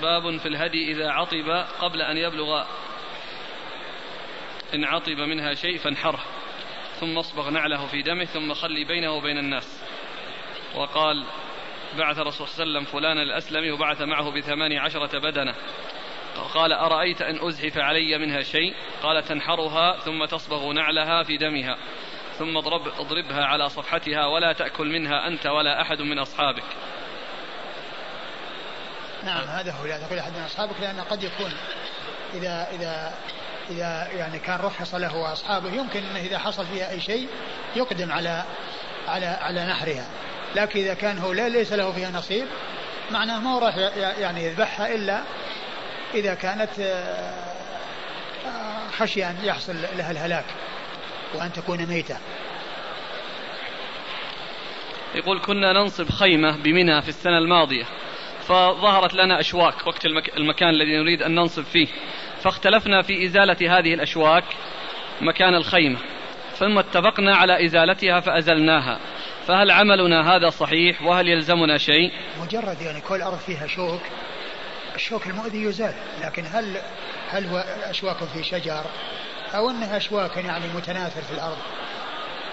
باب 0.00 0.36
في 0.36 0.48
الهدي 0.48 0.92
إذا 0.92 1.10
عطب 1.10 1.66
قبل 1.80 2.02
أن 2.02 2.16
يبلغ. 2.16 2.64
إن 4.74 4.84
عطب 4.84 5.20
منها 5.20 5.54
شيء 5.54 5.78
فانحره 5.78 6.20
ثم 7.00 7.18
اصبغ 7.18 7.50
نعله 7.50 7.86
في 7.86 8.02
دمه 8.02 8.24
ثم 8.24 8.54
خلي 8.54 8.84
بينه 8.84 9.12
وبين 9.12 9.38
الناس. 9.38 9.84
وقال 10.74 11.24
بعث 11.98 12.18
الرسول 12.18 12.48
صلى 12.48 12.62
الله 12.62 12.78
عليه 12.78 12.88
وسلم 12.88 13.00
فلانا 13.00 13.22
الأسلمي 13.22 13.70
وبعث 13.70 14.00
معه 14.02 14.30
بثماني 14.30 14.78
عشرة 14.78 15.18
بدنة. 15.18 15.54
قال 16.54 16.72
أرأيت 16.72 17.22
أن 17.22 17.38
أزحف 17.48 17.78
علي 17.78 18.18
منها 18.18 18.42
شيء؟ 18.42 18.74
قال 19.02 19.22
تنحرها 19.22 19.96
ثم 19.98 20.24
تصبغ 20.24 20.72
نعلها 20.72 21.22
في 21.22 21.36
دمها. 21.36 21.76
ثم 22.38 22.56
اضرب 22.56 22.88
اضربها 22.88 23.44
على 23.44 23.68
صفحتها 23.68 24.26
ولا 24.26 24.52
تأكل 24.52 24.86
منها 24.86 25.28
أنت 25.28 25.46
ولا 25.46 25.80
أحد 25.80 26.02
من 26.02 26.18
أصحابك. 26.18 26.64
نعم. 29.24 29.48
هذا 29.48 29.72
هو 29.72 29.86
لا 29.86 29.98
تأكل 29.98 30.18
أحد 30.18 30.32
من 30.32 30.42
أصحابك 30.44 30.80
لأن 30.80 31.00
قد 31.00 31.22
يكون 31.22 31.52
إذا 32.34 32.68
إذا 32.72 33.14
إذا 33.70 34.08
يعني 34.16 34.38
كان 34.38 34.60
رخص 34.60 34.94
له 34.94 35.16
وأصحابه 35.16 35.72
يمكن 35.72 36.02
أنه 36.04 36.20
إذا 36.20 36.38
حصل 36.38 36.66
فيها 36.66 36.90
أي 36.90 37.00
شيء 37.00 37.28
يقدم 37.76 38.12
على 38.12 38.44
على 39.08 39.26
على 39.26 39.66
نحرها. 39.66 40.06
لكن 40.56 40.80
إذا 40.80 40.94
كان 40.94 41.18
هو 41.18 41.32
لا 41.32 41.48
ليس 41.48 41.72
له 41.72 41.92
فيها 41.92 42.10
نصيب 42.10 42.46
معناه 43.10 43.40
ما 43.40 43.54
هو 43.54 43.58
راح 43.58 43.76
يعني 43.96 44.44
يذبحها 44.44 44.94
إلا 44.94 45.22
إذا 46.14 46.34
كانت 46.34 46.70
آه، 46.80 47.34
آه، 48.46 48.90
خشية 48.98 49.30
أن 49.30 49.36
يحصل 49.44 49.76
لها 49.96 50.10
الهلاك 50.10 50.44
وأن 51.34 51.52
تكون 51.52 51.86
ميتة. 51.86 52.16
يقول 55.14 55.40
كنا 55.40 55.72
ننصب 55.72 56.10
خيمة 56.10 56.56
بمنى 56.56 57.02
في 57.02 57.08
السنة 57.08 57.38
الماضية. 57.38 57.84
فظهرت 58.50 59.14
لنا 59.14 59.40
أشواك 59.40 59.86
وقت 59.86 60.06
المك... 60.06 60.36
المكان 60.36 60.68
الذي 60.68 60.96
نريد 60.96 61.22
أن 61.22 61.34
ننصب 61.34 61.62
فيه. 61.62 61.86
فاختلفنا 62.42 63.02
في 63.02 63.26
إزالة 63.26 63.78
هذه 63.78 63.94
الأشواك 63.94 64.44
مكان 65.20 65.54
الخيمة. 65.54 65.98
ثم 66.58 66.78
اتفقنا 66.78 67.36
على 67.36 67.66
إزالتها 67.66 68.20
فأزلناها. 68.20 68.98
فهل 69.46 69.70
عملنا 69.70 70.36
هذا 70.36 70.48
صحيح؟ 70.48 71.02
وهل 71.02 71.28
يلزمنا 71.28 71.78
شيء؟ 71.78 72.12
مجرد 72.40 72.80
يعني 72.80 73.00
كل 73.00 73.22
أرض 73.22 73.38
فيها 73.38 73.66
شوك 73.66 74.02
الشوك 74.94 75.26
المؤذي 75.26 75.62
يزال. 75.62 75.94
لكن 76.24 76.44
هل 76.46 76.76
هل 77.30 77.46
هو 77.46 77.64
أشواك 77.84 78.16
في 78.16 78.42
شجر؟ 78.42 78.84
أو 79.54 79.70
أنها 79.70 79.96
أشواك 79.96 80.36
يعني 80.36 80.64
متناثر 80.74 81.22
في 81.22 81.34
الأرض؟ 81.34 81.58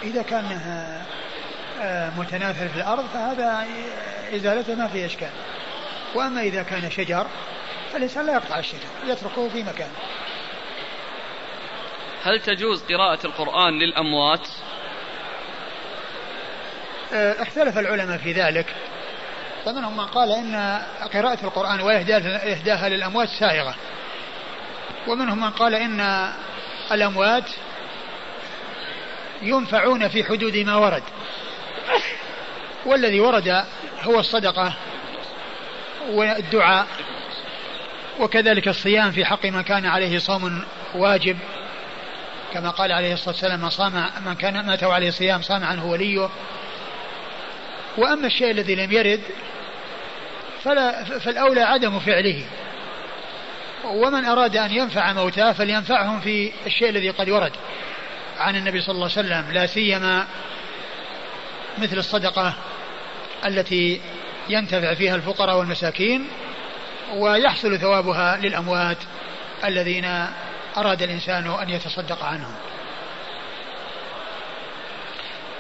إذا 0.03 0.21
كانها 0.21 1.05
آه، 1.81 2.09
متناثر 2.17 2.67
في 2.67 2.75
الأرض 2.75 3.05
فهذا 3.13 3.65
إزالته 4.35 4.75
ما 4.75 4.87
في 4.87 5.05
إشكال. 5.05 5.29
وأما 6.15 6.41
إذا 6.41 6.63
كان 6.63 6.91
شجر 6.91 7.27
فالإنسان 7.93 8.25
لا 8.25 8.33
يقطع 8.33 8.59
الشجر 8.59 8.87
يتركه 9.05 9.49
في 9.49 9.63
مكانه. 9.63 9.95
هل 12.23 12.39
تجوز 12.41 12.83
قراءة 12.83 13.25
القرآن 13.25 13.79
للأموات؟ 13.79 14.47
آه، 17.13 17.41
اختلف 17.41 17.77
العلماء 17.77 18.17
في 18.17 18.31
ذلك. 18.31 18.65
فمنهم 19.65 19.97
من 19.97 20.05
قال 20.05 20.31
إن 20.31 20.81
قراءة 21.13 21.45
القرآن 21.45 21.81
وإهداها 21.81 22.89
للأموات 22.89 23.29
سائغة 23.29 23.75
ومنهم 25.07 25.41
من 25.41 25.49
قال 25.49 25.75
إن 25.75 26.31
الأموات 26.91 27.49
ينفعون 29.41 30.07
في 30.07 30.23
حدود 30.23 30.57
ما 30.57 30.75
ورد. 30.75 31.03
والذي 32.85 33.19
ورد 33.19 33.65
هو 34.03 34.19
الصدقة. 34.19 34.73
والدعاء. 36.09 36.87
وكذلك 38.19 38.67
الصيام 38.67 39.11
في 39.11 39.25
حق 39.25 39.45
من 39.45 39.61
كان 39.61 39.85
عليه 39.85 40.17
صوم 40.17 40.63
واجب. 40.95 41.37
كما 42.53 42.69
قال 42.69 42.91
عليه 42.91 43.13
الصلاة 43.13 43.29
والسلام 43.29 43.61
من 43.61 43.69
صام 43.69 44.09
من 44.25 44.33
كان 44.33 44.65
مات 44.65 44.83
عليه 44.83 45.09
صيام 45.09 45.41
صام 45.41 45.63
عنه 45.63 45.85
وليه. 45.85 46.29
وأما 47.97 48.27
الشيء 48.27 48.51
الذي 48.51 48.75
لم 48.75 48.91
يرد 48.91 49.21
فلا 50.63 51.03
فالأولى 51.03 51.61
عدم 51.61 51.99
فعله. 51.99 52.43
ومن 53.85 54.25
أراد 54.25 54.57
أن 54.57 54.71
ينفع 54.71 55.13
موتاه 55.13 55.51
فلينفعهم 55.51 56.19
في 56.19 56.51
الشيء 56.65 56.89
الذي 56.89 57.09
قد 57.09 57.29
ورد 57.29 57.51
عن 58.39 58.55
النبي 58.55 58.81
صلى 58.81 58.95
الله 58.95 59.09
عليه 59.17 59.27
وسلم 59.27 59.51
لا 59.51 59.65
سيما 59.65 60.27
مثل 61.77 61.97
الصدقة 61.97 62.53
التي 63.45 64.01
ينتفع 64.49 64.93
فيها 64.93 65.15
الفقراء 65.15 65.57
والمساكين 65.59 66.27
ويحصل 67.13 67.79
ثوابها 67.79 68.37
للأموات 68.37 68.97
الذين 69.65 70.05
أراد 70.77 71.01
الإنسان 71.01 71.47
أن 71.61 71.69
يتصدق 71.69 72.23
عنهم. 72.23 72.55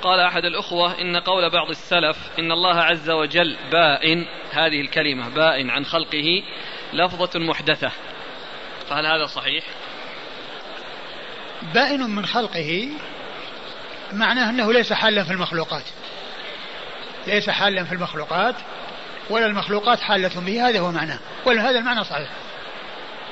قال 0.01 0.19
أحد 0.19 0.45
الأخوة 0.45 1.01
إن 1.01 1.17
قول 1.17 1.49
بعض 1.49 1.69
السلف 1.69 2.17
إن 2.39 2.51
الله 2.51 2.75
عز 2.75 3.09
وجل 3.09 3.57
بائن 3.71 4.25
هذه 4.51 4.81
الكلمة 4.81 5.29
بائن 5.29 5.69
عن 5.69 5.85
خلقه 5.85 6.43
لفظة 6.93 7.39
محدثة. 7.39 7.91
فهل 8.89 9.05
هذا 9.05 9.25
صحيح؟ 9.25 9.63
بائن 11.73 12.01
من 12.01 12.25
خلقه 12.25 12.89
معناه 14.13 14.49
أنه 14.49 14.73
ليس 14.73 14.93
حالا 14.93 15.23
في 15.23 15.31
المخلوقات. 15.31 15.83
ليس 17.27 17.49
حالا 17.49 17.83
في 17.83 17.91
المخلوقات؟ 17.91 18.55
ولا 19.29 19.45
المخلوقات 19.45 19.99
حالة 19.99 20.41
به 20.41 20.69
هذا 20.69 20.79
هو 20.79 20.91
معناه. 20.91 21.19
وهذا 21.45 21.79
المعنى 21.79 22.03
صحيح. 22.03 22.29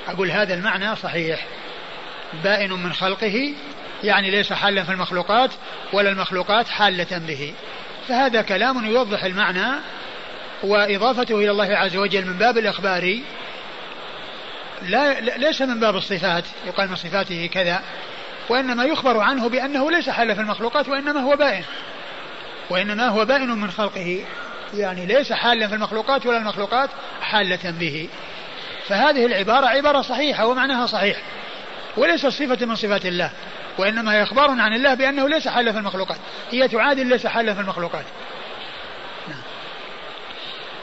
أقول 0.08 0.32
هذا 0.32 0.54
المعنى 0.54 0.96
صحيح. 0.96 1.46
بائن 2.44 2.74
من 2.74 2.94
خلقه 2.94 3.54
يعني 4.04 4.32
ليس 4.32 4.54
حالا 4.54 4.84
في 4.84 4.92
المخلوقات 4.92 5.52
ولا 5.94 6.10
المخلوقات 6.10 6.68
حالة 6.68 7.18
به. 7.18 7.54
فهذا 8.08 8.42
كلام 8.42 8.86
يوضح 8.86 9.24
المعنى 9.24 9.68
وإضافته 10.64 11.36
إلى 11.36 11.52
الله 11.52 11.78
عز 11.78 11.96
وجل 11.96 12.26
من 12.26 12.38
باب 12.38 12.58
الإخبار. 12.58 13.20
لا 14.82 15.20
ليس 15.20 15.62
من 15.62 15.80
باب 15.80 15.96
الصفات 15.96 16.44
يقال 16.68 16.90
من 16.90 16.96
صفاته 16.96 17.50
كذا. 17.54 17.82
وإنما 18.50 18.84
يخبر 18.84 19.20
عنه 19.20 19.50
بأنه 19.50 19.92
ليس 19.92 20.10
حالا 20.10 20.34
في 20.34 20.42
المخلوقات 20.42 20.88
وإنما 20.88 21.20
هو 21.20 21.36
بائن. 21.36 21.64
وإنما 22.70 23.08
هو 23.08 23.26
بائن 23.26 23.50
من 23.50 23.72
خلقه. 23.72 24.26
يعني 24.74 25.06
ليس 25.06 25.34
حالا 25.34 25.68
في 25.68 25.76
المخلوقات 25.76 26.26
ولا 26.26 26.38
المخلوقات 26.38 26.90
حالة 27.22 27.72
به. 27.80 28.10
فهذه 28.88 29.26
العبارة 29.26 29.66
عبارة 29.66 30.02
صحيحة 30.02 30.48
ومعناها 30.48 30.86
صحيح 30.86 31.18
وليس 31.98 32.26
صفة 32.26 32.66
من 32.66 32.76
صفات 32.76 33.06
الله 33.06 33.32
وإنما 33.78 34.14
هي 34.14 34.24
إخبار 34.24 34.50
عن 34.50 34.74
الله 34.74 34.94
بأنه 34.94 35.30
ليس 35.30 35.48
حالا 35.48 35.72
في 35.72 35.78
المخلوقات. 35.78 36.18
هي 36.52 36.68
تعادل 36.68 37.08
ليس 37.08 37.28
حالا 37.28 37.54
في 37.54 37.62
المخلوقات. 37.62 38.06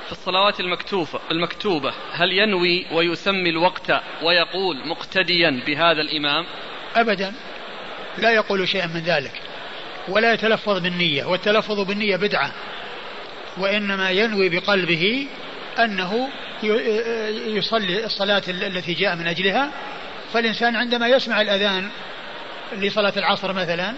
في 0.06 0.12
الصلوات 0.12 0.60
المكتوبة 0.60 1.20
المكتوبة. 1.30 1.92
هل 2.12 2.32
ينوي 2.32 2.86
ويسمي 2.92 3.50
الوقت 3.50 3.90
ويقول 4.22 4.88
مقتديا 4.88 5.62
بهذا 5.66 6.00
الإمام؟ 6.00 6.46
أبدا. 6.96 7.32
لا 8.18 8.30
يقول 8.30 8.68
شيئا 8.68 8.86
من 8.86 9.00
ذلك. 9.00 9.51
ولا 10.08 10.32
يتلفظ 10.32 10.78
بالنية 10.78 11.24
والتلفظ 11.24 11.80
بالنية 11.80 12.16
بدعة. 12.16 12.52
وإنما 13.56 14.10
ينوي 14.10 14.48
بقلبه 14.48 15.26
أنه 15.78 16.28
يصلي 17.46 18.04
الصلاة 18.04 18.42
التي 18.48 18.94
جاء 18.94 19.16
من 19.16 19.26
أجلها. 19.26 19.70
فالإنسان 20.32 20.76
عندما 20.76 21.08
يسمع 21.08 21.40
الأذان 21.40 21.88
لصلاة 22.72 23.12
العصر 23.16 23.52
مثلا 23.52 23.94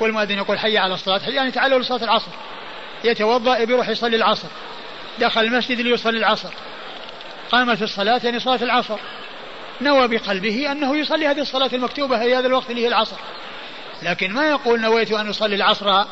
والمؤذن 0.00 0.38
يقول 0.38 0.58
حي 0.58 0.78
على 0.78 0.94
الصلاة 0.94 1.28
يعني 1.28 1.50
تعالوا 1.50 1.78
لصلاة 1.78 2.04
العصر. 2.04 2.32
يتوضأ 3.04 3.64
بيروح 3.64 3.88
يصلي 3.88 4.16
العصر. 4.16 4.48
دخل 5.18 5.40
المسجد 5.40 5.80
ليصلي 5.80 6.18
العصر. 6.18 6.50
قامت 7.50 7.82
الصلاة 7.82 8.20
يعني 8.24 8.38
صلاة 8.38 8.62
العصر. 8.62 8.98
نوى 9.80 10.08
بقلبه 10.08 10.72
أنه 10.72 10.96
يصلي 10.96 11.26
هذه 11.26 11.40
الصلاة 11.40 11.70
المكتوبة 11.72 12.18
في 12.18 12.34
هذا 12.34 12.46
الوقت 12.46 12.70
اللي 12.70 12.82
هي 12.82 12.88
العصر. 12.88 13.16
لكن 14.02 14.32
ما 14.32 14.48
يقول 14.48 14.80
نويت 14.80 15.12
أن 15.12 15.28
أصلي 15.28 15.54
العصر 15.54 16.04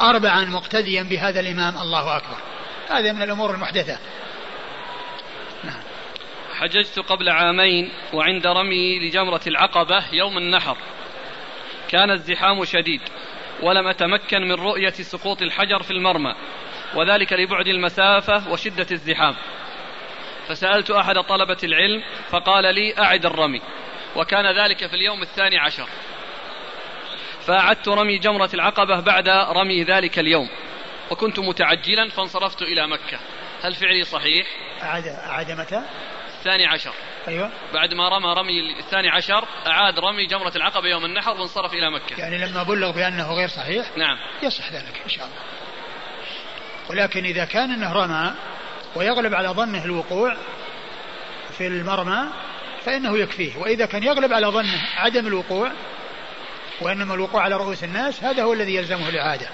أربعا 0.00 0.44
مقتديا 0.44 1.02
بهذا 1.02 1.40
الإمام 1.40 1.78
الله 1.78 2.16
أكبر. 2.16 2.36
هذا 2.90 3.12
من 3.12 3.22
الأمور 3.22 3.54
المحدثة. 3.54 3.98
نعم. 5.64 5.82
حججت 6.58 6.98
قبل 6.98 7.28
عامين 7.28 7.90
وعند 8.12 8.46
رمي 8.46 8.98
لجمرة 8.98 9.40
العقبة 9.46 10.04
يوم 10.12 10.38
النحر. 10.38 10.76
كان 11.88 12.10
الزحام 12.10 12.64
شديد 12.64 13.00
ولم 13.62 13.86
أتمكن 13.86 14.42
من 14.42 14.54
رؤية 14.54 14.90
سقوط 14.90 15.42
الحجر 15.42 15.82
في 15.82 15.90
المرمى 15.90 16.34
وذلك 16.94 17.32
لبعد 17.32 17.66
المسافة 17.66 18.50
وشدة 18.50 18.86
الزحام. 18.90 19.34
فسألت 20.48 20.90
أحد 20.90 21.14
طلبة 21.14 21.58
العلم 21.64 22.02
فقال 22.30 22.74
لي 22.74 22.98
أعد 22.98 23.26
الرمي 23.26 23.60
وكان 24.16 24.58
ذلك 24.58 24.86
في 24.86 24.96
اليوم 24.96 25.22
الثاني 25.22 25.58
عشر. 25.58 25.88
فأعدت 27.48 27.88
رمي 27.88 28.18
جمرة 28.18 28.50
العقبة 28.54 29.00
بعد 29.00 29.28
رمي 29.28 29.84
ذلك 29.84 30.18
اليوم. 30.18 30.48
وكنت 31.10 31.38
متعجلا 31.38 32.08
فانصرفت 32.08 32.62
إلى 32.62 32.88
مكة. 32.88 33.18
هل 33.62 33.74
فعلي 33.74 34.04
صحيح؟ 34.04 34.46
أعد 34.82 35.06
أعد 35.06 35.50
متى؟ 35.50 35.82
الثاني 36.38 36.66
عشر. 36.66 36.92
أيوة. 37.28 37.50
بعد 37.74 37.94
ما 37.94 38.08
رمى 38.08 38.34
رمي 38.34 38.78
الثاني 38.78 39.08
عشر 39.08 39.44
أعاد 39.66 39.98
رمي 39.98 40.26
جمرة 40.26 40.52
العقبة 40.56 40.88
يوم 40.88 41.04
النحر 41.04 41.30
وانصرف 41.30 41.72
إلى 41.72 41.90
مكة. 41.90 42.20
يعني 42.20 42.38
لما 42.38 42.62
بلغ 42.62 42.90
بأنه 42.90 43.32
غير 43.32 43.48
صحيح؟ 43.48 43.86
نعم. 43.96 44.18
يصح 44.42 44.72
ذلك 44.72 45.02
إن 45.04 45.10
شاء 45.10 45.26
الله. 45.26 45.38
ولكن 46.90 47.24
إذا 47.24 47.44
كان 47.44 47.70
أنه 47.70 47.92
رمى 47.92 48.34
ويغلب 48.94 49.34
على 49.34 49.48
ظنه 49.48 49.84
الوقوع 49.84 50.36
في 51.58 51.66
المرمى 51.66 52.24
فإنه 52.84 53.18
يكفيه. 53.18 53.56
وإذا 53.56 53.86
كان 53.86 54.02
يغلب 54.02 54.32
على 54.32 54.46
ظنه 54.46 54.80
عدم 54.96 55.26
الوقوع 55.26 55.72
وإنما 56.80 57.14
الوقوع 57.14 57.42
على 57.42 57.56
رؤوس 57.56 57.84
الناس 57.84 58.24
هذا 58.24 58.42
هو 58.42 58.52
الذي 58.52 58.74
يلزمه 58.74 59.08
الإعادة. 59.08 59.48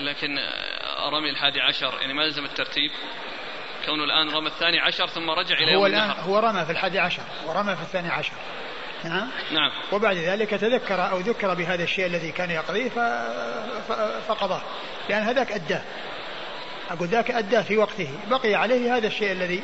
لكن 0.00 0.38
رمي 1.12 1.30
الحادي 1.30 1.60
عشر 1.60 1.94
يعني 2.00 2.12
ما 2.12 2.24
يلزم 2.24 2.44
الترتيب؟ 2.44 2.90
كونه 3.86 4.04
الآن 4.04 4.30
رمى 4.30 4.48
الثاني 4.48 4.80
عشر 4.80 5.06
ثم 5.06 5.30
رجع 5.30 5.58
إلى 5.58 5.76
هو 5.76 5.86
الآن 5.86 6.10
هو 6.10 6.38
رمى 6.38 6.64
في 6.64 6.72
الحادي 6.72 6.98
عشر 6.98 7.22
ورمى 7.46 7.76
في 7.76 7.82
الثاني 7.82 8.08
عشر. 8.08 8.32
نعم 9.04 9.28
نعم. 9.52 9.70
وبعد 9.92 10.16
ذلك 10.16 10.50
تذكر 10.50 11.10
أو 11.10 11.18
ذكر 11.18 11.54
بهذا 11.54 11.84
الشيء 11.84 12.06
الذي 12.06 12.32
كان 12.32 12.50
يقضيه 12.50 12.88
فقضاه. 14.28 14.62
لأن 15.08 15.22
هذاك 15.22 15.52
أداه. 15.52 15.82
أقول 16.90 17.08
ذاك 17.08 17.30
أداه 17.30 17.62
في 17.62 17.78
وقته. 17.78 18.08
بقي 18.30 18.54
عليه 18.54 18.96
هذا 18.96 19.06
الشيء 19.06 19.32
الذي 19.32 19.62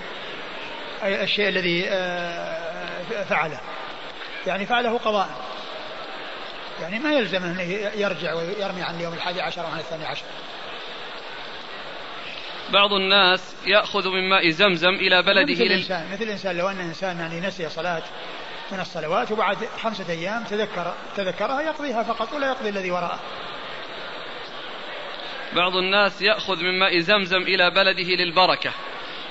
الشيء 1.02 1.48
الذي 1.48 1.88
آه، 1.88 3.25
فعله. 3.28 3.60
يعني 4.46 4.66
فعله 4.66 4.98
قضاء. 4.98 5.28
يعني 6.81 6.98
ما 6.98 7.12
يلزم 7.12 7.44
أنه 7.44 7.62
يرجع 7.94 8.34
ويرمي 8.34 8.82
عن 8.82 8.94
اليوم 8.94 9.14
الحادي 9.14 9.40
عشر 9.40 9.62
وعن 9.62 9.78
الثاني 9.78 10.04
عشر. 10.04 10.25
بعض 12.72 12.92
الناس 12.92 13.54
يأخذ 13.66 14.08
من 14.08 14.28
ماء 14.28 14.50
زمزم 14.50 14.94
إلى 14.94 15.22
بلده 15.22 15.52
مثل 15.52 15.62
الإنسان 15.62 16.12
مثل 16.12 16.22
الإنسان 16.22 16.56
لو 16.56 16.69
أن 16.69 16.81
إنسان 16.81 17.19
يعني 17.19 17.40
نسي 17.40 17.69
صلاة 17.69 18.02
من 18.72 18.81
الصلوات 18.81 19.32
وبعد 19.32 19.56
خمسة 19.82 20.10
أيام 20.10 20.44
تذكر 20.44 20.94
تذكرها 21.16 21.60
يقضيها 21.60 22.02
فقط 22.02 22.32
ولا 22.32 22.46
يقضي 22.46 22.69
الذي 22.69 22.90
وراءه. 22.90 23.20
بعض 25.56 25.76
الناس 25.76 26.22
يأخذ 26.22 26.62
من 26.62 26.78
ماء 26.78 26.98
زمزم 26.98 27.42
إلى 27.42 27.70
بلده 27.70 28.25
للبركة 28.25 28.72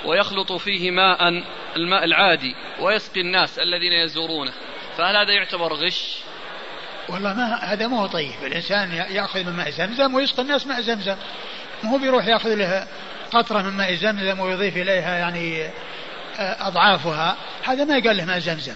ويخلط 0.05 0.51
فيه 0.51 0.91
ماء 0.91 1.43
الماء 1.75 2.03
العادي 2.03 2.55
ويسقي 2.79 3.21
الناس 3.21 3.59
الذين 3.59 3.93
يزورونه. 3.93 4.53
فهل 4.99 5.17
هذا 5.17 5.33
يعتبر 5.33 5.73
غش. 5.73 6.15
والله 7.09 7.33
ما 7.33 7.55
هذا 7.55 7.87
مو 7.87 8.05
طيب. 8.05 8.33
الإنسان 8.43 8.91
يأخذ 8.91 9.43
من 9.43 9.53
ماء 9.53 9.69
زمزم 9.69 10.13
ويسقي 10.13 10.41
الناس 10.41 10.67
ماء 10.67 10.81
زمزم. 10.81 11.15
ما 11.83 11.89
هو 11.91 11.97
بيروح 11.97 12.27
يأخذ 12.27 12.55
له 12.55 12.87
قطرة 13.31 13.61
من 13.61 13.69
ماء 13.69 13.93
زمزم 13.93 14.39
ويضيف 14.39 14.77
إليها 14.77 15.17
يعني 15.17 15.65
آه، 16.39 16.67
أضعافها. 16.67 17.37
هذا 17.63 17.83
ما 17.83 17.97
يقال 17.97 18.17
له 18.17 18.25
ماء 18.25 18.39
زمزم. 18.39 18.75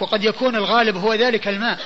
وقد 0.00 0.24
يكون 0.24 0.56
الغالب 0.56 0.96
هو 0.96 1.14
ذلك 1.14 1.48
الماء 1.48 1.78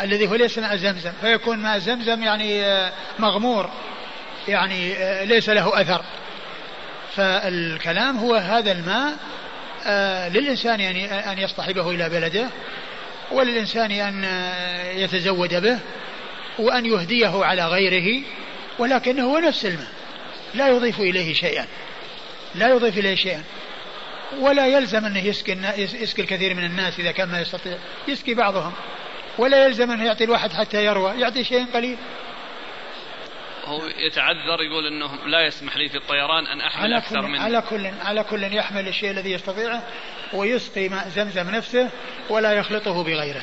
الذي 0.00 0.28
هو 0.28 0.34
ليس 0.34 0.58
ماء 0.58 0.76
زمزم. 0.76 1.12
فيكون 1.20 1.58
ماء 1.58 1.78
زمزم 1.78 2.22
يعني 2.22 2.64
آه، 2.64 2.92
مغمور. 3.18 3.70
يعني 4.48 4.96
آه، 4.96 5.24
ليس 5.24 5.48
له 5.48 5.80
أثر. 5.80 6.04
فالكلام 7.16 8.18
هو 8.18 8.34
هذا 8.34 8.72
الماء 8.72 9.16
للإنسان 10.28 10.80
يعني 10.80 11.32
أن 11.32 11.38
يصطحبه 11.38 11.90
إلى 11.90 12.08
بلده 12.08 12.48
وللإنسان 13.32 13.90
أن 13.90 14.24
يتزود 14.98 15.54
به 15.54 15.78
وأن 16.58 16.86
يهديه 16.86 17.44
على 17.44 17.66
غيره 17.66 18.22
ولكنه 18.78 19.24
هو 19.24 19.38
نفس 19.38 19.66
الماء 19.66 19.88
لا 20.54 20.68
يضيف 20.68 21.00
إليه 21.00 21.34
شيئا. 21.34 21.66
لا 22.54 22.68
يضيف 22.68 22.98
إليه 22.98 23.14
شيئا. 23.14 23.42
ولا 24.38 24.66
يلزم 24.66 25.04
أنه 25.04 25.26
يسكي, 25.26 25.58
يسكي 25.76 26.22
الكثير 26.22 26.54
من 26.54 26.64
الناس 26.64 27.00
إذا 27.00 27.12
كان 27.12 27.28
ما 27.28 27.40
يستطيع. 27.40 27.78
يسكي 28.08 28.34
بعضهم. 28.34 28.72
ولا 29.38 29.66
يلزم 29.66 29.90
أنه 29.90 30.04
يعطي 30.04 30.24
الواحد 30.24 30.52
حتى 30.52 30.84
يروى. 30.84 31.20
يعطي 31.20 31.44
شيء 31.44 31.66
قليل. 31.74 31.96
هو 33.68 33.86
يتعذر 33.86 34.62
يقول 34.62 34.86
إنه 34.86 35.26
لا 35.26 35.46
يسمح 35.46 35.76
لي 35.76 35.88
في 35.88 35.96
الطيران 35.96 36.46
أن 36.46 36.60
أحمل 36.60 36.84
على 36.84 36.98
أكثر 36.98 37.26
من 37.26 37.38
على 37.38 37.62
كل 37.70 37.86
على 37.86 38.24
كل 38.24 38.42
يحمل 38.42 38.88
الشيء 38.88 39.10
الذي 39.10 39.32
يستطيعه 39.32 39.82
ويسقي 40.32 40.88
ماء 40.88 41.08
زمزم 41.08 41.50
نفسه 41.50 41.90
ولا 42.30 42.52
يخلطه 42.52 43.04
بغيره. 43.04 43.42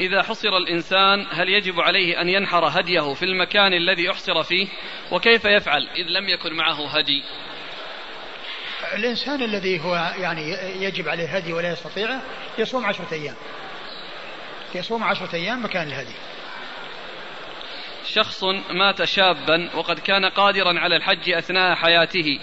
إذا 0.00 0.22
حصر 0.22 0.56
الإنسان 0.56 1.26
هل 1.30 1.48
يجب 1.48 1.80
عليه 1.80 2.20
أن 2.20 2.28
ينحر 2.28 2.64
هديه 2.64 3.14
في 3.14 3.24
المكان 3.24 3.72
الذي 3.72 4.10
أحصر 4.10 4.42
فيه؟ 4.42 4.68
وكيف 5.12 5.44
يفعل 5.44 5.88
إذ 5.88 6.06
لم 6.06 6.28
يكن 6.28 6.52
معه 6.52 6.98
هدي؟ 6.98 7.22
الإنسان 8.94 9.42
الذي 9.42 9.80
هو 9.80 10.12
يعني 10.18 10.52
يجب 10.84 11.08
عليه 11.08 11.36
هدي 11.36 11.52
ولا 11.52 11.72
يستطيعه 11.72 12.22
يصوم 12.58 12.86
عشرة 12.86 13.08
أيام. 13.12 13.34
يصوم 14.74 15.04
عشرة 15.04 15.34
أيام 15.34 15.64
مكان 15.64 15.88
الهدي. 15.88 16.14
شخص 18.06 18.44
مات 18.70 19.04
شابا 19.04 19.70
وقد 19.74 19.98
كان 19.98 20.24
قادرا 20.24 20.80
على 20.80 20.96
الحج 20.96 21.30
أثناء 21.30 21.74
حياته 21.74 22.40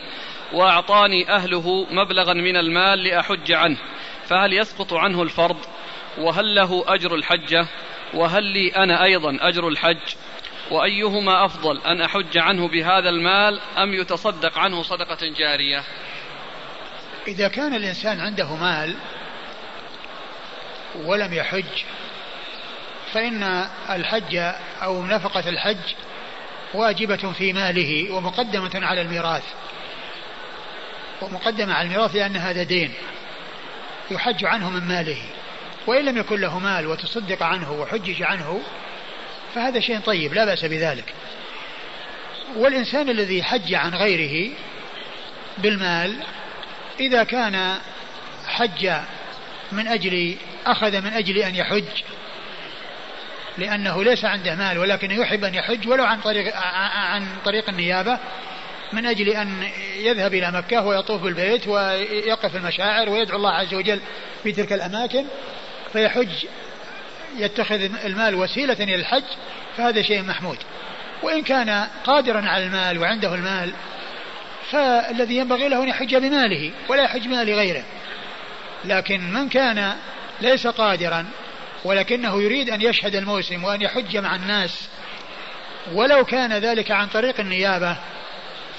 وأعطاني 0.53 1.29
أهله 1.29 1.87
مبلغا 1.91 2.33
من 2.33 2.57
المال 2.57 3.03
لأحج 3.03 3.51
عنه 3.51 3.77
فهل 4.25 4.53
يسقط 4.53 4.93
عنه 4.93 5.23
الفرض؟ 5.23 5.57
وهل 6.17 6.55
له 6.55 6.83
أجر 6.87 7.15
الحجة 7.15 7.67
وهل 8.13 8.43
لي 8.43 8.69
أنا 8.69 9.03
أيضا 9.03 9.37
أجر 9.41 9.67
الحج؟ 9.67 10.15
وأيهما 10.71 11.45
أفضل 11.45 11.81
أن 11.85 12.01
أحج 12.01 12.37
عنه 12.37 12.67
بهذا 12.67 13.09
المال 13.09 13.59
أم 13.77 13.93
يتصدق 13.93 14.57
عنه 14.57 14.81
صدقة 14.81 15.27
جارية؟ 15.37 15.83
إذا 17.27 17.47
كان 17.47 17.73
الإنسان 17.73 18.19
عنده 18.19 18.55
مال 18.55 18.95
ولم 21.05 21.33
يحج 21.33 21.83
فإن 23.13 23.67
الحج 23.89 24.35
أو 24.83 25.05
نفقة 25.05 25.49
الحج 25.49 25.93
واجبة 26.73 27.33
في 27.37 27.53
ماله 27.53 28.11
ومقدمة 28.11 28.71
على 28.75 29.01
الميراث. 29.01 29.43
ومقدمة 31.21 31.73
على 31.73 31.85
الميراث 31.85 32.15
لأن 32.15 32.35
هذا 32.35 32.63
دين 32.63 32.93
يحج 34.11 34.45
عنه 34.45 34.69
من 34.69 34.87
ماله. 34.87 35.21
وإن 35.87 36.05
لم 36.05 36.17
يكن 36.17 36.41
له 36.41 36.59
مال 36.59 36.87
وتصدق 36.87 37.43
عنه 37.43 37.71
وحجج 37.71 38.23
عنه 38.23 38.61
فهذا 39.55 39.79
شيء 39.79 39.99
طيب 39.99 40.33
لا 40.33 40.45
بأس 40.45 40.65
بذلك. 40.65 41.13
والإنسان 42.55 43.09
الذي 43.09 43.43
حج 43.43 43.73
عن 43.73 43.95
غيره 43.95 44.53
بالمال 45.57 46.23
إذا 46.99 47.23
كان 47.23 47.75
حج 48.47 48.91
من 49.71 49.87
أجل 49.87 50.35
أخذ 50.65 51.01
من 51.01 51.13
أجل 51.13 51.37
أن 51.37 51.55
يحج 51.55 52.03
لأنه 53.57 54.03
ليس 54.03 54.25
عنده 54.25 54.55
مال 54.55 54.77
ولكن 54.77 55.11
يحب 55.11 55.43
أن 55.43 55.53
يحج 55.53 55.87
ولو 55.87 56.03
عن 56.03 56.21
طريق 56.21 56.55
عن 56.95 57.27
طريق 57.45 57.69
النيابة 57.69 58.19
من 58.93 59.05
أجل 59.05 59.29
أن 59.29 59.63
يذهب 59.97 60.33
إلى 60.33 60.51
مكة 60.51 60.85
ويطوف 60.85 61.21
بالبيت 61.21 61.67
ويقف 61.67 62.55
المشاعر 62.55 63.09
ويدعو 63.09 63.37
الله 63.37 63.51
عز 63.51 63.73
وجل 63.73 63.99
في 64.43 64.51
تلك 64.51 64.73
الأماكن 64.73 65.25
فيحج 65.93 66.45
يتخذ 67.37 68.05
المال 68.05 68.35
وسيلة 68.35 68.73
إلى 68.73 68.95
الحج 68.95 69.23
فهذا 69.77 70.01
شيء 70.01 70.23
محمود. 70.23 70.57
وإن 71.23 71.43
كان 71.43 71.87
قادرا 72.05 72.41
على 72.41 72.63
المال 72.63 72.97
وعنده 72.97 73.35
المال 73.35 73.71
فالذي 74.71 75.37
ينبغي 75.37 75.69
له 75.69 75.83
أن 75.83 75.87
يحج 75.87 76.15
بماله 76.15 76.71
ولا 76.89 77.03
يحج 77.03 77.27
بمال 77.27 77.53
غيره. 77.53 77.83
لكن 78.85 79.33
من 79.33 79.49
كان 79.49 79.95
ليس 80.41 80.67
قادرا 80.67 81.25
ولكنه 81.87 82.41
يريد 82.41 82.69
أن 82.69 82.81
يشهد 82.81 83.15
الموسم 83.15 83.63
وأن 83.63 83.81
يحج 83.81 84.17
مع 84.17 84.35
الناس. 84.35 84.89
ولو 85.93 86.25
كان 86.25 86.53
ذلك 86.53 86.91
عن 86.91 87.07
طريق 87.07 87.39
النيابة 87.39 87.97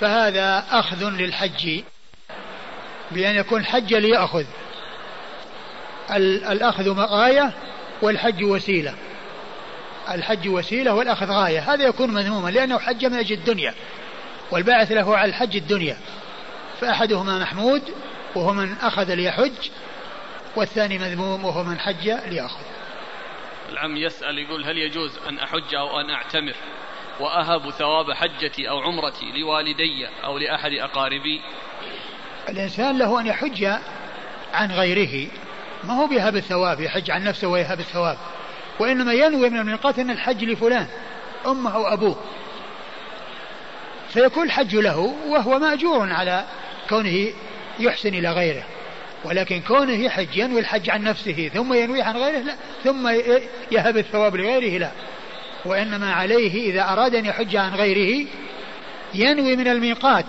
فهذا 0.00 0.64
أخذ 0.70 1.10
للحج. 1.10 1.80
بأن 3.10 3.36
يكون 3.36 3.64
حج 3.64 3.94
ليأخذ. 3.94 4.44
الأخذ 6.50 6.90
غاية 6.98 7.52
والحج 8.02 8.44
وسيلة. 8.44 8.94
الحج 10.10 10.48
وسيلة 10.48 10.94
والأخذ 10.94 11.30
غاية. 11.30 11.74
هذا 11.74 11.84
يكون 11.84 12.10
مذموما 12.10 12.50
لأنه 12.50 12.78
حج 12.78 13.06
من 13.06 13.18
أجل 13.18 13.36
الدنيا. 13.36 13.74
والباعث 14.50 14.92
له 14.92 15.16
على 15.16 15.28
الحج 15.28 15.56
الدنيا. 15.56 15.96
فأحدهما 16.80 17.38
محمود 17.38 17.82
وهو 18.34 18.52
من 18.52 18.74
أخذ 18.82 19.14
ليحج 19.14 19.70
والثاني 20.56 20.98
مذموم 20.98 21.44
وهو 21.44 21.64
من 21.64 21.78
حج 21.78 22.08
ليأخذ. 22.08 22.77
العم 23.68 23.96
يسأل 23.96 24.38
يقول 24.38 24.64
هل 24.64 24.78
يجوز 24.78 25.18
أن 25.28 25.38
أحج 25.38 25.74
أو 25.74 26.00
أن 26.00 26.10
أعتمر؟ 26.10 26.54
وأهب 27.20 27.70
ثواب 27.70 28.12
حجتي 28.12 28.68
أو 28.68 28.80
عمرتي 28.80 29.32
لوالدي 29.32 30.08
أو 30.24 30.38
لأحد 30.38 30.72
أقاربي؟ 30.72 31.40
الإنسان 32.48 32.98
له 32.98 33.20
أن 33.20 33.26
يحج 33.26 33.64
عن 34.54 34.72
غيره. 34.72 35.30
ما 35.84 35.94
هو 35.94 36.06
بيهب 36.06 36.36
الثواب؟ 36.36 36.80
يحج 36.80 37.10
عن 37.10 37.24
نفسه 37.24 37.48
ويهب 37.48 37.80
الثواب. 37.80 38.18
وإنما 38.78 39.12
ينوي 39.12 39.50
من 39.50 39.60
الميقات 39.60 39.98
أن 39.98 40.10
الحج 40.10 40.44
لفلان 40.44 40.86
أمه 41.46 41.74
أو 41.74 41.86
أبوه. 41.86 42.16
فيكون 44.08 44.46
الحج 44.46 44.76
له 44.76 44.98
وهو 45.26 45.58
مأجور 45.58 46.12
على 46.12 46.44
كونه 46.88 47.32
يحسن 47.78 48.14
إلى 48.14 48.32
غيره. 48.32 48.64
ولكن 49.28 49.60
كونه 49.60 50.04
يحج 50.04 50.36
ينوي 50.36 50.60
الحج 50.60 50.90
عن 50.90 51.02
نفسه 51.02 51.50
ثم 51.54 51.74
ينوي 51.74 52.02
عن 52.02 52.16
غيره 52.16 52.38
لا. 52.38 52.54
ثم 52.84 53.08
يهب 53.72 53.96
الثواب 53.96 54.36
لغيره 54.36 54.78
لا. 54.78 54.90
وإنما 55.64 56.12
عليه 56.12 56.70
إذا 56.70 56.82
أراد 56.82 57.14
أن 57.14 57.26
يحج 57.26 57.56
عن 57.56 57.74
غيره 57.74 58.26
ينوي 59.14 59.56
من 59.56 59.68
الميقات 59.68 60.24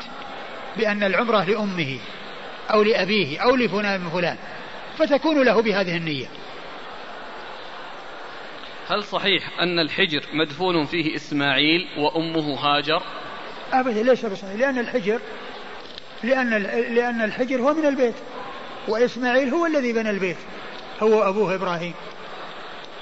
بأن 0.77 1.03
العمرة 1.03 1.43
لأمه 1.43 1.97
أو 2.73 2.83
لأبيه 2.83 3.39
أو 3.39 3.55
لفلان 3.55 4.01
من 4.01 4.09
فلان. 4.09 4.37
فتكون 4.97 5.45
له 5.45 5.61
بهذه 5.61 5.97
النية. 5.97 6.27
هل 8.87 9.03
صحيح 9.03 9.59
أن 9.59 9.79
الحجر 9.79 10.23
مدفون 10.33 10.85
فيه 10.85 11.15
إسماعيل 11.15 11.87
وأمه 11.97 12.55
هاجر؟ 12.55 13.03
أبدا 13.73 14.03
ليس 14.03 14.25
بصحيح 14.25 14.55
لأن 14.55 14.79
الحجر 14.79 15.19
لأن 16.23 16.49
لأن 16.95 17.21
الحجر 17.21 17.61
هو 17.61 17.73
من 17.73 17.85
البيت. 17.85 18.15
وإسماعيل 18.87 19.49
هو 19.49 19.65
الذي 19.65 19.93
بنى 19.93 20.09
البيت. 20.09 20.37
هو 21.01 21.29
أبوه 21.29 21.55
إبراهيم. 21.55 21.93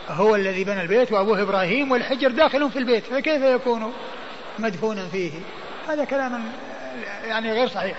هو 0.09 0.35
الذي 0.35 0.63
بنى 0.63 0.81
البيت 0.81 1.11
وأبوه 1.11 1.41
إبراهيم 1.41 1.91
والحجر 1.91 2.31
داخل 2.31 2.71
في 2.71 2.79
البيت. 2.79 3.03
فكيف 3.03 3.41
يكون 3.41 3.93
مدفونا 4.59 5.07
فيه؟ 5.07 5.31
هذا 5.89 6.05
كلام 6.05 6.43
يعني 7.27 7.53
غير 7.53 7.67
صحيح. 7.67 7.97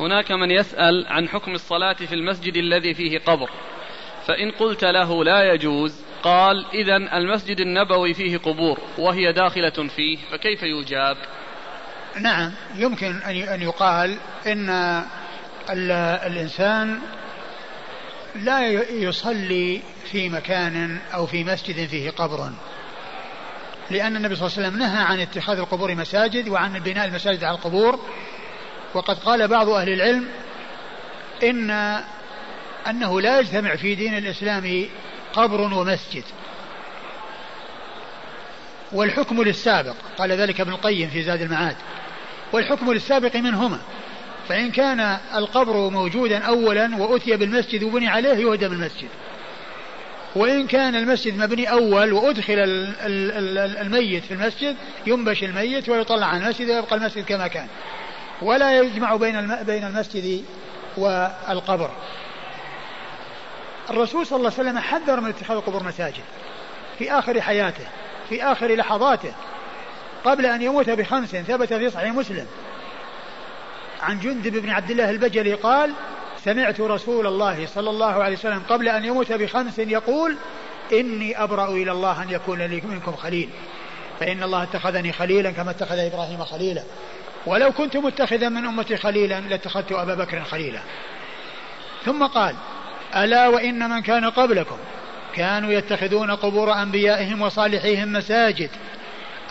هناك 0.00 0.32
من 0.32 0.50
يسأل 0.50 1.06
عن 1.08 1.28
حكم 1.28 1.54
الصلاة 1.54 1.94
في 1.94 2.14
المسجد 2.14 2.56
الذي 2.56 2.94
فيه 2.94 3.18
قبر. 3.18 3.50
فإن 4.26 4.50
قلت 4.50 4.84
له 4.84 5.24
لا 5.24 5.52
يجوز 5.52 6.04
قال 6.22 6.66
إذا 6.74 6.96
المسجد 6.96 7.60
النبوي 7.60 8.14
فيه 8.14 8.38
قبور 8.38 8.78
وهي 8.98 9.32
داخلة 9.32 9.88
فيه 9.88 10.18
فكيف 10.30 10.62
يجاب؟ 10.62 11.16
نعم 12.20 12.52
يمكن 12.76 13.16
أن 13.26 13.62
يقال 13.62 14.16
إن 14.46 14.70
الإنسان 15.70 16.98
لا 18.34 18.68
يصلي 18.90 19.82
في 20.12 20.28
مكان 20.28 20.98
أو 21.14 21.26
في 21.26 21.44
مسجد 21.44 21.88
فيه 21.88 22.10
قبر. 22.10 22.50
لأن 23.90 24.16
النبي 24.16 24.36
صلى 24.36 24.46
الله 24.46 24.58
عليه 24.58 24.68
وسلم 24.68 24.78
نهى 24.78 25.04
عن 25.04 25.20
اتخاذ 25.20 25.58
القبور 25.58 25.94
مساجد 25.94 26.48
وعن 26.48 26.78
بناء 26.78 27.06
المساجد 27.06 27.44
على 27.44 27.56
القبور. 27.56 28.00
وقد 28.94 29.18
قال 29.18 29.48
بعض 29.48 29.68
أهل 29.68 29.92
العلم 29.92 30.28
إن 31.42 31.70
أنه 32.86 33.20
لا 33.20 33.40
يجتمع 33.40 33.76
في 33.76 33.94
دين 33.94 34.18
الإسلام 34.18 34.86
قبر 35.32 35.60
ومسجد. 35.60 36.24
والحكم 38.92 39.42
للسابق 39.42 39.94
قال 40.18 40.32
ذلك 40.32 40.60
ابن 40.60 40.72
القيم 40.72 41.10
في 41.10 41.22
زاد 41.22 41.42
المعاد. 41.42 41.76
والحكم 42.52 42.92
للسابق 42.92 43.36
منهما. 43.36 43.78
فإن 44.48 44.70
كان 44.70 45.18
القبر 45.34 45.90
موجودا 45.90 46.38
أولا 46.38 46.96
وأتي 46.96 47.36
بالمسجد 47.36 47.82
وبني 47.82 48.08
عليه 48.08 48.36
يهدم 48.50 48.72
المسجد 48.72 49.08
وإن 50.36 50.66
كان 50.66 50.94
المسجد 50.94 51.38
مبني 51.38 51.70
أول 51.70 52.12
وأدخل 52.12 52.54
الميت 53.80 54.24
في 54.24 54.34
المسجد 54.34 54.76
ينبش 55.06 55.44
الميت 55.44 55.88
ويطلع 55.88 56.26
عن 56.26 56.42
المسجد 56.42 56.70
ويبقى 56.70 56.96
المسجد 56.96 57.24
كما 57.24 57.48
كان. 57.48 57.66
ولا 58.42 58.78
يجمع 58.78 59.16
بين 59.16 59.56
بين 59.62 59.84
المسجد 59.84 60.44
والقبر. 60.96 61.90
الرسول 63.90 64.26
صلى 64.26 64.36
الله 64.36 64.52
عليه 64.58 64.70
وسلم 64.70 64.78
حذر 64.78 65.20
من 65.20 65.28
اتخاذ 65.28 65.56
القبور 65.56 65.82
مساجد 65.82 66.24
في 66.98 67.12
آخر 67.12 67.40
حياته 67.40 67.84
في 68.28 68.44
آخر 68.44 68.74
لحظاته. 68.74 69.32
قبل 70.24 70.46
أن 70.46 70.62
يموت 70.62 70.90
بخمس 70.90 71.30
ثبت 71.30 71.72
في 71.72 71.90
صحيح 71.90 72.14
مسلم. 72.14 72.46
عن 74.02 74.20
جندب 74.20 74.56
بن 74.56 74.70
عبد 74.70 74.90
الله 74.90 75.10
البجلي 75.10 75.54
قال 75.54 75.92
سمعت 76.44 76.80
رسول 76.80 77.26
الله 77.26 77.66
صلى 77.66 77.90
الله 77.90 78.22
عليه 78.22 78.36
وسلم 78.36 78.62
قبل 78.68 78.88
أن 78.88 79.04
يموت 79.04 79.32
بخمس 79.32 79.78
يقول 79.78 80.36
إني 80.92 81.42
أبرأ 81.42 81.68
إلى 81.68 81.92
الله 81.92 82.22
أن 82.22 82.30
يكون 82.30 82.62
لي 82.62 82.80
منكم 82.80 83.12
خليل. 83.12 83.50
فإن 84.20 84.42
الله 84.42 84.62
اتخذني 84.62 85.12
خليلا 85.12 85.50
كما 85.50 85.70
اتخذ 85.70 85.98
إبراهيم 85.98 86.44
خليلا. 86.44 86.82
ولو 87.46 87.72
كنت 87.72 87.96
متخذا 87.96 88.48
من 88.48 88.64
أمتي 88.64 88.96
خليلا 88.96 89.40
لاتخذت 89.40 89.92
أبا 89.92 90.14
بكر 90.14 90.44
خليلا. 90.44 90.80
ثم 92.04 92.26
قال 92.26 92.54
ألا 93.16 93.48
وإن 93.48 93.90
من 93.90 94.02
كان 94.02 94.24
قبلكم 94.24 94.76
كانوا 95.34 95.72
يتخذون 95.72 96.30
قبور 96.30 96.72
أنبيائهم 96.72 97.42
وصالحيهم 97.42 98.12
مساجد. 98.12 98.70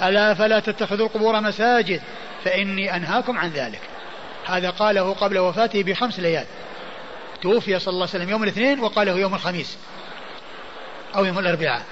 ألا 0.03 0.33
فلا 0.33 0.59
تتخذوا 0.59 1.05
القبور 1.05 1.41
مساجد. 1.41 2.01
فإني 2.43 2.95
أنهاكم 2.95 3.37
عن 3.37 3.49
ذلك. 3.49 3.79
هذا 4.45 4.69
قاله 4.69 5.13
قبل 5.13 5.37
وفاته 5.37 5.83
بخمس 5.83 6.19
ليال. 6.19 6.45
توفي 7.41 7.79
صلى 7.79 7.91
الله 7.91 8.07
عليه 8.07 8.15
وسلم 8.15 8.29
يوم 8.29 8.43
الاثنين 8.43 8.79
وقاله 8.79 9.11
يوم 9.11 9.35
الخميس 9.35 9.77
أو 11.15 11.25
يوم 11.25 11.39
الأربعاء. 11.39 11.83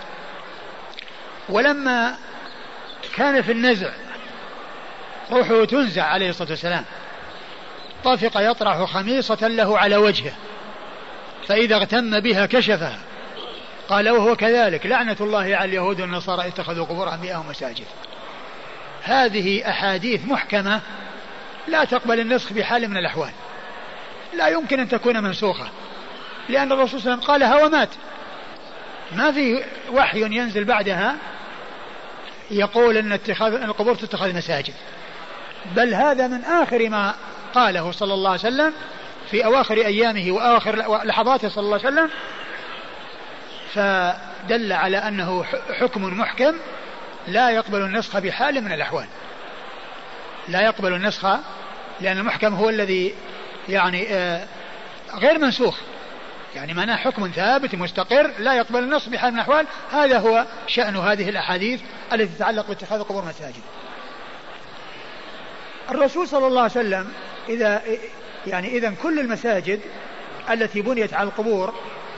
ولما 1.50 2.16
كان 3.16 3.42
في 3.42 3.52
النزع 3.52 3.90
روحه 5.32 5.66
تنزع 5.66 6.04
عليه 6.04 6.30
الصلاة 6.30 6.50
والسلام. 6.50 6.86
طفق 8.04 8.52
يطرح 8.52 8.84
خميصة 8.84 9.48
له 9.48 9.78
على 9.80 9.96
وجهه 9.96 10.34
فإذا 11.48 11.76
اغتم 11.76 12.20
بها 12.20 12.46
كشفها. 12.46 13.00
قال 13.90 14.10
وهو 14.10 14.36
كذلك 14.36 14.86
لعنة 14.86 15.18
الله 15.22 15.40
على 15.40 15.66
اليهود 15.66 16.02
والنصارى 16.02 16.48
اتخذوا 16.48 16.86
قبور 16.86 17.14
أنبيائهم 17.14 17.50
مساجد. 17.50 17.86
هذه 19.04 19.70
أحاديث 19.70 20.26
محكمة 20.26 20.82
لا 21.68 21.84
تقبل 21.84 22.20
النسخ 22.20 22.54
بحال 22.54 22.88
من 22.88 22.98
الأحوال. 22.98 23.32
لا 24.34 24.48
يمكن 24.48 24.80
أن 24.80 24.90
تكون 24.90 25.24
منسوخة. 25.24 25.70
لأن 26.50 26.72
الرسول 26.72 27.02
صلى 27.02 27.14
الله 27.14 27.24
عليه 27.24 27.24
وسلم 27.24 27.32
قالها 27.32 27.66
ومات 27.66 27.90
ما 29.12 29.32
في 29.32 29.64
وحي 29.92 30.22
ينزل 30.22 30.64
بعدها 30.64 31.16
يقول 32.52 32.98
أن 32.98 33.12
اتخاذ 33.12 33.54
القبور 33.54 33.96
تتخذ 33.96 34.36
مساجد. 34.36 34.74
بل 35.76 35.94
هذا 35.94 36.28
من 36.28 36.44
آخر 36.46 36.90
ما 36.90 37.14
قاله 37.54 37.92
صلى 37.92 38.14
الله 38.14 38.30
عليه 38.30 38.40
وسلم 38.40 38.74
في 39.32 39.46
أواخر 39.46 39.78
أيامه 39.78 40.32
وأواخر 40.32 41.04
لحظاته 41.04 41.50
صلى 41.50 41.64
الله 41.64 41.80
عليه 41.86 41.88
وسلم. 41.88 42.10
فدل 43.74 44.74
على 44.74 44.98
أنه 44.98 45.44
حكم 45.80 46.20
محكم 46.20 46.54
لا 47.28 47.50
يقبل 47.50 47.82
النسخ 47.82 48.18
بحال 48.18 48.64
من 48.64 48.72
الأحوال. 48.72 49.06
لا 50.52 50.62
يقبل 50.62 50.94
النسخ 50.94 51.26
لأن 52.02 52.18
المحكم 52.18 52.54
هو 52.54 52.70
الذي 52.70 53.14
يعني 53.70 54.08
آه، 54.10 54.48
غير 55.14 55.40
منسوخ. 55.40 55.78
يعني 56.56 56.74
معناه 56.74 56.96
حكم 56.96 57.32
ثابت 57.36 57.76
مستقر 57.76 58.32
لا 58.40 58.54
يقبل 58.54 58.84
النص 58.84 59.10
بحال 59.10 59.32
من 59.32 59.36
الأحوال. 59.36 59.66
هذا 59.92 60.20
هو 60.20 60.46
شأن 60.68 60.96
هذه 60.96 61.30
الأحاديث 61.30 61.82
التي 62.14 62.36
تتعلق 62.36 62.68
باتخاذ 62.68 63.04
قبور 63.04 63.26
مساجد. 63.26 63.62
الرسول 65.92 66.28
صلى 66.28 66.48
الله 66.48 66.62
عليه 66.62 66.72
وسلم 66.72 67.14
إذا 67.50 67.82
يعني 68.48 68.78
إذا 68.78 68.94
كل 69.04 69.20
المساجد 69.20 69.80
التي 70.52 70.82
بنيت 70.82 71.14
على 71.14 71.28
القبور 71.28 71.74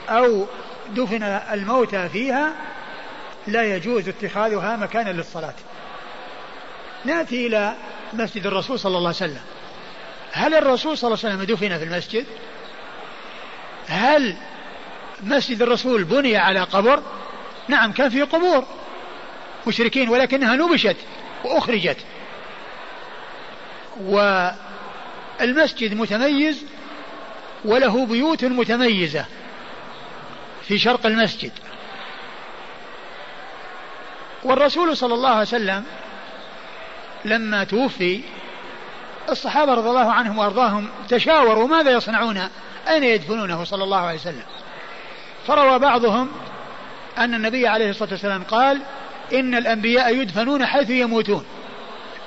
أو 0.08 0.46
دفن 0.90 1.22
الموتى 1.22 2.08
فيها 2.08 2.52
لا 3.46 3.76
يجوز 3.76 4.08
اتخاذها 4.08 4.76
مكانا 4.76 5.10
للصلاة. 5.10 5.54
نأتي 7.04 7.46
إلى 7.46 7.74
مسجد 8.20 8.46
الرسول 8.46 8.78
صلى 8.78 8.98
الله 8.98 9.08
عليه 9.08 9.16
وسلم. 9.16 9.40
هل 10.32 10.54
الرسول 10.54 10.98
صلى 10.98 11.08
الله 11.08 11.24
عليه 11.24 11.34
وسلم 11.34 11.54
دفن 11.54 11.78
في 11.78 11.84
المسجد؟ 11.84 12.26
هل 13.88 14.36
مسجد 15.22 15.62
الرسول 15.62 16.04
بني 16.04 16.36
على 16.36 16.60
قبر؟ 16.60 17.02
نعم 17.68 17.92
كان 17.92 18.08
فيه 18.08 18.24
قبور 18.24 18.66
مشركين 19.66 20.08
ولكنها 20.08 20.56
نبشت 20.56 20.96
وأخرجت. 21.44 21.96
والمسجد 24.00 25.94
متميز 25.94 26.64
وله 27.64 28.06
بيوت 28.06 28.44
متميزة 28.44 29.26
في 30.68 30.78
شرق 30.78 31.06
المسجد. 31.06 31.52
والرسول 34.44 34.96
صلى 34.96 35.14
الله 35.14 35.28
عليه 35.28 35.40
وسلم 35.40 35.84
لما 37.24 37.64
توفي 37.64 38.20
الصحابة 39.30 39.74
رضي 39.74 39.88
الله 39.88 40.12
عنهم 40.12 40.38
وأرضاهم 40.38 40.88
تشاوروا 41.08 41.68
ماذا 41.68 41.90
يصنعون؟ 41.90 42.48
أين 42.88 43.04
يدفنونه 43.04 43.64
صلى 43.64 43.84
الله 43.84 43.98
عليه 43.98 44.18
وسلم؟ 44.18 44.42
فروى 45.46 45.78
بعضهم 45.78 46.28
أن 47.18 47.34
النبي 47.34 47.68
عليه 47.68 47.90
الصلاة 47.90 48.10
والسلام 48.10 48.42
قال 48.42 48.80
إن 49.32 49.54
الأنبياء 49.54 50.16
يدفنون 50.16 50.66
حيث 50.66 50.90
يموتون. 50.90 51.44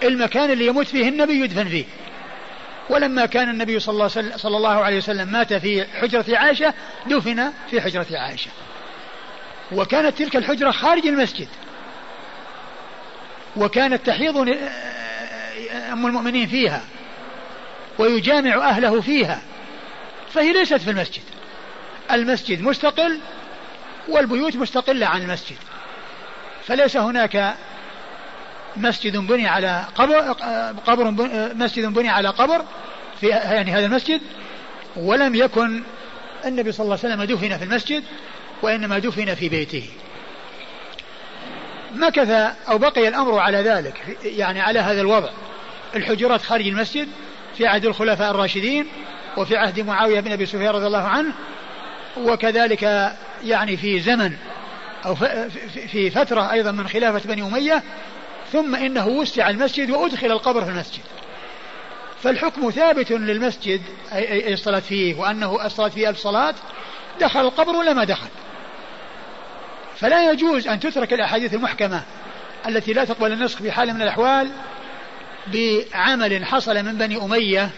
المكان 0.03 0.51
اللي 0.51 0.67
يموت 0.67 0.87
فيه 0.87 1.09
النبي 1.09 1.33
يدفن 1.33 1.67
فيه. 1.69 1.85
ولما 2.89 3.25
كان 3.25 3.49
النبي 3.49 3.79
صلى 3.79 4.09
الله, 4.45 4.69
عليه 4.69 4.97
وسلم 4.97 5.27
مات 5.27 5.53
في 5.53 5.85
حجرة 6.01 6.37
عائشة 6.37 6.73
دفن 7.07 7.51
في 7.69 7.81
حجرة 7.81 8.07
عائشة. 8.11 8.51
وكانت 9.71 10.17
تلك 10.17 10.35
الحجرة 10.35 10.71
خارج 10.71 11.07
المسجد. 11.07 11.47
وكانت 13.57 14.05
تحيض 14.05 14.37
أم 15.91 16.07
المؤمنين 16.07 16.47
فيها 16.47 16.81
ويجامع 17.99 18.69
أهله 18.69 19.01
فيها 19.01 19.41
فهي 20.33 20.53
ليست 20.53 20.77
في 20.77 20.89
المسجد. 20.89 21.23
المسجد 22.11 22.61
مستقل 22.61 23.19
والبيوت 24.07 24.55
مستقلة 24.55 25.05
عن 25.05 25.21
المسجد. 25.21 25.57
فليس 26.65 26.97
هناك 26.97 27.55
مسجد 28.77 29.17
بني 29.17 29.47
على 29.47 29.85
قبر 29.95 30.31
قبر 30.87 31.11
مسجد 31.55 31.85
بني 31.85 32.09
على 32.09 32.29
قبر 32.29 32.65
في 33.21 33.27
يعني 33.27 33.71
هذا 33.71 33.85
المسجد 33.85 34.21
ولم 34.95 35.35
يكن 35.35 35.83
النبي 36.45 36.71
صلى 36.71 36.83
الله 36.83 36.99
عليه 37.03 37.13
وسلم 37.13 37.23
دفن 37.23 37.57
في 37.57 37.63
المسجد 37.63 38.03
وإنما 38.61 38.99
دفن 38.99 39.35
في 39.35 39.49
بيته. 39.49 39.89
مكث 41.97 42.29
أو 42.69 42.77
بقي 42.77 43.07
الأمر 43.07 43.39
على 43.39 43.57
ذلك 43.57 44.17
يعني 44.23 44.61
على 44.61 44.79
هذا 44.79 45.01
الوضع. 45.01 45.29
الحجرات 45.95 46.41
خارج 46.41 46.67
المسجد 46.67 47.07
في 47.57 47.67
عهد 47.67 47.85
الخلفاء 47.85 48.31
الراشدين 48.31 48.87
وفي 49.37 49.57
عهد 49.57 49.79
معاوية 49.79 50.19
بن 50.19 50.31
أبي 50.31 50.45
سفيان 50.45 50.69
رضي 50.69 50.87
الله 50.87 51.03
عنه 51.03 51.33
وكذلك 52.17 53.13
يعني 53.43 53.77
في 53.77 53.99
زمن 53.99 54.33
أو 55.05 55.15
في 55.87 56.09
فترة 56.09 56.51
أيضا 56.51 56.71
من 56.71 56.87
خلافة 56.87 57.29
بني 57.29 57.41
أمية 57.41 57.83
ثم 58.51 58.75
إنه 58.75 59.07
وسع 59.07 59.49
المسجد 59.49 59.89
وأدخل 59.89 60.31
القبر 60.31 60.65
في 60.65 60.71
المسجد. 60.71 61.03
فالحكم 62.23 62.69
ثابت 62.69 63.11
للمسجد 63.11 63.81
أي 64.13 64.53
الصلاة 64.53 64.79
فيه 64.79 65.15
وأنه 65.15 65.65
الصلاة 65.65 65.89
فيه 65.89 66.09
ألف 66.09 66.17
صلاة 66.17 66.55
دخل 67.21 67.39
القبر 67.39 67.75
ولا 67.75 67.93
ما 67.93 68.03
دخل؟ 68.03 68.27
فلا 69.99 70.31
يجوز 70.31 70.67
أن 70.67 70.79
تترك 70.79 71.13
الأحاديث 71.13 71.53
المحكمة 71.53 72.03
التي 72.67 72.93
لا 72.93 73.05
تقبل 73.05 73.31
النسخ 73.31 73.57
في 73.57 73.71
حال 73.71 73.93
من 73.93 74.01
الأحوال 74.01 74.49
بعمل 75.47 76.45
حصل 76.45 76.83
من 76.83 76.97
بني 76.97 77.17
أمية 77.17 77.69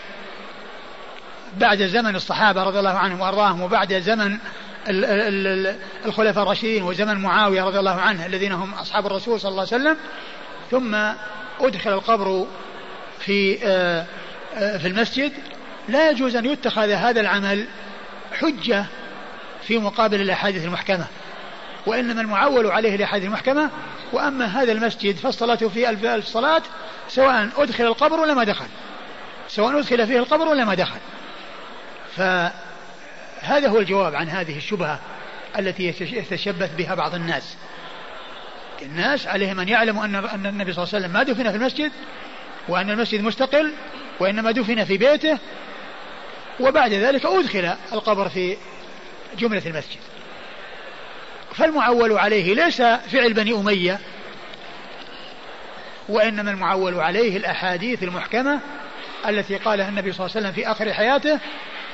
بعد 1.58 1.84
زمن 1.84 2.16
الصحابة 2.16 2.64
رضي 2.64 2.80
الله 2.80 2.98
عنهم 2.98 3.20
وأرضاهم 3.20 3.62
وبعد 3.62 3.94
زمن 3.94 4.38
الخلفاء 6.06 6.44
الراشدين 6.44 6.84
وزمن 6.84 7.16
معاوية 7.16 7.64
رضي 7.64 7.80
الله 7.80 8.02
عنه 8.02 8.26
الذين 8.26 8.52
هم 8.52 8.74
أصحاب 8.74 9.06
الرسول 9.06 9.40
صلى 9.40 9.50
الله 9.50 9.68
عليه 9.72 9.84
وسلم. 9.84 9.98
ثم 10.72 10.96
أدخل 11.60 11.94
القبر 11.94 12.48
في 13.20 13.60
آه، 13.64 14.06
آه، 14.56 14.78
في 14.78 14.88
المسجد. 14.88 15.32
لا 15.90 16.10
يجوز 16.10 16.36
أن 16.36 16.46
يتخذ 16.46 16.90
هذا 16.90 17.22
العمل 17.22 17.66
حجة 18.40 18.86
في 19.68 19.78
مقابل 19.78 20.22
الأحاديث 20.22 20.66
المحكمة. 20.66 21.08
وإنما 21.86 22.22
المعول 22.22 22.68
عليه 22.68 22.96
الأحاديث 22.96 23.28
المحكمة. 23.28 23.70
وأما 24.14 24.46
هذا 24.46 24.72
المسجد 24.72 25.16
فالصلاة 25.16 25.56
فيه 25.56 25.90
ألف 25.90 26.06
ألف 26.06 26.26
صلاة 26.28 26.62
سواء 27.08 27.50
أدخل 27.58 27.84
القبر 27.84 28.20
ولا 28.20 28.34
ما 28.34 28.44
دخل. 28.44 28.66
سواء 29.48 29.80
أدخل 29.80 30.08
فيه 30.08 30.20
القبر 30.20 30.48
ولا 30.48 30.66
ما 30.66 30.76
دخل. 30.76 31.00
فهذا 32.16 33.68
هو 33.68 33.80
الجواب 33.80 34.16
عن 34.16 34.30
هذه 34.30 34.58
الشبهة 34.58 35.00
التي 35.60 35.88
يتشبث 36.00 36.76
بها 36.76 36.96
بعض 36.96 37.16
الناس. 37.16 37.58
الناس 38.82 39.28
عليهم 39.28 39.60
أن 39.60 39.70
يعلموا 39.70 40.06
أن 40.06 40.16
أن 40.16 40.46
النبي 40.46 40.74
صلى 40.74 40.84
الله 40.84 40.96
عليه 40.96 41.06
وسلم 41.06 41.14
ما 41.14 41.24
دفن 41.24 41.52
في 41.52 41.58
المسجد 41.58 41.92
وأن 42.68 42.90
المسجد 42.90 43.22
مستقل 43.22 43.74
وإنما 44.20 44.52
دفن 44.52 44.84
في 44.86 44.98
بيته. 44.98 45.38
وبعد 46.60 46.94
ذلك 46.94 47.26
أدخل 47.26 47.74
القبر 47.94 48.30
في 48.30 48.58
جملة 49.38 49.62
المسجد. 49.66 50.00
فالمعول 51.56 52.12
عليه 52.12 52.54
ليس 52.54 52.82
فعل 52.82 53.34
بني 53.34 53.54
أمية 53.54 54.00
وإنما 56.10 56.52
المعول 56.52 57.00
عليه 57.00 57.38
الأحاديث 57.38 58.04
المحكمة 58.04 58.60
التي 59.28 59.56
قالها 59.58 59.90
النبي 59.90 60.12
صلى 60.12 60.26
الله 60.26 60.38
عليه 60.38 60.48
وسلم 60.48 60.64
في 60.64 60.72
آخر 60.72 60.94
حياته 60.94 61.40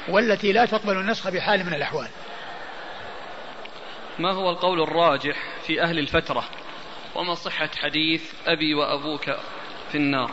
والتي 0.08 0.52
لا 0.52 0.66
تقبل 0.66 0.98
النسخ 0.98 1.30
بحال 1.30 1.66
من 1.66 1.74
الأحوال. 1.74 2.08
ما 4.20 4.32
هو 4.32 4.50
القول 4.50 4.82
الراجح 4.82 5.36
في 5.68 5.82
أهل 5.82 6.00
الفترة؟ 6.00 6.44
وما 7.16 7.36
صحة 7.36 7.70
حديث 7.82 8.24
أبي 8.48 8.74
وأبوك 8.74 9.26
في 9.92 9.98
النار؟ 9.98 10.32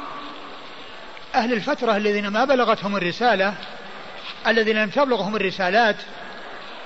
أهل 1.35 1.53
الفترة 1.53 1.97
الذين 1.97 2.29
ما 2.29 2.45
بلغتهم 2.45 2.97
الرسالة 2.97 3.55
الذين 4.47 4.77
لم 4.77 4.91
تبلغهم 4.91 5.37
الرسالات 5.37 5.97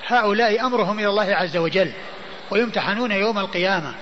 هؤلاء 0.07 0.67
أمرهم 0.67 0.99
إلى 0.99 1.09
الله 1.09 1.35
عز 1.35 1.57
وجل. 1.57 1.93
ويمتحنون 2.51 3.13
يوم 3.13 3.39
القيامة. 3.39 3.95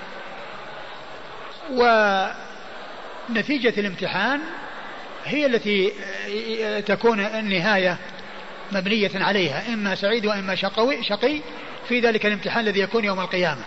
ونتيجة 3.31 3.81
الامتحان 3.81 4.41
هي 5.25 5.47
التي 5.47 5.93
تكون 6.87 7.21
النهاية 7.21 7.97
مبنية 8.73 9.11
عليها 9.15 9.75
إما 9.75 9.95
سعيد 9.95 10.27
وإما 10.27 10.55
شقوي 10.55 11.05
شقي 11.05 11.41
في 11.89 12.01
ذلك 12.01 12.27
الامتحان 12.27 12.65
الذي 12.65 12.81
يكون 12.81 13.05
يوم 13.05 13.21
القيامة. 13.21 13.63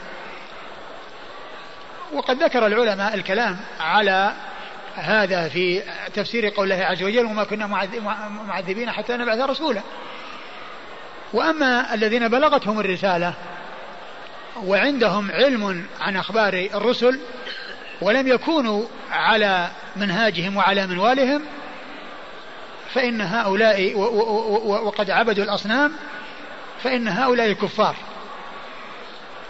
وقد 2.13 2.43
ذكر 2.43 2.67
العلماء 2.67 3.15
الكلام 3.15 3.57
على 3.79 4.33
هذا 4.95 5.49
في 5.49 5.83
تفسير 6.13 6.49
قول 6.49 6.71
الله 6.71 6.85
عز 6.85 7.03
وجل 7.03 7.25
وما 7.25 7.43
كنا 7.43 7.67
معذبين 8.47 8.91
حتى 8.91 9.17
نبعث 9.17 9.39
رسولا 9.39 9.81
وأما 11.33 11.93
الذين 11.93 12.27
بلغتهم 12.27 12.79
الرسالة 12.79 13.33
وعندهم 14.65 15.31
علم 15.31 15.85
عن 15.99 16.15
أخبار 16.15 16.53
الرسل 16.73 17.19
ولم 18.01 18.27
يكونوا 18.27 18.85
على 19.11 19.69
منهاجهم 19.95 20.57
وعلى 20.57 20.87
منوالهم 20.87 21.41
فإن 22.93 23.21
هؤلاء 23.21 23.97
وقد 24.85 25.09
عبدوا 25.09 25.43
الأصنام 25.43 25.93
فإن 26.83 27.07
هؤلاء 27.07 27.53
كفار 27.53 27.95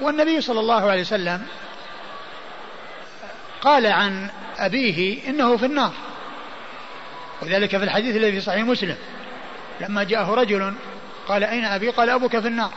والنبي 0.02 0.42
صلى 0.42 0.60
الله 0.60 0.92
عليه 0.92 1.02
وسلم 1.02 1.42
قال 3.62 3.86
عن 3.86 4.30
أبيه 4.58 5.30
إنه 5.30 5.58
في 5.58 5.66
النار 5.66 5.94
وذلك 7.42 7.70
في 7.70 7.84
الحديث 7.84 8.16
الذي 8.16 8.32
في 8.32 8.42
صحيح 8.42 8.64
مسلم. 8.64 8.96
لما 9.82 10.04
جاءه 10.04 10.34
رجل 10.34 10.74
قال 11.28 11.44
أين 11.44 11.66
أبي؟ 11.66 11.90
قال 11.90 12.10
أبوك 12.10 12.40
في 12.40 12.48
النار. 12.48 12.72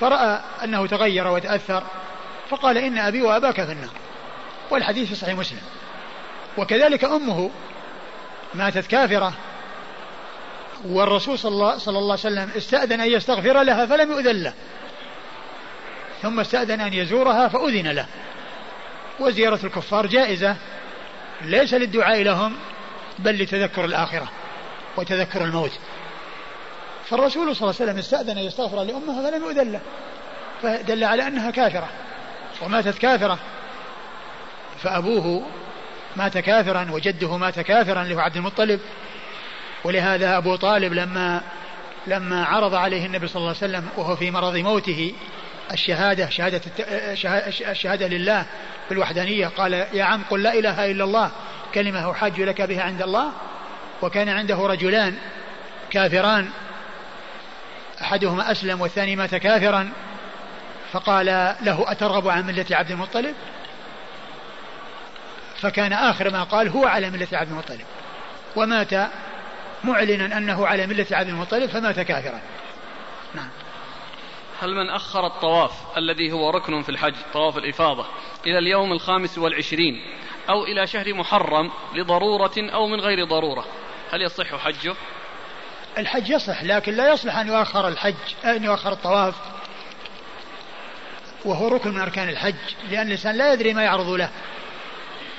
فرأى 0.00 0.40
أنه 0.64 0.86
تغير 0.86 1.28
وتأثر 1.28 1.82
فقال 2.48 2.78
إن 2.78 2.98
أبي 2.98 3.22
وأباك 3.22 3.64
في 3.64 3.72
النار. 3.72 3.90
والحديث 4.70 5.08
في 5.08 5.14
صحيح 5.14 5.38
مسلم. 5.38 5.60
وكذلك 6.58 7.04
أمه 7.04 7.50
ماتت 8.54 8.86
كافرة 8.86 9.32
والرسول 10.84 11.38
صلى 11.38 11.52
الله, 11.52 11.78
صلى 11.78 11.98
الله 11.98 12.18
عليه 12.24 12.34
وسلم 12.34 12.50
استأذن 12.56 13.00
أن 13.00 13.10
يستغفر 13.10 13.62
لها 13.62 13.86
فلم 13.86 14.10
يؤذن 14.10 14.42
له. 14.42 14.52
ثم 16.22 16.40
استأذن 16.40 16.80
أن 16.80 16.92
يزورها 16.92 17.48
فأذن 17.48 17.88
له. 17.88 18.06
وزيارة 19.20 19.60
الكفار 19.64 20.06
جائزة 20.06 20.56
ليس 21.42 21.74
للدعاء 21.74 22.22
لهم 22.22 22.56
بل 23.18 23.42
لتذكر 23.42 23.84
الآخرة 23.84 24.28
وتذكر 24.96 25.44
الموت. 25.44 25.72
فالرسول 27.08 27.56
صلى 27.56 27.70
الله 27.70 27.80
عليه 27.80 27.90
وسلم 27.92 27.98
استأذن 27.98 28.38
يستغفر 28.38 28.82
لأمه 28.82 29.30
فلم 29.30 29.42
يؤذن 29.42 29.72
له. 29.72 29.80
فدل 30.62 31.04
على 31.04 31.26
أنها 31.26 31.50
كافرة 31.50 31.88
وماتت 32.62 32.98
كافرة. 32.98 33.38
فأبوه 34.82 35.42
مات 36.16 36.38
كافرا 36.38 36.88
وجده 36.92 37.36
مات 37.36 37.60
كافرا 37.60 38.02
اللي 38.02 38.14
هو 38.14 38.20
عبد 38.20 38.36
المطلب. 38.36 38.80
ولهذا 39.84 40.36
أبو 40.36 40.56
طالب 40.56 40.92
لما 40.92 41.40
لما 42.06 42.44
عرض 42.44 42.74
عليه 42.74 43.06
النبي 43.06 43.28
صلى 43.28 43.36
الله 43.36 43.48
عليه 43.48 43.58
وسلم 43.58 43.88
وهو 43.96 44.16
في 44.16 44.30
مرض 44.30 44.56
موته 44.56 45.12
الشهادة 45.72 46.28
شهادة 46.28 46.60
الشهادة 47.70 48.06
لله 48.06 48.46
بالوحدانية 48.90 49.46
قال 49.46 49.72
يا 49.72 50.04
عم 50.04 50.22
قل 50.30 50.42
لا 50.42 50.54
إله 50.54 50.90
إلا 50.90 51.04
الله 51.04 51.30
كلمة 51.74 52.10
أحاج 52.10 52.40
لك 52.40 52.62
بها 52.62 52.82
عند 52.82 53.02
الله 53.02 53.32
وكان 54.02 54.28
عنده 54.28 54.66
رجلان 54.66 55.14
كافران. 55.90 56.48
أحدهما 58.00 58.52
أسلم 58.52 58.80
والثاني 58.80 59.16
مات 59.16 59.34
كافرا 59.34 59.92
فقال 60.92 61.26
له 61.62 61.92
أترغب 61.92 62.28
عن 62.28 62.46
ملة 62.46 62.66
عبد 62.70 62.90
المطلب؟ 62.90 63.34
فكان 65.56 65.92
آخر 65.92 66.30
ما 66.30 66.42
قال 66.42 66.68
هو 66.68 66.86
على 66.86 67.10
ملة 67.10 67.28
عبد 67.32 67.50
المطلب. 67.50 67.84
ومات 68.56 69.10
معلنا 69.84 70.38
أنه 70.38 70.66
على 70.66 70.86
ملة 70.86 71.06
عبد 71.10 71.28
المطلب 71.28 71.70
فمات 71.70 72.00
كافرا. 72.00 72.40
نعم. 73.34 73.48
هل 74.60 74.74
من 74.74 74.90
أخر 74.90 75.26
الطواف 75.26 75.98
الذي 75.98 76.32
هو 76.32 76.50
ركن 76.50 76.82
في 76.82 76.88
الحج 76.88 77.14
طواف 77.32 77.58
الإفاضة 77.58 78.06
إلى 78.46 78.58
اليوم 78.58 78.92
الخامس 78.92 79.38
والعشرين 79.38 80.02
أو 80.48 80.64
إلى 80.64 80.86
شهر 80.86 81.14
محرم 81.14 81.70
لضرورة 81.94 82.54
أو 82.58 82.86
من 82.86 83.00
غير 83.00 83.24
ضرورة؟ 83.24 83.64
هل 84.12 84.22
يصح 84.22 84.56
حجه؟ 84.56 84.94
الحج 85.98 86.30
يصح 86.30 86.62
لكن 86.62 86.94
لا 86.94 87.12
يصلح 87.12 87.38
أن 87.38 87.48
يؤخر 87.48 87.88
الحج 87.88 88.14
أن 88.44 88.64
يؤخر 88.64 88.92
الطواف. 88.92 89.34
وهو 91.44 91.68
ركن 91.68 91.90
من 91.90 92.00
أركان 92.00 92.28
الحج 92.28 92.54
لأن 92.90 93.06
الإنسان 93.06 93.36
لا 93.36 93.52
يدري 93.52 93.74
ما 93.74 93.82
يعرض 93.82 94.08
له. 94.08 94.28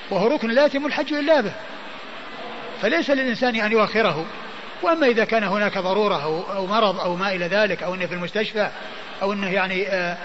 وهو 0.10 0.28
ركن 0.28 0.50
لا 0.50 0.65
يتم 0.65 0.86
الحج 0.86 1.13
إلا 1.13 1.41
به. 1.41 1.52
فليس 2.82 3.10
للإنسان 3.10 3.56
أن 3.56 3.72
يؤخره. 3.72 4.26
وأما 4.82 5.08
إذا 5.08 5.26
كان 5.26 5.43
هناك 5.43 5.78
ضرورة 5.78 6.24
أو, 6.24 6.41
أو 6.56 6.65
مرض 6.65 7.00
أو 7.00 7.15
ما 7.15 7.32
إلى 7.32 7.48
ذلك 7.48 7.84
أو 7.84 7.96
أنه 7.96 8.06
في 8.06 8.13
المستشفى 8.13 8.70
أو 9.22 9.34
أنه 9.34 9.50
يعني 9.50 9.88
آآ 9.88 10.17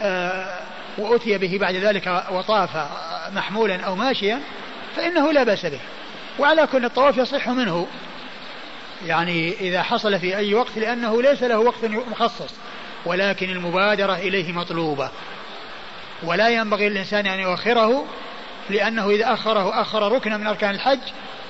آآ 0.00 0.60
وأتي 0.98 1.38
به 1.38 1.58
بعد 1.60 1.74
ذلك 1.74 2.24
وطاف 2.30 2.70
محمولا 3.32 3.80
أو 3.80 3.94
ماشيا 3.94 4.40
فإنه 4.96 5.32
لا 5.32 5.44
بأس 5.44 5.66
به. 5.66 5.80
وعلى 6.38 6.66
كل 6.66 6.84
الطواف 6.84 7.16
يصح 7.16 7.48
منه. 7.48 7.86
يعني 9.06 9.52
إذا 9.52 9.82
حصل 9.82 10.18
في 10.18 10.36
أي 10.36 10.54
وقت 10.54 10.78
لأنه 10.78 11.22
ليس 11.22 11.42
له 11.42 11.58
وقت 11.58 11.84
مخصص 11.84 12.54
ولكن 13.06 13.50
المبادرة 13.50 14.14
إليه 14.14 14.52
مطلوبة. 14.52 15.10
ولا 16.22 16.48
ينبغي 16.48 16.88
للإنسان 16.88 17.26
أن 17.26 17.40
يؤخره 17.40 18.06
لأنه 18.70 19.10
إذا 19.10 19.32
أخره 19.32 19.80
أخر 19.80 20.12
ركنا 20.12 20.36
من 20.36 20.46
أركان 20.46 20.70
الحج 20.70 21.00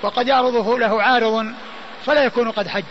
وقد 0.02 0.28
يعرضه 0.28 0.78
له 0.78 1.02
عارض 1.02 1.54
فلا 2.04 2.24
يكون 2.24 2.50
قد 2.50 2.68
حج. 2.68 2.84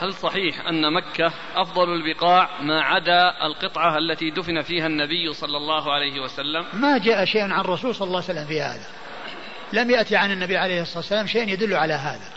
هل 0.00 0.14
صحيح 0.14 0.66
أن 0.68 0.92
مكة 0.92 1.32
أفضل 1.56 1.94
البقاع 1.94 2.48
ما 2.60 2.82
عدا 2.82 3.46
القطعة 3.46 3.98
التي 3.98 4.30
دفن 4.30 4.62
فيها 4.62 4.86
النبي 4.86 5.32
صلى 5.32 5.56
الله 5.56 5.92
عليه 5.92 6.20
وسلم؟ 6.20 6.66
ما 6.72 6.98
جاء 6.98 7.24
شيء 7.24 7.42
عن 7.42 7.60
الرسول 7.60 7.94
صلى 7.94 8.06
الله 8.08 8.22
عليه 8.22 8.30
وسلم 8.30 8.46
في 8.46 8.62
هذا. 8.62 8.86
لم 9.72 9.90
يأتي 9.90 10.16
عن 10.16 10.32
النبي 10.32 10.56
عليه 10.56 10.82
الصلاة 10.82 10.98
والسلام 10.98 11.26
شيء 11.26 11.48
يدل 11.48 11.74
على 11.74 11.94
هذا. 11.94 12.28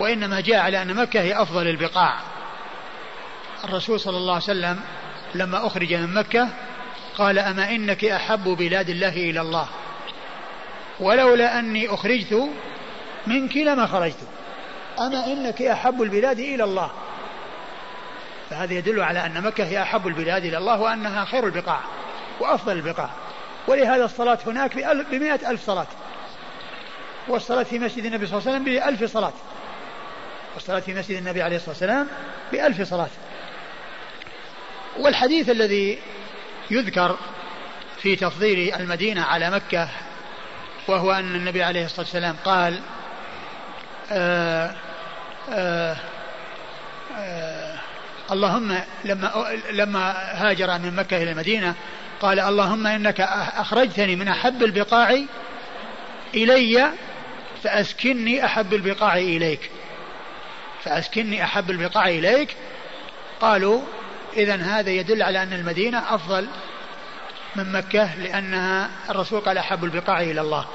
وإنما 0.00 0.40
جاء 0.40 0.58
على 0.58 0.82
أن 0.82 0.94
مكة 0.94 1.20
هي 1.20 1.42
أفضل 1.42 1.68
البقاع. 1.68 2.14
الرسول 3.64 4.00
صلى 4.00 4.16
الله 4.16 4.34
عليه 4.34 4.44
وسلم 4.44 4.80
لما 5.34 5.66
أخرج 5.66 5.94
من 5.94 6.14
مكة 6.14 6.48
قال 7.18 7.38
أما 7.38 7.70
إنك 7.70 8.04
أحب 8.04 8.44
بلاد 8.44 8.90
الله 8.90 9.16
إلى 9.16 9.40
الله. 9.40 9.68
ولولا 11.00 11.58
أني 11.58 11.88
أخرجت 11.94 12.48
منك 13.26 13.56
لما 13.56 13.86
خرجت. 13.86 14.18
أما 14.98 15.26
إنك 15.26 15.62
أحب 15.62 16.02
البلاد 16.02 16.38
إلى 16.38 16.64
الله. 16.64 16.90
فهذا 18.50 18.74
يدل 18.74 19.00
على 19.00 19.26
أن 19.26 19.42
مكة 19.42 19.64
هي 19.64 19.82
أحب 19.82 20.06
البلاد 20.06 20.44
إلى 20.44 20.58
الله 20.58 20.80
وأنها 20.80 21.24
خير 21.24 21.46
البقاع 21.46 21.80
وأفضل 22.40 22.72
البقاع. 22.72 23.10
ولهذا 23.68 24.04
الصلاة 24.04 24.38
هناك 24.46 24.76
بمئة 25.10 25.50
ألف 25.50 25.66
صلاة. 25.66 25.86
والصلاة 27.28 27.62
في 27.62 27.78
مسجد 27.78 28.04
النبي 28.04 28.26
صلى 28.26 28.38
الله 28.38 28.50
عليه 28.50 28.60
وسلم 28.60 28.74
بألف 28.74 29.12
صلاة. 29.12 29.32
والصلاة 30.58 30.80
في 30.80 30.94
مسجد 30.94 31.16
النبي 31.16 31.42
عليه 31.42 31.56
الصلاة 31.56 31.70
والسلام 31.70 32.08
بألف 32.52 32.82
صلاة. 32.82 33.08
والحديث 34.98 35.50
الذي 35.50 35.98
يذكر 36.70 37.16
في 38.02 38.16
تفضيل 38.16 38.74
المدينة 38.74 39.22
على 39.22 39.50
مكة 39.50 39.88
وهو 40.88 41.12
أن 41.12 41.34
النبي 41.34 41.62
عليه 41.62 41.84
الصلاة 41.84 42.00
والسلام 42.00 42.36
قال 42.44 42.80
آآ 44.12 44.74
آآ 45.52 45.96
آآ 47.16 47.78
اللهم 48.30 48.80
لما 49.04 49.58
لما 49.70 50.12
هاجر 50.12 50.78
من 50.78 50.96
مكة 50.96 51.16
إلى 51.22 51.30
المدينة 51.30 51.74
قال 52.20 52.40
اللهم 52.40 52.86
إنك 52.86 53.20
أخرجتني 53.20 54.16
من 54.16 54.28
أحب 54.28 54.62
البقاع 54.62 55.18
إلي 56.34 56.90
فأسكني 57.62 58.44
أحب 58.44 58.74
البقاع 58.74 59.16
إليك. 59.16 59.70
فأسكني 60.84 61.44
أحب 61.44 61.70
البقاع 61.70 62.08
إليك. 62.08 62.56
قالوا 63.40 63.80
إذا 64.36 64.56
هذا 64.56 64.90
يدل 64.90 65.22
على 65.22 65.42
أن 65.42 65.52
المدينة 65.52 66.14
أفضل 66.14 66.46
من 67.56 67.72
مكة 67.72 68.14
لأنها 68.14 68.90
الرسول 69.10 69.40
قال 69.40 69.58
أحب 69.58 69.84
البقاع 69.84 70.20
إلى 70.20 70.40
الله. 70.40 70.66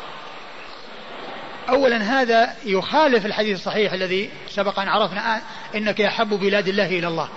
أولا 1.70 1.98
هذا 1.98 2.56
يخالف 2.66 3.26
الحديث 3.26 3.58
الصحيح 3.58 3.94
الذي 3.94 4.30
سبق 4.50 4.80
أن 4.80 4.88
عرفنا 4.88 5.42
إنك 5.76 6.02
أحب 6.02 6.30
بلاد 6.30 6.68
الله 6.68 6.86
إلى 6.86 7.08
الله. 7.08 7.30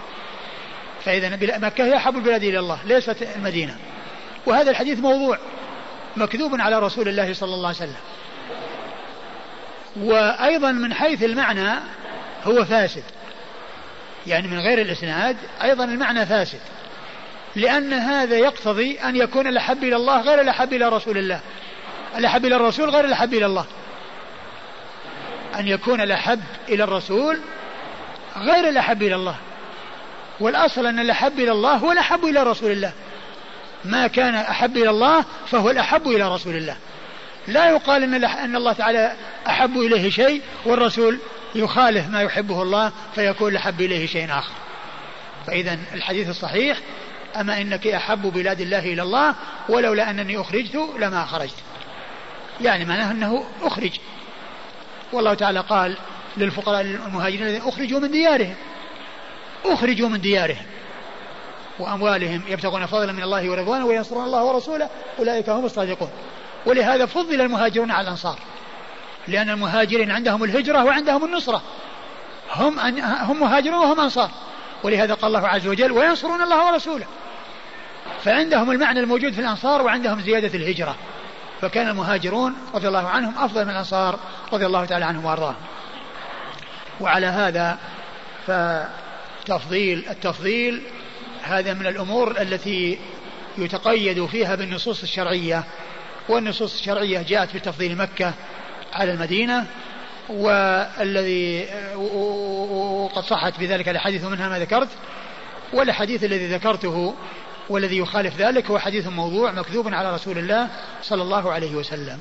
فإذا 1.04 1.58
مكة 1.58 1.84
هي 1.84 1.96
أحب 1.96 2.16
البلاد 2.16 2.44
إلى 2.44 2.58
الله 2.58 2.78
ليست 2.84 3.22
المدينة. 3.36 3.76
وهذا 4.46 4.70
الحديث 4.70 4.98
موضوع 4.98 5.38
مكذوب 6.16 6.60
على 6.60 6.78
رسول 6.78 7.08
الله 7.08 7.34
صلى 7.34 7.54
الله 7.54 7.68
عليه 7.68 7.78
وسلم. 7.78 7.96
وأيضا 9.96 10.72
من 10.72 10.94
حيث 10.94 11.22
المعنى 11.22 11.70
هو 12.46 12.64
فاسد. 12.64 13.02
يعني 14.26 14.48
من 14.48 14.58
غير 14.58 14.80
الإسناد 14.80 15.36
أيضا 15.62 15.84
المعنى 15.84 16.26
فاسد. 16.26 16.60
لأن 17.56 17.92
هذا 17.92 18.36
يقتضي 18.36 18.98
أن 19.00 19.16
يكون 19.16 19.46
الأحب 19.46 19.84
إلى 19.84 19.96
الله 19.96 20.20
غير 20.20 20.40
الأحب 20.40 20.72
إلى 20.72 20.88
رسول 20.88 21.18
الله. 21.18 21.40
الأحب 22.16 22.44
إلى 22.44 22.56
الرسول 22.56 22.90
غير 22.90 23.04
الأحب 23.04 23.34
إلى 23.34 23.46
الله. 23.46 23.64
أن 25.58 25.68
يكون 25.68 26.00
الأحب 26.00 26.40
إلى 26.68 26.84
الرسول 26.84 27.40
غير 28.36 28.68
الأحب 28.68 29.02
إلى 29.02 29.14
الله. 29.14 29.36
والأصل 30.40 30.86
أن 30.86 30.98
الأحب 30.98 31.40
إلى 31.40 31.52
الله 31.52 31.74
هو 31.74 31.92
الأحب 31.92 32.24
إلى 32.24 32.42
رسول 32.42 32.70
الله. 32.70 32.92
ما 33.84 34.06
كان 34.06 34.34
أحب 34.34 34.76
إلى 34.76 34.90
الله 34.90 35.24
فهو 35.46 35.70
الأحب 35.70 36.08
إلى 36.08 36.34
رسول 36.34 36.56
الله. 36.56 36.76
لا 37.48 37.70
يقال 37.70 38.02
أن, 38.02 38.24
أن 38.24 38.56
الله 38.56 38.72
تعالى 38.72 39.12
أحب 39.46 39.78
إليه 39.78 40.10
شيء 40.10 40.42
والرسول 40.64 41.18
يخالف 41.56 42.08
ما 42.08 42.22
يحبه 42.22 42.62
الله 42.62 42.92
فيكون 43.14 43.52
الأحب 43.52 43.80
إليه 43.80 44.06
شيء 44.06 44.30
آخر. 44.30 44.52
فإذا 45.46 45.78
الحديث 45.94 46.28
الصحيح 46.28 46.78
أما 47.40 47.60
إنك 47.60 47.86
أحب 47.86 48.22
بلاد 48.22 48.60
الله 48.60 48.78
إلى 48.78 49.02
الله 49.02 49.34
ولولا 49.68 50.10
أنني 50.10 50.40
أخرجت 50.40 50.88
لما 50.98 51.24
خرجت. 51.24 51.56
يعني 52.60 52.84
معناه 52.84 53.10
أنه 53.10 53.44
أخرج. 53.62 53.98
والله 55.12 55.34
تعالى 55.34 55.60
قال 55.60 55.96
للفقراء 56.36 56.80
المهاجرين 56.80 57.46
الذين 57.46 57.62
أخرجوا 57.62 58.00
من 58.00 58.10
ديارهم. 58.10 58.54
أخرجوا 59.64 60.08
من 60.08 60.20
ديارهم. 60.20 60.66
وأموالهم 61.78 62.42
يبتغون 62.48 62.86
فضلا 62.86 63.12
من 63.12 63.22
الله 63.22 63.50
ورضوانه 63.50 63.86
وينصرون 63.86 64.24
الله 64.24 64.44
ورسوله. 64.44 64.88
أولئك 65.18 65.48
هم 65.48 65.64
الصادقون. 65.64 66.10
ولهذا 66.66 67.06
فضل 67.06 67.40
المهاجرون 67.40 67.90
على 67.90 68.04
الأنصار. 68.04 68.38
لأن 69.28 69.50
المهاجرين 69.50 70.10
عندهم 70.10 70.44
الهجرة 70.44 70.84
وعندهم 70.84 71.24
النصرة. 71.24 71.62
هم 72.52 72.78
هم 73.00 73.40
مهاجرون 73.40 73.78
وهم 73.78 74.00
أنصار. 74.00 74.30
ولهذا 74.82 75.14
قال 75.14 75.36
الله 75.36 75.48
عز 75.48 75.66
وجل 75.66 75.92
وينصرون 75.92 76.42
الله 76.42 76.72
ورسوله. 76.72 77.06
فعندهم 78.24 78.70
المعنى 78.70 79.00
الموجود 79.00 79.32
في 79.32 79.40
الأنصار 79.40 79.82
وعندهم 79.82 80.20
زيادة 80.20 80.58
الهجرة. 80.58 80.96
فكان 81.60 81.88
المهاجرون 81.88 82.54
رضي 82.74 82.88
الله 82.88 83.08
عنهم 83.08 83.38
أفضل 83.38 83.64
من 83.64 83.70
الأنصار 83.70 84.18
رضي 84.52 84.66
الله 84.66 84.84
تعالى 84.84 85.04
عنهم 85.04 85.24
وأرضاهم. 85.24 85.56
وعلى 87.00 87.26
هذا 87.26 87.78
فتفضيل 88.46 90.04
التفضيل 90.10 90.82
هذا 91.42 91.74
من 91.74 91.86
الأمور 91.86 92.40
التي 92.40 92.98
يتقيد 93.58 94.26
فيها 94.26 94.54
بالنصوص 94.54 95.02
الشرعية. 95.02 95.64
والنصوص 96.28 96.74
الشرعية 96.74 97.22
جاءت 97.22 97.50
في 97.50 97.60
تفضيل 97.60 97.96
مكة 97.96 98.32
على 98.96 99.12
المدينة 99.12 99.66
والذي 100.28 101.68
وقد 101.94 103.22
صحت 103.22 103.60
بذلك 103.60 103.88
الحديث 103.88 104.24
منها 104.24 104.48
ما 104.48 104.58
ذكرت 104.58 104.88
والحديث 105.72 106.24
الذي 106.24 106.46
ذكرته 106.46 107.14
والذي 107.68 107.98
يخالف 107.98 108.36
ذلك 108.36 108.70
هو 108.70 108.78
حديث 108.78 109.06
موضوع 109.06 109.52
مكذوب 109.52 109.94
على 109.94 110.14
رسول 110.14 110.38
الله 110.38 110.68
صلى 111.02 111.22
الله 111.22 111.52
عليه 111.52 111.74
وسلم. 111.74 112.18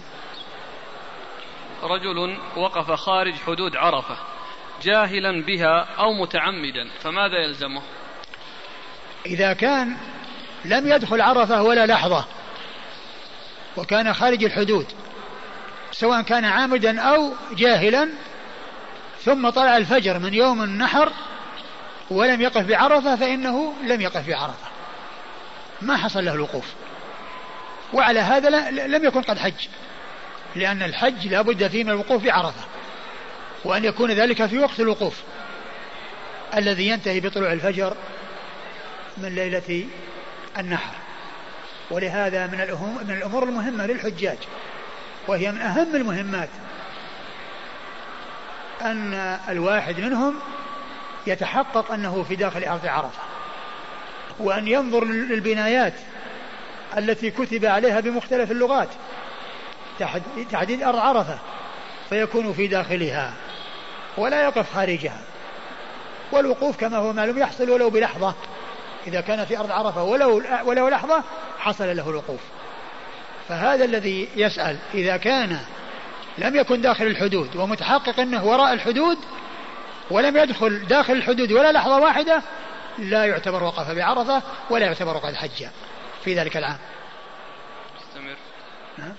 رجل 1.83 2.38
وقف 2.57 2.91
خارج 2.91 3.33
حدود 3.33 3.75
عرفة 3.75 4.17
جاهلا 4.81 5.45
بها 5.45 5.88
أو 5.99 6.13
متعمدا 6.13 6.89
فماذا 6.99 7.38
يلزمه؟ 7.38 7.81
إذا 9.25 9.53
كان 9.53 9.97
لم 10.65 10.88
يدخل 10.88 11.21
عرفة 11.21 11.63
ولا 11.63 11.85
لحظة 11.85 12.25
وكان 13.77 14.13
خارج 14.13 14.43
الحدود 14.43 14.85
سواء 15.99 16.21
كان 16.21 16.45
عامدا 16.45 17.01
أو 17.01 17.34
جاهلا 17.51 18.10
ثم 19.25 19.49
طلع 19.49 19.77
الفجر 19.77 20.19
من 20.19 20.34
يوم 20.34 20.63
النحر 20.63 21.12
ولم 22.10 22.41
يقف 22.41 22.65
بعرفة 22.65 23.15
فإنه 23.15 23.73
لم 23.84 24.01
يقف 24.01 24.27
بعرفة. 24.27 24.67
ما 25.81 25.97
حصل 25.97 26.25
له 26.25 26.34
الوقوف. 26.34 26.65
وعلى 27.93 28.19
هذا 28.19 28.69
لم 28.71 29.05
يكن 29.05 29.21
قد 29.21 29.39
حج 29.39 29.67
لأن 30.55 30.84
الحج 30.84 31.27
لا 31.27 31.41
بد 31.41 31.67
فيه 31.67 31.84
من 31.84 31.89
الوقوف 31.89 32.23
بعرفة 32.23 32.62
وأن 33.65 33.86
يكون 33.86 34.12
ذلك 34.12 34.45
في 34.45 34.60
وقت 34.60 34.79
الوقوف. 34.79 35.21
الذي 36.55 36.88
ينتهي 36.88 37.19
بطلوع 37.19 37.53
الفجر 37.53 37.95
من 39.17 39.36
ليلة 39.36 39.86
النحر. 40.58 40.95
ولهذا 41.91 42.47
من 43.03 43.12
الأمور 43.12 43.43
المهمة 43.43 43.86
للحجاج 43.86 44.38
وهي 45.27 45.51
من 45.51 45.61
أهم 45.61 45.95
المهمات. 45.95 46.49
أن 48.81 49.13
الواحد 49.49 49.99
منهم 49.99 50.35
يتحقق 51.27 51.91
أنه 51.91 52.23
في 52.23 52.35
داخل 52.35 52.63
أرض 52.63 52.85
عرفة 52.85 53.21
وأن 54.39 54.67
ينظر 54.67 55.05
للبنايات 55.05 55.93
التي 56.97 57.31
كتب 57.31 57.65
عليها 57.65 57.99
بمختلف 57.99 58.51
اللغات 58.51 58.89
تحديد 60.51 60.83
أرض 60.83 60.99
عرفة 60.99 61.38
فيكون 62.09 62.53
في 62.53 62.67
داخلها 62.67 63.33
ولا 64.17 64.43
يقف 64.43 64.73
خارجها. 64.73 65.21
والوقوف 66.31 66.77
كما 66.77 66.97
هو 66.97 67.13
معلوم 67.13 67.38
يحصل 67.38 67.69
ولو 67.69 67.89
بلحظة. 67.89 68.33
إذا 69.07 69.21
كان 69.21 69.45
في 69.45 69.59
أرض 69.59 69.71
عرفة 69.71 70.03
ولو, 70.03 70.43
ولو 70.65 70.89
لحظة 70.89 71.23
حصل 71.59 71.97
له 71.97 72.09
الوقوف. 72.09 72.39
فهذا 73.49 73.86
الذي 73.86 74.27
يسأل 74.36 74.77
إذا 74.93 75.17
كان 75.17 75.60
لم 76.38 76.55
يكن 76.55 76.81
داخل 76.81 77.05
الحدود 77.08 77.55
ومتحقق 77.55 78.19
أنه 78.19 78.45
وراء 78.45 78.73
الحدود 78.73 79.17
ولم 80.12 80.38
يدخل 80.38 80.88
داخل 80.88 81.13
الحدود 81.13 81.51
ولا 81.51 81.71
لحظة 81.71 81.99
واحدة 81.99 82.41
لا 82.97 83.25
يعتبر 83.25 83.63
وقف 83.63 83.91
بعرفة 83.91 84.41
ولا 84.69 84.86
يعتبر 84.86 85.17
قد 85.17 85.36
حج 85.36 85.65
في 86.23 86.36
ذلك 86.36 86.58
العام. 86.58 86.77
استمر 87.99 88.36
نعم. 88.97 89.13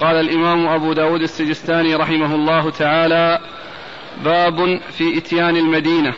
قال 0.00 0.16
الإمام 0.16 0.68
أبو 0.68 0.92
داود 0.92 1.22
السجستاني 1.22 1.94
رحمه 1.94 2.34
الله 2.34 2.70
تعالى 2.70 3.40
باب 4.24 4.80
في 4.92 5.18
إتيان 5.18 5.56
المدينة. 5.56 6.14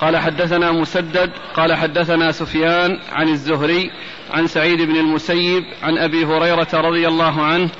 قال 0.00 0.16
حدثنا 0.16 0.72
مسدد 0.72 1.30
قال 1.54 1.74
حدثنا 1.74 2.32
سفيان 2.32 3.00
عن 3.12 3.28
الزهري 3.28 3.90
عن 4.30 4.46
سعيد 4.46 4.82
بن 4.82 4.96
المسيب 4.96 5.64
عن 5.82 5.98
أبي 5.98 6.24
هريرة 6.24 6.68
رضي 6.74 7.08
الله 7.08 7.42
عنه 7.42 7.70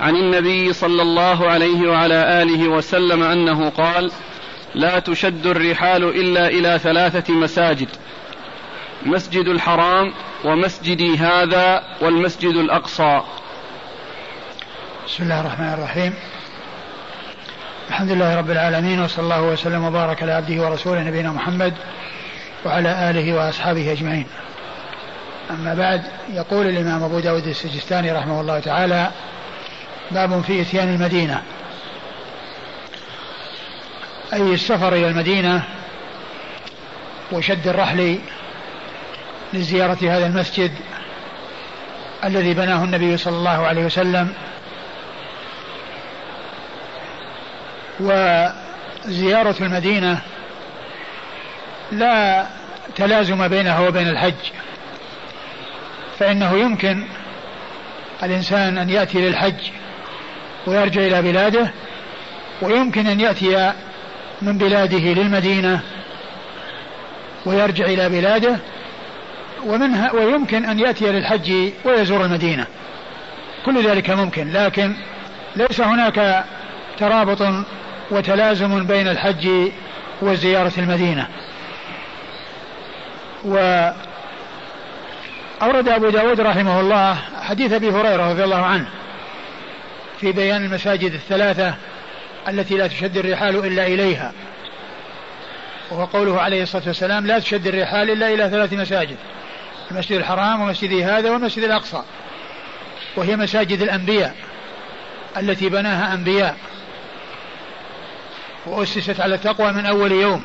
عن 0.00 0.16
النبي 0.16 0.72
صلى 0.72 1.02
الله 1.02 1.48
عليه 1.48 1.88
وعلى 1.90 2.42
آله 2.42 2.68
وسلم 2.68 3.22
أنه 3.22 3.70
قال 3.70 4.10
لا 4.74 4.98
تشد 4.98 5.46
الرحال 5.46 6.04
إلا 6.04 6.48
إلى 6.48 6.78
ثلاثة 6.78 7.34
مساجد 7.34 7.88
مسجد 9.06 9.48
الحرام 9.48 10.12
ومسجدي 10.44 11.18
هذا 11.18 11.82
والمسجد 12.00 12.54
الأقصى 12.54 13.20
بسم 15.06 15.22
الله 15.22 15.40
الرحمن 15.40 15.72
الرحيم 15.72 16.14
الحمد 17.88 18.10
لله 18.10 18.36
رب 18.36 18.50
العالمين 18.50 19.00
وصلى 19.00 19.24
الله 19.24 19.42
وسلم 19.42 19.84
وبارك 19.84 20.22
على 20.22 20.32
عبده 20.32 20.62
ورسوله 20.62 21.02
نبينا 21.02 21.32
محمد 21.32 21.74
وعلى 22.64 23.10
آله 23.10 23.34
وأصحابه 23.34 23.92
أجمعين. 23.92 24.26
أما 25.50 25.74
بعد 25.74 26.02
يقول 26.32 26.66
الإمام 26.66 27.02
أبو 27.02 27.20
داود 27.20 27.46
السجستاني 27.46 28.12
رحمه 28.12 28.40
الله 28.40 28.60
تعالى 28.60 29.10
باب 30.10 30.40
في 30.40 30.62
إتيان 30.62 30.94
المدينة. 30.94 31.42
أي 34.32 34.54
السفر 34.54 34.92
إلى 34.92 35.08
المدينة 35.08 35.62
وشد 37.32 37.68
الرحل 37.68 38.18
لزيارة 39.52 39.98
هذا 40.02 40.26
المسجد 40.26 40.72
الذي 42.24 42.54
بناه 42.54 42.84
النبي 42.84 43.16
صلى 43.16 43.36
الله 43.36 43.66
عليه 43.66 43.84
وسلم 43.84 44.32
وزيارة 48.00 49.54
المدينة 49.60 50.20
لا 51.92 52.46
تلازم 52.96 53.48
بينها 53.48 53.88
وبين 53.88 54.08
الحج. 54.08 54.34
فإنه 56.18 56.52
يمكن 56.52 57.04
الإنسان 58.22 58.78
أن 58.78 58.90
يأتي 58.90 59.18
للحج 59.18 59.54
ويرجع 60.66 61.00
إلى 61.00 61.22
بلاده 61.22 61.70
ويمكن 62.62 63.06
أن 63.06 63.20
يأتي 63.20 63.72
من 64.42 64.58
بلاده 64.58 64.98
للمدينة 64.98 65.80
ويرجع 67.46 67.84
إلى 67.84 68.08
بلاده 68.08 68.56
ومنها 69.66 70.12
ويمكن 70.12 70.64
أن 70.64 70.78
يأتي 70.78 71.04
للحج 71.04 71.52
ويزور 71.84 72.24
المدينة. 72.24 72.66
كل 73.66 73.86
ذلك 73.88 74.10
ممكن 74.10 74.52
لكن 74.52 74.94
ليس 75.56 75.80
هناك 75.80 76.44
ترابط 76.98 77.42
وتلازم 78.10 78.86
بين 78.86 79.08
الحج 79.08 79.48
وزيارة 80.22 80.72
المدينة. 80.78 81.26
وأورد 85.60 85.88
أبو 85.88 86.10
داود 86.10 86.40
رحمه 86.40 86.80
الله 86.80 87.18
حديث 87.42 87.72
أبي 87.72 87.90
هريرة 87.90 88.30
رضي 88.30 88.44
الله 88.44 88.62
عنه 88.64 88.88
في 90.20 90.32
بيان 90.32 90.64
المساجد 90.64 91.12
الثلاثة 91.12 91.74
التي 92.48 92.74
لا 92.74 92.86
تشد 92.86 93.16
الرحال 93.16 93.66
إلا 93.66 93.86
إليها. 93.86 94.32
وهو 95.90 96.04
قوله 96.04 96.40
عليه 96.40 96.62
الصلاة 96.62 96.82
والسلام 96.86 97.26
لا 97.26 97.38
تشد 97.38 97.66
الرحال 97.66 98.10
إلا 98.10 98.34
إلى 98.34 98.50
ثلاث 98.50 98.72
مساجد 98.72 99.16
المسجد 99.90 100.18
الحرام 100.18 100.60
ومسجد 100.60 100.92
هذا 100.92 101.30
والمسجد 101.30 101.64
الأقصى 101.64 102.02
وهي 103.16 103.36
مساجد 103.36 103.82
الأنبياء 103.82 104.34
التي 105.36 105.68
بناها 105.68 106.14
أنبياء. 106.14 106.56
وأسست 108.66 109.20
على 109.20 109.34
التقوى 109.34 109.72
من 109.72 109.86
أول 109.86 110.12
يوم 110.12 110.42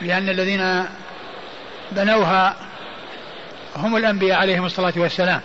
لأن 0.00 0.28
الذين 0.28 0.84
بنوها 1.92 2.63
هم 3.76 3.96
الأنبياء 3.96 4.38
عليهم 4.38 4.64
الصلاة 4.64 4.92
والسلام. 4.96 5.40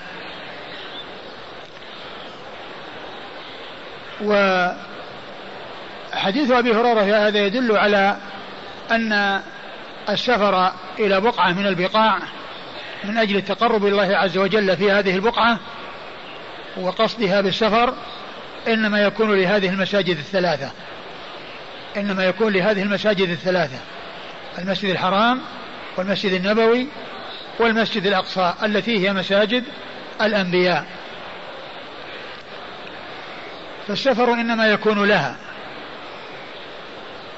وحديث 4.24 4.82
أبي 6.52 6.72
هريرة 6.72 7.28
هذا 7.28 7.46
يدل 7.46 7.78
على 7.78 8.18
أن 8.92 9.42
السفر 10.10 10.72
إلى 11.00 11.22
بقعة 11.22 11.52
من 11.52 11.68
البقاع 11.68 12.20
من 13.04 13.18
أجل 13.18 13.38
التقرب 13.38 13.86
إلى 13.86 13.92
الله 13.92 14.18
عز 14.18 14.38
وجل 14.38 14.78
في 14.78 14.92
هذه 14.92 15.16
البقعة 15.16 15.60
وقصدها 16.78 17.42
بالسفر 17.42 17.94
إنما 18.68 19.02
يكون 19.02 19.40
لهذه 19.40 19.70
المساجد 19.70 20.18
الثلاثة. 20.18 20.72
إنما 21.98 22.26
يكون 22.26 22.54
لهذه 22.54 22.84
المساجد 22.84 23.30
الثلاثة 23.30 23.78
المسجد 24.60 24.90
الحرام 24.90 25.42
والمسجد 25.98 26.34
النبوي 26.34 26.88
والمسجد 27.60 28.08
الأقصى 28.08 28.54
التي 28.64 29.08
هي 29.08 29.14
مساجد 29.14 29.64
الأنبياء. 30.22 30.86
فالسفر 33.88 34.34
إنما 34.34 34.68
يكون 34.68 35.08
لها. 35.08 35.36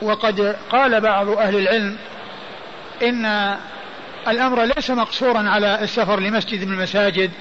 وقد 0.02 0.56
قال 0.70 1.02
بعض 1.02 1.30
أهل 1.30 1.56
العلم 1.56 1.98
إن 3.04 3.56
الأمر 4.28 4.64
ليس 4.64 4.92
مقصورا 4.92 5.50
على 5.50 5.84
السفر 5.84 6.20
لمسجد 6.20 6.68
من 6.68 6.74
المساجد 6.74 7.32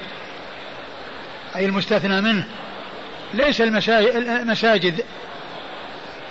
أي 1.57 1.67
المستثنى 1.67 2.21
منه. 2.21 2.45
ليس 3.35 3.61
المساجد 3.61 5.05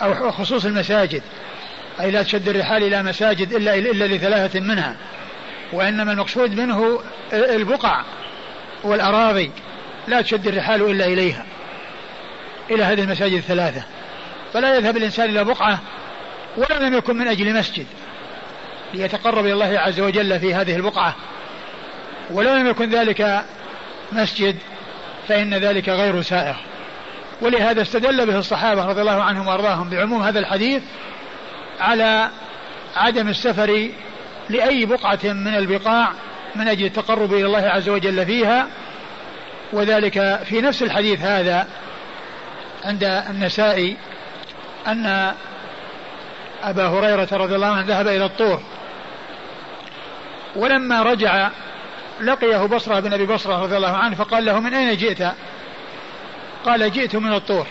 أو 0.02 0.32
خصوص 0.32 0.66
المساجد 0.66 1.22
أي 2.00 2.12
لا 2.12 2.24
تشد 2.24 2.50
الرحال 2.50 2.84
إلى 2.84 3.04
مساجد 3.04 3.54
إلا 3.54 3.76
إلا 3.76 4.06
لثلاثة 4.06 4.60
منها. 4.60 4.96
وإنما 5.74 6.12
المقصود 6.12 6.60
منه 6.60 7.00
البقع 7.34 8.04
والأراضي 8.84 9.52
لا 10.08 10.22
تشد 10.22 10.48
الرحال 10.48 10.82
إلا 10.82 11.06
إليها 11.06 11.46
إلى 12.72 12.84
هذه 12.84 13.02
المساجد 13.02 13.34
الثلاثة. 13.34 13.84
فلا 14.54 14.76
يذهب 14.76 14.98
الإنسان 14.98 15.30
إلى 15.30 15.44
بقعة 15.44 15.80
ولو 16.58 16.80
لم 16.80 16.98
يكن 16.98 17.18
من 17.18 17.28
أجل 17.28 17.54
مسجد 17.54 17.86
ليتقرب 18.94 19.46
إلى 19.46 19.54
الله 19.54 19.80
عز 19.80 20.00
وجل 20.00 20.40
في 20.40 20.54
هذه 20.54 20.76
البقعة. 20.76 21.16
ولو 22.32 22.56
لم 22.56 22.68
يكن 22.68 22.90
ذلك 22.90 23.44
مسجد 24.12 24.56
فإن 25.28 25.54
ذلك 25.54 25.90
غير 25.90 26.22
سائغ 26.22 26.56
ولهذا 27.42 27.82
استدل 27.82 28.26
به 28.26 28.40
الصحابة 28.40 28.86
رضي 28.86 29.02
الله 29.02 29.24
عنهم 29.24 29.48
وأرضاهم 29.48 29.90
بعموم 29.90 30.22
هذا 30.22 30.40
الحديث 30.40 30.84
على 31.80 32.30
عدم 32.96 33.28
السفر 33.28 33.90
لأي 34.50 34.86
بقعة 34.86 35.20
من 35.24 35.56
البقاع 35.56 36.12
من 36.56 36.68
أجل 36.68 36.86
التقرب 36.86 37.34
إلى 37.34 37.46
الله 37.46 37.68
عز 37.68 37.90
وجل 37.90 38.26
فيها. 38.26 38.68
وذلك 39.74 40.40
في 40.46 40.62
نفس 40.62 40.84
الحديث 40.84 41.22
هذا 41.22 41.68
عند 42.86 43.04
النسائي 43.04 43.98
أن 44.88 45.34
أبا 46.64 46.88
هريرة 46.88 47.28
رضي 47.32 47.56
الله 47.56 47.68
عنه 47.68 47.86
ذهب 47.88 48.08
إلى 48.08 48.26
الطور. 48.26 48.62
ولما 50.56 51.02
رجع 51.02 51.50
لقيه 52.22 52.66
بصرة 52.66 53.00
بن 53.00 53.14
أبي 53.14 53.26
بصرة 53.26 53.64
رضي 53.64 53.78
الله 53.78 53.98
عنه 53.98 54.16
فقال 54.16 54.46
له 54.46 54.60
من 54.60 54.74
أين 54.74 54.98
جئت؟ 54.98 55.32
قال 56.66 56.92
جئت 56.92 57.16
من 57.16 57.34
الطور. 57.34 57.68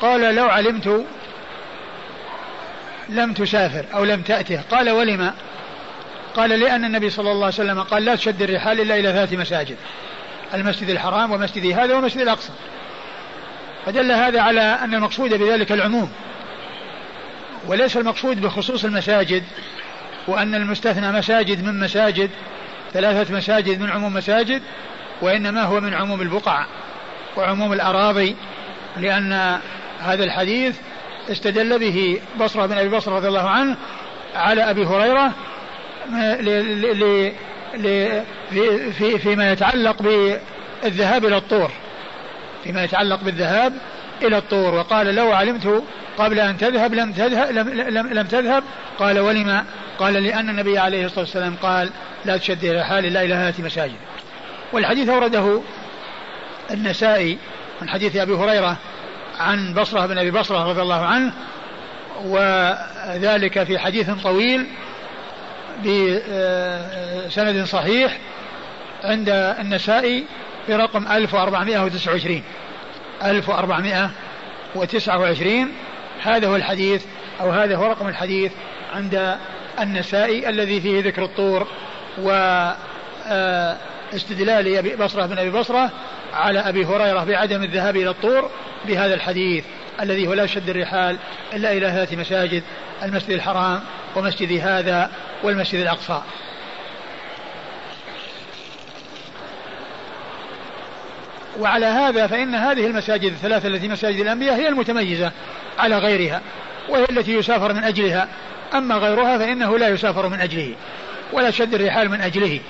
قال 0.00 0.34
لو 0.34 0.48
علمت 0.48 1.04
لم 3.08 3.32
تسافر 3.32 3.84
أو 3.94 4.04
لم 4.04 4.22
تأته 4.22 4.60
قال 4.70 4.90
ولم؟ 4.90 5.32
قال 6.36 6.50
لأن 6.50 6.84
النبي 6.84 7.10
صلى 7.10 7.32
الله 7.32 7.44
عليه 7.44 7.54
وسلم 7.54 7.82
قال 7.82 8.04
لا 8.04 8.16
تشد 8.16 8.42
الرحال 8.42 8.80
إلا 8.80 8.98
إلى 8.98 9.12
ثلاث 9.12 9.32
مساجد. 9.32 9.76
المسجد 10.54 10.90
الحرام 10.90 11.32
ومسجد 11.32 11.66
هذا 11.66 11.94
ومسجد 11.94 12.20
الأقصى. 12.20 12.52
فدل 13.86 14.12
هذا 14.12 14.40
على 14.40 14.60
أن 14.60 14.94
المقصود 14.94 15.34
بذلك 15.34 15.72
العموم. 15.72 16.12
وليس 17.66 17.96
المقصود 17.96 18.40
بخصوص 18.40 18.84
المساجد 18.84 19.42
وأن 20.28 20.54
المستثنى 20.54 21.12
مساجد 21.12 21.64
من 21.64 21.80
مساجد 21.80 22.30
ثلاثة 22.92 23.34
مساجد 23.34 23.80
من 23.80 23.90
عموم 23.90 24.14
مساجد 24.14 24.62
وإنما 25.22 25.62
هو 25.62 25.80
من 25.80 25.94
عموم 25.94 26.22
البقع 26.22 26.66
وعموم 27.36 27.72
الأراضي 27.72 28.36
لأن 28.96 29.60
هذا 30.00 30.24
الحديث 30.24 30.76
استدل 31.30 31.78
به 31.78 32.20
بصرة 32.40 32.66
بن 32.66 32.78
أبي 32.78 32.88
بصرة 32.88 33.16
رضي 33.16 33.28
الله 33.28 33.48
عنه 33.48 33.76
على 34.34 34.70
أبي 34.70 34.84
هريرة 34.84 35.32
في 38.50 38.92
في 38.92 39.18
فيما 39.18 39.52
يتعلق 39.52 40.02
بالذهاب 40.02 41.24
إلى 41.24 41.36
الطور. 41.36 41.70
فيما 42.64 42.84
يتعلق 42.84 43.24
بالذهاب 43.24 43.72
إلى 44.22 44.38
الطور. 44.38 44.74
وقال 44.74 45.14
لو 45.14 45.32
علمت 45.32 45.82
قبل 46.18 46.40
أن 46.40 46.56
تذهب 46.56 46.94
لم 46.94 47.12
تذهب 47.12 47.50
لم, 47.50 47.68
لم, 47.68 48.06
لم 48.06 48.26
تذهب. 48.26 48.64
قال 48.98 49.18
ولما 49.18 49.64
قال 49.98 50.14
لأن 50.14 50.50
النبي 50.50 50.78
عليه 50.78 51.06
الصلاة 51.06 51.20
والسلام 51.20 51.56
قال 51.62 51.90
لا 52.24 52.36
تشد 52.36 52.64
رحال 52.64 53.06
إلا 53.06 53.22
إلى 53.22 53.34
هذه 53.34 53.62
مساجد. 53.62 53.96
والحديث 54.72 55.08
أورده 55.08 55.60
النسائي 56.70 57.38
من 57.82 57.88
حديث 57.88 58.16
أبي 58.16 58.32
هريرة 58.32 58.76
عن 59.38 59.74
بصرة 59.74 60.06
بن 60.06 60.18
أبي 60.18 60.30
بصرة 60.30 60.68
رضي 60.68 60.82
الله 60.82 61.04
عنه 61.04 61.32
وذلك 62.24 63.62
في 63.62 63.78
حديث 63.78 64.10
طويل 64.10 64.66
بسند 65.80 67.64
صحيح 67.64 68.18
عند 69.04 69.28
النسائي 69.60 70.24
برقم 70.68 71.12
1429 71.12 72.42
1429 73.24 75.72
هذا 76.22 76.48
هو 76.48 76.56
الحديث 76.56 77.04
أو 77.40 77.50
هذا 77.50 77.76
هو 77.76 77.86
رقم 77.86 78.08
الحديث 78.08 78.52
عند 78.94 79.36
النسائي 79.80 80.48
الذي 80.48 80.80
فيه 80.80 81.02
ذكر 81.02 81.24
الطور 81.24 81.66
و 82.22 82.30
آه، 83.26 83.76
استدلال 84.14 84.76
أبي 84.76 84.96
بصرة 84.96 85.26
بن 85.26 85.38
أبي 85.38 85.50
بصرة 85.50 85.90
على 86.34 86.58
أبي 86.58 86.84
هريرة 86.84 87.24
بعدم 87.24 87.62
الذهاب 87.62 87.96
إلى 87.96 88.10
الطور 88.10 88.50
بهذا 88.86 89.14
الحديث 89.14 89.64
الذي 90.00 90.28
هو 90.28 90.34
لا 90.34 90.46
شد 90.46 90.68
الرحال 90.68 91.16
إلا 91.52 91.72
إلى 91.72 91.90
ثلاث 91.90 92.12
مساجد 92.12 92.62
المسجد 93.02 93.30
الحرام. 93.30 93.80
ومسجد 94.16 94.60
هذا 94.62 95.10
والمسجد 95.42 95.80
الأقصى. 95.80 96.22
وعلى 101.60 101.86
هذا 101.86 102.26
فإن 102.26 102.54
هذه 102.54 102.86
المساجد 102.86 103.32
الثلاثة 103.32 103.68
التي 103.68 103.88
مساجد 103.88 104.20
الأنبياء 104.20 104.54
هي 104.54 104.68
المتميزة 104.68 105.32
على 105.78 105.98
غيرها 105.98 106.40
وهي 106.88 107.04
التي 107.10 107.34
يسافر 107.34 107.72
من 107.72 107.84
أجلها. 107.84 108.28
أما 108.74 108.94
غيرها 108.94 109.38
فإنه 109.38 109.78
لا 109.78 109.88
يسافر 109.88 110.28
من 110.28 110.40
أجله 110.40 110.74
ولا 111.32 111.50
شد 111.50 111.74
الرحال 111.74 112.10
من 112.10 112.20
أجله 112.20 112.60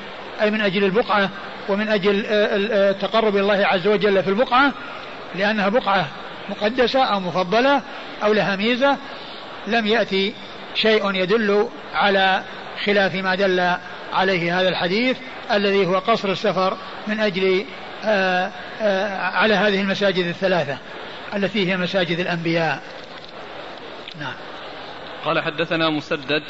أي 0.43 0.51
من 0.51 0.61
أجل 0.61 0.85
البقعة 0.85 1.31
ومن 1.69 1.89
أجل 1.89 2.27
التقرب 2.27 3.37
إلى 3.37 3.41
الله 3.41 3.67
عز 3.67 3.87
وجل 3.87 4.23
في 4.23 4.31
البقعة 4.31 4.73
لأنها 5.35 5.69
بقعة 5.69 6.07
مقدسة 6.51 7.05
أو 7.05 7.21
مفضلة 7.21 7.83
أو 8.23 8.33
لها 8.33 8.57
ميزة 8.57 8.97
لم 9.67 9.87
يأتي 9.87 10.35
شيء 10.75 11.15
يدل 11.15 11.69
على 11.95 12.43
خلاف 12.85 13.15
ما 13.15 13.35
دل 13.35 13.77
عليه 14.13 14.61
هذا 14.61 14.69
الحديث 14.69 15.17
الذي 15.53 15.87
هو 15.87 15.99
قصر 15.99 16.31
السفر 16.31 16.77
من 17.07 17.21
أجل 17.21 17.65
آآ 18.05 18.51
آآ 18.81 19.21
على 19.21 19.55
هذه 19.55 19.81
المساجد 19.81 20.27
الثلاثة 20.27 20.79
التي 21.35 21.73
هي 21.73 21.77
مساجد 21.77 22.19
الأنبياء. 22.19 22.83
نعم. 24.21 24.35
قال 25.25 25.43
حدثنا 25.43 25.91
مسدد. 25.91 26.43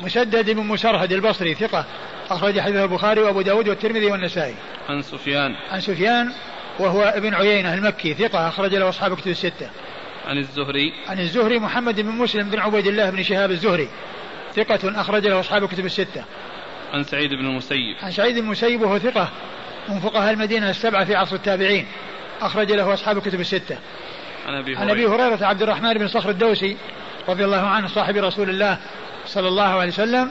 مسدد 0.00 0.50
بن 0.50 0.62
مسرهد 0.62 1.12
البصري 1.12 1.54
ثقة 1.54 1.84
أخرج 2.30 2.60
حديث 2.60 2.76
البخاري 2.76 3.20
وأبو 3.20 3.42
داود 3.42 3.68
والترمذي 3.68 4.06
والنسائي. 4.06 4.54
عن 4.88 5.02
سفيان. 5.02 5.54
عن 5.70 5.80
سفيان 5.80 6.32
وهو 6.78 7.02
ابن 7.02 7.34
عيينة 7.34 7.74
المكي 7.74 8.14
ثقة 8.14 8.48
أخرج 8.48 8.74
له 8.74 8.88
أصحاب 8.88 9.16
كتب 9.16 9.30
الستة. 9.30 9.70
عن 10.30 10.38
الزهري. 10.38 10.92
عن 11.08 11.20
الزهري 11.20 11.58
محمد 11.58 12.00
بن 12.00 12.08
مسلم 12.08 12.50
بن 12.50 12.58
عبيد 12.58 12.86
الله 12.86 13.10
بن 13.10 13.22
شهاب 13.22 13.50
الزهري. 13.50 13.88
ثقة 14.54 15.00
أخرج 15.00 15.26
له 15.26 15.40
أصحاب 15.40 15.68
كتب 15.68 15.86
الستة. 15.86 16.24
عن 16.92 17.04
سعيد 17.04 17.30
بن 17.30 17.46
المسيب. 17.46 17.96
عن 18.02 18.10
سعيد 18.10 18.34
بن 18.34 18.44
المسيب 18.44 18.82
وهو 18.82 18.98
ثقة 18.98 19.28
من 19.88 20.00
فقهاء 20.00 20.32
المدينة 20.32 20.70
السبعة 20.70 21.04
في 21.04 21.14
عصر 21.14 21.36
التابعين. 21.36 21.86
أخرج 22.40 22.72
له 22.72 22.94
أصحاب 22.94 23.18
الكتب 23.18 23.40
الستة. 23.40 23.78
عن 24.46 24.54
أبي 24.54 24.76
هريرة 24.76 24.80
عن 24.80 24.90
أبي 24.90 25.06
هريرة 25.06 25.46
عبد 25.46 25.62
الرحمن 25.62 25.94
بن 25.94 26.08
صخر 26.08 26.30
الدوسي 26.30 26.76
رضي 27.28 27.44
الله 27.44 27.66
عنه 27.66 27.88
صاحب 27.88 28.16
رسول 28.16 28.50
الله 28.50 28.78
صلى 29.26 29.48
الله 29.48 29.68
عليه 29.80 29.88
وسلم 29.88 30.30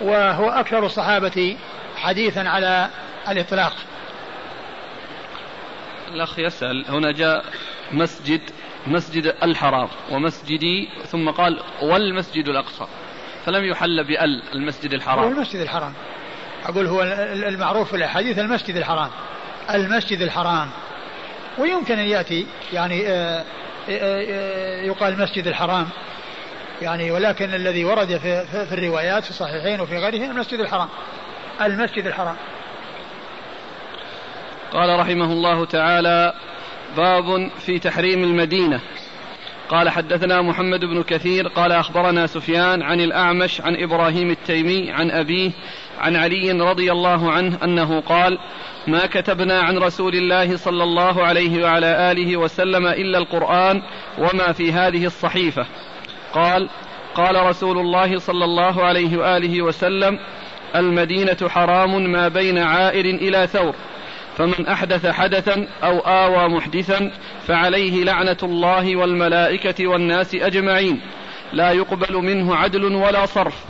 وهو 0.00 0.50
أكثر 0.50 0.86
الصحابة 0.86 1.56
حديثا 1.96 2.40
على 2.40 2.88
الإطلاق. 3.28 3.72
الأخ 6.14 6.38
يسأل 6.38 6.84
هنا 6.88 7.12
جاء 7.12 7.44
مسجد 7.92 8.40
مسجد 8.88 9.34
الحرام 9.42 9.88
ومسجدي 10.10 10.88
ثم 11.06 11.30
قال 11.30 11.60
والمسجد 11.82 12.48
الأقصى. 12.48 12.86
فلم 13.46 13.64
يحل 13.64 14.04
بأل 14.04 14.42
المسجد 14.54 14.92
الحرام. 14.92 15.24
هو 15.24 15.30
المسجد 15.30 15.60
الحرام. 15.60 15.92
أقول 16.66 16.86
هو 16.86 17.02
المعروف 17.48 17.88
في 17.88 17.96
الأحاديث 17.96 18.38
المسجد 18.38 18.76
الحرام. 18.76 19.10
المسجد 19.74 20.22
الحرام. 20.22 20.68
ويمكن 21.58 21.98
أن 21.98 22.06
يأتي 22.06 22.46
يعني 22.72 23.08
آه، 23.08 23.38
آه، 23.40 23.44
آه، 23.90 24.82
يقال 24.82 25.12
المسجد 25.12 25.46
الحرام. 25.46 25.88
يعني 26.82 27.10
ولكن 27.10 27.54
الذي 27.54 27.84
ورد 27.84 28.16
في, 28.16 28.46
في 28.66 28.72
الروايات 28.72 29.24
في 29.24 29.30
الصحيحين 29.30 29.80
وفي 29.80 29.98
غيره 29.98 30.30
المسجد 30.30 30.60
الحرام. 30.60 30.88
المسجد 31.60 32.06
الحرام. 32.06 32.36
قال 34.72 35.00
رحمه 35.00 35.32
الله 35.32 35.64
تعالى 35.64 36.34
باب 36.96 37.50
في 37.66 37.78
تحريم 37.78 38.24
المدينة. 38.24 38.80
قال 39.68 39.88
حدثنا 39.88 40.42
محمد 40.42 40.80
بن 40.80 41.02
كثير 41.02 41.48
قال 41.48 41.72
أخبرنا 41.72 42.26
سفيان 42.26 42.82
عن 42.82 43.00
الأعمش 43.00 43.60
عن 43.60 43.76
إبراهيم 43.76 44.30
التيمي 44.30 44.90
عن 44.90 45.10
أبيه 45.10 45.50
عن 45.98 46.16
علي 46.16 46.52
رضي 46.52 46.92
الله 46.92 47.32
عنه 47.32 47.58
أنه 47.64 48.00
قال 48.00 48.38
ما 48.86 49.06
كتبنا 49.06 49.60
عن 49.60 49.78
رسول 49.78 50.14
الله 50.14 50.56
صلى 50.56 50.84
الله 50.84 51.22
عليه 51.22 51.64
وعلى 51.64 52.12
آله 52.12 52.36
وسلم 52.36 52.86
إلا 52.86 53.18
القرآن 53.18 53.82
وما 54.18 54.52
في 54.52 54.72
هذه 54.72 55.06
الصحيفة. 55.06 55.66
قال 56.32 56.68
قال 57.14 57.46
رسول 57.46 57.78
الله 57.78 58.18
صلى 58.18 58.44
الله 58.44 58.84
عليه 58.84 59.16
وآله 59.16 59.62
وسلم 59.62 60.18
المدينة 60.76 61.48
حرام 61.48 62.12
ما 62.12 62.28
بين 62.28 62.58
عائر 62.58 63.04
إلى 63.04 63.46
ثور. 63.46 63.74
فمن 64.38 64.66
أحدث 64.66 65.06
حدثا 65.06 65.66
أو 65.82 65.98
آوى 65.98 66.48
محدثا 66.48 67.10
فعليه 67.46 68.04
لعنة 68.04 68.36
الله 68.42 68.96
والملائكة 68.96 69.86
والناس 69.86 70.34
أجمعين. 70.34 71.00
لا 71.52 71.72
يقبل 71.72 72.14
منه 72.14 72.56
عدل 72.56 72.84
ولا 72.84 73.26
صرف. 73.26 73.64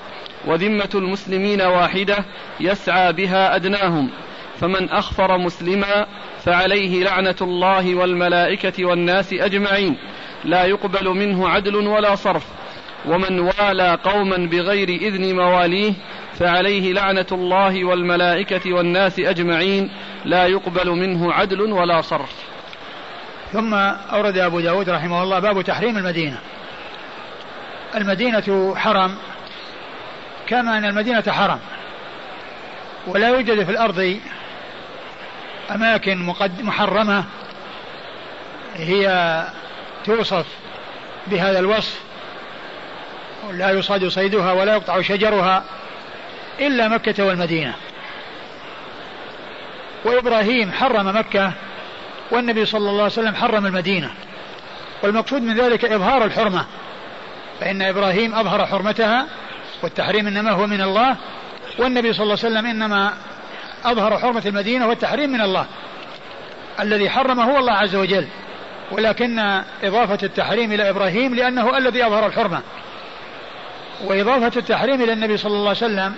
وذمة 0.47 0.91
المسلمين 0.95 1.63
واحدة 1.63 2.25
يسعى 2.61 3.13
بها 3.13 3.57
أدناهم. 3.57 4.11
فمن 4.57 4.91
أخفر 4.91 5.39
مسلما 5.39 6.07
فعليه 6.45 7.05
لعنة 7.05 7.37
الله 7.41 7.95
والملائكة 7.95 8.85
والناس 8.85 9.33
أجمعين. 9.33 9.97
لا 10.45 10.65
يقبل 10.65 11.09
منه 11.09 11.49
عدل 11.49 11.77
ولا 11.77 12.15
صرف. 12.15 12.58
ومن 13.07 13.41
والى 13.41 13.99
قوما 14.05 14.37
بغير 14.37 14.89
إذن 14.89 15.37
مواليه 15.37 15.93
فعليه 16.39 16.93
لعنة 16.93 17.27
الله 17.33 17.85
والملائكة 17.85 18.73
والناس 18.73 19.19
أجمعين 19.19 19.91
لا 20.25 20.47
يقبل 20.47 20.91
منه 20.91 21.33
عدل 21.33 21.61
ولا 21.61 22.01
صرف. 22.01 22.33
ثم 23.53 23.75
أورد 24.13 24.39
أبو 24.39 24.61
داود 24.61 24.91
رحمه 24.91 25.23
الله 25.23 25.39
باب 25.39 25.63
تحريم 25.63 25.99
المدينة. 25.99 26.39
المدينة 27.95 28.75
حرم 28.77 29.17
كما 30.47 30.79
أن 30.79 30.85
المدينة 30.85 31.25
حرم 31.29 31.59
ولا 33.07 33.29
يوجد 33.29 33.65
في 33.65 33.71
الأرض 33.71 34.19
أماكن 35.71 36.35
محرمة 36.61 37.25
هي 38.75 39.43
توصف 40.05 40.47
بهذا 41.27 41.59
الوصف 41.59 42.08
لا 43.53 43.71
يصاد 43.71 44.09
صيدها 44.09 44.53
ولا 44.53 44.73
يقطع 44.73 45.03
شجرها 45.03 45.65
إلا 46.61 46.89
مكة 46.89 47.25
والمدينة. 47.25 47.75
وإبراهيم 50.05 50.73
حرم 50.73 51.17
مكة 51.17 51.53
والنبي 52.31 52.65
صلى 52.65 52.91
الله 52.91 53.03
عليه 53.03 53.13
وسلم 53.13 53.35
حرم 53.35 53.67
المدينة. 53.67 54.11
والمقصود 55.03 55.43
من 55.43 55.57
ذلك 55.57 55.85
إظهار 55.85 56.25
الحرمة. 56.25 56.65
فإن 57.61 57.83
إبراهيم 57.83 58.35
أظهر 58.35 58.67
حرمتها 58.67 59.27
والتحريم 59.83 60.27
إنما 60.27 60.51
هو 60.51 60.67
من 60.67 60.81
الله 60.81 61.17
والنبي 61.79 62.13
صلى 62.13 62.23
الله 62.23 62.39
عليه 62.45 62.55
وسلم 62.55 62.67
إنما 62.67 63.13
أظهر 63.85 64.19
حرمة 64.19 64.43
المدينة 64.47 64.87
والتحريم 64.87 65.31
من 65.31 65.41
الله. 65.41 65.67
الذي 66.81 67.11
حرمه 67.11 67.45
هو 67.45 67.59
الله 67.59 67.73
عز 67.73 67.95
وجل 67.95 68.27
ولكن 68.91 69.63
إضافة 69.83 70.19
التحريم 70.23 70.73
إلى 70.73 70.91
إبراهيم 70.91 71.35
لأنه 71.35 71.79
الذي 71.79 72.07
أظهر 72.07 72.27
الحرمة. 72.27 72.63
وإضافة 74.05 74.53
التحريم 74.59 75.03
إلى 75.03 75.13
النبي 75.13 75.37
صلى 75.37 75.53
الله 75.53 75.69
عليه 75.69 75.79
وسلم 75.79 76.15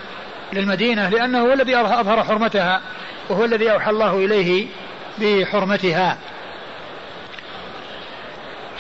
للمدينة 0.53 1.09
لأنه 1.09 1.41
هو 1.41 1.53
الذي 1.53 1.77
أظهر 1.77 2.25
حرمتها 2.25 2.81
وهو 3.29 3.45
الذي 3.45 3.73
أوحى 3.73 3.91
الله 3.91 4.17
إليه 4.17 4.67
بحرمتها. 5.19 6.19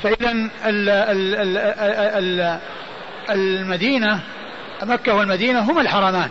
فإذا 0.03 0.48
المدينة 3.30 4.20
مكة 4.82 5.14
والمدينة 5.14 5.61
هما 5.61 5.80
الحرمان. 5.80 6.30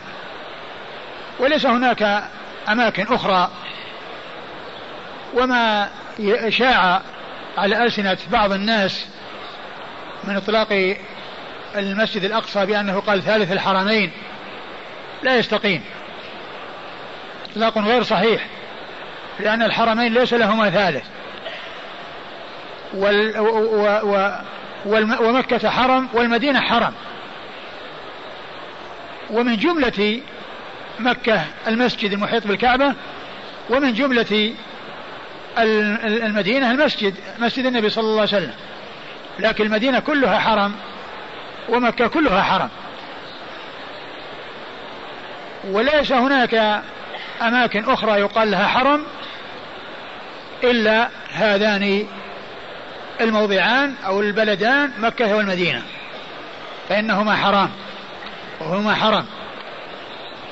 وليس 1.39 1.65
هناك 1.65 2.23
أماكن 2.69 3.05
أخرى. 3.13 3.49
وما 5.33 5.89
شاع 6.49 7.01
على 7.57 7.83
ألسنة 7.83 8.17
بعض 8.31 8.51
الناس 8.51 9.05
من 10.23 10.35
إطلاق 10.35 10.97
المسجد 11.75 12.23
الأقصى 12.23 12.65
بأنه 12.65 12.99
قال 12.99 13.21
ثالث 13.21 13.51
الحرمين. 13.51 14.11
لا 15.23 15.37
يستقيم. 15.37 15.83
إطلاق 17.51 17.77
غير 17.77 18.03
صحيح. 18.03 18.45
لأن 19.39 19.63
الحرمين 19.63 20.13
ليس 20.13 20.33
لهما 20.33 20.69
ثالث. 20.69 21.03
وال 22.93 23.39
و 23.39 24.39
و 24.85 25.27
ومكة 25.29 25.69
حرم 25.69 26.09
والمدينة 26.13 26.61
حرم. 26.61 26.93
ومن 29.29 29.57
جملة 29.57 30.21
مكة 30.99 31.41
المسجد 31.67 32.11
المحيط 32.11 32.47
بالكعبة 32.47 32.93
ومن 33.69 33.93
جملة 33.93 34.53
المدينة 35.57 36.71
المسجد 36.71 37.15
مسجد 37.39 37.65
النبي 37.65 37.89
صلى 37.89 38.03
الله 38.03 38.21
عليه 38.21 38.37
وسلم. 38.37 38.53
لكن 39.39 39.63
المدينة 39.63 39.99
كلها 39.99 40.39
حرم. 40.39 40.75
ومكة 41.69 42.07
كلها 42.07 42.41
حرم. 42.41 42.69
وليس 45.67 46.11
هناك 46.11 46.81
أماكن 47.41 47.89
أخرى 47.89 48.19
يقال 48.19 48.51
لها 48.51 48.67
حرم 48.67 49.05
إلا 50.63 51.09
هذان 51.33 52.07
الموضعان 53.21 53.95
أو 54.05 54.21
البلدان 54.21 54.91
مكة 54.99 55.35
والمدينة. 55.35 55.81
فإنهما 56.89 57.35
حرام 57.35 57.69
وهما 58.59 58.95
حرم. 58.95 59.25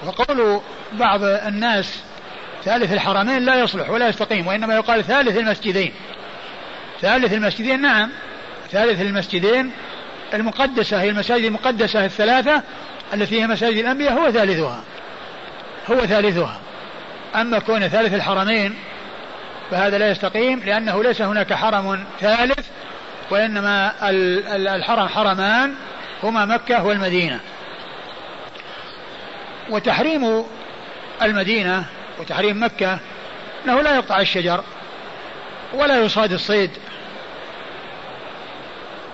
وقول 0.05 0.61
بعض 0.93 1.24
الناس 1.24 2.03
ثالث 2.63 2.93
الحرمين 2.93 3.45
لا 3.45 3.55
يصلح 3.55 3.89
ولا 3.89 4.07
يستقيم 4.07 4.47
وإنما 4.47 4.76
يقال 4.76 5.03
ثالث 5.03 5.38
المسجدين. 5.38 5.93
ثالث 7.01 7.34
المسجدين 7.34 7.82
نعم. 7.82 8.09
ثالث 8.72 9.01
المسجدين 9.01 9.72
المقدسة 10.34 11.01
هي 11.01 11.09
المساجد 11.09 11.45
المقدسة 11.45 12.05
الثلاثة 12.05 12.63
التي 13.13 13.41
هي 13.41 13.47
مساجد 13.47 13.78
الأنبياء 13.78 14.13
هو 14.13 14.32
ثالثها. 14.32 14.84
هو 15.91 16.05
ثالثها. 16.05 16.59
أما 17.36 17.59
كون 17.59 17.88
ثالث 17.88 18.13
الحرمين 18.13 18.75
فهذا 19.71 19.97
لا 19.97 20.11
يستقيم 20.11 20.59
لأنه 20.59 21.03
ليس 21.03 21.21
هناك 21.21 21.53
حرم 21.53 22.03
ثالث 22.19 22.67
وإنما 23.30 23.93
الحرم 24.75 25.07
حرمان 25.07 25.75
هما 26.23 26.45
مكة 26.45 26.86
والمدينة. 26.86 27.39
وتحريم 29.69 30.43
المدينة 31.21 31.86
وتحريم 32.19 32.63
مكة 32.63 32.99
أنه 33.65 33.82
لا 33.82 33.95
يقطع 33.95 34.19
الشجر 34.19 34.63
ولا 35.73 35.99
يصاد 35.99 36.32
الصيد. 36.32 36.71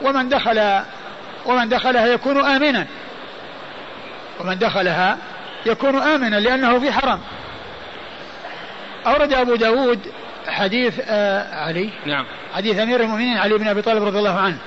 ومن 0.02 0.30
دخل 0.30 0.84
ومن 1.46 1.70
دخلها 1.70 2.08
يكون 2.08 2.46
آمنا. 2.46 2.88
ومن 4.40 4.60
دخلها 4.60 5.18
يكون 5.66 6.02
آمنا 6.02 6.36
لأنه 6.36 6.80
في 6.80 6.92
حرم. 6.92 7.20
أورد 9.06 9.34
أبو 9.34 9.56
داود 9.56 10.00
حديث 10.48 11.00
آه 11.08 11.56
علي. 11.56 11.90
نعم. 12.06 12.26
حديث 12.56 12.80
أمير 12.80 13.02
المؤمنين 13.02 13.38
علي 13.38 13.58
بن 13.58 13.68
أبي 13.68 13.82
طالب 13.82 14.04
رضي 14.04 14.20
الله 14.20 14.40
عنه. 14.40 14.58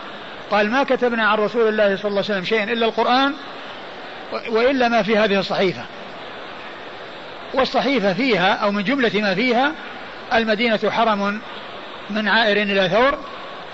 قال 0.51 0.71
ما 0.71 0.85
كتبنا 0.85 1.29
عن 1.29 1.39
رسول 1.39 1.69
الله 1.69 1.97
صلى 1.97 2.09
الله 2.09 2.23
عليه 2.23 2.31
وسلم 2.31 2.45
شيئا 2.45 2.65
إلا 2.65 2.87
القرآن 2.87 3.35
وإلا 4.49 4.89
ما 4.89 5.03
في 5.03 5.19
هذه 5.19 5.39
الصحيفة. 5.39 5.83
والصحيفة 7.55 8.13
فيها 8.13 8.55
أو 8.55 8.71
من 8.71 8.85
جملة 8.85 9.11
ما 9.15 9.35
فيها 9.35 9.73
المدينة 10.35 10.91
حرم 10.91 11.41
من 12.11 12.29
عائر 12.29 12.63
إلى 12.63 12.89
ثور 12.89 13.19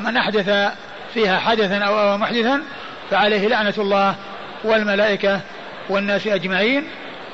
من 0.01 0.17
أحدث 0.17 0.73
فيها 1.15 1.39
حدثا 1.39 1.79
أو 1.79 2.19
محدثا 2.19 2.63
فعليه 3.13 3.49
لعنة 3.49 3.75
الله 3.79 4.15
والملائكة 4.65 5.41
والناس 5.89 6.27
أجمعين 6.27 6.85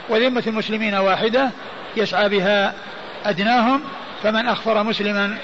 وذمة 0.09 0.43
المسلمين 0.47 0.95
واحدة 0.95 1.51
يسعى 1.97 2.29
بها 2.29 2.74
أدناهم 3.24 3.81
فمن 4.22 4.49
أخفر 4.49 4.83
مسلما 4.83 5.37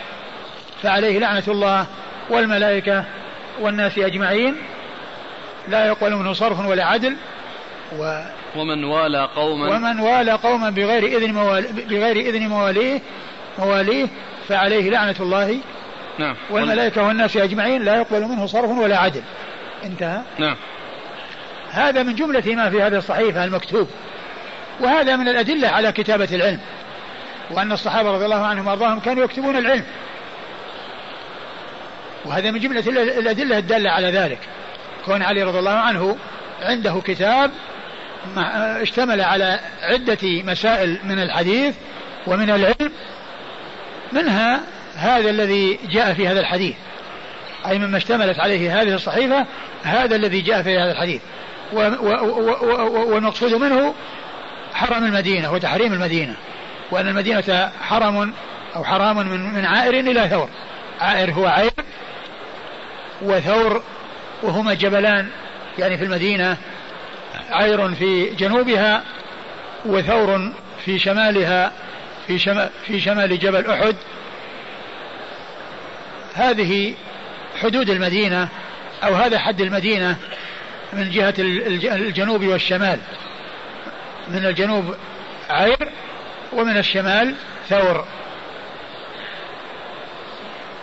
فعليه 0.82 1.18
لعنة 1.18 1.42
الله 1.48 1.86
والملائكة 2.30 3.04
والناس 3.60 3.98
أجمعين. 3.98 4.54
لا 5.68 5.86
يقبل 5.86 6.14
منه 6.14 6.32
صرف 6.32 6.66
ولا 6.66 6.84
عدل. 6.84 7.16
و 7.98 8.22
ومن 8.56 8.84
والى 8.84 9.28
قوما 9.36 9.76
ومن 9.76 10.00
والى 10.00 10.32
قوما 10.32 10.70
بغير 10.70 11.18
إذن 11.18 11.32
مواليه 11.32 11.70
بغير 11.70 12.16
إذن 12.16 12.48
مواليه 12.48 13.00
مواليه 13.58 14.06
فعليه 14.48 14.90
لعنة 14.90 15.16
الله 15.20 15.58
نعم. 16.18 16.36
والملائكة 16.50 17.02
والناس 17.02 17.36
أجمعين. 17.36 17.84
لا 17.84 17.96
يقبل 17.96 18.22
منه 18.22 18.46
صرف 18.46 18.70
ولا 18.70 18.98
عدل. 18.98 19.22
انتهى. 19.86 20.20
نعم. 20.38 20.56
هذا 21.70 22.02
من 22.02 22.14
جملة 22.14 22.54
ما 22.54 22.70
في 22.70 22.82
هذه 22.82 22.96
الصحيفة 22.96 23.44
المكتوب. 23.44 23.88
وهذا 24.80 25.16
من 25.16 25.28
الأدلة 25.28 25.68
على 25.68 25.92
كتابة 25.92 26.28
العلم. 26.32 26.60
وأن 27.50 27.72
الصحابة 27.72 28.10
رضي 28.10 28.24
الله 28.24 28.46
عنهم 28.46 28.66
وأرضاهم 28.66 29.00
كانوا 29.00 29.24
يكتبون 29.24 29.56
العلم. 29.56 29.84
وهذا 32.24 32.50
من 32.50 32.60
جملة 32.60 32.80
الأدلة 33.18 33.58
الدالة 33.58 33.90
على 33.90 34.10
ذلك. 34.10 34.38
كون 35.06 35.22
علي 35.22 35.42
رضي 35.42 35.58
الله 35.58 35.70
عنه 35.70 36.16
عنده 36.62 37.02
كتاب 37.04 37.50
اشتمل 38.82 39.20
على 39.20 39.60
عدة 39.82 40.18
مسائل 40.22 40.98
من 41.04 41.22
الحديث 41.22 41.74
ومن 42.26 42.50
العلم 42.50 42.92
منها 44.12 44.60
هذا 44.96 45.30
الذي 45.30 45.78
جاء 45.90 46.14
في 46.14 46.28
هذا 46.28 46.40
الحديث. 46.40 46.74
أي 47.66 47.78
مما 47.78 47.96
اشتملت 47.96 48.40
عليه 48.40 48.82
هذه 48.82 48.94
الصحيفة 48.94 49.46
هذا 49.82 50.16
الذي 50.16 50.40
جاء 50.40 50.62
في 50.62 50.78
هذا 50.78 50.92
الحديث. 50.92 51.20
والمقصود 51.72 53.54
منه 53.54 53.94
حرم 54.74 55.04
المدينة 55.04 55.52
وتحريم 55.52 55.92
المدينة 55.92 56.34
وأن 56.90 57.08
المدينة 57.08 57.70
حرم 57.80 58.32
أو 58.76 58.84
حرام 58.84 59.16
من, 59.16 59.54
من 59.54 59.64
عائر 59.64 59.94
إلى 59.94 60.28
ثور. 60.28 60.48
عائر 61.00 61.32
هو 61.32 61.46
عير 61.46 61.70
وثور 63.22 63.82
وهما 64.42 64.74
جبلان 64.74 65.28
يعني 65.78 65.98
في 65.98 66.04
المدينة 66.04 66.56
عير 67.50 67.94
في 67.94 68.26
جنوبها 68.26 69.02
وثور 69.84 70.52
في 70.84 70.98
شمالها 70.98 71.72
في 72.26 72.38
شمال, 72.38 72.70
في 72.86 73.00
شمال 73.00 73.38
جبل 73.38 73.70
أحد. 73.70 73.96
هذه 76.34 76.94
حدود 77.64 77.90
المدينة 77.90 78.48
أو 79.04 79.14
هذا 79.14 79.38
حد 79.38 79.60
المدينة 79.60 80.16
من 80.92 81.10
جهة 81.10 81.34
الجنوب 81.38 82.44
والشمال. 82.44 82.98
من 84.28 84.46
الجنوب 84.46 84.94
عير 85.50 85.88
ومن 86.52 86.76
الشمال 86.76 87.34
ثور. 87.68 88.04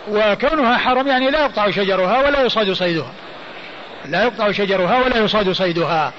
وكونها 0.08 0.78
حرم 0.78 1.08
يعني 1.08 1.30
لا 1.30 1.40
يقطع 1.40 1.70
شجرها 1.70 2.26
ولا 2.26 2.42
يصاد 2.42 2.72
صيدها. 2.72 3.12
لا 4.04 4.22
يقطع 4.22 4.52
شجرها 4.52 5.04
ولا 5.04 5.18
يصاد 5.18 5.52
صيدها. 5.52 6.12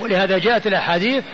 ولهذا 0.00 0.38
جاءت 0.38 0.66
الأحاديث 0.66 1.24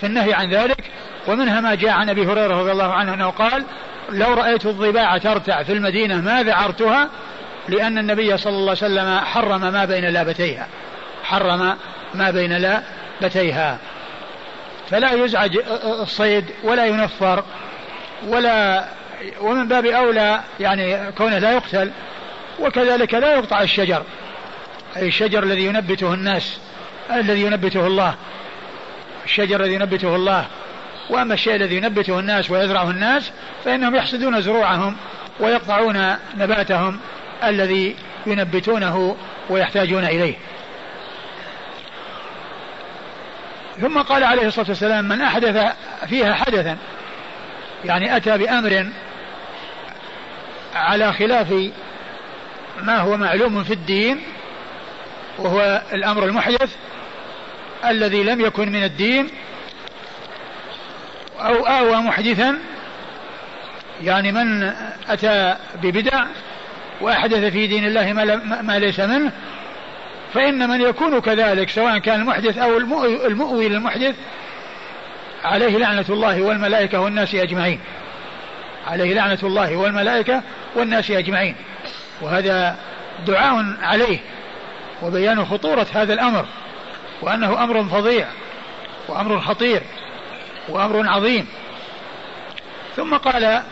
في 0.00 0.06
النهي 0.06 0.34
عن 0.34 0.50
ذلك 0.50 0.84
ومنها 1.28 1.60
ما 1.60 1.74
جاء 1.74 1.90
عن 1.90 2.10
أبي 2.10 2.26
هريرة 2.26 2.60
رضي 2.60 2.72
الله 2.72 2.92
عنه 2.92 3.14
أنه 3.14 3.30
قال 3.30 3.64
لو 4.10 4.34
رأيت 4.34 4.66
الضباع 4.66 5.18
ترتع 5.18 5.62
في 5.62 5.72
المدينة 5.72 6.20
ما 6.20 6.42
ذعرتها 6.42 7.10
لأن 7.68 7.98
النبي 7.98 8.36
صلى 8.36 8.52
الله 8.52 8.76
عليه 8.82 8.94
وسلم 8.94 9.18
حرم 9.18 9.60
ما 9.60 9.84
بين 9.84 10.04
لابتيها. 10.04 10.66
حرم 11.24 11.76
ما 12.14 12.30
بين 12.30 12.52
لابتيها. 12.52 13.78
فلا 14.90 15.12
يزعج 15.12 15.58
الصيد 15.84 16.44
ولا 16.62 16.86
ينفر 16.86 17.44
ولا 18.28 18.84
ومن 19.40 19.68
باب 19.68 19.86
أولى 19.86 20.40
يعني 20.60 21.12
كونه 21.12 21.38
لا 21.38 21.52
يقتل 21.52 21.90
وكذلك 22.60 23.14
لا 23.14 23.34
يقطع 23.34 23.62
الشجر. 23.62 24.02
أي 24.96 25.08
الشجر 25.08 25.42
الذي 25.42 25.64
ينبته 25.64 26.14
الناس 26.14 26.58
الذي 27.12 27.42
ينبته 27.42 27.86
الله. 27.86 28.14
الشجر 29.24 29.60
الذي 29.60 29.74
ينبته 29.74 30.16
الله. 30.16 30.46
وأما 31.10 31.34
الشيء 31.34 31.54
الذي 31.54 31.76
ينبته 31.76 32.18
الناس 32.18 32.50
ويزرعه 32.50 32.90
الناس 32.90 33.30
فإنهم 33.64 33.96
يحسدون 33.96 34.40
زروعهم 34.40 34.96
ويقطعون 35.40 36.16
نباتهم. 36.38 37.00
الذي 37.44 37.96
ينبتونه 38.26 39.16
ويحتاجون 39.50 40.04
إليه. 40.04 40.34
ثم 43.80 43.98
قال 43.98 44.24
عليه 44.24 44.46
الصلاة 44.46 44.68
والسلام 44.68 45.04
من 45.04 45.20
أحدث 45.20 45.72
فيها 46.08 46.34
حدثا 46.34 46.76
يعني 47.84 48.16
أتى 48.16 48.38
بأمر 48.38 48.86
على 50.74 51.12
خلاف 51.12 51.70
ما 52.82 52.98
هو 52.98 53.16
معلوم 53.16 53.64
في 53.64 53.72
الدين 53.72 54.22
وهو 55.38 55.82
الأمر 55.92 56.24
المحدث 56.24 56.76
الذي 57.84 58.22
لم 58.22 58.40
يكن 58.40 58.72
من 58.72 58.84
الدين 58.84 59.30
أو 61.38 61.66
آوى 61.66 61.96
محدثا 61.96 62.58
يعني 64.02 64.32
من 64.32 64.72
أتى 65.08 65.56
ببدع 65.82 66.24
وأحدث 67.00 67.44
في 67.44 67.66
دين 67.66 67.84
الله 67.84 68.12
ما, 68.62 68.78
ليس 68.78 69.00
منه 69.00 69.32
فإن 70.34 70.68
من 70.68 70.80
يكون 70.80 71.20
كذلك 71.20 71.70
سواء 71.70 71.98
كان 71.98 72.20
المحدث 72.20 72.58
أو 72.58 72.76
المؤوي 73.26 73.68
للمحدث 73.68 74.14
عليه 75.44 75.78
لعنة 75.78 76.04
الله 76.08 76.42
والملائكة 76.42 77.00
والناس 77.00 77.34
أجمعين. 77.34 77.80
عليه 78.86 79.14
لعنة 79.14 79.38
الله 79.42 79.76
والملائكة 79.76 80.42
والناس 80.76 81.10
أجمعين. 81.10 81.56
وهذا 82.20 82.76
دعاء 83.26 83.64
عليه 83.82 84.18
وبيان 85.02 85.44
خطورة 85.44 85.86
هذا 85.94 86.12
الأمر 86.12 86.46
وأنه 87.22 87.64
أمر 87.64 87.84
فظيع 87.84 88.26
وأمر 89.08 89.40
خطير 89.40 89.82
وأمر 90.68 91.08
عظيم. 91.08 91.46
ثم 92.96 93.16
قال 93.16 93.62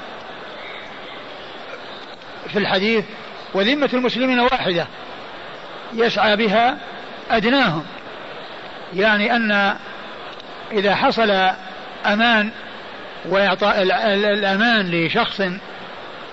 في 2.49 2.59
الحديث 2.59 3.05
وذمة 3.55 3.91
المسلمين 3.95 4.41
واحدة. 4.41 4.87
يسعى 5.95 6.37
بها 6.37 6.79
أدناهم. 7.31 7.85
يعني 8.95 9.37
أن 9.37 9.77
إذا 10.73 10.95
حصل 10.95 11.51
أمان 12.07 12.51
وإعطاء 13.25 13.83
الأمان 13.83 14.91
لشخص 14.91 15.41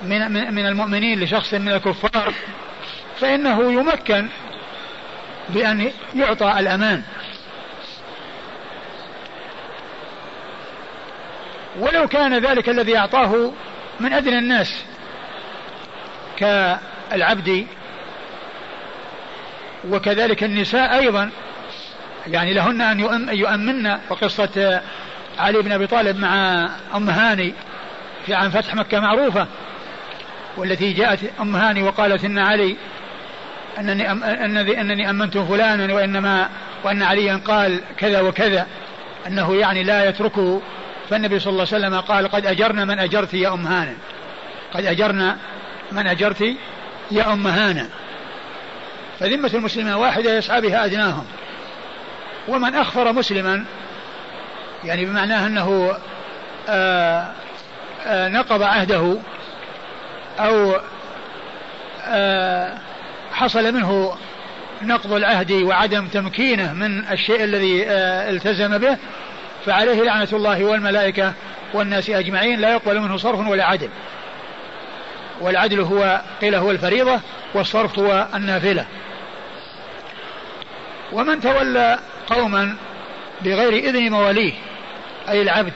من 0.04 0.32
من 0.54 0.66
المؤمنين 0.66 1.20
لشخص 1.20 1.54
من 1.54 1.72
الكفار 1.72 2.34
فإنه 3.20 3.72
يمكن 3.72 4.28
بأن 5.50 5.92
يعطى 6.16 6.56
الأمان. 6.60 7.04
ولو 11.80 12.08
كان 12.08 12.38
ذلك 12.46 12.70
الذي 12.70 12.98
أعطاه 12.98 13.52
من 14.00 14.14
أدنى 14.14 14.40
الناس 14.40 14.84
كالعبد 17.12 17.68
وكذلك 19.90 20.44
النساء 20.44 21.00
أيضا. 21.00 21.32
يعني 22.28 22.54
لهن 22.54 22.82
أن 22.82 23.00
يؤمن 23.30 23.88
وقصة 24.10 24.82
علي 25.40 25.62
بن 25.62 25.72
أبي 25.72 25.88
طالب 25.88 26.20
مع 26.20 26.66
أم 26.96 27.10
هاني 27.10 27.54
في 28.26 28.34
عام 28.34 28.50
فتح 28.50 28.76
مكة 28.76 29.00
معروفة 29.00 29.48
والتي 30.58 30.94
جاءت 30.94 31.20
أم 31.42 31.56
هاني 31.56 31.84
وقالت 31.84 32.26
إن 32.26 32.40
علي 32.40 32.76
أنني 33.80 34.12
أم 34.12 34.24
أنني, 34.24 35.10
أمنت 35.10 35.38
فلانا 35.38 35.94
وإنما 35.94 36.50
وأن 36.84 37.04
عليا 37.04 37.42
قال 37.48 37.82
كذا 37.98 38.22
وكذا 38.22 38.68
أنه 39.28 39.56
يعني 39.56 39.84
لا 39.84 40.10
يتركه. 40.10 40.62
فالنبي 41.10 41.40
صلى 41.40 41.52
الله 41.52 41.68
عليه 41.74 41.86
وسلم 41.86 42.00
قال 42.00 42.28
قد 42.28 42.46
أجرنا 42.46 42.86
من 42.86 43.00
أجرت 43.00 43.34
يا 43.34 43.54
أم 43.54 43.68
هانة 43.68 43.96
قد 44.74 44.86
أجرنا 44.86 45.38
من 45.92 46.08
أجرت 46.08 46.56
يا 47.12 47.34
أم 47.34 47.48
هانة 47.48 47.90
فذمة 49.20 49.52
المسلمين 49.54 49.94
واحدة 49.94 50.38
يسعى 50.38 50.62
بها 50.62 50.86
أدناهم. 50.86 51.26
ومن 52.48 52.76
أخفر 52.76 53.14
مسلما 53.14 53.66
يعني 54.84 55.06
بمعناه 55.06 55.48
أنه 55.48 55.96
آآ 56.70 57.22
آه، 57.22 57.32
آآ 58.06 58.26
آه، 58.26 58.30
نقض 58.30 58.62
عهده 58.62 59.18
أو 60.40 60.76
آه، 62.06 62.78
حصل 63.32 63.74
منه 63.74 64.18
نقض 64.82 65.14
العهد 65.14 65.52
وعدم 65.52 66.08
تمكينه 66.08 66.74
من 66.74 67.08
الشيء 67.12 67.44
الذي 67.44 67.84
التزم 67.90 68.78
به 68.78 68.98
فعليه 69.66 70.04
لعنة 70.04 70.28
الله 70.34 70.64
والملائكة 70.66 71.34
والناس 71.74 72.10
أجمعين 72.10 72.60
لا 72.60 72.72
يقبل 72.72 73.00
منه 73.00 73.18
صرف 73.18 73.48
ولا 73.48 73.66
عدل. 73.66 73.90
والعدل 75.42 75.80
هو 75.80 76.22
قيل 76.42 76.56
هو 76.56 76.72
الفريضة 76.72 77.20
والصرف 77.54 78.00
هو 78.00 78.28
النافلة. 78.36 78.86
ومن 81.12 81.42
تولى 81.42 82.00
قوما 82.28 82.76
بغير 83.42 83.74
إذن 83.74 84.12
مواليه 84.12 84.54
أي 85.30 85.42
العبد 85.42 85.74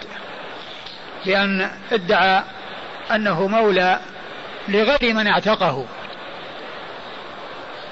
بأن 1.26 1.70
ادعى 1.92 2.44
أنه 3.12 3.48
مولى 3.48 4.00
لغير 4.68 5.14
من 5.14 5.28
اعتقه. 5.28 5.86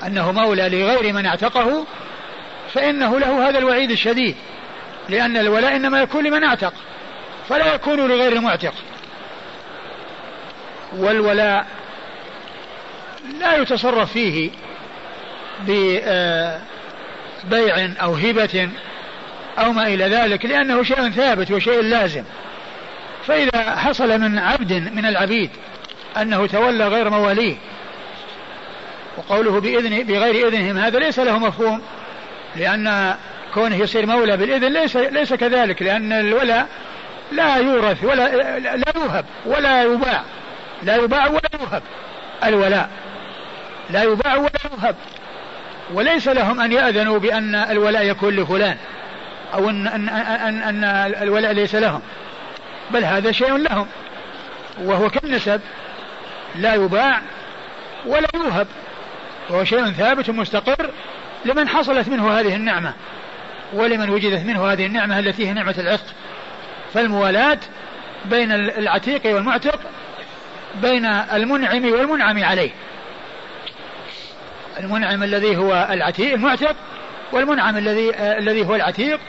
أنه 0.05 0.32
مولى 0.32 0.70
لغير 0.70 1.13
من 1.13 1.26
اعتقه 1.26 1.86
فإنه 2.74 3.20
له 3.20 3.49
هذا 3.49 3.57
الوعيد 3.57 3.91
الشديد 3.91 4.36
لأن 5.09 5.38
الولاء 5.38 5.76
إنما 5.76 6.01
يكون 6.01 6.24
لمن 6.24 6.43
اعتق 6.43 6.74
فلا 7.49 7.74
يكون 7.74 8.07
لغير 8.07 8.32
المعتق 8.32 8.74
والولاء 10.94 11.66
لا 13.40 13.58
يتصرف 13.58 14.12
فيه 14.12 14.50
ببيع 15.62 16.20
أو 18.02 18.14
هبة 18.14 18.70
أو 19.60 19.72
ما 19.72 19.88
إلى 19.88 20.06
ذلك 20.06 20.46
لأنه 20.46 20.84
شيء 20.84 21.10
ثابت 21.10 21.52
وشيء 21.52 21.82
لازم. 21.82 22.24
فإذا 23.28 23.76
حصل 23.76 24.20
من 24.20 24.40
عبد 24.40 24.74
من 24.74 25.06
العبيد 25.06 25.50
أنه 26.18 26.48
تولى 26.48 26.88
غير 26.88 27.10
مواليه 27.10 27.56
وقوله 29.18 29.60
بإذن 29.60 30.04
بغير 30.04 30.48
إذنهم 30.48 30.78
هذا 30.78 31.00
ليس 31.00 31.20
له 31.20 31.40
مفهوم 31.40 31.82
لأن 32.56 33.16
كونه 33.54 33.76
يصير 33.76 34.06
مولى 34.06 34.38
بالإذن 34.38 34.74
ليس 34.74 34.96
ليس 34.96 35.34
كذلك 35.34 35.82
لأن 35.82 36.14
الولاء 36.14 36.68
لا 37.32 37.58
يورث 37.58 38.04
ولا 38.04 38.60
لا 38.60 38.94
يوهب 38.96 39.26
ولا 39.46 39.84
يباع. 39.84 40.24
لا 40.84 40.95
يباع 40.95 41.28
ولا 41.28 41.49
يوهب 41.59 41.84
الولاء. 42.43 42.89
لا 43.89 44.03
يباع 44.03 44.36
ولا 44.36 44.59
يوهب 44.71 44.95
وليس 45.93 46.28
لهم 46.28 46.59
أن 46.59 46.71
يأذنوا 46.71 47.19
بأن 47.19 47.55
الولاء 47.55 48.05
يكون 48.05 48.36
لفلان. 48.36 48.78
أو 49.53 49.69
أن, 49.69 49.88
أن, 49.88 50.09
أن, 50.09 50.63
أن 50.63 50.84
الولاء 51.21 51.51
ليس 51.51 51.75
لهم. 51.75 52.01
بل 52.91 53.03
هذا 53.03 53.32
شيء 53.32 53.57
لهم. 53.57 53.88
وهو 54.82 55.09
كالنسب. 55.09 55.61
لا 56.55 56.73
يباع 56.73 57.21
ولا 58.05 58.28
يوهب 58.36 58.67
وهو 59.49 59.63
شيء 59.63 59.91
ثابت 59.91 60.30
مستقر 60.30 60.89
لمن 61.45 61.67
حصلت 61.67 62.07
منه 62.07 62.39
هذه 62.39 62.55
النعمة. 62.55 62.93
ولمن 63.73 64.09
وجدت 64.09 64.45
منه 64.45 64.71
هذه 64.71 64.86
النعمة 64.86 65.19
التي 65.19 65.47
هي 65.47 65.53
نعمة 65.53 65.75
العتق. 65.78 66.05
فالموالاة 66.93 67.59
بين 68.25 68.51
العتيق 68.51 69.21
والمعتق 69.25 69.80
بين 70.82 71.05
المنعم 71.05 71.91
والمنعم 71.91 72.43
عليه. 72.43 72.71
المنعم 74.80 75.23
الذي 75.23 75.57
هو 75.57 75.88
العتيق 75.91 76.34
المعتق 76.34 76.75
والمنعم 77.32 77.78
الذي 77.78 78.15
آه 78.15 78.38
الذي 78.38 78.65
هو 78.65 78.75
العتيق. 78.75 79.19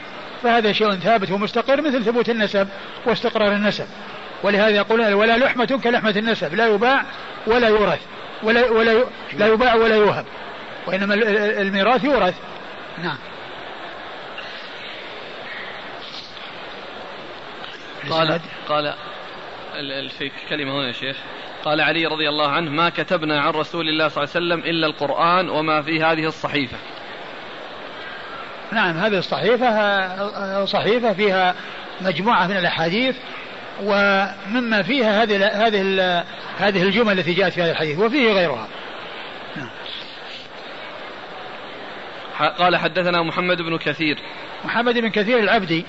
فهذا 0.43 0.71
شيء 0.71 0.95
ثابت 0.95 1.31
ومستقر 1.31 1.81
مثل 1.81 2.03
ثبوت 2.03 2.29
النسب 2.29 2.67
واستقرار 3.05 3.51
النسب. 3.51 3.85
ولهذا 4.43 4.69
يقولون 4.69 5.13
ولا 5.13 5.37
لحمة 5.37 5.79
كلحمة 5.83 6.13
النسب 6.17 6.55
لا 6.55 6.67
يباع 6.67 7.05
ولا 7.47 7.67
يورث 7.67 7.99
ولا 8.43 8.69
ولا 8.71 9.05
لا 9.33 9.47
يباع 9.47 9.75
ولا 9.75 9.95
يوهب 9.95 10.25
وإنما 10.87 11.13
الميراث 11.61 12.03
يورث. 12.03 12.35
نعم. 13.03 13.17
قال 18.09 18.39
قال 18.69 18.93
في 20.09 20.31
كلمة 20.49 20.79
هنا 20.79 20.87
يا 20.87 20.91
شيخ 20.91 21.17
قال 21.63 21.81
علي 21.81 22.05
رضي 22.05 22.29
الله 22.29 22.49
عنه 22.49 22.71
ما 22.71 22.89
كتبنا 22.89 23.41
عن 23.41 23.51
رسول 23.51 23.89
الله 23.89 24.07
صلى 24.07 24.23
الله 24.23 24.35
عليه 24.35 24.45
وسلم 24.45 24.69
إلا 24.69 24.87
القرآن 24.87 25.49
وما 25.49 25.81
في 25.81 26.03
هذه 26.03 26.25
الصحيفة 26.25 26.77
نعم 28.71 28.97
هذه 28.97 29.17
الصحيفة 29.17 30.65
صحيفة 30.65 31.13
فيها 31.13 31.55
مجموعة 32.01 32.47
من 32.47 32.57
الأحاديث 32.57 33.15
ومما 33.83 34.83
فيها 34.83 35.23
هذه 35.23 35.67
هذه 35.67 36.23
هذه 36.57 36.83
الجمل 36.83 37.19
التي 37.19 37.33
جاءت 37.33 37.53
في 37.53 37.61
هذا 37.61 37.71
الحديث 37.71 37.99
وفيه 37.99 38.33
غيرها. 38.33 38.67
نعم. 39.55 39.69
قال 42.57 42.77
حدثنا 42.77 43.21
محمد 43.21 43.61
بن 43.61 43.77
كثير 43.77 44.19
محمد 44.65 44.97
بن 44.97 45.09
كثير 45.09 45.39
العبدي 45.39 45.85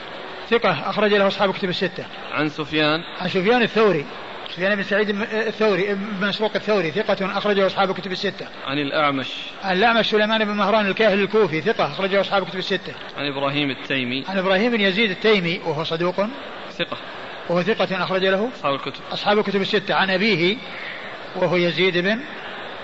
ثقة 0.51 0.91
أخرج 0.91 1.15
له 1.15 1.27
أصحاب 1.27 1.53
كتب 1.53 1.69
الستة. 1.69 2.05
عن 2.33 2.49
سفيان 2.49 3.01
عن 3.21 3.29
سفيان 3.29 3.63
الثوري 3.63 4.05
سفيان 4.51 4.75
بن 4.75 4.83
سعيد 4.83 5.11
الثوري 5.33 5.95
بن 5.95 6.27
مسروق 6.27 6.51
الثوري 6.55 6.91
ثقة 6.91 7.39
أخرجه 7.39 7.67
أصحاب 7.67 7.95
كتب 7.95 8.13
الستة. 8.13 8.49
عن 8.67 8.79
الأعمش. 8.79 9.29
عن 9.63 9.77
الأعمش 9.77 10.11
سليمان 10.11 10.45
بن 10.45 10.53
مهران 10.53 10.87
الكاهل 10.87 11.21
الكوفي 11.21 11.61
ثقة 11.61 11.87
أخرجه 11.87 12.21
أصحاب 12.21 12.49
كتب 12.49 12.59
الستة. 12.59 12.93
عن 13.19 13.27
إبراهيم 13.27 13.71
التيمي. 13.71 14.25
عن 14.29 14.39
إبراهيم 14.39 14.73
بن 14.73 14.81
يزيد 14.81 15.11
التيمي 15.11 15.61
وهو 15.67 15.85
صدوق. 15.85 16.17
ثقة. 16.79 16.97
وهو 17.49 17.63
ثقة 17.63 18.05
أخرج 18.05 18.25
له 18.25 18.51
أصحاب 18.57 18.75
الكتب. 18.75 19.01
أصحاب 19.13 19.39
الكتب 19.39 19.61
الستة 19.61 19.95
عن 19.95 20.11
أبيه 20.11 20.57
وهو 21.37 21.57
يزيد 21.57 21.99
بن 21.99 22.21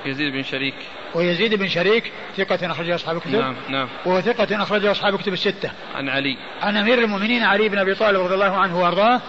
يزيد 0.06 0.32
بن 0.32 0.42
شريك 0.42 0.74
ويزيد 1.16 1.54
بن 1.54 1.68
شريك 1.68 2.12
ثقة 2.36 2.70
أخرج 2.72 2.90
أصحاب 2.90 3.16
الكتب. 3.16 3.34
نعم 3.34 3.56
نعم. 3.68 3.88
وهو 4.06 4.20
ثقة 4.20 4.62
أخرج 4.62 4.84
أصحاب 4.84 5.14
الكتب 5.14 5.32
الستة. 5.32 5.70
عن 5.94 6.08
علي. 6.08 6.36
عن 6.62 6.76
أمير 6.76 6.98
المؤمنين 6.98 7.42
علي 7.42 7.68
بن 7.68 7.78
أبي 7.78 7.94
طالب 7.94 8.20
رضي 8.20 8.34
الله 8.34 8.56
عنه 8.56 8.80
وأرضاه 8.80 9.20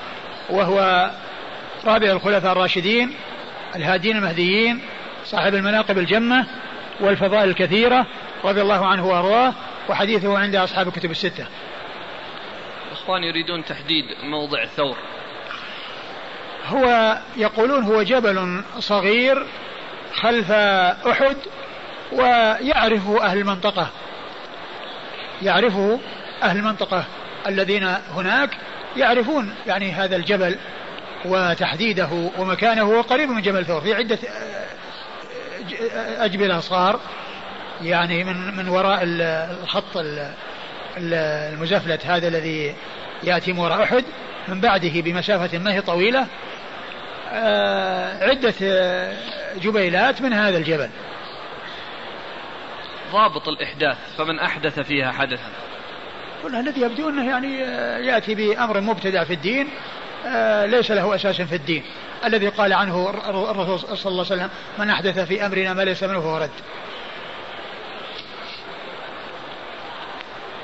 وهو 0.49 1.09
رابع 1.85 2.11
الخلفاء 2.11 2.51
الراشدين 2.51 3.13
الهادين 3.75 4.17
المهديين 4.17 4.81
صاحب 5.25 5.55
المناقب 5.55 5.97
الجمة 5.97 6.47
والفضائل 6.99 7.49
الكثيرة 7.49 8.07
رضي 8.43 8.61
الله 8.61 8.85
عنه 8.85 9.07
وأرضاه 9.07 9.53
وحديثه 9.89 10.37
عند 10.37 10.55
أصحاب 10.55 10.87
الكتب 10.87 11.11
الستة. 11.11 11.47
الإخوان 12.87 13.23
يريدون 13.23 13.65
تحديد 13.65 14.05
موضع 14.23 14.65
ثور 14.65 14.97
هو 16.65 17.17
يقولون 17.37 17.83
هو 17.83 18.03
جبل 18.03 18.63
صغير 18.79 19.45
خلف 20.13 20.51
أحد 20.51 21.37
ويعرفه 22.11 23.23
أهل 23.23 23.37
المنطقة. 23.37 23.89
يعرفه 25.41 25.99
أهل 26.43 26.57
المنطقة 26.57 27.05
الذين 27.47 27.83
هناك 28.15 28.49
يعرفون 28.97 29.55
يعني 29.67 29.91
هذا 29.91 30.15
الجبل 30.15 30.55
وتحديده 31.25 32.09
ومكانه. 32.37 33.01
قريب 33.01 33.29
من 33.29 33.41
جبل 33.41 33.65
ثور 33.65 33.81
في 33.81 33.93
عدة 33.93 34.19
أجبلة 36.19 36.59
صار 36.59 36.99
يعني 37.81 38.23
من 38.23 38.55
من 38.57 38.69
وراء 38.69 38.99
الخط 39.03 40.05
المزفلت 40.97 42.05
هذا 42.05 42.27
الذي 42.27 42.75
يأتي 43.23 43.53
من 43.53 43.59
وراء 43.59 43.83
أحد. 43.83 44.05
من 44.47 44.61
بعده 44.61 45.01
بمسافة 45.01 45.57
ما 45.57 45.73
هي 45.73 45.81
طويلة 45.81 46.27
آه، 47.33 48.23
عدة 48.29 48.53
جبيلات 49.61 50.21
من 50.21 50.33
هذا 50.33 50.57
الجبل. 50.57 50.89
ضابط 53.11 53.47
الإحداث 53.47 53.97
فمن 54.17 54.39
أحدث 54.39 54.79
فيها 54.79 55.11
حدثا. 55.11 55.49
والله 56.43 56.59
الذي 56.59 56.81
يبدو 56.81 57.09
أنه 57.09 57.29
يعني 57.29 57.63
آه، 57.63 57.97
يأتي 57.97 58.35
بأمر 58.35 58.81
مبتدع 58.81 59.23
في 59.23 59.33
الدين 59.33 59.67
آه، 60.25 60.65
ليس 60.65 60.91
له 60.91 61.15
أساس 61.15 61.41
في 61.41 61.55
الدين. 61.55 61.83
الذي 62.25 62.47
قال 62.47 62.73
عنه 62.73 63.09
الرسول 63.29 63.97
صلى 63.97 64.11
الله 64.11 64.25
عليه 64.25 64.35
وسلم 64.35 64.49
من 64.77 64.89
أحدث 64.89 65.19
في 65.19 65.45
أمرنا 65.45 65.73
ما 65.73 65.81
ليس 65.81 66.03
منه 66.03 66.19
فهو 66.19 66.37
رد. 66.37 66.51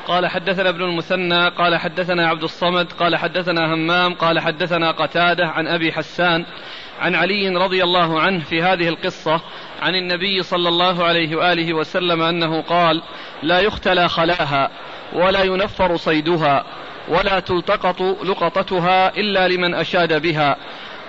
قال 0.08 0.28
حدثنا 0.28 0.70
ابن 0.70 0.82
المثنى 0.82 1.50
قال 1.50 1.78
حدثنا 1.78 2.28
عبد 2.28 2.44
الصمد 2.44 2.92
قال 2.92 3.16
حدثنا 3.16 3.74
همام 3.74 4.14
قال 4.14 4.40
حدثنا 4.40 4.92
قتادة 4.92 5.48
عن 5.48 5.68
أبي 5.68 5.92
حسان 5.92 6.46
عن 7.00 7.16
علي 7.16 7.50
رضي 7.50 7.84
الله 7.84 8.22
عنه 8.22 8.44
في 8.44 8.62
هذه 8.62 8.88
القصة 8.88 9.42
عن 9.82 9.96
النبي 9.96 10.44
صلى 10.44 10.70
الله 10.70 11.04
عليه 11.04 11.36
وآله 11.36 11.74
وسلم 11.74 12.22
أنه 12.22 12.62
قال 12.62 13.02
لا 13.44 13.60
يختلى 13.60 14.10
خلاها 14.10 14.70
ولا 15.14 15.44
ينفر 15.44 15.98
صيدها 15.98 16.66
ولا 17.08 17.40
تلتقط 17.40 18.02
لقطتها 18.02 19.18
إلا 19.18 19.48
لمن 19.48 19.74
أشاد 19.74 20.22
بها 20.22 20.58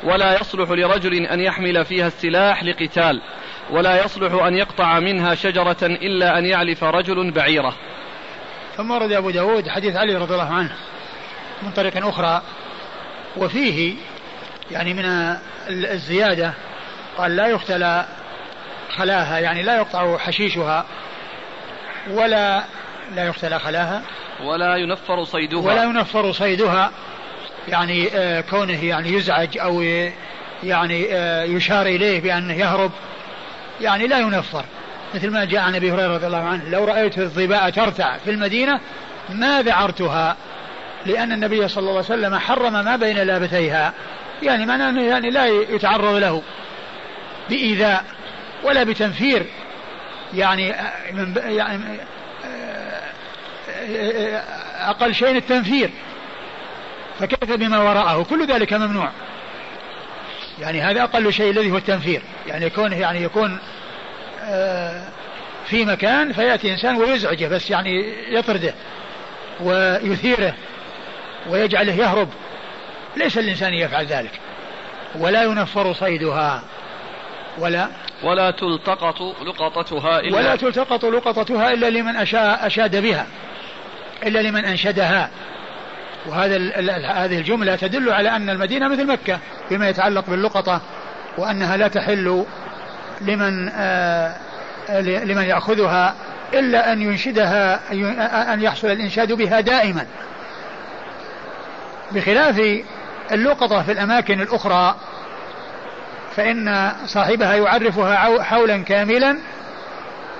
ولا 0.05 0.41
يصلح 0.41 0.70
لرجل 0.70 1.26
أن 1.26 1.41
يحمل 1.41 1.85
فيها 1.85 2.07
السلاح 2.07 2.64
لقتال 2.64 3.20
ولا 3.70 4.05
يصلح 4.05 4.43
أن 4.43 4.55
يقطع 4.55 5.01
منها 5.01 5.35
شجرة 5.35 5.76
إلا 5.82 6.39
أن 6.39 6.47
يعلف 6.47 6.85
رجل 6.85 7.30
بعيره. 7.30 7.74
ثم 8.76 8.91
ورد 8.91 9.12
أبو 9.12 9.30
داود 9.30 9.68
حديث 9.68 9.97
علي 9.97 10.16
رضي 10.16 10.35
الله 10.35 10.55
عنه 10.55 10.76
من 11.62 11.70
طريق 11.70 12.07
أخرى 12.07 12.43
وفيه 13.37 13.95
يعني 14.70 14.95
من 14.95 15.37
الزيادة 15.68 16.52
قال 17.18 17.36
لا 17.36 17.46
يختلى 17.46 18.04
خلاها 18.96 19.38
يعني 19.38 19.62
لا 19.62 19.76
يقطع 19.76 20.18
حشيشها 20.18 20.84
ولا 22.10 22.64
لا 23.14 23.24
يختلى 23.26 23.58
خلاها 23.58 24.02
ولا 24.44 24.76
ينفر 24.76 25.24
صيدها. 25.24 25.60
ولا 25.60 25.84
ينفر 25.84 26.32
صيدها 26.32 26.90
يعني 27.68 28.08
آه 28.14 28.40
كونه 28.40 28.84
يعني 28.84 29.12
يزعج 29.12 29.58
أو 29.58 29.82
يعني 30.62 31.06
آه 31.14 31.44
يشار 31.44 31.86
إليه 31.86 32.20
بأنه 32.20 32.54
يهرب 32.54 32.90
يعني 33.80 34.06
لا 34.06 34.18
ينفر. 34.18 34.64
مثل 35.14 35.30
ما 35.30 35.44
جاء 35.44 35.62
عن 35.62 35.74
أبي 35.74 35.92
هريرة 35.92 36.14
رضي 36.14 36.26
الله 36.26 36.38
عنه 36.38 36.68
لو 36.68 36.84
رأيت 36.84 37.18
الظباء 37.18 37.70
ترتع 37.70 38.16
في 38.18 38.30
المدينة 38.30 38.80
ما 39.28 39.62
ذعرتها 39.62 40.36
لأن 41.06 41.32
النبي 41.32 41.68
صلى 41.68 41.80
الله 41.80 41.90
عليه 41.90 42.00
وسلم 42.00 42.38
حرم 42.38 42.72
ما 42.72 42.96
بين 42.96 43.16
لابتيها. 43.18 43.92
يعني 44.43 44.66
معناه 44.66 44.91
أنه 44.91 45.03
يعني 45.03 45.30
لا 45.30 45.47
يتعرض 45.47 46.14
له 46.14 46.43
بإيذاء 47.49 48.05
ولا 48.62 48.85
بتنفير. 48.85 49.47
يعني 50.35 50.74
من 51.12 51.35
يعني 51.37 52.01
أقل 54.80 55.14
شيء 55.14 55.37
التنفير. 55.37 55.91
فكيف 57.20 57.53
بما 57.53 57.78
وراءه؟ 57.78 58.22
كل 58.22 58.47
ذلك 58.47 58.72
ممنوع. 58.72 59.11
يعني 60.61 60.82
هذا 60.82 61.03
أقل 61.03 61.32
شيء 61.32 61.51
الذي 61.51 61.70
هو 61.70 61.76
التنفير. 61.76 62.22
يعني 62.47 62.70
كونه 62.70 62.97
يعني 62.97 63.22
يكون 63.22 63.59
في 65.66 65.85
مكان 65.85 66.32
فيأتي 66.32 66.72
إنسان 66.72 66.97
ويزعجه 66.97 67.49
بس 67.49 67.70
يعني 67.70 68.12
يطرده 68.28 68.74
ويثيره 69.61 70.55
ويجعله 71.49 71.95
يهرب. 71.95 72.28
ليس 73.16 73.38
الإنسان 73.38 73.74
يفعل 73.74 74.06
ذلك. 74.06 74.40
ولا 75.18 75.42
ينفر 75.42 75.92
صيدها. 75.92 76.62
ولا 77.58 77.88
ولا 78.22 78.50
تلتقط 78.50 79.20
لقطتها 79.20 80.20
إلا 80.20 80.36
ولا 80.36 80.56
تلتقط 80.56 81.04
لقطتها 81.04 81.72
إلا 81.72 81.90
لمن 81.90 82.16
أشاء 82.16 82.66
أشاد 82.66 82.96
بها. 82.96 83.26
إلا 84.26 84.38
لمن 84.38 84.64
أنشدها. 84.64 85.30
وهذا 86.26 86.56
هذه 87.24 87.38
الجملة 87.38 87.76
تدل 87.76 88.10
على 88.10 88.36
أن 88.36 88.50
المدينة 88.50 88.88
مثل 88.88 89.06
مكة 89.06 89.38
فيما 89.68 89.88
يتعلق 89.88 90.24
باللقطة 90.30 90.80
وأنها 91.38 91.76
لا 91.76 91.88
تحل 91.88 92.44
لمن 93.20 93.68
آه 93.68 94.36
لمن 95.00 95.44
يأخذها 95.44 96.14
إلا 96.54 96.92
أن 96.92 97.02
ينشدها 97.02 97.80
أن 98.54 98.62
يحصل 98.62 98.90
الإنشاد 98.90 99.32
بها 99.32 99.60
دائما. 99.60 100.06
بخلاف 102.12 102.84
اللقطة 103.32 103.82
في 103.82 103.92
الأماكن 103.92 104.40
الأخرى 104.40 104.94
فإن 106.36 106.92
صاحبها 107.06 107.54
يعرفها 107.54 108.42
حولا 108.42 108.78
كاملا 108.78 109.38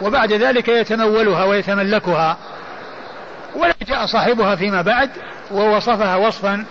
وبعد 0.03 0.33
ذلك 0.33 0.69
يتمولها 0.69 1.45
ويتملكها. 1.45 2.37
ولا 3.57 3.75
جاء 3.89 4.07
صاحبها 4.07 4.57
فيما 4.57 4.83
بعد 4.83 5.11
ووصفها 5.51 6.17
وصفا 6.17 6.65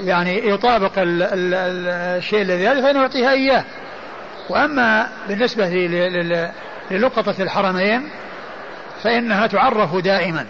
يعني 0.00 0.48
يطابق 0.48 0.92
الشيء 0.96 2.42
الذي 2.42 2.68
هذا 2.68 2.82
فإنه 2.82 3.00
يعطيها 3.00 3.32
إياه. 3.32 3.64
وأما 4.48 5.08
بالنسبة 5.28 5.68
للقطة 6.90 7.42
الحرمين 7.42 8.08
فإنها 9.02 9.46
تعرف 9.46 9.96
دائما. 9.96 10.46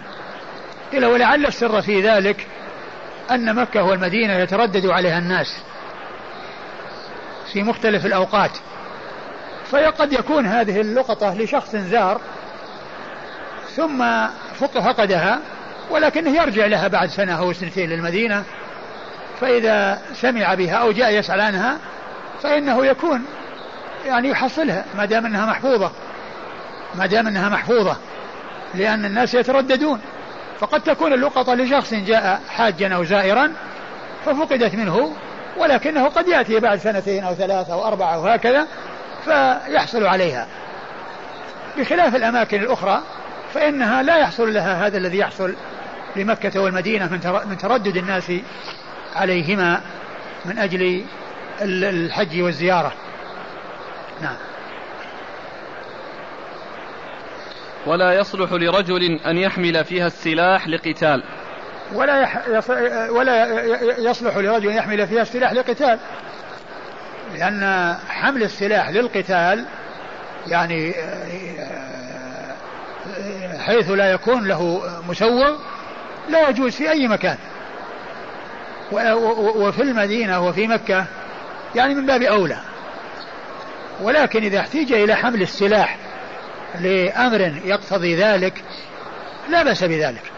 إلا 0.93 1.07
ولعل 1.07 1.45
السر 1.45 1.81
في 1.81 2.01
ذلك 2.01 2.47
أن 3.31 3.55
مكة 3.55 3.83
والمدينة 3.83 4.33
يتردد 4.33 4.85
عليها 4.85 5.17
الناس 5.17 5.47
في 7.53 7.63
مختلف 7.63 8.05
الأوقات. 8.05 8.51
فقد 9.71 10.13
يكون 10.13 10.45
هذه 10.45 10.81
اللقطة 10.81 11.33
لشخص 11.33 11.75
زار 11.75 12.21
ثم 13.75 14.05
فقدها 14.59 15.39
ولكنه 15.89 16.41
يرجع 16.41 16.65
لها 16.65 16.87
بعد 16.87 17.09
سنة 17.09 17.39
أو 17.39 17.53
سنتين 17.53 17.89
للمدينة. 17.89 18.43
فإذا 19.41 20.01
سمع 20.13 20.53
بها 20.53 20.75
أو 20.75 20.91
جاء 20.91 21.13
يسأل 21.13 21.41
عنها 21.41 21.77
فإنه 22.43 22.85
يكون 22.85 23.25
يعني 24.05 24.29
يحصلها 24.29 24.85
ما 24.97 25.05
دام 25.05 25.25
أنها 25.25 25.45
محفوظة. 25.45 25.91
ما 26.95 27.05
دام 27.05 27.27
أنها 27.27 27.49
محفوظة 27.49 27.97
لأن 28.73 29.05
الناس 29.05 29.33
يترددون. 29.33 30.01
فقد 30.59 30.81
تكون 30.81 31.13
اللقطة 31.13 31.53
لشخص 31.53 31.93
جاء 31.93 32.41
حاجا 32.49 32.95
أو 32.95 33.03
زائرا 33.03 33.53
ففقدت 34.25 34.75
منه 34.75 35.13
ولكنه 35.57 36.07
قد 36.07 36.27
يأتي 36.27 36.59
بعد 36.59 36.79
سنتين 36.79 37.23
أو 37.23 37.33
ثلاث 37.33 37.69
أو 37.69 37.87
أربعة 37.87 38.15
أو 38.15 38.27
هكذا 38.27 38.67
فيحصل 39.25 40.05
عليها. 40.05 40.47
بخلاف 41.77 42.15
الأماكن 42.15 42.59
الأخرى 42.59 43.01
فإنها 43.53 44.03
لا 44.03 44.17
يحصل 44.17 44.53
لها 44.53 44.87
هذا 44.87 44.97
الذي 44.97 45.17
يحصل 45.17 45.55
لمكة 46.15 46.61
والمدينة 46.61 47.19
من 47.45 47.57
تردد 47.57 47.97
الناس 47.97 48.31
عليهما 49.15 49.81
من 50.45 50.57
أجل 50.57 51.05
الحج 51.61 52.41
والزيارة. 52.41 52.93
نعم. 54.21 54.48
ولا 57.85 58.13
يصلح 58.13 58.51
لرجل 58.51 59.19
أن 59.25 59.37
يحمل 59.37 59.85
فيها 59.85 60.07
السلاح 60.07 60.67
لقتال. 60.67 61.23
ولا 61.93 62.21
يح... 62.21 62.47
يص... 62.47 62.69
ولا 63.09 63.61
يصلح 63.97 64.37
لرجل 64.37 64.75
يحمل 64.75 65.07
فيها 65.07 65.21
السلاح 65.21 65.53
لقتال. 65.53 65.99
لأن 67.33 67.95
حمل 68.09 68.43
السلاح 68.43 68.89
للقتال 68.89 69.65
يعني 70.47 70.93
حيث 73.59 73.89
لا 73.89 74.11
يكون 74.11 74.47
له 74.47 74.81
مسوغ 75.09 75.57
لا 76.29 76.49
يجوز 76.49 76.75
في 76.75 76.91
أي 76.91 77.07
مكان. 77.07 77.37
وفي 79.55 79.81
المدينة 79.81 80.47
وفي 80.47 80.67
مكة 80.67 81.05
يعني 81.75 81.95
من 81.95 82.05
باب 82.05 82.21
أولى. 82.21 82.57
ولكن 84.01 84.43
إذا 84.43 84.59
احتيج 84.59 84.93
إلى 84.93 85.15
حمل 85.15 85.41
السلاح 85.41 85.97
لأمر 86.75 87.41
يقتضي 87.65 88.15
ذلك 88.15 88.63
لا 89.49 89.63
بأس 89.63 89.83
بذلك. 89.83 90.31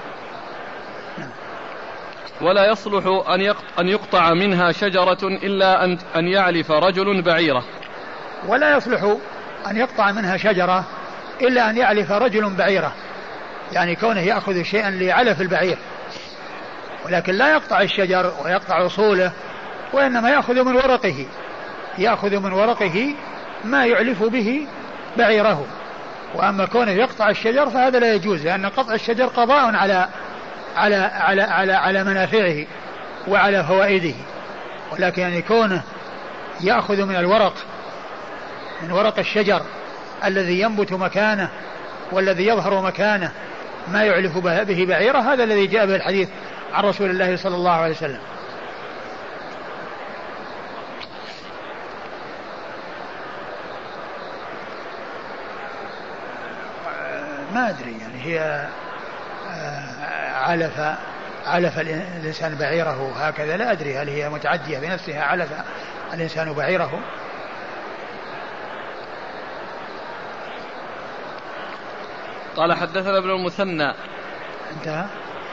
ولا 2.41 2.71
يصلح 2.71 3.05
أن 3.29 3.53
أن 3.79 3.87
يقطع 3.87 4.33
منها 4.33 4.71
شجرة 4.71 5.23
إلا 5.23 5.85
أن 5.85 5.97
أن 6.15 6.27
يعلف 6.27 6.71
رجل 6.71 7.21
بعيرة. 7.21 7.63
ولا 8.47 8.77
يصلح 8.77 9.15
أن 9.67 9.77
يقطع 9.77 10.11
منها 10.11 10.37
شجرة 10.37 10.85
إلا 11.41 11.69
أن 11.69 11.77
يعلف 11.77 12.11
رجل 12.11 12.49
بعيرة. 12.49 12.93
يعني 13.71 13.95
كونه 13.95 14.21
يأخذ 14.21 14.63
شيئا 14.63 14.89
لعلف 14.89 15.41
البعير. 15.41 15.77
ولكن 17.05 17.33
لا 17.33 17.53
يقطع 17.53 17.81
الشجر 17.81 18.33
ويقطع 18.43 18.85
أصوله 18.85 19.31
وإنما 19.93 20.29
يأخذ 20.29 20.63
من 20.63 20.75
ورقه. 20.75 21.25
يأخذ 21.97 22.39
من 22.39 22.53
ورقه 22.53 23.15
ما 23.63 23.85
يعلف 23.85 24.23
به 24.23 24.67
بعيره. 25.17 25.65
وأما 26.35 26.65
كونه 26.65 26.91
يقطع 26.91 27.29
الشجر 27.29 27.69
فهذا 27.69 27.99
لا 27.99 28.13
يجوز 28.13 28.45
لأن 28.45 28.65
قطع 28.65 28.93
الشجر 28.93 29.25
قضاء 29.25 29.75
على 29.75 30.07
على 30.75 30.95
على 30.95 31.41
على 31.41 31.73
على 31.73 32.03
منافعه 32.03 32.65
وعلى 33.27 33.63
فوائده. 33.63 34.13
ولكن 34.91 35.21
يعني 35.21 35.41
كونه 35.41 35.81
يأخذ 36.61 37.05
من 37.05 37.15
الورق 37.15 37.53
من 38.81 38.91
ورق 38.91 39.19
الشجر 39.19 39.61
الذي 40.25 40.59
ينبت 40.59 40.93
مكانه 40.93 41.49
والذي 42.11 42.47
يظهر 42.47 42.81
مكانه 42.81 43.31
ما 43.87 44.03
يعلف 44.03 44.37
به 44.37 44.85
بعيره 44.85 45.19
هذا 45.33 45.43
الذي 45.43 45.67
جاء 45.67 45.85
به 45.85 45.95
الحديث 45.95 46.29
عن 46.73 46.83
رسول 46.83 47.09
الله 47.09 47.37
صلى 47.37 47.55
الله 47.55 47.71
عليه 47.71 47.91
وسلم. 47.91 48.19
ما 57.53 57.69
أدري 57.69 57.91
يعني 57.91 58.21
هي 58.21 58.67
آه، 59.51 60.33
علف 60.33 60.79
علف 61.45 61.79
الإنسان 61.79 62.55
بعيره 62.55 63.13
هكذا. 63.17 63.57
لا 63.57 63.71
أدري 63.71 63.97
هل 63.97 64.09
هي 64.09 64.29
متعدية 64.29 64.79
بنفسها 64.79 65.23
علف 65.23 65.49
الإنسان 66.13 66.53
بعيره. 66.53 66.99
قال 72.55 72.73
حدثنا 72.73 73.17
ابن 73.17 73.29
المثنى. 73.29 73.93
انتهى 74.77 75.05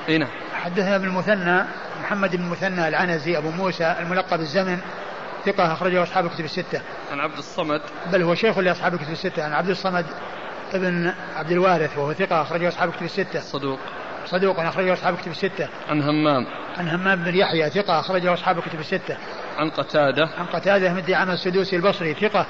إي 0.09 0.19
نعم. 0.19 0.29
حدثنا 0.55 0.97
ابن 0.97 1.09
المثنى 1.09 1.65
محمد 2.03 2.37
بن 2.37 2.43
المثنى 2.43 2.89
العنزي 2.89 3.39
أبو 3.39 3.51
موسى 3.51 3.97
الملقب 4.01 4.41
الزمن 4.41 4.79
ثقة 5.47 5.73
أخرجه 5.73 6.03
أصحاب 6.03 6.27
الكتب 6.27 6.45
الستة. 6.45 6.81
عن 7.13 7.21
عبد 7.21 7.39
الصمد. 7.39 7.81
بل 8.13 8.23
هو 8.23 8.35
شيخ 8.35 8.59
لأصحاب 8.59 8.95
الكتب 8.95 9.13
الستة. 9.13 9.45
عن 9.45 9.53
عبد 9.53 9.71
الصمد 9.71 10.07
ابن 10.75 11.13
عبد 11.37 11.53
الوارث 11.53 11.99
وهو 11.99 12.13
ثقة 12.13 12.43
أخرجه 12.43 12.69
أصحاب 12.69 12.89
الكتب 12.89 13.05
الستة. 13.05 13.41
صدوق. 13.41 13.79
صدوق 14.27 14.61
أخرجه 14.61 14.93
أصحاب 14.93 15.15
الكتب 15.15 15.31
الستة. 15.31 15.69
عن 15.89 16.03
همام. 16.03 16.47
عن 16.79 16.89
همام 16.89 17.25
بن 17.25 17.35
يحيى 17.35 17.71
ثقة 17.71 18.01
أخرجه 18.01 18.35
أصحاب 18.35 18.59
الكتب 18.59 18.81
الستة. 18.81 19.17
عن 19.59 19.71
قتادة. 19.71 20.29
عن 20.39 20.47
قتادة 20.47 20.93
بن 20.93 21.03
دعامة 21.03 21.33
السدوسي 21.33 21.77
البصري 21.77 22.15
ثقة 22.15 22.47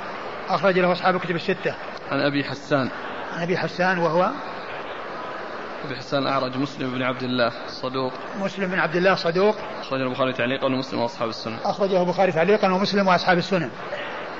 أخرج 0.48 0.78
له 0.78 0.92
أصحاب 0.92 1.16
الكتب 1.16 1.36
الستة. 1.36 1.74
عن 2.10 2.20
أبي 2.20 2.44
حسان. 2.44 2.90
عن 3.36 3.42
أبي 3.42 3.58
حسان 3.58 3.98
وهو 3.98 4.30
أبي 5.84 5.96
حسان 5.96 6.26
أعرج 6.26 6.56
مسلم 6.56 6.90
بن 6.90 7.02
عبد 7.02 7.22
الله 7.22 7.52
صدوق 7.66 8.12
مسلم 8.40 8.70
بن 8.70 8.78
عبد 8.78 8.96
الله 8.96 9.14
صدوق 9.14 9.56
أخرجه 9.80 10.02
البخاري 10.02 10.32
تعليقا 10.32 10.66
ومسلم 10.66 11.00
وأصحاب 11.00 11.28
السنن 11.28 11.56
أخرجه 11.64 12.02
البخاري 12.02 12.32
تعليقا 12.32 12.72
ومسلم 12.72 13.08
وأصحاب 13.08 13.38
السنن 13.38 13.70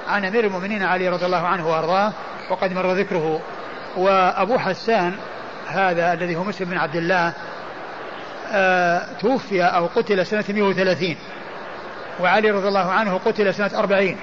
عن 0.08 0.24
أمير 0.24 0.44
المؤمنين 0.44 0.82
علي 0.82 1.08
رضي 1.08 1.26
الله 1.26 1.46
عنه 1.46 1.68
وأرضاه 1.68 2.12
وقد 2.50 2.72
مر 2.72 2.92
ذكره 2.92 3.40
وأبو 3.98 4.58
حسان 4.58 5.14
هذا 5.68 6.12
الذي 6.12 6.36
هو 6.36 6.44
مسلم 6.44 6.70
بن 6.70 6.78
عبد 6.78 6.96
الله 6.96 7.32
آه 8.52 9.02
توفي 9.20 9.62
أو 9.62 9.86
قتل 9.86 10.26
سنة 10.26 10.44
130 10.48 11.16
وعلي 12.20 12.50
رضي 12.50 12.68
الله 12.68 12.92
عنه 12.92 13.18
قتل 13.18 13.54
سنة 13.54 13.70
40 13.74 14.16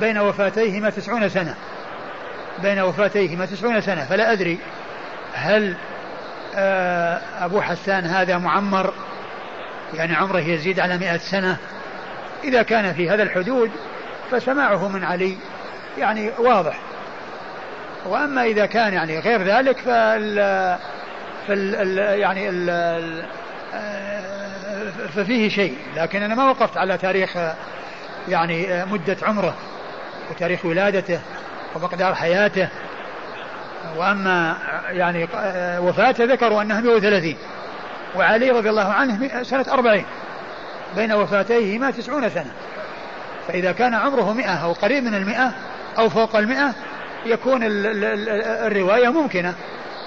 بين 0.00 0.18
وفاتيهما 0.18 0.90
تسعون 0.90 1.28
سنة 1.28 1.54
بين 2.62 2.78
وفاتيهما 2.80 3.46
تسعون 3.46 3.80
سنة 3.80 4.04
فلا 4.04 4.32
أدري 4.32 4.58
هل 5.34 5.76
آه، 6.54 7.20
أبو 7.40 7.60
حسان 7.60 8.04
هذا 8.04 8.38
معمر 8.38 8.94
يعني 9.94 10.14
عمره 10.14 10.38
يزيد 10.38 10.80
على 10.80 10.98
مئة 10.98 11.16
سنة 11.16 11.56
إذا 12.44 12.62
كان 12.62 12.94
في 12.94 13.10
هذا 13.10 13.22
الحدود 13.22 13.70
فسماعه 14.30 14.88
من 14.88 15.04
علي 15.04 15.36
يعني 15.98 16.30
واضح. 16.38 16.78
وأما 18.06 18.44
إذا 18.44 18.66
كان 18.66 18.92
يعني 18.92 19.18
غير 19.18 19.42
ذلك 19.42 19.78
فال, 19.78 20.34
فال 21.48 21.98
يعني 21.98 22.48
ال 22.48 23.24
ففيه 25.14 25.48
شيء. 25.48 25.76
لكن 25.96 26.22
أنا 26.22 26.34
ما 26.34 26.50
وقفت 26.50 26.76
على 26.76 26.98
تاريخ 26.98 27.36
يعني 28.28 28.84
مدة 28.84 29.16
عمره 29.22 29.54
وتاريخ 30.30 30.64
ولادته 30.64 31.20
ومقدار 31.74 32.14
حياته. 32.14 32.68
وأما 33.96 34.56
يعني 34.90 35.28
وفاته 35.78 36.24
ذكروا 36.24 36.62
أنها 36.62 36.80
130 36.80 37.36
وعلي 38.16 38.50
رضي 38.50 38.70
الله 38.70 38.92
عنه 38.92 39.42
سنة 39.42 39.66
40 39.68 40.04
بين 40.96 41.12
وفاتيهما 41.12 41.90
90 41.90 42.28
سنة. 42.28 42.52
فإذا 43.48 43.72
كان 43.72 43.94
عمره 43.94 44.32
100 44.32 44.46
أو 44.46 44.72
قريب 44.72 45.04
من 45.04 45.14
المئة 45.14 45.52
أو 45.98 46.08
فوق 46.08 46.36
المئة 46.36 46.74
يكون 47.30 47.60
الرواية 47.62 49.08
ممكنة 49.08 49.54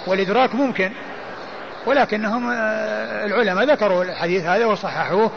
والإدراك 0.07 0.55
ممكن 0.55 0.91
ولكنهم 1.85 2.49
آه، 2.49 3.25
العلماء 3.25 3.65
ذكروا 3.65 4.03
الحديث 4.03 4.45
هذا 4.45 4.65
وصححوه 4.65 5.31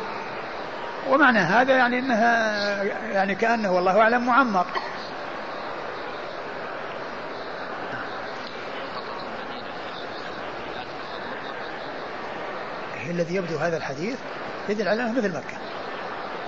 ومعنى 1.11 1.39
هذا 1.39 1.77
يعني 1.77 1.99
إنها 1.99 2.83
يعني 3.13 3.35
كأنه 3.35 3.73
والله 3.73 4.01
أعلم 4.01 4.27
معمر 4.27 4.67
الذي 13.11 13.35
يبدو 13.35 13.57
هذا 13.57 13.77
الحديث 13.77 14.19
يدل 14.69 14.89
على 14.89 15.13
مثل 15.13 15.29
مكة 15.29 15.57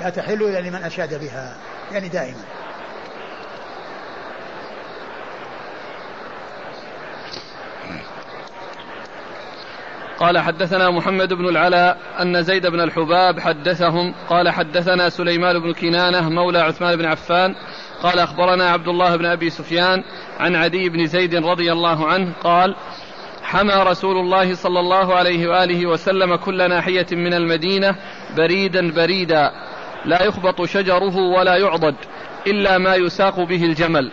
لا 0.00 0.10
تحل 0.10 0.42
إلا 0.42 0.60
لمن 0.60 0.82
أشاد 0.84 1.20
بها 1.20 1.56
يعني 1.92 2.08
دائما. 2.08 2.44
قال 10.24 10.38
حدثنا 10.38 10.90
محمد 10.90 11.32
بن 11.32 11.48
العلاء 11.48 11.98
أن 12.20 12.42
زيد 12.42 12.66
بن 12.66 12.80
الحباب 12.80 13.40
حدثهم. 13.40 14.14
قال 14.28 14.48
حدثنا 14.48 15.08
سليمان 15.08 15.58
بن 15.58 15.72
كنانة 15.72 16.28
مولى 16.28 16.58
عثمان 16.58 16.96
بن 16.96 17.04
عفان. 17.04 17.54
قال 18.02 18.18
أخبرنا 18.18 18.70
عبد 18.70 18.88
الله 18.88 19.16
بن 19.16 19.26
أبي 19.26 19.50
سفيان 19.50 20.04
عن 20.40 20.56
عدي 20.56 20.88
بن 20.88 21.06
زيد 21.06 21.34
رضي 21.34 21.72
الله 21.72 22.06
عنه. 22.06 22.32
قال 22.44 22.74
حمى 23.42 23.74
رسول 23.74 24.16
الله 24.16 24.54
صلى 24.54 24.80
الله 24.80 25.14
عليه 25.14 25.48
وآله 25.48 25.86
وسلم 25.86 26.36
كل 26.36 26.68
ناحية 26.68 27.06
من 27.12 27.34
المدينة 27.34 27.96
بريدا 28.36 28.92
بريدا. 28.92 29.50
لا 30.04 30.22
يخبط 30.22 30.62
شجره 30.62 31.16
ولا 31.16 31.56
يعضد 31.56 31.96
إلا 32.46 32.78
ما 32.78 32.94
يساق 32.94 33.40
به 33.40 33.64
الجمل. 33.64 34.12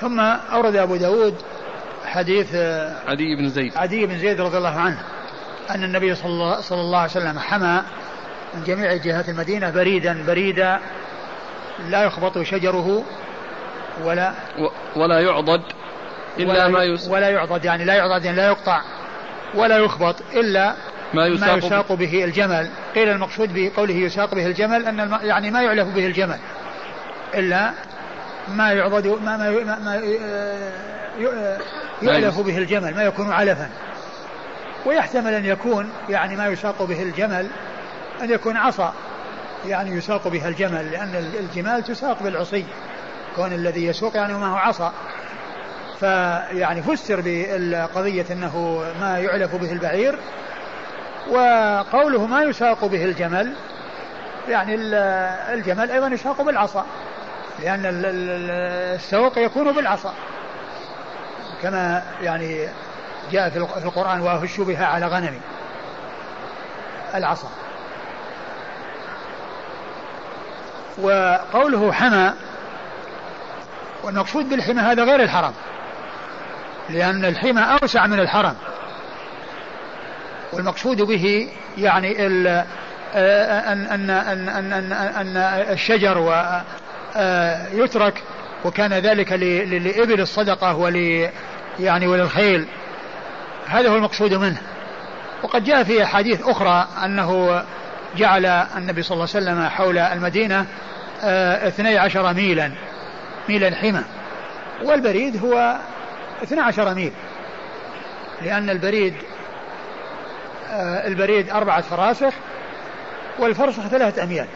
ثم 0.00 0.20
أورد 0.20 0.76
أبو 0.76 0.96
داود 0.96 1.34
حديث 2.06 2.54
عدي 3.06 3.36
بن 3.36 3.48
زيد. 3.48 3.76
عدي 3.76 4.06
بن 4.06 4.18
زيد 4.18 4.40
رضي 4.40 4.58
الله 4.58 4.80
عنه 4.80 4.98
أن 5.70 5.84
النبي 5.84 6.14
صلى 6.14 6.30
الله, 6.30 6.60
صلى 6.60 6.80
الله 6.80 6.98
عليه 6.98 7.10
وسلم 7.10 7.38
حمى 7.38 7.82
من 8.54 8.64
جميع 8.64 8.94
جهات 8.94 9.28
المدينة 9.28 9.70
بريدا 9.70 10.24
بريدا 10.26 10.80
لا 11.88 12.02
يخبط 12.02 12.38
شجره 12.38 13.04
ولا 14.04 14.32
ولا 14.96 15.20
يعضد 15.20 15.62
إلا 16.38 16.68
ما 16.68 16.84
يس 16.84 17.08
ولا 17.08 17.28
يعضد 17.28 17.64
يعني 17.64 17.84
لا 17.84 17.94
يعضد 17.94 18.24
يعني 18.24 18.36
لا 18.36 18.46
يقطع 18.46 18.80
ولا 19.54 19.78
يخبط 19.78 20.16
إلا 20.34 20.74
ما 21.14 21.26
يساق, 21.26 21.48
ما 21.48 21.54
يساق 21.54 21.92
به. 21.92 22.24
الجمل. 22.24 22.68
قيل 22.94 23.08
المقصود 23.08 23.50
بقوله 23.54 23.94
يساق 23.94 24.34
به 24.34 24.46
الجمل 24.46 24.86
أن 24.86 25.00
الم... 25.00 25.18
يعني 25.22 25.50
ما 25.50 25.62
يعلف 25.62 25.88
به 25.88 26.06
الجمل 26.06 26.38
إلا 27.34 27.70
ما 28.48 28.72
يعضد 28.72 29.06
ما 29.06 29.36
ما, 29.36 29.50
ما, 29.50 29.78
ما 29.78 30.00
يعلف 32.04 32.40
به 32.40 32.58
الجمل 32.58 32.94
ما 32.94 33.02
يكون 33.02 33.32
علفا. 33.32 33.70
ويحتمل 34.86 35.34
أن 35.34 35.44
يكون 35.44 35.90
يعني 36.08 36.36
ما 36.36 36.46
يساق 36.46 36.82
به 36.82 37.02
الجمل 37.02 37.46
أن 38.22 38.30
يكون 38.30 38.56
عصا 38.56 38.94
يعني 39.66 39.90
يساق 39.90 40.28
بها 40.28 40.48
الجمل 40.48 40.90
لأن 40.90 41.30
الجمال 41.40 41.82
تساق 41.82 42.22
بالعصي 42.22 42.64
كون 43.36 43.52
الذي 43.52 43.86
يسوق 43.86 44.16
يعني 44.16 44.32
معه 44.32 44.58
عصا. 44.58 44.92
فيعني 46.00 46.82
فسر 46.82 47.20
بالقضية 47.20 48.26
أنه 48.30 48.84
ما 49.00 49.18
يعلف 49.18 49.54
به 49.54 49.72
البعير 49.72 50.18
وقوله 51.30 52.26
ما 52.26 52.42
يساق 52.42 52.84
به 52.84 53.04
الجمل 53.04 53.54
يعني 54.48 54.74
الجمل 55.54 55.90
أيضا 55.90 56.06
يساق 56.08 56.42
بالعصا 56.42 56.86
لأن 57.62 57.80
السوق 57.84 59.38
يكون 59.38 59.72
بالعصا. 59.72 60.14
كما 61.64 62.02
يعني 62.22 62.68
جاء 63.32 63.50
في 63.50 63.58
القرآن 63.58 64.20
وأهش 64.20 64.60
بها 64.60 64.86
على 64.86 65.06
غنمي. 65.06 65.40
العصا. 67.14 67.48
وقوله 70.98 71.92
حمى 71.92 72.32
والمقصود 74.02 74.48
بالحمى 74.48 74.80
هذا 74.80 75.04
غير 75.04 75.22
الحرم 75.22 75.52
لأن 76.90 77.24
الحمى 77.24 77.60
أوسع 77.82 78.06
من 78.06 78.20
الحرم. 78.20 78.54
والمقصود 80.52 81.02
به 81.02 81.48
يعني 81.78 82.26
ال 82.26 82.46
أن 83.16 83.86
أن 83.86 84.10
أن 84.10 84.48
أن 84.48 84.72
أن, 84.72 84.92
أن 84.92 85.36
الشجر 85.72 86.34
يترك 87.72 88.22
وكان 88.64 88.92
ذلك 88.92 89.32
لإبل 89.32 90.20
الصدقة 90.20 90.76
ول 90.76 91.28
يعني 91.80 92.06
وللخيل. 92.06 92.66
هذا 93.66 93.88
هو 93.88 93.96
المقصود 93.96 94.34
منه. 94.34 94.62
وقد 95.42 95.64
جاء 95.64 95.84
في 95.84 96.04
أحاديث 96.04 96.42
أخرى 96.42 96.88
أنه 97.04 97.62
جعل 98.16 98.46
النبي 98.46 99.02
صلى 99.02 99.14
الله 99.14 99.28
عليه 99.34 99.44
وسلم 99.44 99.68
حول 99.68 99.98
المدينة 99.98 100.66
اثني 101.68 101.98
عشر 101.98 102.34
ميلا 102.34 102.72
ميلا 103.48 103.76
حمى. 103.76 104.02
والبريد 104.84 105.44
هو 105.44 105.78
اثني 106.42 106.60
عشر 106.60 106.94
ميل. 106.94 107.12
لأن 108.42 108.70
البريد 108.70 109.14
البريد 111.06 111.50
أربعة 111.50 111.80
فراسخ 111.80 112.34
والفرسخ 113.38 113.82
ثلاثة 113.86 114.22
أميال 114.22 114.46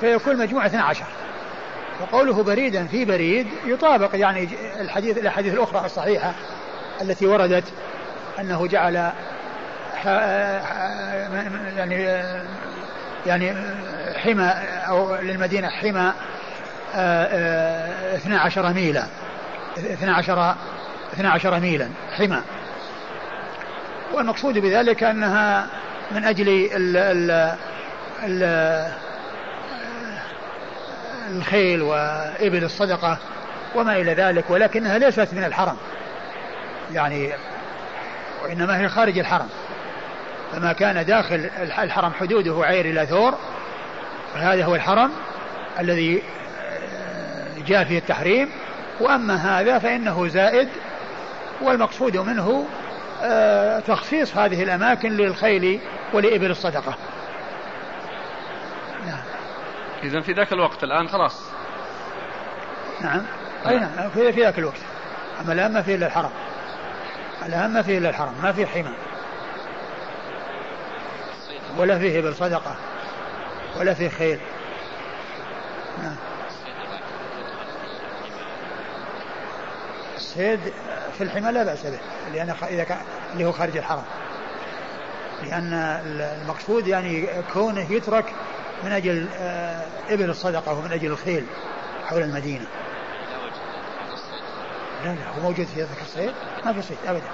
فيكون 0.00 0.38
مجموع 0.38 0.66
12 0.66 1.04
وقوله 2.00 2.42
بريدا 2.42 2.86
في 2.86 3.04
بريد 3.04 3.46
يطابق 3.66 4.10
يعني 4.14 4.48
الحديث 4.80 5.18
الأحاديث 5.18 5.54
الأخرى 5.54 5.86
الصحيحة 5.86 6.32
التي 7.02 7.26
وردت 7.26 7.64
أنه 8.40 8.66
جعل 8.66 9.12
يعني 11.76 12.04
يعني 13.26 13.54
حمى 14.14 14.52
أو 14.88 15.14
للمدينة 15.16 15.68
حمى 15.68 16.12
12 16.94 18.72
ميلا. 18.72 19.04
12 19.78 20.54
12 21.12 21.60
ميلا. 21.60 21.88
حمى. 22.16 22.40
والمقصود 24.14 24.58
بذلك 24.58 25.02
أنها 25.02 25.66
من 26.10 26.24
أجل 26.24 26.48
ال 26.48 26.96
ال 26.96 27.54
ال 28.22 29.03
الخيل 31.30 31.82
وإبل 31.82 32.64
الصدقة 32.64 33.18
وما 33.74 33.96
إلى 33.96 34.14
ذلك 34.14 34.50
ولكنها 34.50 34.98
ليست 34.98 35.28
من 35.32 35.44
الحرم. 35.44 35.76
يعني 36.92 37.32
وإنما 38.44 38.80
هي 38.80 38.88
خارج 38.88 39.18
الحرم. 39.18 39.48
فما 40.52 40.72
كان 40.72 41.04
داخل 41.04 41.50
الحرم 41.78 42.12
حدوده 42.12 42.64
عير 42.64 42.84
إلى 42.84 43.06
ثور 43.06 43.34
فهذا 44.34 44.64
هو 44.64 44.74
الحرم 44.74 45.10
الذي 45.80 46.22
آه، 46.62 47.46
جاء 47.66 47.84
فيه 47.84 47.98
التحريم. 47.98 48.48
وأما 49.00 49.60
هذا 49.60 49.78
فإنه 49.78 50.28
زائد 50.28 50.68
والمقصود 51.62 52.16
منه 52.16 52.66
آه، 53.22 53.80
تخصيص 53.80 54.36
هذه 54.36 54.62
الأماكن 54.62 55.12
للخيل 55.12 55.80
ولإبل 56.12 56.50
الصدقة. 56.50 56.94
إذا 60.04 60.20
في 60.20 60.32
ذاك 60.32 60.52
الوقت 60.52 60.84
الآن 60.84 61.08
خلاص. 61.08 61.40
نعم. 63.00 63.22
أي 63.66 63.78
نعم. 63.78 64.10
في, 64.10 64.32
في 64.32 64.40
ذاك 64.40 64.58
الوقت. 64.58 64.80
أما 65.40 65.52
الآن 65.52 65.72
ما 65.72 65.82
في 65.82 65.94
إلا 65.94 66.06
الحرم. 66.06 66.30
الآن 67.46 67.72
ما 67.72 67.82
في 67.82 67.98
إلا 67.98 68.08
الحرم. 68.08 68.34
ما 68.42 68.52
في 68.52 68.66
حمى. 68.66 68.94
ولا 71.78 71.98
فيه 71.98 72.20
بالصدقة 72.20 72.76
ولا 73.80 73.94
فيه 73.94 74.08
خيل 74.08 74.40
نعم. 76.02 76.16
الصيد 80.16 80.60
في 81.18 81.24
الحمى 81.24 81.52
لا 81.52 81.64
بأس 81.64 81.86
به. 81.86 81.98
لأن 82.32 82.54
إذا 82.62 82.84
كان 82.84 83.00
اللي 83.32 83.44
هو 83.44 83.52
خارج 83.52 83.76
الحرم. 83.76 84.04
لأن 85.42 85.72
المقصود 86.42 86.86
يعني 86.86 87.28
كونه 87.52 87.92
يترك 87.92 88.34
من 88.84 88.92
أجل 88.92 89.28
آه، 89.36 89.82
إبل 90.08 90.30
الصدقة 90.30 90.78
ومن 90.78 90.92
أجل 90.92 91.10
الخيل 91.10 91.46
حول 92.06 92.22
المدينة. 92.22 92.66
لا 95.04 95.14
لا 95.14 95.28
هو 95.36 95.42
موجود 95.42 95.66
في 95.66 95.80
ذلك 95.80 96.02
الصيد 96.02 96.32
ما 96.64 96.72
في 96.72 96.82
صيد 96.82 96.98
أبدا. 97.06 97.30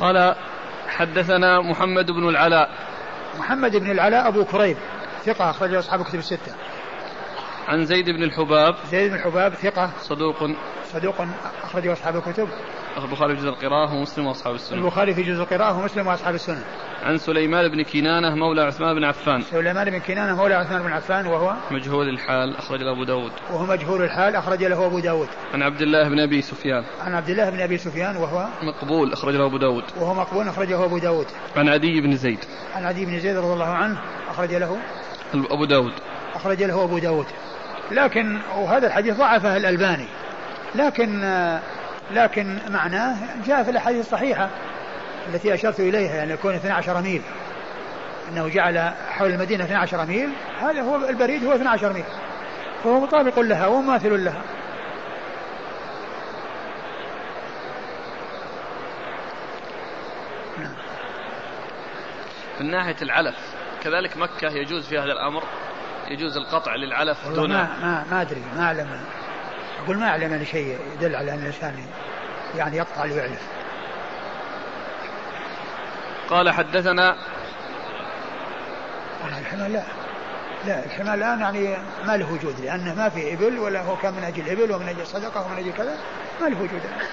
قال 0.00 0.34
حدثنا 0.88 1.60
محمد 1.60 2.06
بن 2.10 2.28
العلاء. 2.28 2.70
محمد 3.38 3.76
بن 3.76 3.90
العلاء 3.90 4.28
أبو 4.28 4.44
كريب 4.44 4.76
ثقة 5.24 5.50
أخرجه 5.50 5.78
أصحاب 5.78 6.04
كتب 6.04 6.18
الستة. 6.18 6.52
عن 7.68 7.84
زيد 7.84 8.10
بن 8.10 8.22
الحباب. 8.22 8.74
زيد 8.90 9.10
بن 9.10 9.16
الحباب 9.16 9.54
ثقة. 9.54 9.90
صدوق. 10.00 10.50
صدوق 10.92 11.26
أخرجه 11.64 11.92
أصحاب 11.92 12.16
الكتب. 12.16 12.48
البخاري 12.98 13.36
في 13.36 13.40
جزء 13.40 13.48
القراءة 13.48 13.94
ومسلم 13.94 14.26
وأصحاب 14.26 14.54
السنة. 14.54 14.78
البخاري 14.78 15.14
في 15.14 15.22
جزء 15.22 15.42
القراءة 15.42 15.78
ومسلم 15.78 16.06
وأصحاب 16.06 16.34
السنة. 16.34 16.64
عن 17.02 17.18
سليمان 17.18 17.68
بن 17.68 17.82
كنانة 17.82 18.34
مولى 18.34 18.62
عثمان 18.62 18.94
بن 18.94 19.04
عفان. 19.04 19.42
سليمان 19.42 19.90
بن 19.90 19.98
كنانة 19.98 20.36
مولى 20.36 20.54
عثمان 20.54 20.82
بن 20.82 20.92
عفان 20.92 21.26
وهو 21.26 21.54
مجهول 21.70 22.08
الحال 22.08 22.56
أخرج 22.56 22.82
له 22.82 22.92
أبو 22.92 23.04
داود. 23.04 23.32
وهو 23.50 23.66
مجهول 23.66 24.02
الحال 24.02 24.36
أخرج 24.36 24.64
له 24.64 24.86
أبو 24.86 24.98
داود. 24.98 25.28
عن 25.54 25.62
عبد 25.62 25.82
الله 25.82 26.08
بن 26.08 26.20
أبي 26.20 26.42
سفيان. 26.42 26.84
عن 27.00 27.14
عبد 27.14 27.28
الله 27.28 27.50
بن 27.50 27.60
أبي 27.60 27.78
سفيان 27.78 28.16
وهو 28.16 28.46
مقبول 28.62 29.12
أخرج 29.12 29.34
له 29.34 29.46
أبو 29.46 29.56
داود. 29.56 29.84
وهو 29.96 30.14
مقبول 30.14 30.48
أخرجه 30.48 30.84
أبو 30.84 30.98
داود. 30.98 31.26
عن 31.56 31.68
عدي 31.68 32.00
بن 32.00 32.16
زيد. 32.16 32.44
عن 32.74 32.84
عدي 32.84 33.06
بن 33.06 33.18
زيد 33.18 33.36
رضي 33.36 33.52
الله 33.52 33.70
عنه 33.70 33.98
أخرج 34.30 34.54
له 34.54 34.78
أبو 35.34 35.64
داود. 35.64 35.92
أخرج 36.34 36.62
له 36.62 36.84
أبو 36.84 36.98
داود. 36.98 37.26
لكن 37.90 38.38
وهذا 38.56 38.86
الحديث 38.86 39.16
ضعفه 39.16 39.56
الألباني. 39.56 40.06
لكن 40.74 41.20
لكن 42.10 42.58
معناه 42.68 43.16
جاء 43.46 43.62
في 43.62 43.70
الأحاديث 43.70 44.00
الصحيحة 44.00 44.48
التي 45.28 45.54
أشرت 45.54 45.80
إليها 45.80 46.14
يعني 46.14 46.32
يكون 46.32 46.54
12 46.54 47.02
ميل. 47.02 47.22
أنه 48.28 48.48
جعل 48.48 48.92
حول 49.10 49.30
المدينة 49.30 49.64
12 49.64 50.06
ميل. 50.06 50.28
هذا 50.60 50.82
هو 50.82 50.96
البريد 50.96 51.44
هو 51.44 51.52
12 51.52 51.92
ميل. 51.92 52.04
فهو 52.84 53.00
مطابق 53.00 53.38
لها 53.40 53.66
ومماثل 53.66 54.24
لها. 54.24 54.42
نعم. 60.58 60.74
من 62.60 62.70
ناحية 62.70 62.96
العلف 63.02 63.36
كذلك 63.82 64.16
مكة 64.16 64.48
يجوز 64.48 64.86
في 64.86 64.98
هذا 64.98 65.12
الأمر 65.12 65.42
يجوز 66.08 66.36
القطع 66.36 66.74
للعلف 66.74 67.28
دون 67.28 67.48
ما 67.48 67.68
ما, 67.82 68.04
ما 68.10 68.20
أدري 68.20 68.42
ما 68.56 68.62
أعلم. 68.62 68.88
أقول 69.84 69.98
ما 69.98 70.08
أعلم 70.08 70.32
أنا 70.32 70.44
شيء 70.44 70.78
يدل 70.94 71.16
على 71.16 71.34
أن 71.34 71.38
الإنسان 71.38 71.74
يعني 72.56 72.76
يقطع 72.76 73.04
ليعلف 73.04 73.40
قال 76.30 76.50
حدثنا 76.50 77.16
الحمى 79.38 79.68
لا 79.68 79.82
لا 80.66 80.84
الحمى 80.84 81.14
الآن 81.14 81.40
يعني 81.40 81.76
ما 82.06 82.16
له 82.16 82.32
وجود 82.32 82.60
لأنه 82.60 82.94
ما 82.94 83.08
في 83.08 83.34
إبل 83.34 83.58
ولا 83.58 83.82
هو 83.82 83.96
كان 83.96 84.14
من 84.14 84.24
أجل 84.24 84.48
إبل 84.48 84.72
ومن 84.72 84.88
أجل 84.88 85.06
صدقة 85.06 85.46
ومن 85.46 85.58
أجل 85.58 85.72
كذا 85.72 85.96
ما 86.40 86.46
له 86.46 86.56
وجود. 86.56 86.80
الان 86.84 87.06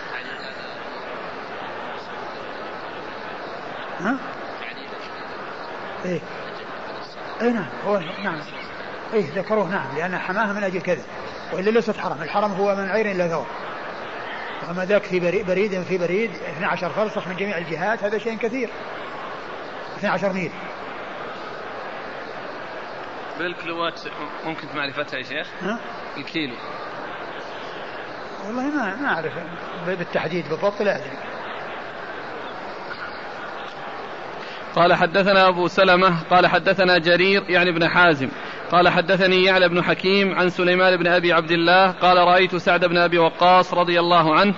ها؟ 3.99 4.17
إيه. 6.05 6.19
اي 7.41 7.51
نعم 7.51 7.69
هو 7.85 7.99
نعم. 8.23 8.39
إيه 9.13 9.25
ذكروه 9.35 9.69
نعم 9.69 9.97
لأن 9.97 10.17
حماها 10.17 10.53
من 10.53 10.63
أجل 10.63 10.81
كذا. 10.81 11.03
وإلا 11.53 11.69
ليست 11.69 11.97
حرم 11.97 12.21
الحرم 12.21 12.51
هو 12.51 12.75
من 12.75 12.89
عير 12.89 13.11
إلى 13.11 13.29
ثور 13.29 13.47
اما 14.69 14.85
ذاك 14.85 15.03
في 15.03 15.19
بريد 15.19 15.81
في 15.83 15.97
بريد 15.97 16.31
12 16.31 16.89
فرسخ 16.89 17.27
من 17.27 17.35
جميع 17.35 17.57
الجهات 17.57 18.03
هذا 18.03 18.17
شيء 18.17 18.37
كثير. 18.37 18.69
12 19.97 20.33
ميل. 20.33 20.51
بالكيلوات 23.39 24.01
ممكن 24.45 24.67
معرفتها 24.75 25.17
يا 25.17 25.23
شيخ؟ 25.23 25.47
ها؟ 25.61 25.79
الكيلو 26.17 26.55
والله 28.45 28.63
ما 28.63 28.95
ما 28.95 29.07
أعرف. 29.07 29.33
بالتحديد 29.87 30.49
بالضبط 30.49 30.81
لا 30.81 30.95
أدري. 30.95 31.17
قال 34.75 34.93
حدثنا 34.93 35.47
أبو 35.47 35.67
سلمة 35.67 36.23
قال 36.31 36.47
حدثنا 36.47 36.97
جرير 36.97 37.43
يعني 37.49 37.69
ابن 37.69 37.87
حازم 37.87 38.29
قال 38.71 38.89
حدثني 38.89 39.43
يعلى 39.43 39.69
بن 39.69 39.83
حكيم 39.83 40.35
عن 40.35 40.49
سليمان 40.49 40.97
بن 40.97 41.07
أبي 41.07 41.33
عبد 41.33 41.51
الله 41.51 41.91
قال 41.91 42.17
رأيت 42.17 42.55
سعد 42.55 42.85
بن 42.85 42.97
أبي 42.97 43.17
وقاص 43.17 43.73
رضي 43.73 43.99
الله 43.99 44.35
عنه 44.35 44.53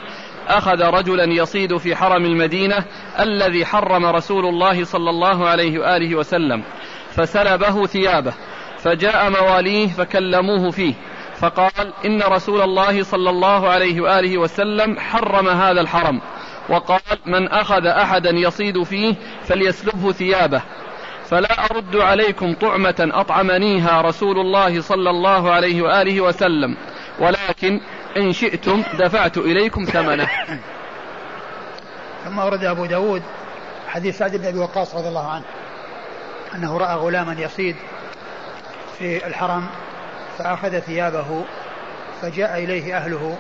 أخذ 0.48 0.82
رجلا 0.82 1.24
يصيد 1.24 1.78
في 1.78 1.96
حرم 1.96 2.26
المدينة 2.26 2.86
الذي 3.20 3.66
حرم 3.66 4.06
رسول 4.06 4.46
الله 4.46 4.84
صلى 4.84 5.10
الله 5.10 5.50
عليه 5.50 5.80
وآله 5.80 6.16
وسلم 6.16 6.64
فسلبه 7.12 7.86
ثيابه 7.86 8.34
فجاء 8.78 9.30
مواليه 9.30 9.88
فكلموه 9.88 10.72
فيه 10.72 10.94
فقال 11.42 11.94
إن 12.06 12.22
رسول 12.22 12.62
الله 12.62 13.04
صلى 13.04 13.30
الله 13.30 13.70
عليه 13.70 14.02
وآله 14.02 14.38
وسلم 14.38 15.00
حرم 15.00 15.48
هذا 15.48 15.82
الحرم. 15.82 16.22
وقال 16.70 17.02
من 17.26 17.48
أخذ 17.48 17.86
أحدا 17.86 18.30
يصيد 18.30 18.84
فيه 18.84 19.16
فليسلبه 19.48 20.12
ثيابه. 20.12 20.62
فلا 21.30 21.66
أرد 21.66 21.96
عليكم 21.96 22.54
طعمة 22.54 23.10
أطعمنيها 23.14 24.02
رسول 24.02 24.40
الله 24.40 24.82
صلى 24.82 25.10
الله 25.10 25.52
عليه 25.52 25.82
وآله 25.82 26.22
وسلم 26.22 26.78
ولكن 27.20 27.82
إن 28.18 28.34
شئتم 28.34 28.84
دفعت 29.00 29.38
إليكم 29.38 29.86
ثمنه. 29.86 30.30
ثم 32.26 32.40
ورد 32.40 32.64
أبو 32.64 32.86
داود 32.86 33.24
حديث 33.88 34.18
سعد 34.18 34.36
بن 34.36 34.46
أبي 34.46 34.60
وقاص 34.60 34.96
رضي 34.96 35.08
الله 35.08 35.32
عنه 35.32 35.44
أنه 36.56 36.78
رأى 36.78 36.96
غلاما 36.96 37.36
يصيد 37.40 37.76
في 39.00 39.28
الحرم 39.28 39.68
فأخذ 40.38 40.80
ثيابه 40.80 41.44
فجاء 42.22 42.64
إليه 42.64 42.98
أهله 42.98 43.38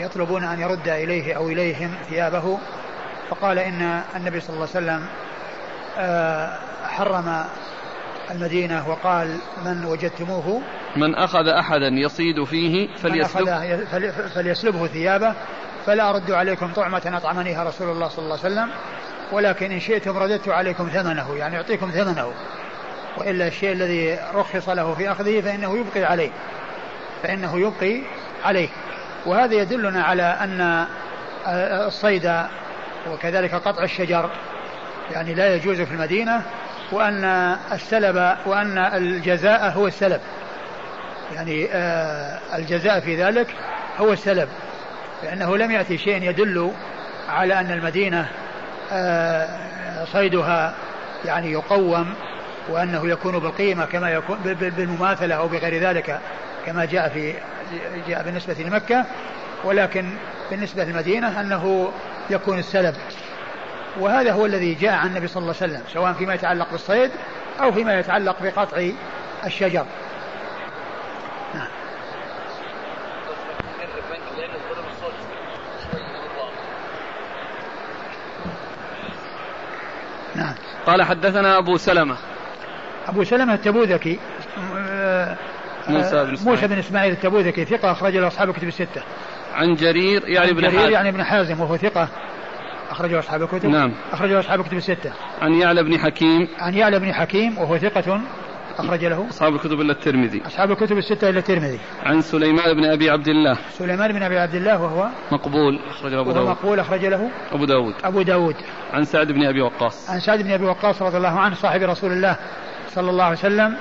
يطلبون 0.00 0.44
أن 0.44 0.60
يرد 0.60 0.88
إليه 0.88 1.34
أو 1.34 1.48
إليهم 1.48 1.94
ثيابه 2.08 2.58
فقال 3.30 3.58
إن 3.58 4.02
النبي 4.16 4.40
صلى 4.40 4.54
الله 4.54 4.68
عليه 4.74 4.86
وسلم 4.86 5.06
آه، 5.98 6.58
حرم 6.88 7.44
المدينة 8.30 8.88
وقال 8.88 9.36
من 9.64 9.84
وجدتموه؟ 9.84 10.62
من 10.96 11.14
أخذ 11.14 11.48
أحدا 11.48 11.88
يصيد 11.88 12.44
فيه 12.44 12.88
فليسلب 12.96 13.44
فليسلبه. 14.34 14.86
ثيابه. 14.86 15.34
فلا 15.86 16.10
أرد 16.10 16.30
عليكم 16.30 16.72
طعمة 16.72 17.02
أطعمنيها 17.06 17.64
رسول 17.64 17.90
الله 17.90 18.08
صلى 18.08 18.24
الله 18.24 18.38
عليه 18.44 18.54
وسلم 18.54 18.70
ولكن 19.32 19.72
إن 19.72 19.80
شئتم 19.80 20.18
رددت 20.18 20.48
عليكم 20.48 20.88
ثمنه 20.88 21.36
يعني 21.36 21.56
أعطيكم 21.56 21.90
ثمنه. 21.90 22.32
وإلا 23.18 23.46
الشيء 23.46 23.72
الذي 23.72 24.18
رخص 24.34 24.68
له 24.68 24.94
في 24.94 25.12
أخذه 25.12 25.40
فإنه 25.40 25.78
يبقي 25.78 26.04
عليه 26.04 26.30
فإنه 27.22 27.60
يبقي 27.60 28.02
عليه. 28.44 28.68
وهذا 29.26 29.54
يدلنا 29.54 30.02
على 30.02 30.22
أن 30.22 30.86
الصيد 31.86 32.32
وكذلك 33.10 33.54
قطع 33.54 33.82
الشجر 33.82 34.30
يعني 35.10 35.34
لا 35.34 35.54
يجوز 35.54 35.80
في 35.80 35.92
المدينة 35.92 36.42
وأن 36.92 37.24
السلب 37.72 38.36
وأن 38.46 38.78
الجزاء 38.78 39.70
هو 39.70 39.86
السلب. 39.86 40.20
يعني 41.34 41.68
آه، 41.72 42.38
الجزاء 42.54 43.00
في 43.00 43.22
ذلك 43.22 43.46
هو 43.98 44.12
السلب 44.12 44.48
لأنه 45.22 45.56
لم 45.56 45.70
يأتي 45.70 45.98
شيء 45.98 46.22
يدل 46.22 46.72
على 47.28 47.60
أن 47.60 47.70
المدينة 47.70 48.28
آه، 48.92 49.48
صيدها 50.12 50.74
يعني 51.24 51.52
يقوم 51.52 52.14
وأنه 52.68 53.08
يكون 53.08 53.38
بالقيمة 53.38 53.84
كما 53.84 54.10
يكون 54.10 54.38
بالمماثلة 54.54 55.34
أو 55.34 55.48
بغير 55.48 55.82
ذلك. 55.82 56.20
كما 56.66 56.84
جاء 56.84 57.08
في 57.08 57.34
جاء 58.08 58.22
بالنسبة 58.22 58.54
لمكة 58.54 59.04
ولكن 59.64 60.10
بالنسبة 60.50 60.84
للمدينة 60.84 61.40
أنه 61.40 61.92
يكون 62.30 62.58
السلب. 62.58 62.94
وهذا 64.00 64.32
هو 64.32 64.46
الذي 64.46 64.74
جاء 64.74 64.92
عن 64.92 65.06
النبي 65.06 65.26
صلى 65.26 65.42
الله 65.42 65.54
عليه 65.60 65.72
وسلم 65.72 65.82
سواء 65.92 66.12
فيما 66.12 66.34
يتعلق 66.34 66.70
بالصيد 66.70 67.10
أو 67.60 67.72
فيما 67.72 67.98
يتعلق 67.98 68.36
بقطع 68.42 68.90
الشجر. 69.46 69.86
نعم. 71.54 71.68
نعم. 80.34 80.54
قال 80.86 81.02
حدثنا 81.02 81.58
أبو 81.58 81.76
سلمة. 81.76 82.16
أبو 83.08 83.24
سلمة 83.24 83.54
التبوذكي 83.54 84.18
موسى 85.90 86.24
بن 86.24 86.32
إسماعيل. 86.32 86.54
موسى 86.54 86.66
بن 86.66 86.78
إسماعيل 86.78 87.12
التبوذكي 87.12 87.64
ثقة 87.64 87.92
أخرج 87.92 88.16
له 88.16 88.26
أصحاب 88.26 88.50
الكتب 88.50 88.68
الستة. 88.68 89.02
عن 89.54 89.74
جرير 89.74 90.28
يعني 90.28 90.50
ابن 90.50 90.60
جرير 90.60 90.90
يعني 90.90 91.08
ابن 91.08 91.24
حازم 91.24 91.60
وهو 91.60 91.76
ثقة 91.76 92.08
أخرجه 92.90 93.18
أصحاب 93.18 93.42
الكتب. 93.42 93.66
نعم. 93.66 93.92
أخرجه 94.12 94.40
أصحاب 94.40 94.60
الكتب 94.60 94.76
الستة. 94.76 95.12
عن 95.42 95.54
يعلى 95.54 95.82
بن 95.82 95.98
حكيم. 95.98 96.48
عن 96.58 96.74
يعلى 96.74 96.98
بن 96.98 97.12
حكيم 97.12 97.58
وهو 97.58 97.78
ثقة 97.78 98.20
أخرج 98.78 99.04
له. 99.04 99.26
أصحاب 99.30 99.54
الكتب 99.54 99.80
إلا 99.80 99.92
الترمذي. 99.92 100.42
أصحاب 100.46 100.70
الكتب 100.70 100.98
الستة 100.98 101.28
إلا 101.28 101.38
الترمذي. 101.38 101.78
عن 102.02 102.20
سليمان 102.20 102.74
بن 102.74 102.84
أبي 102.84 103.10
عبد 103.10 103.28
الله. 103.28 103.58
سليمان 103.70 104.12
بن 104.12 104.22
أبي 104.22 104.38
عبد 104.38 104.54
الله 104.54 104.82
وهو 104.82 105.08
مقبول 105.32 105.80
أخرج 105.90 106.12
أبو 106.12 106.32
داود. 106.32 106.48
مقبول 106.48 106.80
أخرج 106.80 107.04
له. 107.04 107.30
أبو 107.52 107.64
داود. 107.64 107.94
أبو 108.04 108.22
داود. 108.22 108.54
عن 108.92 109.04
سعد 109.04 109.32
بن 109.32 109.44
أبي 109.44 109.60
وقاص. 109.60 110.10
عن 110.10 110.20
سعد 110.20 110.42
بن 110.42 110.52
أبي 110.52 110.64
وقاص 110.64 111.02
رضي 111.02 111.16
الله 111.16 111.40
عنه 111.40 111.54
صاحب 111.54 111.82
رسول 111.82 112.12
الله 112.12 112.36
صلى 112.88 113.10
الله 113.10 113.24
عليه 113.24 113.38
وسلم. 113.38 113.76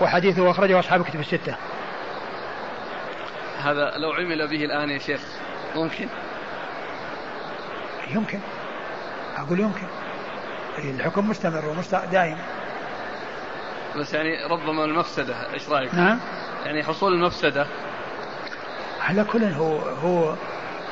وحديثه 0.00 0.50
أخرجه 0.50 0.78
أصحاب 0.78 1.00
الكتب 1.00 1.20
الستة. 1.20 1.54
هذا 3.62 3.90
لو 3.96 4.12
عمل 4.12 4.48
به 4.48 4.64
الآن 4.64 4.90
يا 4.90 4.98
شيخ 4.98 5.20
ممكن؟ 5.74 6.08
يمكن. 8.10 8.38
أقول 9.36 9.60
يمكن. 9.60 9.86
الحكم 10.78 11.30
مستمر 11.30 11.64
ودائم 11.68 12.38
بس 13.96 14.14
يعني 14.14 14.44
ربما 14.44 14.84
المفسدة 14.84 15.52
إيش 15.52 15.68
رأيك؟ 15.68 15.94
نعم. 15.94 16.20
يعني 16.64 16.84
حصول 16.84 17.12
المفسدة. 17.12 17.66
على 19.00 19.24
كل 19.24 19.44
هو 19.44 19.78
هو 19.78 20.34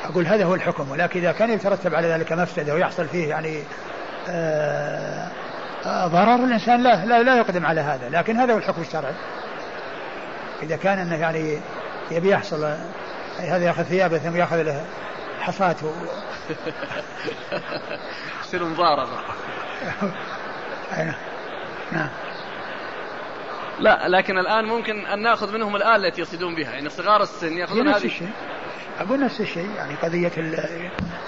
أقول 0.03 0.27
هذا 0.27 0.45
هو 0.45 0.55
الحكم 0.55 0.91
ولكن 0.91 1.19
إذا 1.19 1.31
كان 1.31 1.51
يترتب 1.51 1.95
على 1.95 2.07
ذلك 2.07 2.31
مفسدة 2.31 2.73
ويحصل 2.73 3.07
فيه 3.07 3.29
يعني 3.29 3.63
آه 4.29 5.31
ضرر 5.87 6.35
الإنسان 6.35 6.83
لا, 6.83 7.05
لا 7.05 7.23
لا 7.23 7.37
يقدم 7.37 7.65
على 7.65 7.81
هذا 7.81 8.09
لكن 8.09 8.37
هذا 8.37 8.53
هو 8.53 8.57
الحكم 8.57 8.81
الشرعي. 8.81 9.13
إذا 10.63 10.75
كان 10.75 10.99
انه 10.99 11.15
يعني 11.15 11.59
يبي 12.11 12.29
يحصل 12.29 12.75
هذا 13.39 13.65
ياخذ 13.65 13.83
ثيابه 13.83 14.17
ثم 14.17 14.35
يأخذ 14.35 14.61
له 14.61 14.85
حصاة 15.39 15.75
يصير 18.43 18.63
مضاربة. 18.63 19.17
نعم. 21.91 22.09
لا 23.79 24.07
لكن 24.07 24.37
الآن 24.37 24.65
ممكن 24.65 25.05
أن 25.05 25.21
نأخذ 25.21 25.53
منهم 25.53 25.75
الآلة 25.75 26.07
التي 26.07 26.21
يصيدون 26.21 26.55
بها 26.55 26.71
يعني 26.71 26.89
صغار 26.89 27.23
السن 27.23 27.57
يأخذون 27.57 27.85
نفس 27.85 28.05
الشيء. 28.05 28.29
أقول 28.99 29.19
نفس 29.19 29.41
الشيء 29.41 29.69
يعني 29.77 29.95
قضية 29.95 30.31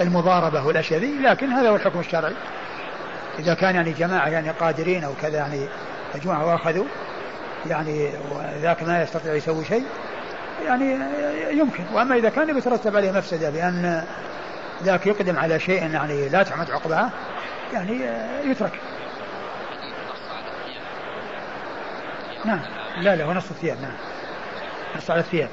المضاربة 0.02 0.66
والأشياء 0.66 1.00
ذي 1.00 1.20
لكن 1.22 1.50
هذا 1.50 1.70
هو 1.70 1.76
الحكم 1.76 2.00
الشرعي. 2.00 2.36
إذا 3.40 3.54
كان 3.54 3.76
يعني 3.76 3.92
جماعة 3.92 4.28
يعني 4.28 4.50
قادرين 4.50 5.04
أو 5.04 5.14
كذا 5.22 5.38
يعني 5.38 5.68
مجموعة 6.16 6.46
وأخذوا 6.46 6.86
يعني 7.66 8.10
وذاك 8.32 8.84
ما 8.84 9.04
يستطيع 9.04 9.34
يسوي 9.34 9.66
شيء 9.66 9.86
يعني 10.66 11.00
يمكن. 11.52 11.84
وأما 11.94 12.16
إذا 12.16 12.30
كان 12.30 12.58
يترتب 12.58 12.96
عليه 12.96 13.12
مفسدة 13.12 13.50
بأن 13.50 14.04
ذاك 14.84 15.08
يقدم 15.08 15.40
على 15.40 15.60
شيء 15.60 15.92
يعني 15.92 16.30
لا 16.30 16.44
تعمد 16.44 16.72
عقباه 16.72 17.10
يعني 17.74 18.02
يترك. 18.44 18.80
نعم. 22.46 22.62
لا 22.98 23.16
لا 23.16 23.26
هو 23.26 23.34
نص 23.34 23.50
الثياب 23.52 23.82
نعم. 23.82 23.96
نص 24.98 25.12
على 25.12 25.20
الثياب. 25.20 25.50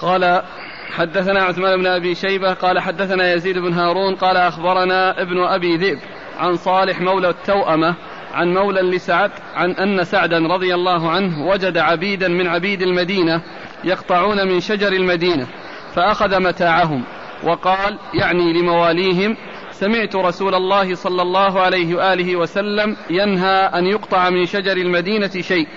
قال 0.00 0.42
حدثنا 0.90 1.42
عثمان 1.42 1.76
بن 1.76 1.86
أبي 1.86 2.14
شيبة 2.14 2.52
قال 2.52 2.78
حدثنا 2.78 3.32
يزيد 3.32 3.58
بن 3.58 3.72
هارون 3.72 4.14
قال 4.14 4.36
أخبرنا 4.36 5.22
ابن 5.22 5.42
أبي 5.42 5.76
ذئب 5.76 5.98
عن 6.38 6.56
صالح 6.56 7.00
مولى 7.00 7.28
التوأمة 7.28 7.94
عن 8.34 8.54
مولى 8.54 8.80
لسعد 8.80 9.30
عن 9.54 9.70
أن 9.70 10.04
سعدا 10.04 10.38
رضي 10.38 10.74
الله 10.74 11.10
عنه 11.10 11.46
وجد 11.46 11.78
عبيدا 11.78 12.28
من 12.28 12.46
عبيد 12.46 12.82
المدينة 12.82 13.42
يقطعون 13.84 14.48
من 14.48 14.60
شجر 14.60 14.92
المدينة 14.92 15.46
فأخذ 15.94 16.40
متاعهم 16.40 17.04
وقال 17.42 17.98
يعني 18.14 18.52
لمواليهم 18.52 19.36
سمعت 19.70 20.16
رسول 20.16 20.54
الله 20.54 20.94
صلى 20.94 21.22
الله 21.22 21.60
عليه 21.60 21.94
وآله 21.94 22.36
وسلم 22.36 22.96
ينهى 23.10 23.56
أن 23.74 23.86
يقطع 23.86 24.30
من 24.30 24.46
شجر 24.46 24.76
المدينة 24.76 25.30
شيء 25.40 25.68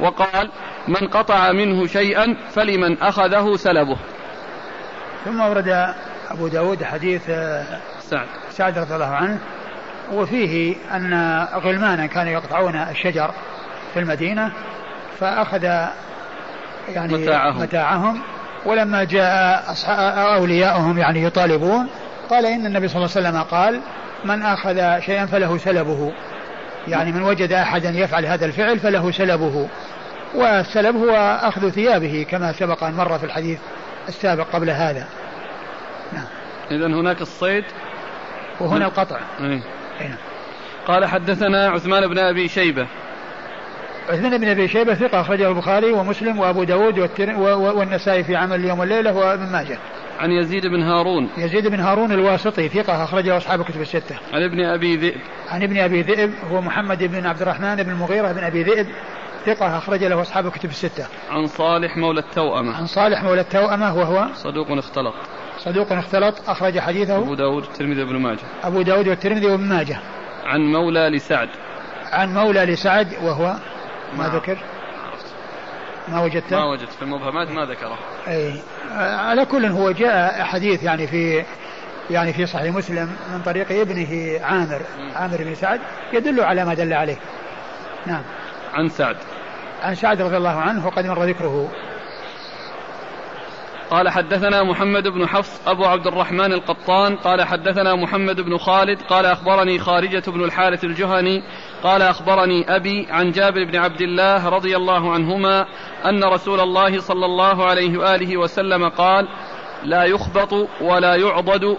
وقال 0.00 0.50
من 0.88 1.08
قطع 1.08 1.52
منه 1.52 1.86
شيئا 1.86 2.36
فلمن 2.50 2.98
أخذه 2.98 3.56
سلبه 3.56 3.96
ثم 5.24 5.40
ورد 5.40 5.94
أبو 6.30 6.48
داود 6.48 6.84
حديث 6.84 7.22
سعد. 8.00 8.26
سعد 8.50 8.78
رضي 8.78 8.94
الله 8.94 9.14
عنه 9.14 9.38
وفيه 10.12 10.74
أن 10.94 11.44
غلمانا 11.54 12.06
كانوا 12.06 12.32
يقطعون 12.32 12.76
الشجر 12.76 13.30
في 13.94 14.00
المدينة 14.00 14.52
فأخذ 15.20 15.62
يعني 16.94 17.14
متاعهم, 17.14 17.62
متاعهم 17.62 18.22
ولما 18.66 19.04
جاء 19.04 19.74
أولياؤهم 20.36 20.98
يعني 20.98 21.22
يطالبون 21.22 21.88
قال 22.30 22.46
إن 22.46 22.66
النبي 22.66 22.88
صلى 22.88 22.96
الله 22.96 23.16
عليه 23.16 23.28
وسلم 23.28 23.42
قال 23.42 23.80
من 24.24 24.42
أخذ 24.42 25.00
شيئا 25.00 25.26
فله 25.26 25.58
سلبه. 25.58 26.12
يعني 26.88 27.12
من 27.12 27.22
وجد 27.22 27.52
أحدا 27.52 27.90
يفعل 27.90 28.26
هذا 28.26 28.46
الفعل 28.46 28.78
فله 28.78 29.10
سلبه 29.10 29.68
والسلب 30.34 30.96
هو 30.96 31.38
أخذ 31.42 31.70
ثيابه 31.70 32.26
كما 32.30 32.52
سبق 32.52 32.84
أن 32.84 32.94
مر 32.94 33.18
في 33.18 33.24
الحديث. 33.24 33.58
السابق 34.08 34.46
قبل 34.52 34.70
هذا. 34.70 35.06
نعم. 36.12 36.26
إذا 36.70 36.86
هناك 36.86 37.20
الصيد. 37.20 37.64
وهنا 38.60 38.86
القطع. 38.86 39.20
إيه. 39.40 39.62
نعم. 40.00 40.16
قال 40.86 41.06
حدثنا 41.06 41.68
عثمان 41.68 42.08
بن 42.08 42.18
أبي 42.18 42.48
شيبة. 42.48 42.86
عثمان 44.08 44.38
بن 44.38 44.48
أبي 44.48 44.68
شيبة 44.68 44.94
ثقة 44.94 45.20
أخرجه 45.20 45.48
البخاري 45.48 45.92
ومسلم 45.92 46.38
وأبو 46.38 46.64
داود 46.64 47.08
والنسائي 47.76 48.24
في 48.24 48.36
عمل 48.36 48.60
اليوم 48.60 48.78
والليلة 48.78 49.12
وابن 49.12 49.52
ماجه. 49.52 49.78
عن 50.20 50.30
يزيد 50.30 50.66
بن 50.66 50.82
هارون. 50.82 51.28
يزيد 51.36 51.66
بن 51.66 51.80
هارون 51.80 52.12
الواسطي 52.12 52.68
ثقة 52.68 53.04
أخرجه 53.04 53.36
أصحاب 53.36 53.60
الكتب 53.60 53.80
الستة. 53.80 54.16
عن 54.32 54.42
ابن 54.42 54.64
أبي 54.64 54.96
ذئب. 54.96 55.20
عن 55.48 55.62
ابن 55.62 55.78
أبي 55.78 56.02
ذئب 56.02 56.32
هو 56.50 56.60
محمد 56.60 57.02
بن 57.02 57.26
عبد 57.26 57.42
الرحمن 57.42 57.82
بن 57.82 57.90
المغيرة 57.90 58.32
بن 58.32 58.44
أبي 58.44 58.62
ذئب. 58.62 58.86
ثقة 59.46 59.78
أخرج 59.78 60.04
له 60.04 60.22
أصحاب 60.22 60.46
الكتب 60.46 60.70
الستة. 60.70 61.06
عن 61.30 61.46
صالح 61.46 61.96
مولى 61.96 62.20
التوأمة. 62.20 62.76
عن 62.76 62.86
صالح 62.86 63.22
مولى 63.22 63.40
التوأمة 63.40 63.96
وهو 63.96 64.26
صدوق 64.34 64.70
اختلط. 64.70 65.14
صدوق 65.58 65.92
اختلط 65.92 66.48
أخرج 66.48 66.78
حديثه. 66.78 67.16
أبو 67.16 67.34
داود 67.34 67.62
والترمذي 67.62 68.02
وابن 68.02 68.16
ماجه. 68.16 68.44
أبو 68.64 68.82
داود 68.82 69.08
والترمذي 69.08 69.46
وابن 69.46 69.64
ماجه. 69.64 69.98
عن 70.44 70.60
مولى 70.60 71.08
لسعد. 71.08 71.48
عن 72.12 72.34
مولى 72.34 72.64
لسعد 72.64 73.14
وهو 73.22 73.56
ما 74.18 74.28
ذكر؟ 74.28 74.58
ما 76.08 76.22
وجدته؟ 76.22 76.56
ما 76.56 76.64
وجدت 76.64 76.92
في 76.92 77.02
المبهمات 77.02 77.50
ما 77.50 77.64
ذكره. 77.64 77.98
أي 78.28 78.54
على 78.98 79.44
كل 79.44 79.64
هو 79.66 79.90
جاء 79.90 80.42
حديث 80.42 80.82
يعني 80.82 81.06
في 81.06 81.44
يعني 82.10 82.32
في 82.32 82.46
صحيح 82.46 82.74
مسلم 82.74 83.16
من 83.32 83.42
طريق 83.42 83.72
ابنه 83.72 84.40
عامر. 84.44 84.80
عامر 85.14 85.36
بن 85.36 85.54
سعد 85.54 85.80
يدل 86.12 86.40
على 86.40 86.64
ما 86.64 86.74
دل 86.74 86.92
عليه. 86.92 87.16
نعم. 88.06 88.22
عن 88.72 88.88
سعد. 88.88 89.16
عن 89.82 89.94
سعد 89.94 90.22
رضي 90.22 90.36
الله 90.36 90.60
عنه 90.60 90.86
وقد 90.86 91.06
مر 91.06 91.24
ذكره. 91.24 91.70
قال 93.92 94.08
حدثنا 94.08 94.62
محمد 94.62 95.08
بن 95.08 95.28
حفص 95.28 95.68
أبو 95.68 95.84
عبد 95.84 96.06
الرحمن 96.06 96.52
القطان 96.52 97.16
قال 97.16 97.42
حدثنا 97.42 97.94
محمد 97.94 98.40
بن 98.40 98.58
خالد 98.58 99.02
قال 99.02 99.26
أخبرني 99.26 99.78
خارجة 99.78 100.22
بن 100.26 100.44
الحارث 100.44 100.84
الجهني 100.84 101.42
قال 101.82 102.02
أخبرني 102.02 102.76
أبي 102.76 103.06
عن 103.10 103.30
جابر 103.30 103.64
بن 103.64 103.76
عبد 103.76 104.00
الله 104.00 104.48
رضي 104.48 104.76
الله 104.76 105.12
عنهما 105.12 105.66
أن 106.04 106.24
رسول 106.24 106.60
الله 106.60 107.00
صلى 107.00 107.26
الله 107.26 107.64
عليه 107.66 107.98
وآله 107.98 108.36
وسلم 108.36 108.88
قال 108.88 109.28
لا 109.84 110.04
يخبط 110.04 110.68
ولا 110.80 111.14
يعضد 111.16 111.76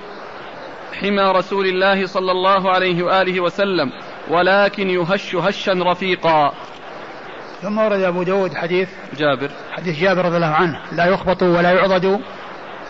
حمى 1.02 1.24
رسول 1.24 1.66
الله 1.66 2.06
صلى 2.06 2.32
الله 2.32 2.72
عليه 2.72 3.04
وآله 3.04 3.40
وسلم 3.40 3.92
ولكن 4.30 4.90
يهش 4.90 5.36
هشا 5.36 5.74
رفيقا. 5.74 6.54
ثم 7.64 7.78
ورد 7.78 8.02
أبو 8.02 8.24
داود 8.24 8.56
حديث 8.56 8.90
جابر. 9.18 9.52
حديث 9.72 10.00
جابر 10.00 10.26
رضي 10.26 10.36
الله 10.36 10.54
عنه. 10.54 10.80
لا 10.92 11.06
يخبط 11.06 11.44
ولا 11.44 11.72
يعضد 11.72 12.22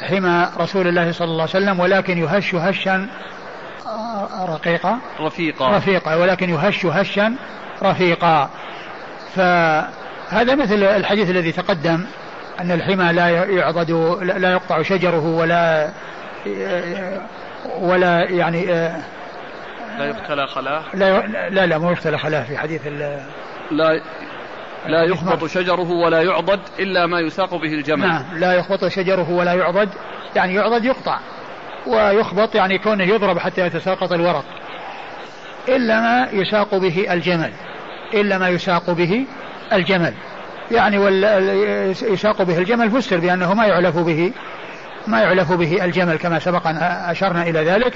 حمى 0.01 0.49
رسول 0.59 0.87
الله 0.87 1.11
صلى 1.11 1.27
الله 1.27 1.41
عليه 1.41 1.65
وسلم 1.65 1.79
ولكن 1.79 2.17
يهش 2.17 2.55
هشا 2.55 3.07
رقيقا. 4.47 4.99
رفيقا. 5.19 5.77
رفيقا 5.77 6.15
ولكن 6.15 6.49
يهش 6.49 6.85
هشا 6.85 7.35
رفيقا. 7.83 8.49
فهذا 9.35 10.55
مثل 10.55 10.83
الحديث 10.83 11.29
الذي 11.29 11.51
تقدم 11.51 12.05
أن 12.59 12.71
الحمى 12.71 13.13
لا 13.13 13.29
يعضد 13.29 13.91
لا 14.21 14.51
يقطع 14.51 14.81
شجره 14.81 15.25
ولا 15.25 15.89
ولا 17.79 18.23
يعني 18.29 18.65
لا 19.97 20.05
يقتلى 20.05 20.47
خلاه. 20.47 20.83
لا 20.93 21.27
لا 21.49 21.65
لا 21.65 21.77
ما 21.77 21.91
يقتلى 21.91 22.17
خلاه 22.17 22.43
في 22.43 22.57
حديث 22.57 22.87
لا 23.71 24.01
لا 24.87 25.03
يخبط 25.03 25.45
شجره 25.45 25.91
ولا 25.91 26.21
يعضد 26.21 26.59
إلا 26.79 27.05
ما 27.05 27.19
يساق 27.19 27.55
به 27.55 27.73
الجمل. 27.73 28.07
نعم 28.07 28.23
لا 28.37 28.53
يخبط 28.53 28.85
شجره 28.85 29.31
ولا 29.31 29.53
يعضد. 29.53 29.89
يعني 30.35 30.55
يعضد 30.55 30.85
يقطع 30.85 31.19
ويخبط 31.87 32.55
يعني 32.55 32.77
كونه 32.77 33.03
يضرب 33.03 33.37
حتى 33.37 33.61
يتساقط 33.61 34.11
الورق. 34.11 34.45
إلا 35.67 36.01
ما 36.01 36.27
يساق 36.31 36.75
به 36.75 37.13
الجمل 37.13 37.51
إلا 38.13 38.37
ما 38.37 38.49
يساق 38.49 38.91
به 38.91 39.25
الجمل. 39.73 40.13
يعني 40.71 40.97
يساق 42.01 42.41
به 42.41 42.57
الجمل 42.57 42.91
فسر 42.91 43.17
بأنه 43.17 43.53
ما 43.53 43.65
يعلف 43.65 43.97
به 43.97 44.31
ما 45.07 45.21
يعلف 45.21 45.51
به 45.51 45.85
الجمل 45.85 46.15
كما 46.15 46.39
سبق 46.39 46.67
أن 46.67 46.77
أشرنا 47.09 47.43
إلى 47.43 47.63
ذلك. 47.63 47.93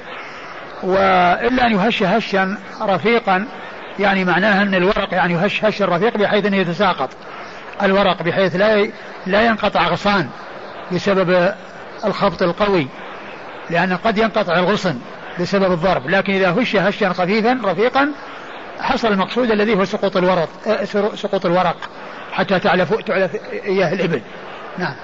وإلا 0.84 1.68
أن 1.68 1.72
يهش 1.72 2.04
هشا 2.04 2.58
رفيقا 2.82 3.48
يعني 4.00 4.26
معناها 4.26 4.62
أن 4.62 4.76
الورق 4.76 5.14
يعني 5.14 5.34
يهش 5.34 5.66
هش 5.66 5.82
رفيق 5.82 6.18
بحيث 6.18 6.46
أنه 6.46 6.58
يتساقط. 6.58 7.10
الورق 7.84 8.24
بحيث 8.24 8.56
لا 8.56 8.92
لا 9.26 9.42
ينقطع 9.42 9.88
غصان 9.88 10.30
بسبب 10.92 11.54
الخبط 12.06 12.42
القوي 12.44 12.88
لأن 13.70 13.98
قد 13.98 14.18
ينقطع 14.18 14.60
الغصن 14.60 15.00
بسبب 15.40 15.72
الضرب. 15.72 16.10
لكن 16.10 16.34
إذا 16.34 16.52
هش 16.52 16.76
هشا 16.76 17.14
خفيفا 17.14 17.60
رفيقا 17.64 18.12
حصل 18.80 19.08
المقصود 19.12 19.52
الذي 19.52 19.74
هو 19.74 19.86
سقوط 19.86 20.18
الورق 20.18 20.50
آه، 20.68 20.84
سقوط 21.16 21.46
الورق 21.46 21.78
حتى 22.32 22.60
تعلف 22.60 22.94
تعلف 22.94 23.36
إياه 23.66 23.94
الإبل. 23.94 24.22
نعم. 24.78 24.96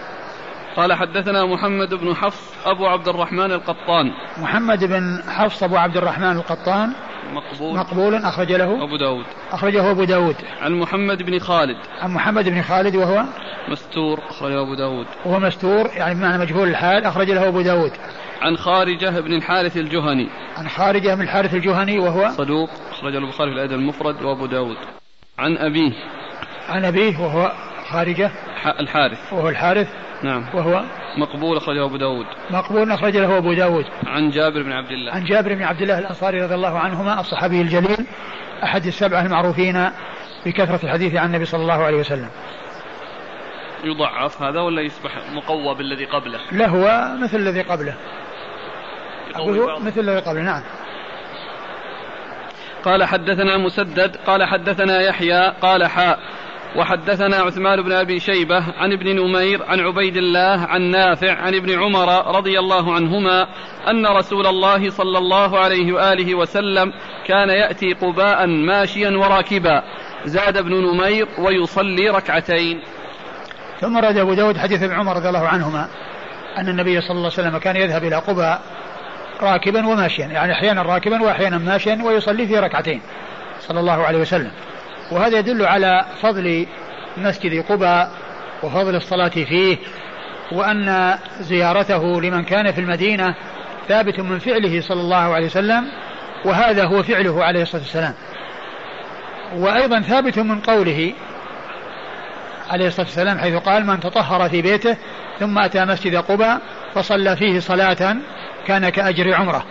قال 0.76 0.94
حدثنا 0.94 1.46
محمد 1.46 1.94
بن 1.94 2.16
حفص 2.16 2.42
أبو 2.66 2.88
عبد 2.88 3.08
الرحمن 3.08 3.52
القطان. 3.52 4.12
محمد 4.38 4.84
بن 4.84 5.24
حفص 5.30 5.64
أبو 5.64 5.78
عبد 5.78 5.98
الرحمن 5.98 6.32
القطان 6.32 6.94
مقبول. 7.34 7.78
مقبول 7.78 8.16
أخرج 8.16 8.52
له. 8.52 8.84
أبو 8.84 8.98
داود. 8.98 9.26
أخرجه 9.52 9.92
أبو 9.92 10.04
داود. 10.04 10.36
عن 10.62 10.80
محمد 10.80 11.24
بن 11.24 11.40
خالد. 11.40 11.78
عن 12.02 12.12
محمد 12.12 12.50
بن 12.50 12.62
خالد 12.62 12.96
وهو 12.96 13.24
مستور 13.70 14.20
أخرجه 14.30 14.62
أبو 14.62 14.74
داود. 14.76 15.06
وهو 15.26 15.40
مستور 15.40 15.90
يعني 15.96 16.16
بمعنى 16.16 16.38
مجهول 16.38 16.68
الحال 16.68 17.06
أخرج 17.06 17.32
له 17.32 17.48
أبو 17.48 17.62
داود. 17.62 17.92
عن 18.42 18.58
خارجة 18.58 19.20
بن 19.20 19.34
الحارث 19.34 19.78
الجهني. 19.78 20.30
عن 20.58 20.70
خارجة 20.70 21.16
بن 21.16 21.22
الحارث 21.22 21.54
الجهني 21.54 22.00
وهو 22.00 22.30
صدوق 22.30 22.70
أخرج 22.92 23.16
البخاري 23.16 23.52
في 23.52 23.56
الأدب 23.56 23.74
المفرد 23.74 24.22
وأبو 24.22 24.46
داود. 24.46 24.78
عن 25.40 25.58
أبيه. 25.58 25.92
عن 26.70 26.86
أبيه 26.86 27.20
وهو 27.20 27.52
خارجة 27.90 28.32
الحارث. 28.80 29.34
وهو 29.34 29.50
الحارث. 29.50 29.88
نعم. 30.24 30.46
وهو 30.54 30.84
مقبول 31.18 31.58
أخرجه 31.58 31.86
أبو 31.86 31.98
داود. 31.98 32.26
مقبول 32.50 32.92
أخرج 32.92 33.18
له 33.18 33.38
أبو 33.38 33.54
داود. 33.54 33.86
عن 34.08 34.30
جابر 34.30 34.64
بن 34.64 34.72
عبد 34.72 34.92
الله. 34.92 35.12
عن 35.12 35.24
جابر 35.24 35.54
بن 35.54 35.64
عبد 35.64 35.82
الله 35.82 36.00
الأنصاري 36.00 36.42
رضي 36.42 36.56
الله 36.56 36.80
عنهما 36.80 37.20
الصحابي 37.20 37.62
الجليل 37.62 38.06
أحد 38.64 38.86
السبعة 38.86 39.26
المعروفين 39.26 39.90
بكثرة 40.46 40.80
الحديث 40.84 41.16
عن 41.16 41.26
النبي 41.26 41.46
صلى 41.46 41.62
الله 41.62 41.84
عليه 41.84 41.98
وسلم. 41.98 42.30
يضعف 43.84 44.42
هذا 44.42 44.60
ولا 44.60 44.82
يصبح 44.82 45.12
مقوى 45.34 45.76
بالذي 45.76 46.06
قبله؟ 46.06 46.40
لا 46.52 46.68
هو 46.68 47.16
مثل 47.22 47.38
الذي 47.38 47.62
قبله. 47.62 47.96
مثل 49.80 50.00
الذي 50.00 50.20
قبله 50.20 50.42
نعم. 50.42 50.64
قال 52.86 53.04
حدثنا 53.04 53.58
مسدد 53.58 54.16
قال 54.28 54.44
حدثنا 54.44 55.02
يحيى 55.02 55.54
قال 55.62 55.88
حاء 55.88 56.20
وحدثنا 56.76 57.38
عثمان 57.38 57.82
بن 57.82 57.92
أبي 57.92 58.20
شيبة 58.20 58.64
عن 58.78 58.92
ابن 58.92 59.16
نمير 59.16 59.64
عن 59.64 59.80
عبيد 59.80 60.18
الله 60.18 60.60
عن 60.68 60.82
نافع 60.82 61.34
عن 61.34 61.56
ابن 61.56 61.80
عمر 61.80 62.36
رضي 62.36 62.60
الله 62.60 62.94
عنهما 62.94 63.48
أن 63.88 64.06
رسول 64.08 64.48
الله 64.48 64.90
صلى 64.90 65.18
الله 65.18 65.60
عليه 65.60 65.94
وآله 65.94 66.36
وسلم 66.36 66.94
كان 67.26 67.50
يأتي 67.50 67.94
قباء 67.94 68.48
ماشيا 68.48 69.10
وراكبا. 69.10 69.84
زاد 70.26 70.58
ابن 70.58 70.72
نمير 70.72 71.28
ويصلي 71.40 72.10
ركعتين. 72.10 72.82
ثم 73.82 73.98
رد 73.98 74.18
أبو 74.18 74.34
داود 74.34 74.58
حديث 74.58 74.84
ابن 74.84 74.94
عمر 74.94 75.16
رضي 75.16 75.28
الله 75.28 75.48
عنهما 75.48 75.88
أن 76.58 76.70
النبي 76.70 77.02
صلى 77.02 77.12
الله 77.12 77.32
عليه 77.38 77.48
وسلم 77.48 77.58
كان 77.58 77.76
يذهب 77.76 78.04
إلى 78.04 78.16
قباء 78.16 78.62
راكبا 79.42 79.88
وماشيا 79.88 80.26
يعني 80.26 80.52
أحيانا 80.54 80.82
راكبا 80.82 81.22
وأحيانا 81.22 81.58
ماشيا 81.58 82.00
ويصلي 82.04 82.48
في 82.48 82.60
ركعتين 82.60 83.02
صلى 83.60 83.80
الله 83.80 84.04
عليه 84.04 84.20
وسلم. 84.20 84.52
وهذا 85.12 85.40
يدل 85.40 85.66
على 85.66 86.06
فضل 86.22 86.66
مسجد 87.18 87.66
قباء 87.66 88.12
وفضل 88.64 88.96
الصلاة 88.96 89.28
فيه 89.28 89.78
وأن 90.52 91.18
زيارته 91.40 92.22
لمن 92.22 92.44
كان 92.44 92.72
في 92.72 92.82
المدينة 92.82 93.36
ثابت 93.88 94.20
من 94.20 94.40
فعله 94.40 94.82
صلى 94.82 95.02
الله 95.02 95.34
عليه 95.34 95.46
وسلم 95.46 95.88
وهذا 96.46 96.86
هو 96.86 97.04
فعله 97.04 97.44
عليه 97.44 97.62
الصلاة 97.62 97.82
والسلام. 97.82 98.14
وأيضا 99.56 100.02
ثابت 100.02 100.40
من 100.40 100.60
قوله 100.60 101.14
عليه 102.70 102.88
الصلاة 102.88 103.06
والسلام 103.06 103.38
حيث 103.38 103.56
قال 103.56 103.86
من 103.86 104.00
تطهر 104.00 104.50
في 104.50 104.62
بيته 104.62 104.98
ثم 105.40 105.60
أتى 105.60 105.86
مسجد 105.86 106.16
قباء 106.16 106.62
فصلى 106.96 107.36
فيه 107.36 107.60
صلاة 107.60 108.18
كان 108.68 108.90
كأجر 108.90 109.34
عمرة. 109.34 109.66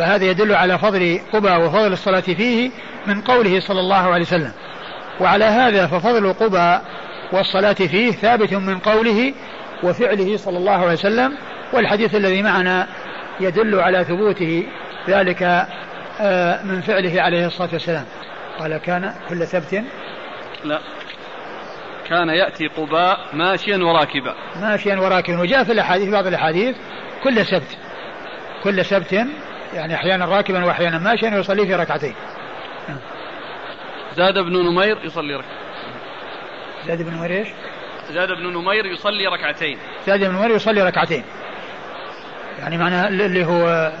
فهذا 0.00 0.24
يدل 0.24 0.54
على 0.54 0.78
فضل 0.78 1.20
قباء 1.32 1.60
وفضل 1.60 1.92
الصلاة 1.92 2.20
فيه 2.20 2.70
من 3.06 3.20
قوله 3.20 3.60
صلى 3.60 3.80
الله 3.80 4.12
عليه 4.12 4.22
وسلم. 4.24 4.52
وعلى 5.20 5.44
هذا 5.44 5.86
ففضل 5.86 6.32
قباء 6.32 6.84
والصلاة 7.32 7.72
فيه 7.72 8.12
ثابت 8.12 8.52
من 8.52 8.78
قوله 8.78 9.34
وفعله 9.82 10.36
صلى 10.36 10.58
الله 10.58 10.72
عليه 10.72 10.92
وسلم 10.92 11.36
والحديث 11.72 12.14
الذي 12.14 12.42
معنا 12.42 12.88
يدل 13.40 13.80
على 13.80 14.04
ثبوته 14.04 14.66
ذلك 15.08 15.66
آه، 16.20 16.62
من 16.62 16.80
فعله 16.80 17.22
عليه 17.22 17.46
الصلاة 17.46 17.70
والسلام. 17.72 18.04
قال 18.58 18.76
كان 18.76 19.14
كل 19.28 19.46
سبت 19.46 19.84
لا. 20.64 20.80
كان 22.08 22.28
يأتي 22.28 22.66
قباء 22.66 23.18
ماشيا 23.32 23.76
وراكبا. 23.76 24.34
ماشيا 24.60 24.96
وراكبا. 24.96 25.40
وجاء 25.40 25.64
في 25.64 25.72
الأحاديث 25.72 26.08
بعض 26.08 26.26
الأحاديث 26.26 26.76
كل 27.24 27.46
سبت 27.46 27.76
كل 28.64 28.84
سبت 28.84 29.26
يعني 29.74 29.94
أحيانا 29.94 30.24
راكبا 30.24 30.64
وأحيانا 30.64 30.98
ماشيا 30.98 31.36
ويصلي 31.36 31.66
في 31.66 31.74
ركعتين. 31.74 32.14
زاد 34.16 34.38
بن 34.38 34.52
نمير 34.52 34.98
يصلي 35.04 35.34
ركعتين. 35.34 35.56
زاد 36.86 37.02
بن 37.02 37.14
نمير 37.14 37.30
إيش؟ 37.30 37.48
زاد 38.10 38.28
بن 38.28 38.46
نمير 38.52 38.86
يصلي 38.86 39.26
ركعتين. 39.26 39.78
زاد 40.06 40.20
بن 40.20 40.34
نمير 40.34 40.50
يصلي 40.50 40.82
ركعتين. 40.82 41.24
يعني 42.58 42.78
معنى 42.78 43.08
اللي 43.08 43.44
هو 43.44 43.92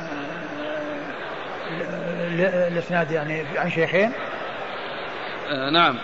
الاسناد 2.68 3.10
يعني 3.10 3.44
عن 3.56 3.70
شيخين. 3.70 4.12
آه 5.50 5.70
نعم. 5.70 5.98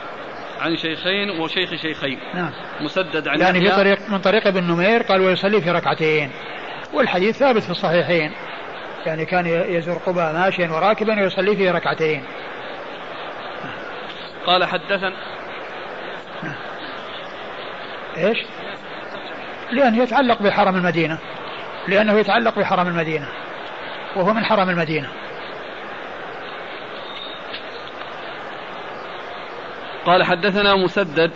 عن 0.61 0.77
شيخين 0.77 1.31
وشيخ 1.41 1.75
شيخين. 1.75 2.19
نعم. 2.35 2.51
مسدد 2.81 3.29
عن 3.29 3.41
يعني 3.41 3.61
في 3.61 3.77
طريق 3.77 4.11
من 4.11 4.19
طريق 4.19 4.47
ابن 4.47 4.65
نمير 4.65 5.03
قال 5.03 5.21
ويصلي 5.21 5.61
في 5.61 5.71
ركعتين. 5.71 6.31
والحديث 6.93 7.37
ثابت 7.37 7.63
في 7.63 7.71
الصحيحين. 7.71 8.33
يعني 9.07 9.25
كان 9.25 9.47
يزور 9.47 9.97
قباء 9.97 10.33
ماشيا 10.33 10.69
وراكبا 10.69 11.23
ويصلي 11.23 11.57
في 11.57 11.71
ركعتين. 11.71 12.25
قال 14.47 14.65
حدثنا 14.65 15.13
إيش؟ 18.17 18.39
لأنه 19.73 20.03
يتعلق 20.03 20.43
بحرم 20.43 20.77
المدينة. 20.77 21.19
لأنه 21.89 22.19
يتعلق 22.19 22.59
بحرم 22.59 22.89
المدينة. 22.89 23.29
وهو 24.17 24.35
من 24.35 24.45
حرم 24.45 24.71
المدينة. 24.71 25.09
قال 30.07 30.25
حدثنا 30.25 30.75
مسدد 30.75 31.31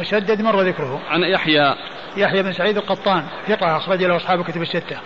مسدد 0.00 0.42
مر 0.42 0.60
ذكره. 0.60 1.00
عن 1.10 1.22
يحيى. 1.22 1.74
يحيى 2.16 2.42
بن 2.42 2.52
سعيد 2.52 2.76
القطان 2.76 3.24
ثقة 3.48 3.76
أخرج 3.76 4.04
له 4.04 4.16
أصحاب 4.16 4.40
الكتب 4.40 4.62
الستة. 4.62 4.96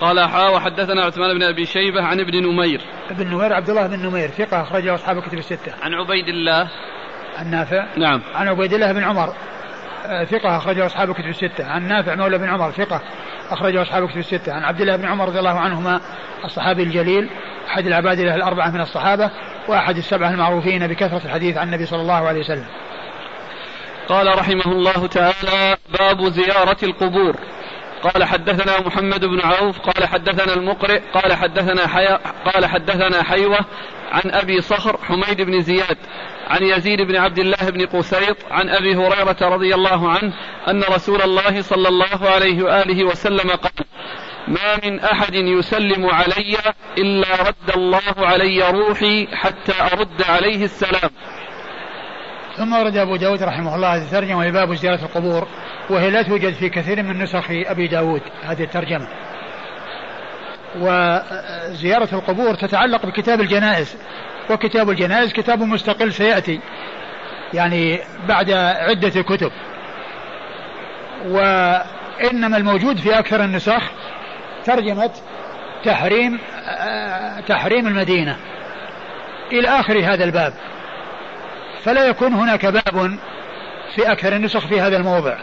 قال 0.00 0.28
حا 0.28 0.48
وحدثنا 0.48 1.02
عثمان 1.02 1.38
بن 1.38 1.42
أبي 1.42 1.66
شيبة 1.66 2.02
عن 2.02 2.20
ابن 2.20 2.46
نمير. 2.46 2.80
ابن 3.10 3.26
نمير 3.26 3.52
عبد 3.52 3.70
الله 3.70 3.86
بن 3.86 4.06
نمير 4.06 4.28
ثقة 4.28 4.62
أخرجه 4.62 4.94
أصحاب 4.94 5.18
الكتب 5.18 5.38
الستة. 5.38 5.72
عن 5.82 5.94
عبيد 5.94 6.28
الله. 6.28 6.68
عن 7.38 7.50
نافع. 7.50 7.86
نعم. 7.96 8.22
عن 8.34 8.48
عبيد 8.48 8.72
الله 8.72 8.92
بن 8.92 9.04
عمر 9.04 9.34
آه، 10.06 10.24
ثقة 10.24 10.56
أخرجه 10.56 10.86
أصحاب 10.86 11.10
الكتب 11.10 11.28
الستة، 11.28 11.64
عن 11.64 11.88
نافع 11.88 12.14
مولى 12.14 12.38
بن 12.38 12.48
عمر 12.48 12.70
ثقة 12.70 13.02
أخرجه 13.50 13.82
أصحاب 13.82 14.04
الكتب 14.04 14.18
الستة، 14.18 14.52
عن 14.52 14.64
عبد 14.64 14.80
الله 14.80 14.96
بن 14.96 15.04
عمر 15.04 15.28
رضي 15.28 15.38
الله 15.38 15.60
عنهما 15.60 16.00
الصحابي 16.44 16.82
الجليل 16.82 17.30
أحد 17.68 17.86
العباد 17.86 18.20
له 18.20 18.34
الأربعة 18.34 18.70
من 18.70 18.80
الصحابة 18.80 19.30
وأحد 19.68 19.96
السبعة 19.96 20.30
المعروفين 20.30 20.86
بكثرة 20.86 21.24
الحديث 21.24 21.56
عن 21.56 21.66
النبي 21.66 21.86
صلى 21.86 22.00
الله 22.00 22.28
عليه 22.28 22.40
وسلم. 22.40 22.66
قال 24.08 24.38
رحمه 24.38 24.66
الله 24.66 25.06
تعالى 25.06 25.76
باب 25.98 26.28
زيارة 26.28 26.76
القبور. 26.82 27.36
قال 28.06 28.24
حدثنا 28.24 28.80
محمد 28.80 29.24
بن 29.24 29.40
عوف 29.40 29.78
قال 29.78 30.08
حدثنا 30.08 30.54
المقرئ 30.54 31.00
قال 31.14 31.32
حدثنا 31.34 31.86
حي... 31.88 32.06
قال 32.44 32.66
حدثنا 32.66 33.22
حيوة 33.22 33.58
عن 34.12 34.30
أبي 34.30 34.60
صخر 34.60 34.98
حميد 35.02 35.42
بن 35.42 35.60
زياد 35.60 35.96
عن 36.46 36.62
يزيد 36.62 37.00
بن 37.00 37.16
عبد 37.16 37.38
الله 37.38 37.70
بن 37.70 37.86
قسيط 37.86 38.36
عن 38.50 38.68
أبي 38.68 38.96
هريرة 38.96 39.36
رضي 39.42 39.74
الله 39.74 40.10
عنه 40.10 40.32
أن 40.68 40.82
رسول 40.82 41.22
الله 41.22 41.62
صلى 41.62 41.88
الله 41.88 42.30
عليه 42.30 42.62
وآله 42.62 43.04
وسلم 43.04 43.50
قال 43.50 43.86
ما 44.48 44.80
من 44.84 45.00
أحد 45.00 45.34
يسلم 45.34 46.06
علي 46.06 46.56
إلا 46.98 47.28
رد 47.48 47.76
الله 47.76 48.14
علي 48.18 48.70
روحي 48.70 49.28
حتى 49.32 49.72
أرد 49.92 50.22
عليه 50.28 50.64
السلام. 50.64 51.10
ثم 52.56 52.72
ورد 52.72 52.96
أبو 52.96 53.16
داود 53.16 53.42
رحمه 53.42 53.74
الله 53.74 53.96
هذه 53.96 54.02
الترجمة 54.02 54.38
وهي 54.38 54.50
باب 54.50 54.74
زيارة 54.74 55.04
القبور 55.04 55.48
وهي 55.90 56.10
لا 56.10 56.22
توجد 56.22 56.54
في 56.54 56.68
كثير 56.68 57.02
من 57.02 57.22
نسخ 57.22 57.44
أبي 57.50 57.88
داود 57.88 58.22
هذه 58.44 58.62
الترجمة. 58.62 59.08
وزيارة 60.80 62.08
القبور 62.14 62.54
تتعلق 62.54 63.06
بكتاب 63.06 63.40
الجنائز 63.40 63.96
وكتاب 64.50 64.90
الجنائز 64.90 65.32
كتاب 65.32 65.62
مستقل 65.62 66.12
سيأتي 66.12 66.60
يعني 67.54 67.98
بعد 68.28 68.50
عدة 68.50 69.22
كتب. 69.22 69.52
وإنما 71.26 72.56
الموجود 72.56 72.98
في 72.98 73.18
أكثر 73.18 73.44
النسخ 73.44 73.82
ترجمة 74.64 75.10
تحريم 75.84 76.38
تحريم 77.46 77.86
المدينة. 77.86 78.36
إلى 79.52 79.68
آخر 79.68 79.98
هذا 79.98 80.24
الباب. 80.24 80.52
فلا 81.84 82.04
يكون 82.04 82.34
هناك 82.34 82.66
باب 82.66 83.18
في 83.94 84.12
أكثر 84.12 84.36
النسخ 84.36 84.66
في 84.66 84.80
هذا 84.80 84.96
الموضع. 84.96 85.36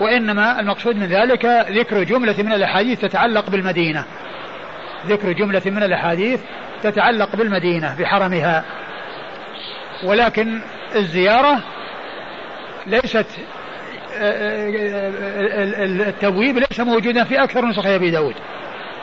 وإنما 0.00 0.60
المقصود 0.60 0.96
من 0.96 1.06
ذلك 1.06 1.46
ذكر 1.70 2.02
جملة 2.02 2.34
من 2.38 2.52
الأحاديث 2.52 3.00
تتعلق 3.00 3.50
بالمدينة. 3.50 4.04
ذكر 5.06 5.32
جملة 5.32 5.62
من 5.66 5.82
الأحاديث 5.82 6.40
تتعلق 6.82 7.36
بالمدينة 7.36 7.96
بحرمها. 7.98 8.64
ولكن 10.04 10.60
الزيارة 10.96 11.58
ليست 12.86 13.26
التبويب 16.06 16.58
ليس 16.58 16.80
موجودا 16.80 17.24
في 17.24 17.42
أكثر 17.42 17.66
نسخ 17.66 17.86
أبي 17.86 18.10
داود 18.10 18.34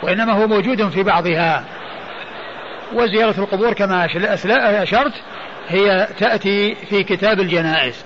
وإنما 0.04 0.34
هو 0.34 0.48
موجود 0.48 0.90
في 0.90 1.04
بعضها. 1.04 1.66
وزيارة 2.94 3.40
القبور 3.40 3.74
كما 3.74 4.08
أشرت 4.84 5.14
هي 5.70 6.08
تأتي 6.18 6.76
في 6.76 7.04
كتاب 7.04 7.40
الجنائز. 7.40 8.06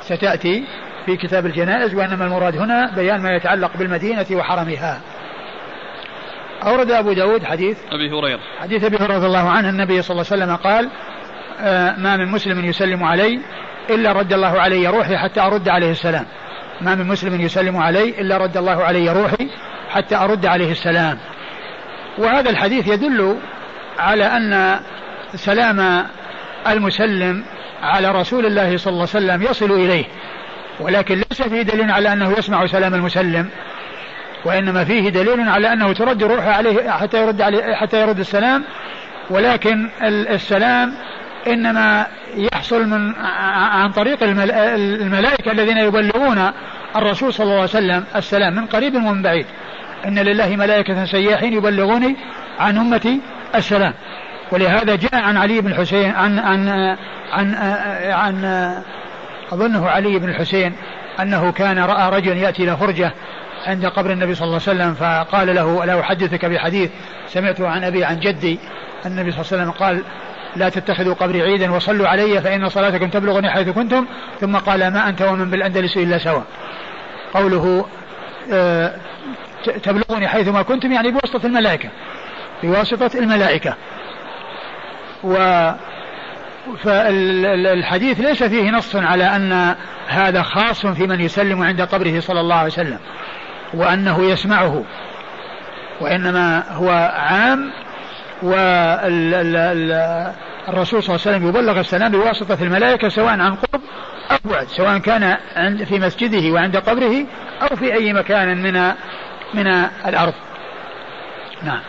ستأتي 0.00 0.64
في 1.06 1.16
كتاب 1.16 1.46
الجنائز 1.46 1.94
وإنما 1.94 2.24
المراد 2.24 2.56
هنا 2.56 2.94
بيان 2.96 3.20
ما 3.20 3.36
يتعلق 3.36 3.76
بالمدينة 3.76 4.26
وحرمها. 4.32 5.00
أورد 6.66 6.90
أبو 6.90 7.12
داود 7.12 7.44
حديث. 7.44 7.78
أبي 7.92 8.10
هريرة. 8.10 8.40
حديث 8.60 8.84
أبي 8.84 8.96
هريرة 8.96 9.16
رضي 9.16 9.26
الله 9.26 9.48
عنه 9.50 9.68
النبي 9.68 10.02
صلى 10.02 10.14
الله 10.14 10.26
عليه 10.32 10.42
وسلم 10.44 10.56
قال 10.56 10.90
آه 11.60 11.96
ما 11.96 12.16
من 12.16 12.28
مسلم 12.28 12.64
يسلم 12.64 13.04
علي 13.04 13.40
إلا 13.90 14.12
رد 14.12 14.32
الله 14.32 14.60
علي 14.60 14.86
روحي 14.86 15.16
حتى 15.16 15.40
أرد 15.40 15.68
عليه 15.68 15.90
السلام. 15.90 16.26
ما 16.80 16.94
من 16.94 17.06
مسلم 17.06 17.40
يسلم 17.40 17.76
علي 17.76 18.20
إلا 18.20 18.38
رد 18.38 18.56
الله 18.56 18.84
علي 18.84 19.12
روحي 19.12 19.50
حتى 19.90 20.16
أرد 20.16 20.46
عليه 20.46 20.70
السلام. 20.70 21.18
وهذا 22.18 22.50
الحديث 22.50 22.88
يدل 22.88 23.38
على 23.98 24.24
أن 24.24 24.80
سلام 25.34 26.06
المسلم 26.72 27.44
على 27.82 28.10
رسول 28.10 28.46
الله 28.46 28.76
صلى 28.76 28.90
الله 28.90 29.08
عليه 29.14 29.26
وسلم 29.26 29.42
يصل 29.42 29.72
إليه 29.72 30.04
ولكن 30.80 31.14
ليس 31.14 31.42
فيه 31.42 31.62
دليل 31.62 31.90
على 31.90 32.12
أنه 32.12 32.34
يسمع 32.38 32.66
سلام 32.66 32.94
المسلم 32.94 33.48
وإنما 34.44 34.84
فيه 34.84 35.08
دليل 35.08 35.48
على 35.48 35.72
أنه 35.72 35.92
ترد 35.92 36.22
روحه 36.22 36.50
عليه 36.50 36.90
حتى 36.90 37.22
يرد 37.22 37.42
عليه 37.42 37.74
حتى 37.74 38.00
يرد 38.00 38.18
السلام 38.18 38.64
ولكن 39.30 39.88
السلام 40.02 40.94
إنما 41.46 42.06
يحصل 42.34 42.88
من 42.88 43.14
عن 43.54 43.92
طريق 43.92 44.22
الملائكة 44.22 45.52
الذين 45.52 45.78
يبلغون 45.78 46.52
الرسول 46.96 47.34
صلى 47.34 47.44
الله 47.44 47.54
عليه 47.54 47.64
وسلم 47.64 48.04
السلام 48.16 48.54
من 48.54 48.66
قريب 48.66 48.94
ومن 48.94 49.22
بعيد. 49.22 49.46
إن 50.06 50.18
لله 50.18 50.56
ملائكة 50.56 51.04
سياحين 51.04 51.52
يبلغوني 51.52 52.16
عن 52.58 52.78
أمتي 52.78 53.20
السلام. 53.54 53.94
ولهذا 54.52 54.96
جاء 54.96 55.14
عن 55.14 55.36
علي 55.36 55.60
بن 55.60 55.70
الحسين 55.70 56.10
عن 56.10 56.38
عن 56.38 56.68
عن, 57.32 57.54
عن, 57.54 57.54
عن 58.12 58.74
أظنه 59.52 59.88
علي 59.88 60.18
بن 60.18 60.28
الحسين 60.28 60.72
أنه 61.20 61.52
كان 61.52 61.78
رأى 61.78 62.10
رجلا 62.10 62.34
يأتي 62.34 62.64
إلى 62.64 62.76
فرجة 62.76 63.12
عند 63.66 63.86
قبر 63.86 64.10
النبي 64.10 64.34
صلى 64.34 64.44
الله 64.44 64.60
عليه 64.68 64.78
وسلم 64.78 64.94
فقال 64.94 65.54
له 65.54 65.84
ألا 65.84 66.00
أحدثك 66.00 66.44
بحديث؟ 66.44 66.90
سمعته 67.28 67.68
عن 67.68 67.84
أبي 67.84 68.04
عن 68.04 68.20
جدي 68.20 68.58
النبي 69.06 69.30
صلى 69.30 69.40
الله 69.40 69.52
عليه 69.52 69.62
وسلم 69.62 69.70
قال 69.70 70.02
لا 70.56 70.68
تتخذوا 70.68 71.14
قبري 71.14 71.42
عيدا 71.42 71.72
وصلوا 71.72 72.08
علي 72.08 72.42
فإن 72.42 72.68
صلاتكم 72.68 73.08
تبلغني 73.08 73.50
حيث 73.50 73.68
كنتم. 73.68 74.06
ثم 74.40 74.56
قال 74.56 74.92
ما 74.92 75.08
أنت 75.08 75.22
ومن 75.22 75.50
بالأندلس 75.50 75.96
إلا 75.96 76.18
سواء 76.18 76.44
قوله 77.34 77.86
آه، 78.52 78.94
تبلغني 79.82 80.28
حيثما 80.28 80.62
كنتم 80.62 80.92
يعني 80.92 81.10
بواسطة 81.10 81.46
الملائكة 81.46 81.88
بواسطة 82.62 83.18
الملائكة. 83.18 83.74
و 85.24 85.70
فالحديث 86.84 88.20
ليس 88.20 88.42
فيه 88.42 88.70
نص 88.70 88.96
على 88.96 89.24
أن 89.24 89.74
هذا 90.06 90.42
خاص 90.42 90.86
في 90.86 91.06
من 91.06 91.20
يسلم 91.20 91.62
عند 91.62 91.82
قبره 91.82 92.20
صلى 92.20 92.40
الله 92.40 92.54
عليه 92.54 92.72
وسلم 92.72 92.98
وأنه 93.74 94.30
يسمعه 94.30 94.84
وإنما 96.00 96.72
هو 96.72 96.90
عام 97.16 97.70
والرسول 98.42 98.62
صلى 101.02 101.16
الله 101.16 101.26
عليه 101.26 101.36
وسلم 101.36 101.48
يبلغ 101.48 101.80
السلام 101.80 102.12
بواسطة 102.12 102.62
الملائكة 102.62 103.08
سواء 103.08 103.40
عن 103.40 103.54
قرب 103.54 103.80
أو 104.30 104.36
بعد 104.44 104.66
سواء 104.66 104.98
كان 104.98 105.36
في 105.84 105.98
مسجده 105.98 106.52
وعند 106.52 106.76
قبره 106.76 107.26
أو 107.62 107.76
في 107.76 107.94
أي 107.94 108.12
مكان 108.12 108.62
من 108.62 108.92
من 109.54 109.66
الأرض. 110.06 110.34
نعم. 111.62 111.80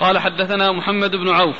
قال 0.00 0.18
حدثنا 0.18 0.72
محمد 0.72 1.10
بن 1.10 1.28
عوف. 1.28 1.56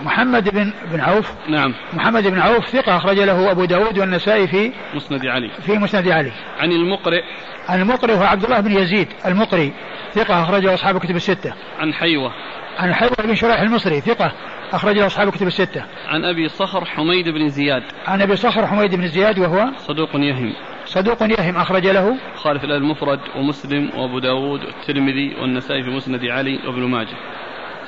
محمد 0.00 0.48
بن 0.48 0.72
بن 0.92 1.00
عوف؟ 1.00 1.32
نعم. 1.48 1.74
محمد 1.92 2.26
بن 2.26 2.38
عوف 2.38 2.68
ثقة 2.68 2.96
أخرج 2.96 3.18
له 3.18 3.50
أبو 3.50 3.64
داود 3.64 3.98
والنسائي 3.98 4.48
في 4.48 4.72
مسند 4.94 5.26
علي. 5.26 5.50
في 5.66 5.78
مسند 5.78 6.08
علي. 6.08 6.32
عن 6.58 6.72
المقرئ. 6.72 7.22
عن 7.68 7.80
المقرئ 7.80 8.14
هو 8.14 8.22
عبد 8.22 8.44
الله 8.44 8.60
بن 8.60 8.72
يزيد 8.72 9.08
المقري 9.26 9.72
ثقة 10.12 10.42
أخرجه 10.42 10.74
أصحاب 10.74 10.96
الكتب 10.96 11.16
الستة. 11.16 11.54
عن 11.78 11.94
حيوة. 11.94 12.32
عن 12.78 12.94
حيوة 12.94 13.16
بن 13.24 13.34
شريح 13.34 13.60
المصري 13.60 14.00
ثقة 14.00 14.32
أخرجه 14.72 15.06
أصحاب 15.06 15.28
الكتب 15.28 15.46
الستة. 15.46 15.84
عن 16.08 16.24
أبي 16.24 16.48
صخر 16.48 16.84
حميد 16.84 17.28
بن 17.28 17.48
زياد. 17.48 17.82
عن 18.06 18.22
أبي 18.22 18.36
صخر 18.36 18.66
حميد 18.66 18.94
بن 18.94 19.06
زياد 19.08 19.38
وهو 19.38 19.70
صدوق 19.78 20.10
يهم. 20.14 20.54
صدوق 20.84 21.22
يهم 21.22 21.56
أخرج 21.56 21.86
له 21.86 22.16
خالف 22.34 22.64
الأدب 22.64 22.82
المفرد 22.82 23.20
ومسلم 23.36 23.90
وأبو 23.96 24.18
داود 24.18 24.64
والترمذي 24.64 25.34
والنسائي 25.40 25.82
في 25.82 25.90
مسند 25.90 26.24
علي 26.24 26.58
وابن 26.66 26.84
ماجه. 26.84 27.16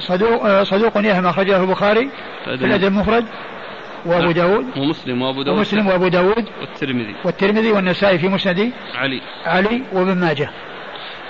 صدوق 0.07 0.47
آه، 0.47 0.63
صدوق 0.65 0.99
يهم 0.99 1.27
أخرج 1.27 1.51
له 1.51 1.63
البخاري 1.63 2.11
في 2.45 2.55
الأدب 2.55 2.85
المفرد 2.85 3.25
وأبو. 4.07 4.31
داود. 4.31 4.67
ومسلم 4.77 5.23
وأبو 5.23 5.43
داود. 5.43 5.59
ومسلم 5.59 5.87
وأبو 5.87 6.09
داود. 6.09 6.45
والترمذي. 6.61 7.15
والترمذي 7.25 7.73
والنسائي 7.73 8.19
في 8.19 8.29
مسند 8.29 8.73
علي. 8.95 9.21
علي 9.47 9.83
وابن 9.93 10.21
ماجه. 10.21 10.51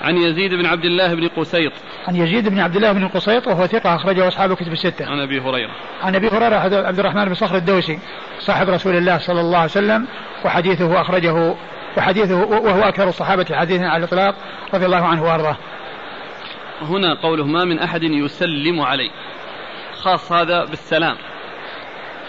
عن 0.01 0.17
يزيد 0.17 0.53
بن 0.53 0.65
عبد 0.65 0.85
الله 0.85 1.13
بن 1.13 1.27
قسيط. 1.27 1.71
عن 2.07 2.15
يزيد 2.15 2.49
بن 2.49 2.59
عبد 2.59 2.75
الله 2.75 2.91
بن 2.91 3.03
القسيط 3.03 3.47
وهو 3.47 3.67
ثقة 3.67 3.95
أخرجه 3.95 4.27
أصحاب 4.27 4.51
الكتب 4.51 4.71
الستة. 4.71 5.05
عن 5.05 5.19
أبي 5.19 5.39
هريرة. 5.39 5.71
عن 6.03 6.15
أبي 6.15 6.27
هريرة 6.27 6.55
عبد 6.87 6.99
الرحمن 6.99 7.25
بن 7.25 7.33
صخر 7.33 7.55
الدوسي 7.55 7.99
صاحب 8.39 8.69
رسول 8.69 8.95
الله 8.95 9.17
صلى 9.17 9.41
الله 9.41 9.57
عليه 9.57 9.71
وسلم 9.71 10.07
وحديثه 10.45 11.01
أخرجه 11.01 11.55
وحديثه 11.97 12.35
وهو 12.35 12.81
أكثر 12.81 13.09
الصحابة 13.09 13.45
حديثا 13.51 13.83
على 13.83 13.97
الإطلاق 13.97 14.35
رضي 14.73 14.85
الله 14.85 15.05
عنه 15.05 15.23
وأرضاه. 15.23 15.57
هنا 16.81 17.13
قوله 17.13 17.45
ما 17.45 17.65
من 17.65 17.79
أحد 17.79 18.03
يسلم 18.03 18.81
علي. 18.81 19.11
خاص 20.01 20.31
هذا 20.31 20.65
بالسلام. 20.65 21.17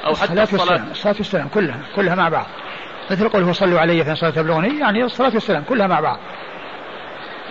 أو 0.04 0.14
حتى 0.14 0.42
الصلاة 0.42 0.60
والسلام 0.60 0.90
الصلاة. 0.90 1.14
والسلام 1.18 1.48
كلها 1.48 1.80
كلها 1.96 2.14
مع 2.14 2.28
بعض. 2.28 2.46
مثل 3.10 3.28
قوله 3.28 3.52
صلوا 3.52 3.80
علي 3.80 4.04
في 4.04 4.14
صلاة 4.14 4.30
تبلغني 4.30 4.78
يعني 4.78 5.04
الصلاة 5.04 5.34
والسلام 5.34 5.62
كلها 5.62 5.86
مع 5.86 6.00
بعض. 6.00 6.18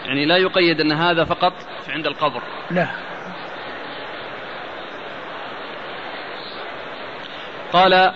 يعني 0.05 0.25
لا 0.25 0.37
يقيد 0.37 0.81
أن 0.81 0.91
هذا 0.91 1.23
فقط 1.23 1.53
عند 1.89 2.07
القبر. 2.07 2.41
لا. 2.71 2.87
قال 7.73 8.13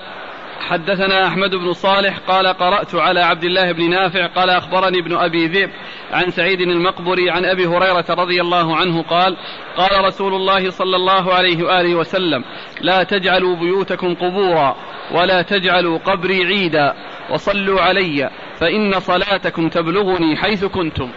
حدثنا 0.60 1.28
أحمد 1.28 1.56
بن 1.56 1.74
صالح 1.74 2.18
قال 2.28 2.48
قرأت 2.48 2.96
على 2.96 3.22
عبد 3.22 3.44
الله 3.44 3.72
بن 3.72 3.90
نافع 3.90 4.28
قال 4.28 4.50
أخبرني 4.50 5.00
ابن 5.00 5.16
أبي 5.16 5.48
ذئب 5.48 5.70
عن 6.12 6.32
سعيد 6.32 6.62
المقبري 6.62 7.32
عن 7.32 7.46
أبي 7.46 7.66
هريرة 7.68 8.06
رضي 8.10 8.42
الله 8.42 8.76
عنه 8.76 9.04
قال 9.04 9.38
قال 9.78 10.06
رسول 10.06 10.34
الله 10.34 10.70
صلى 10.70 10.96
الله 10.96 11.34
عليه 11.34 11.64
وآله 11.64 11.96
وسلم 11.96 12.44
لا 12.82 13.04
تجعلوا 13.04 13.56
بيوتكم 13.56 14.16
قبورا 14.16 14.76
ولا 15.12 15.42
تجعلوا 15.42 15.98
قبري 15.98 16.46
عيدا 16.46 16.94
وصلوا 17.30 17.82
علي 17.82 18.30
فإن 18.60 19.00
صلاتكم 19.00 19.70
تبلغني 19.70 20.36
حيث 20.36 20.66
كنتم. 20.66 21.12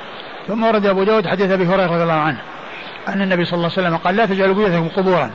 ثم 0.47 0.65
ورد 0.65 0.87
أبو 0.87 1.05
داود 1.05 1.27
حديث 1.27 1.51
أبي 1.51 1.65
هريرة 1.65 1.87
رضي 1.87 2.03
الله 2.03 2.13
عنه 2.13 2.41
أن 3.09 3.23
النبي 3.23 3.45
صلى 3.45 3.57
الله 3.57 3.71
عليه 3.77 3.89
وسلم 3.89 3.97
قال 3.97 4.17
لا 4.17 4.27
تجعلوا 4.27 4.55
بيوتكم 4.55 4.89
قبورا. 4.89 5.31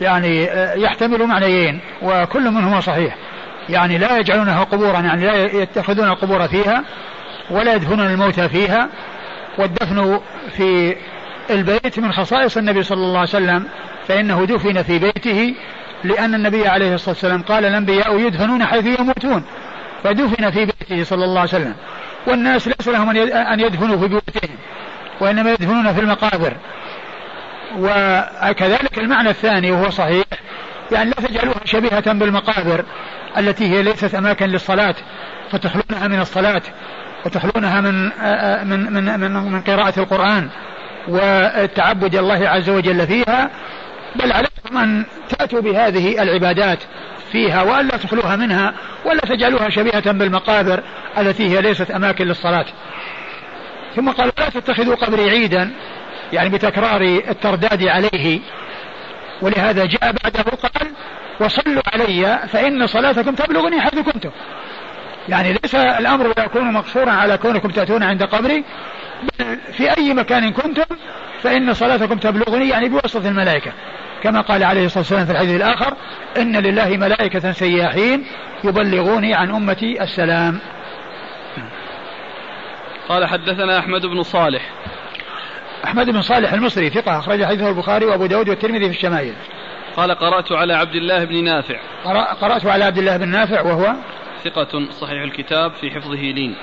يعني 0.00 0.50
آه، 0.50 0.74
يحتمل 0.74 1.26
معنيين 1.26 1.80
وكل 2.02 2.50
منهما 2.50 2.80
صحيح. 2.80 3.16
يعني 3.68 3.98
لا 3.98 4.18
يجعلونها 4.18 4.64
قبورا 4.64 5.00
يعني 5.00 5.26
لا 5.26 5.62
يتخذون 5.62 6.08
القبور 6.08 6.48
فيها 6.48 6.84
ولا 7.50 7.74
يدفنون 7.74 8.06
الموتى 8.06 8.48
فيها. 8.48 8.88
والدفن 9.58 10.20
في 10.56 10.96
البيت 11.50 11.98
من 11.98 12.12
خصائص 12.12 12.56
النبي 12.56 12.82
صلى 12.82 12.98
الله 12.98 13.18
عليه 13.18 13.28
وسلم 13.28 13.64
فإنه 14.08 14.44
دفن 14.44 14.82
في 14.82 14.98
بيته 14.98 15.54
لأن 16.04 16.34
النبي 16.34 16.68
عليه 16.68 16.94
الصلاة 16.94 17.10
والسلام 17.10 17.42
قال 17.42 17.64
الأنبياء 17.64 18.18
يدفنون 18.18 18.64
حيث 18.64 19.00
يموتون. 19.00 19.44
فدفن 20.04 20.50
في 20.50 20.64
بيته 20.64 21.04
صلى 21.04 21.24
الله 21.24 21.40
عليه 21.40 21.50
وسلم. 21.50 21.74
والناس 22.26 22.68
ليس 22.68 22.88
لهم 22.88 23.10
أن 23.32 23.60
يدفنوا 23.60 23.96
في 23.96 24.08
بيوتهم 24.08 24.56
وإنما 25.20 25.50
يدفنون 25.50 25.92
في 25.94 26.00
المقابر. 26.00 26.52
وكذلك 27.78 28.98
المعنى 28.98 29.30
الثاني 29.30 29.70
وهو 29.70 29.90
صحيح 29.90 30.24
يعني 30.92 31.10
لا 31.10 31.28
تجعلوها 31.28 31.60
شبيهة 31.64 32.12
بالمقابر 32.12 32.84
التي 33.38 33.64
هي 33.64 33.82
ليست 33.82 34.14
أماكن 34.14 34.46
للصلاة 34.46 34.94
فتخلونها 35.50 36.08
من 36.08 36.20
الصلاة 36.20 36.62
وتخلونها 37.26 37.80
من 37.80 38.02
من 38.68 38.92
من 38.92 39.20
من, 39.20 39.30
من 39.30 39.60
قراءة 39.60 40.00
القرآن 40.00 40.48
والتعبد 41.08 42.14
الله 42.14 42.48
عز 42.48 42.70
وجل 42.70 43.06
فيها 43.06 43.50
بل 44.16 44.32
عليكم 44.32 44.78
أن 44.78 45.04
تأتوا 45.28 45.60
بهذه 45.60 46.22
العبادات 46.22 46.78
فيها 47.32 47.62
وألا 47.62 47.96
تخلوها 47.96 48.36
منها 48.36 48.74
ولا 49.04 49.20
تجعلوها 49.20 49.68
شبيهة 49.68 50.12
بالمقابر 50.12 50.82
التي 51.18 51.50
هي 51.50 51.62
ليست 51.62 51.90
أماكن 51.90 52.24
للصلاة. 52.24 52.66
ثم 53.96 54.10
قال 54.10 54.32
لا 54.38 54.48
تتخذوا 54.48 54.94
قبري 54.94 55.30
عيدا 55.30 55.72
يعني 56.32 56.48
بتكرار 56.48 57.00
الترداد 57.02 57.86
عليه. 57.88 58.40
ولهذا 59.42 59.84
جاء 59.84 60.12
بعده 60.22 60.42
قال 60.42 60.92
وصلوا 61.40 61.82
علي 61.94 62.38
فإن 62.48 62.86
صلاتكم 62.86 63.34
تبلغني 63.34 63.80
حيث 63.80 63.98
كنتم. 63.98 64.30
يعني 65.28 65.52
ليس 65.52 65.74
الأمر 65.74 66.32
يكون 66.38 66.72
مقصورا 66.72 67.10
على 67.10 67.38
كونكم 67.38 67.68
تأتون 67.68 68.02
عند 68.02 68.22
قبري 68.22 68.64
بل 69.38 69.58
في 69.72 69.96
أي 69.98 70.14
مكان 70.14 70.52
كنتم 70.52 70.96
فإن 71.42 71.74
صلاتكم 71.74 72.18
تبلغني 72.18 72.68
يعني 72.68 72.88
بواسطة 72.88 73.28
الملائكة. 73.28 73.72
كما 74.22 74.40
قال 74.40 74.64
عليه 74.64 74.84
الصلاة 74.84 74.98
والسلام 74.98 75.26
في 75.26 75.32
الحديث 75.32 75.56
الآخر 75.56 75.96
إن 76.36 76.56
لله 76.56 76.96
ملائكة 76.96 77.52
سياحين 77.52 78.26
يبلغوني 78.64 79.34
عن 79.34 79.50
أمتي 79.50 80.02
السلام. 80.02 80.60
قال 83.08 83.26
حدثنا 83.26 83.78
أحمد 83.78 84.06
بن 84.06 84.22
صالح 84.22 84.62
أحمد 85.86 86.10
بن 86.10 86.22
صالح 86.22 86.52
المصري 86.52 86.90
ثقة 86.90 87.18
أخرج 87.18 87.44
حديثه 87.44 87.68
البخاري 87.68 88.06
وأبو 88.06 88.26
داود 88.26 88.48
والترمذي 88.48 88.84
في 88.84 88.96
الشمائل. 88.96 89.34
قال 89.96 90.14
قرأت 90.14 90.52
على 90.52 90.74
عبد 90.74 90.94
الله 90.94 91.24
بن 91.24 91.44
نافع. 91.44 91.80
قرأت 92.40 92.66
على 92.66 92.84
عبد 92.84 92.98
الله 92.98 93.16
بن 93.16 93.28
نافع 93.28 93.60
وهو؟ 93.60 93.94
ثقة 94.44 94.90
صحيح 94.90 95.22
الكتاب 95.22 95.72
في 95.72 95.90
حفظه 95.90 96.14
لين. 96.14 96.56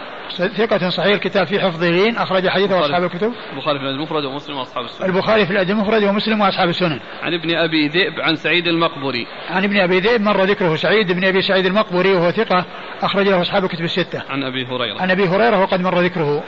ثقة 0.57 0.89
صحيح 0.89 1.13
الكتاب 1.13 1.47
في 1.47 1.59
حفظه 1.59 1.89
لين 1.89 2.17
أخرج 2.17 2.47
حديثه 2.47 2.85
أصحاب 2.85 3.03
الكتب. 3.03 3.33
البخاري 3.53 3.79
في 3.79 3.85
المفرد 3.85 4.25
ومسلم 4.25 4.57
وأصحاب 4.57 4.85
السنن 4.85 5.09
البخاري 5.09 5.45
في 5.45 5.51
الأدب 5.51 5.69
المفرد 5.69 6.03
ومسلم 6.03 6.41
وأصحاب 6.41 6.69
السنن 6.69 6.99
عن 7.23 7.33
ابن 7.33 7.55
أبي 7.55 7.87
ذئب 7.87 8.21
عن 8.21 8.35
سعيد 8.35 8.67
المقبري. 8.67 9.27
عن 9.49 9.63
ابن 9.63 9.77
أبي 9.77 9.99
ذئب 9.99 10.21
مر 10.21 10.43
ذكره 10.43 10.75
سعيد 10.75 11.11
بن 11.11 11.25
أبي 11.25 11.41
سعيد 11.41 11.65
المقبري 11.65 12.13
وهو 12.13 12.31
ثقة 12.31 12.65
أخرج 13.01 13.27
له 13.27 13.41
أصحاب 13.41 13.63
الكتب 13.63 13.83
الستة. 13.83 14.23
عن 14.29 14.43
أبي 14.43 14.65
هريرة. 14.65 15.01
عن 15.01 15.11
أبي 15.11 15.27
هريرة 15.27 15.61
وقد 15.61 15.81
مر 15.81 15.99
ذكره. 15.99 16.43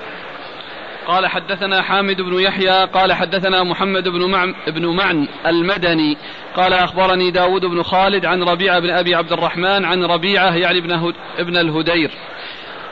قال 1.08 1.28
حدثنا 1.28 1.82
حامد 1.82 2.22
بن 2.22 2.40
يحيى 2.40 2.86
قال 2.86 3.14
حدثنا 3.14 3.64
محمد 3.64 4.04
بن 4.04 4.32
معن, 4.32 4.56
بن 4.68 4.86
معن 4.86 5.28
المدني 5.46 6.18
قال 6.56 6.74
أخبرني 6.74 7.32
داود 7.32 7.66
بن 7.66 7.84
خالد 7.84 8.26
عن 8.26 8.44
ربيعة 8.44 8.80
بن 8.80 8.90
أبي 8.90 9.16
عبد 9.16 9.32
الرحمن 9.32 9.86
عن 9.86 10.04
ربيعة 10.04 10.56
يعني 10.56 10.80
ابن, 10.80 11.14
ابن 11.38 11.58
الهدير. 11.58 12.12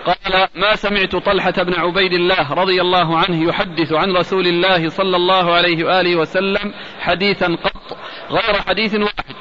قال 0.06 0.48
ما 0.56 0.76
سمعت 0.76 1.15
طلحة 1.15 1.64
بن 1.64 1.73
عبيد 1.73 2.14
الله 2.14 2.53
رضي 2.53 2.81
الله 2.81 3.18
عنه 3.18 3.48
يحدث 3.49 3.94
عن 3.94 4.11
رسول 4.11 4.48
الله 4.48 4.90
صلى 4.90 5.15
الله 5.15 5.53
عليه 5.53 5.84
وآله 5.84 6.15
وسلم 6.15 6.73
حديثا 6.99 7.48
قط 7.48 7.98
غير 8.30 8.61
حديث 8.61 8.95
واحد. 8.95 9.35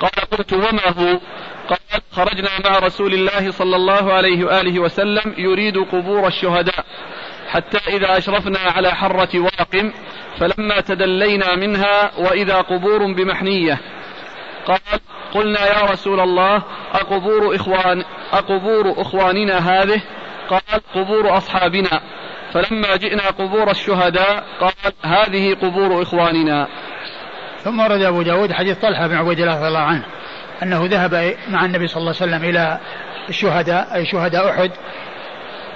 قال 0.00 0.30
قلت 0.30 0.52
وما 0.52 0.88
هو؟ 0.88 1.20
قال 1.68 2.02
خرجنا 2.12 2.50
مع 2.64 2.78
رسول 2.78 3.14
الله 3.14 3.50
صلى 3.50 3.76
الله 3.76 4.12
عليه 4.12 4.44
وآله 4.44 4.80
وسلم 4.80 5.34
يريد 5.38 5.78
قبور 5.78 6.26
الشهداء. 6.26 6.84
حتى 7.52 7.78
إذا 7.88 8.18
أشرفنا 8.18 8.58
على 8.58 8.90
حرة 8.90 9.28
واقم 9.34 9.92
فلما 10.38 10.80
تدلينا 10.80 11.56
منها 11.56 12.10
وإذا 12.18 12.56
قبور 12.56 13.12
بمحنية. 13.12 13.78
قال 14.66 15.00
قلنا 15.34 15.66
يا 15.66 15.90
رسول 15.90 16.20
الله 16.20 16.62
أقبور 16.92 17.56
إخوان 17.56 18.04
أقبور 18.32 19.00
إخواننا 19.00 19.58
هذه؟ 19.58 20.00
قال 20.50 20.80
قبور 20.94 21.36
أصحابنا. 21.36 22.00
فلما 22.52 22.96
جئنا 22.96 23.30
قبور 23.30 23.70
الشهداء 23.70 24.44
قال 24.60 24.92
هذه 25.04 25.54
قبور 25.54 26.02
إخواننا. 26.02 26.68
ثم 27.64 27.80
ورد 27.80 28.02
أبو 28.02 28.22
داود 28.22 28.52
حديث 28.52 28.78
طلحة 28.78 29.06
بن 29.06 29.16
عبيد 29.16 29.40
الله 29.40 29.56
رضي 29.56 29.68
الله 29.68 29.80
عنه 29.80 30.04
أنه 30.62 30.86
ذهب 30.86 31.34
مع 31.48 31.64
النبي 31.64 31.86
صلى 31.86 32.00
الله 32.00 32.14
عليه 32.20 32.32
وسلم 32.32 32.44
إلى 32.50 32.78
الشهداء 33.28 33.94
أي 33.94 34.06
شهداء 34.06 34.50
أحد 34.50 34.70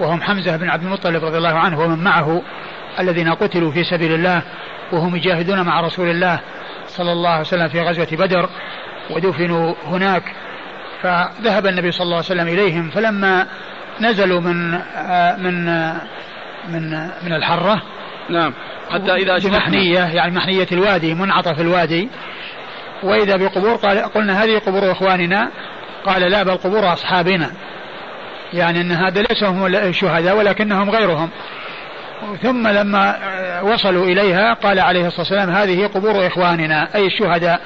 وهم 0.01 0.23
حمزة 0.23 0.57
بن 0.57 0.71
عبد 0.71 0.85
المطلب 0.85 1.25
رضي 1.25 1.39
الله 1.39 1.59
عنه 1.59 1.81
ومن 1.81 2.05
معه 2.05 2.43
الذين 2.99 3.35
قتلوا 3.35 3.73
في 3.73 3.85
سبيل 3.85 4.15
الله 4.15 4.43
وهم 4.93 5.17
يجاهدون 5.17 5.63
مع 5.63 5.81
رسول 5.81 6.11
الله 6.11 6.41
صلى 6.87 7.13
الله 7.13 7.31
عليه 7.31 7.41
وسلم 7.41 7.69
في 7.69 7.81
غزوة 7.81 8.09
بدر 8.13 8.49
ودفنوا 9.11 9.75
هناك. 9.85 10.23
فذهب 11.03 11.67
النبي 11.67 11.91
صلى 11.91 12.05
الله 12.05 12.17
عليه 12.17 12.27
وسلم 12.27 12.49
إليهم 12.49 12.91
فلما 12.91 13.47
نزلوا 14.01 14.41
من 14.41 14.71
من 15.39 15.65
من 16.69 16.91
من 17.23 17.33
الحرة 17.33 17.83
نعم. 18.31 18.53
حتى 18.91 19.15
إذا 19.15 19.37
أشرفنا 19.37 19.59
بمحنية 19.59 19.99
يعني 19.99 20.35
محنية 20.35 20.67
الوادي 20.73 21.15
منعطف 21.15 21.61
الوادي. 21.61 22.09
وإذا 23.03 23.37
بقبور 23.37 23.75
قال 23.75 23.99
قلنا 23.99 24.45
هذه 24.45 24.59
قبور 24.59 24.93
إخواننا؟ 24.93 25.51
قال 26.05 26.23
لا 26.23 26.43
بل 26.43 26.57
قبور 26.57 26.93
أصحابنا. 26.93 27.51
يعني 28.53 28.81
أن 28.81 28.93
هذا 28.93 29.23
ليس 29.23 29.45
هم 29.45 29.67
الشهداء 29.67 30.37
ولكنهم 30.37 30.91
غيرهم. 30.91 31.31
ثم 32.43 32.69
لما 32.69 33.17
وصلوا 33.63 34.05
إليها 34.05 34.53
قال 34.53 34.81
عليه 34.81 35.07
الصلاة 35.07 35.21
والسلام 35.21 35.51
هذه 35.51 35.87
قبور 35.87 36.27
إخواننا 36.27 36.89
أي 36.95 37.07
الشهداء 37.07 37.61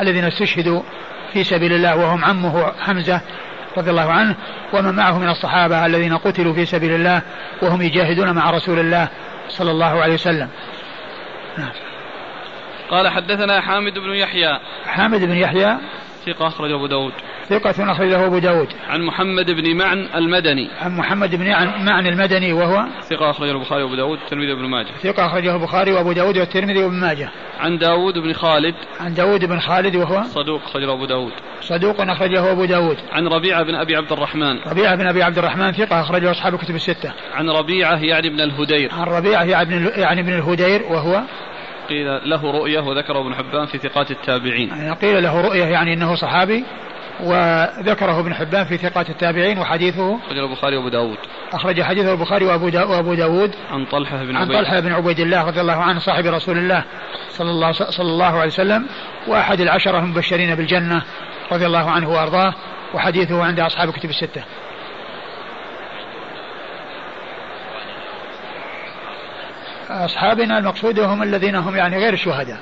الذين 0.00 0.24
استشهدوا 0.24 0.82
في 1.32 1.44
سبيل 1.44 1.72
الله 1.72 1.96
وهم 1.96 2.24
عمه 2.24 2.72
حمزة 2.80 3.20
رضي 3.76 3.90
الله 3.90 4.12
عنه 4.12 4.36
ومن 4.72 4.94
معه 4.94 5.18
من 5.18 5.28
الصحابة 5.28 5.86
الذين 5.86 6.16
قتلوا 6.16 6.54
في 6.54 6.64
سبيل 6.64 6.94
الله 6.94 7.22
وهم 7.62 7.82
يجاهدون 7.82 8.32
مع 8.32 8.50
رسول 8.50 8.78
الله 8.78 9.08
صلى 9.48 9.70
الله 9.70 10.02
عليه 10.02 10.14
وسلم. 10.14 10.48
نعم. 11.58 11.72
قال 12.90 13.08
حدثنا 13.08 13.60
حامد 13.60 13.92
بن 13.98 14.14
يحيى. 14.14 14.58
حامد 14.86 15.20
بن 15.24 15.36
يحيى 15.36 15.78
ثقة 16.26 16.46
أخرجه 16.46 16.74
أبو 16.74 16.86
داود. 16.86 17.12
ثقة 17.48 17.92
أخرجه 17.92 18.26
أبو 18.26 18.38
داود. 18.38 18.68
عن 18.88 19.02
محمد 19.02 19.50
بن 19.50 19.76
معن 19.76 19.98
المدني. 20.14 20.70
عن 20.80 20.96
محمد 20.96 21.34
بن 21.34 21.50
معن 21.84 22.06
المدني 22.06 22.52
وهو؟ 22.52 22.86
ثقة 23.02 23.30
أخرجه 23.30 23.50
البخاري 23.50 23.82
وأبو 23.82 23.94
داود 23.94 24.18
والترمذي 24.18 24.52
وابن 24.52 24.64
ماجه. 24.64 24.88
ثقة 25.02 25.26
أخرجه 25.26 25.56
البخاري 25.56 25.92
وأبو 25.92 26.12
داود 26.12 26.38
والترمذي 26.38 26.84
وابن 26.84 27.00
ماجه. 27.00 27.30
عن 27.60 27.78
داود 27.78 28.18
بن 28.18 28.32
خالد. 28.32 28.74
عن 29.00 29.14
داود 29.14 29.44
بن 29.44 29.60
خالد 29.60 29.96
وهو؟ 29.96 30.22
صدوق 30.22 30.62
أخرجه 30.62 30.92
أبو 30.92 31.06
داود. 31.06 31.32
صدوق 31.60 32.00
أخرجه 32.00 32.52
أبو 32.52 32.64
داود. 32.64 32.96
عن 33.12 33.26
ربيعة 33.26 33.62
بن 33.62 33.74
أبي 33.74 33.96
عبد 33.96 34.12
الرحمن. 34.12 34.58
ربيعة 34.66 34.96
بن 34.96 35.06
أبي 35.06 35.22
عبد 35.22 35.38
الرحمن 35.38 35.72
ثقة 35.72 36.00
أخرجه 36.00 36.30
أصحاب 36.30 36.54
الكتب 36.54 36.74
الستة. 36.74 37.12
عن 37.34 37.50
ربيعة 37.50 37.98
يعني 37.98 38.28
بن 38.28 38.40
الهدير. 38.40 38.92
عن 38.92 39.06
ربيعة 39.06 39.44
يعني, 39.44 39.86
يعني 39.86 40.20
ابن 40.20 40.32
الهدير 40.32 40.82
وهو؟ 40.82 41.22
قيل 41.92 42.30
له 42.30 42.52
رؤية 42.52 42.80
وذكره 42.80 43.20
ابن 43.20 43.34
حبان 43.34 43.66
في 43.66 43.78
ثقات 43.78 44.10
التابعين. 44.10 44.68
يعني 44.68 44.92
قيل 44.92 45.22
له 45.22 45.40
رؤية 45.40 45.64
يعني 45.64 45.94
أنه 45.94 46.14
صحابي 46.14 46.64
وذكره 47.20 48.20
ابن 48.20 48.34
حبان 48.34 48.64
في 48.64 48.76
ثقات 48.76 49.10
التابعين 49.10 49.58
وحديثه 49.58 50.16
أخرجه 50.16 50.44
البخاري 50.44 50.76
وأبو 50.76 50.88
داود. 50.88 51.18
أخرج 51.52 51.82
حديثه 51.82 52.12
البخاري 52.12 52.44
وأبو, 52.44 52.68
دا 52.68 52.84
وأبو 52.84 53.14
داود. 53.14 53.54
عن 53.70 53.84
طلحة 53.84 54.24
بن 54.24 54.36
عبيد. 54.36 54.56
عن 54.56 54.62
طلحة 54.62 54.80
بن 54.80 54.92
عبيد 54.92 55.20
الله 55.20 55.46
رضي 55.46 55.60
الله 55.60 55.82
عنه 55.82 55.98
صاحب 55.98 56.26
رسول 56.26 56.58
الله 56.58 56.84
صلى 57.28 57.50
الله, 57.50 57.72
صلى 57.72 58.10
الله 58.10 58.38
عليه 58.38 58.46
وسلم 58.46 58.86
وأحد 59.28 59.60
العشرة 59.60 59.98
المبشرين 59.98 60.54
بالجنة 60.54 61.02
رضي 61.52 61.66
الله 61.66 61.90
عنه 61.90 62.10
وأرضاه 62.10 62.54
وحديثه 62.94 63.44
عند 63.44 63.60
أصحاب 63.60 63.88
الكتب 63.88 64.10
الستة. 64.10 64.42
أصحابنا 70.04 70.58
المقصود 70.58 71.00
هم 71.00 71.22
الذين 71.22 71.54
هم 71.54 71.76
يعني 71.76 71.96
غير 71.96 72.12
الشهداء. 72.12 72.58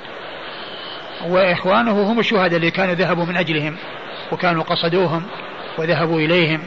وإخوانه 1.27 2.11
هم 2.11 2.19
الشهداء 2.19 2.57
اللي 2.57 2.71
كانوا 2.71 2.93
ذهبوا 2.93 3.25
من 3.25 3.37
أجلهم 3.37 3.75
وكانوا 4.31 4.63
قصدوهم 4.63 5.23
وذهبوا 5.77 6.19
إليهم. 6.19 6.61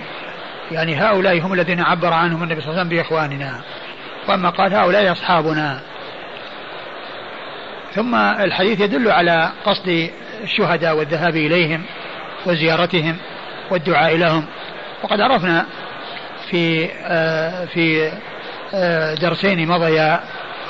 يعني 0.72 0.96
هؤلاء 0.96 1.40
هم 1.40 1.52
الذين 1.52 1.80
عبر 1.80 2.12
عنهم 2.12 2.42
النبي 2.42 2.60
صلى 2.60 2.70
الله 2.70 2.80
عليه 2.80 2.88
وسلم 2.90 2.98
بإخواننا. 2.98 3.60
وأما 4.28 4.50
قال 4.50 4.74
هؤلاء 4.74 5.12
أصحابنا. 5.12 5.80
ثم 7.94 8.14
الحديث 8.14 8.80
يدل 8.80 9.10
على 9.10 9.50
قصد 9.66 10.10
الشهداء 10.42 10.96
والذهاب 10.96 11.36
إليهم 11.36 11.82
وزيارتهم 12.46 13.16
والدعاء 13.70 14.16
لهم. 14.16 14.44
وقد 15.02 15.20
عرفنا 15.20 15.66
في 16.50 16.88
آه 17.04 17.64
في 17.64 18.12
آه 18.74 19.14
درسين 19.14 19.68
مضيا 19.68 20.20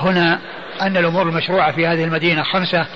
هنا 0.01 0.39
أن 0.83 0.97
الأمور 0.97 1.23
المشروعة 1.29 1.73
في 1.73 1.87
هذه 1.87 2.05
المدينة 2.05 2.43
خمسة 2.43 2.87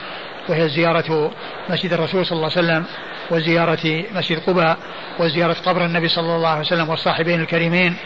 وهي 0.49 0.69
زيارة 0.69 1.31
مسجد 1.69 1.93
الرسول 1.93 2.27
صلى 2.27 2.37
الله 2.37 2.51
عليه 2.57 2.66
وسلم 2.66 2.85
وزيارة 3.31 4.05
مسجد 4.15 4.39
قباء 4.39 4.79
وزيارة 5.19 5.57
قبر 5.66 5.85
النبي 5.85 6.09
صلى 6.09 6.37
الله 6.37 6.49
عليه 6.49 6.61
وسلم 6.61 6.89
والصاحبين 6.89 7.41
الكريمين 7.41 7.97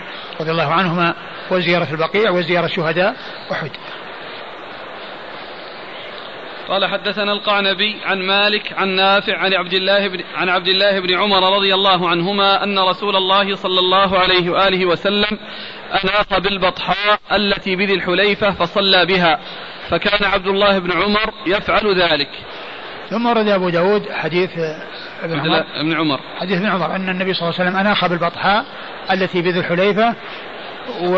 رضي 0.40 0.50
الله 0.50 0.72
عنهما 0.72 1.14
وزيارة 1.50 1.88
البقيع 1.90 2.30
وزيارة 2.30 2.66
شهداء 2.66 3.14
أحد. 3.52 3.70
قال 6.68 6.86
حدثنا 6.86 7.32
القعنبي 7.32 7.96
عن 8.04 8.18
مالك 8.18 8.72
عن 8.72 8.88
نافع 8.88 9.38
عن 9.38 9.54
عبد 9.54 9.72
الله 9.72 10.08
بن 10.08 10.20
عن 10.34 10.48
عبد 10.48 10.68
الله 10.68 11.00
بن 11.00 11.14
عمر 11.14 11.56
رضي 11.56 11.74
الله 11.74 12.08
عنهما 12.08 12.64
أن 12.64 12.78
رسول 12.78 13.16
الله 13.16 13.56
صلى 13.56 13.80
الله 13.80 14.18
عليه 14.18 14.50
وآله 14.50 14.86
وسلم 14.86 15.38
اناخ 16.04 16.38
بالبطحاء 16.38 17.20
التي 17.32 17.76
بذي 17.76 17.94
الحليفة 17.94 18.50
فصلى 18.50 19.06
بها 19.06 19.40
فكان 19.88 20.24
عبد 20.24 20.46
الله 20.46 20.78
بن 20.78 20.92
عمر 20.92 21.32
يفعل 21.46 22.02
ذلك. 22.02 22.28
ثم 23.10 23.26
ورد 23.26 23.48
أبو 23.48 23.68
داود 23.68 24.10
حديث 24.12 24.50
ابن 25.22 25.40
عمر. 25.40 25.64
ابن 25.74 25.96
عمر. 25.96 26.20
حديث 26.40 26.58
ابن 26.58 26.66
عمر 26.66 26.96
أن 26.96 27.08
النبي 27.08 27.34
صلى 27.34 27.48
الله 27.48 27.60
عليه 27.60 27.70
وسلم 27.70 27.80
اناخ 27.80 28.06
بالبطحاء 28.06 28.64
التي 29.10 29.42
بذي 29.42 29.60
الحليفة 29.60 30.14
و 31.02 31.14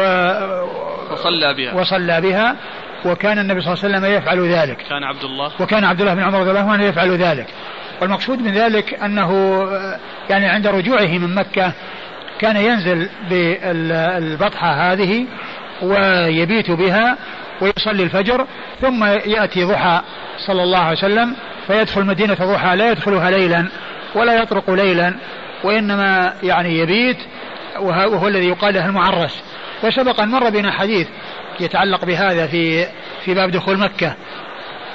وصلى 1.13 1.55
بها. 1.55 1.75
وصلى 1.75 2.21
بها. 2.21 2.57
وكان 3.05 3.39
النبي 3.39 3.61
صلى 3.61 3.73
الله 3.73 3.85
عليه 3.85 3.97
وسلم 3.97 4.17
يفعل 4.17 4.49
ذلك. 4.49 4.77
كان 4.77 5.05
عبد 5.05 5.25
الله. 5.25 5.53
وكان 5.61 5.85
عبد 5.85 6.01
الله 6.01 6.15
بن 6.15 6.23
عمر 6.23 6.41
رضي 6.41 6.51
الله 6.51 6.71
عنه 6.71 6.85
يفعل 6.85 7.11
ذلك. 7.11 7.47
والمقصود 8.01 8.39
من 8.39 8.53
ذلك 8.53 8.95
أنه 8.95 9.61
يعني 10.31 10.47
عند 10.47 10.67
رجوعه 10.67 11.19
من 11.19 11.35
مكة 11.35 11.73
كان 12.41 12.57
ينزل 12.57 13.09
بالبطحة 13.31 14.93
هذه 14.93 15.27
ويبيت 15.83 16.71
بها 16.71 17.17
ويصلي 17.61 18.03
الفجر 18.03 18.47
ثم 18.81 19.05
يأتي 19.05 19.65
ضحى 19.65 20.01
صلى 20.47 20.63
الله 20.63 20.79
عليه 20.79 20.99
وسلم 20.99 21.37
فيدخل 21.67 22.05
مدينة 22.05 22.35
ضحى 22.35 22.77
لا 22.77 22.91
يدخلها 22.91 23.31
ليلا 23.31 23.69
ولا 24.15 24.43
يطرق 24.43 24.71
ليلا 24.71 25.15
وإنما 25.65 26.33
يعني 26.43 26.79
يبيت 26.79 27.19
وهو 27.81 28.29
الذي 28.29 28.49
يقال 28.49 28.75
له 28.75 28.87
المعرس. 28.87 29.43
وسبق 29.85 30.21
أن 30.21 30.29
مر 30.29 30.51
بنا 30.51 30.71
حديث 30.71 31.09
يتعلق 31.61 32.05
بهذا 32.05 32.47
في 32.47 32.87
في 33.25 33.35
باب 33.35 33.51
دخول 33.51 33.79
مكة. 33.79 34.15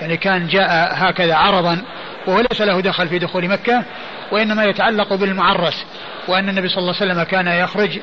يعني 0.02 0.18
كان 0.18 0.48
جاء 0.48 0.92
هكذا 0.94 1.36
عرضا 1.36 1.82
وهو 2.28 2.40
ليس 2.52 2.62
له 2.62 2.82
دخل 2.82 3.08
في 3.08 3.20
دخول 3.20 3.48
مكة 3.48 3.84
وإنما 4.32 4.64
يتعلق 4.64 5.14
بالمعرس 5.14 5.86
وأن 6.28 6.50
النبي 6.50 6.70
صلى 6.70 6.78
الله 6.78 6.96
عليه 7.02 7.12
وسلم 7.12 7.24
كان 7.24 7.48
يخرج 7.48 8.00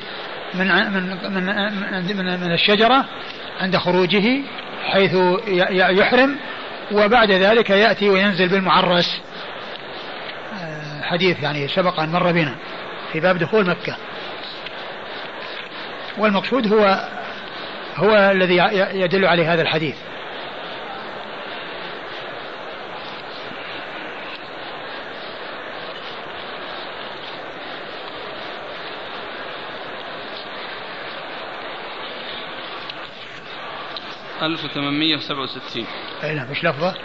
من 0.53 0.67
من 0.67 1.33
من 1.33 1.45
من, 2.17 2.39
من 2.39 2.51
الشجرة 2.51 3.05
عند 3.61 3.77
خروجه 3.77 4.41
حيث 4.85 5.15
يحرم 5.71 6.37
وبعد 6.91 7.31
ذلك 7.31 7.69
يأتي 7.69 8.09
وينزل 8.09 8.47
بالمعرس. 8.47 9.21
حديث 11.03 11.43
يعني 11.43 11.67
سبق 11.67 11.99
أن 11.99 12.11
مر 12.11 12.31
بنا 12.31 12.55
في 13.13 13.19
باب 13.19 13.37
دخول 13.37 13.69
مكة. 13.69 13.95
والمقصود 16.17 16.73
هو 16.73 17.09
هو 17.97 18.15
الذي 18.15 18.57
يدل 18.99 19.25
عليه 19.25 19.53
هذا 19.53 19.61
الحديث. 19.61 19.95
ألف 34.41 34.65
وثمانمية 34.65 35.15
وسبعة 35.15 35.43
وستين. 35.43 35.85
أي 36.23 36.35
نعم 36.35 36.47
إيش 36.49 36.63
لفظه؟ 36.63 36.95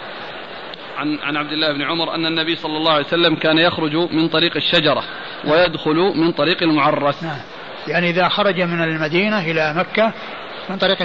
عن 0.97 1.19
عن 1.23 1.37
عبد 1.37 1.53
الله 1.53 1.73
بن 1.73 1.83
عمر 1.83 2.15
أن 2.15 2.27
النبي 2.27 2.57
صلى 2.57 2.77
الله 2.77 2.93
عليه 2.93 3.07
وسلم 3.07 3.35
كان 3.35 3.59
يخرج 3.59 3.97
من 3.97 4.29
طريق 4.29 4.57
الشجرة 4.57 5.05
ويدخل 5.45 5.97
من 5.97 6.33
طريق 6.33 6.63
المعرس. 6.63 7.23
نعم. 7.23 7.39
يعني 7.89 8.11
إذا 8.11 8.29
خرج 8.29 8.61
من 8.61 8.83
المدينة 8.83 9.51
إلى 9.51 9.75
مكة 9.75 10.13
من 10.71 10.79
طريق 10.79 11.03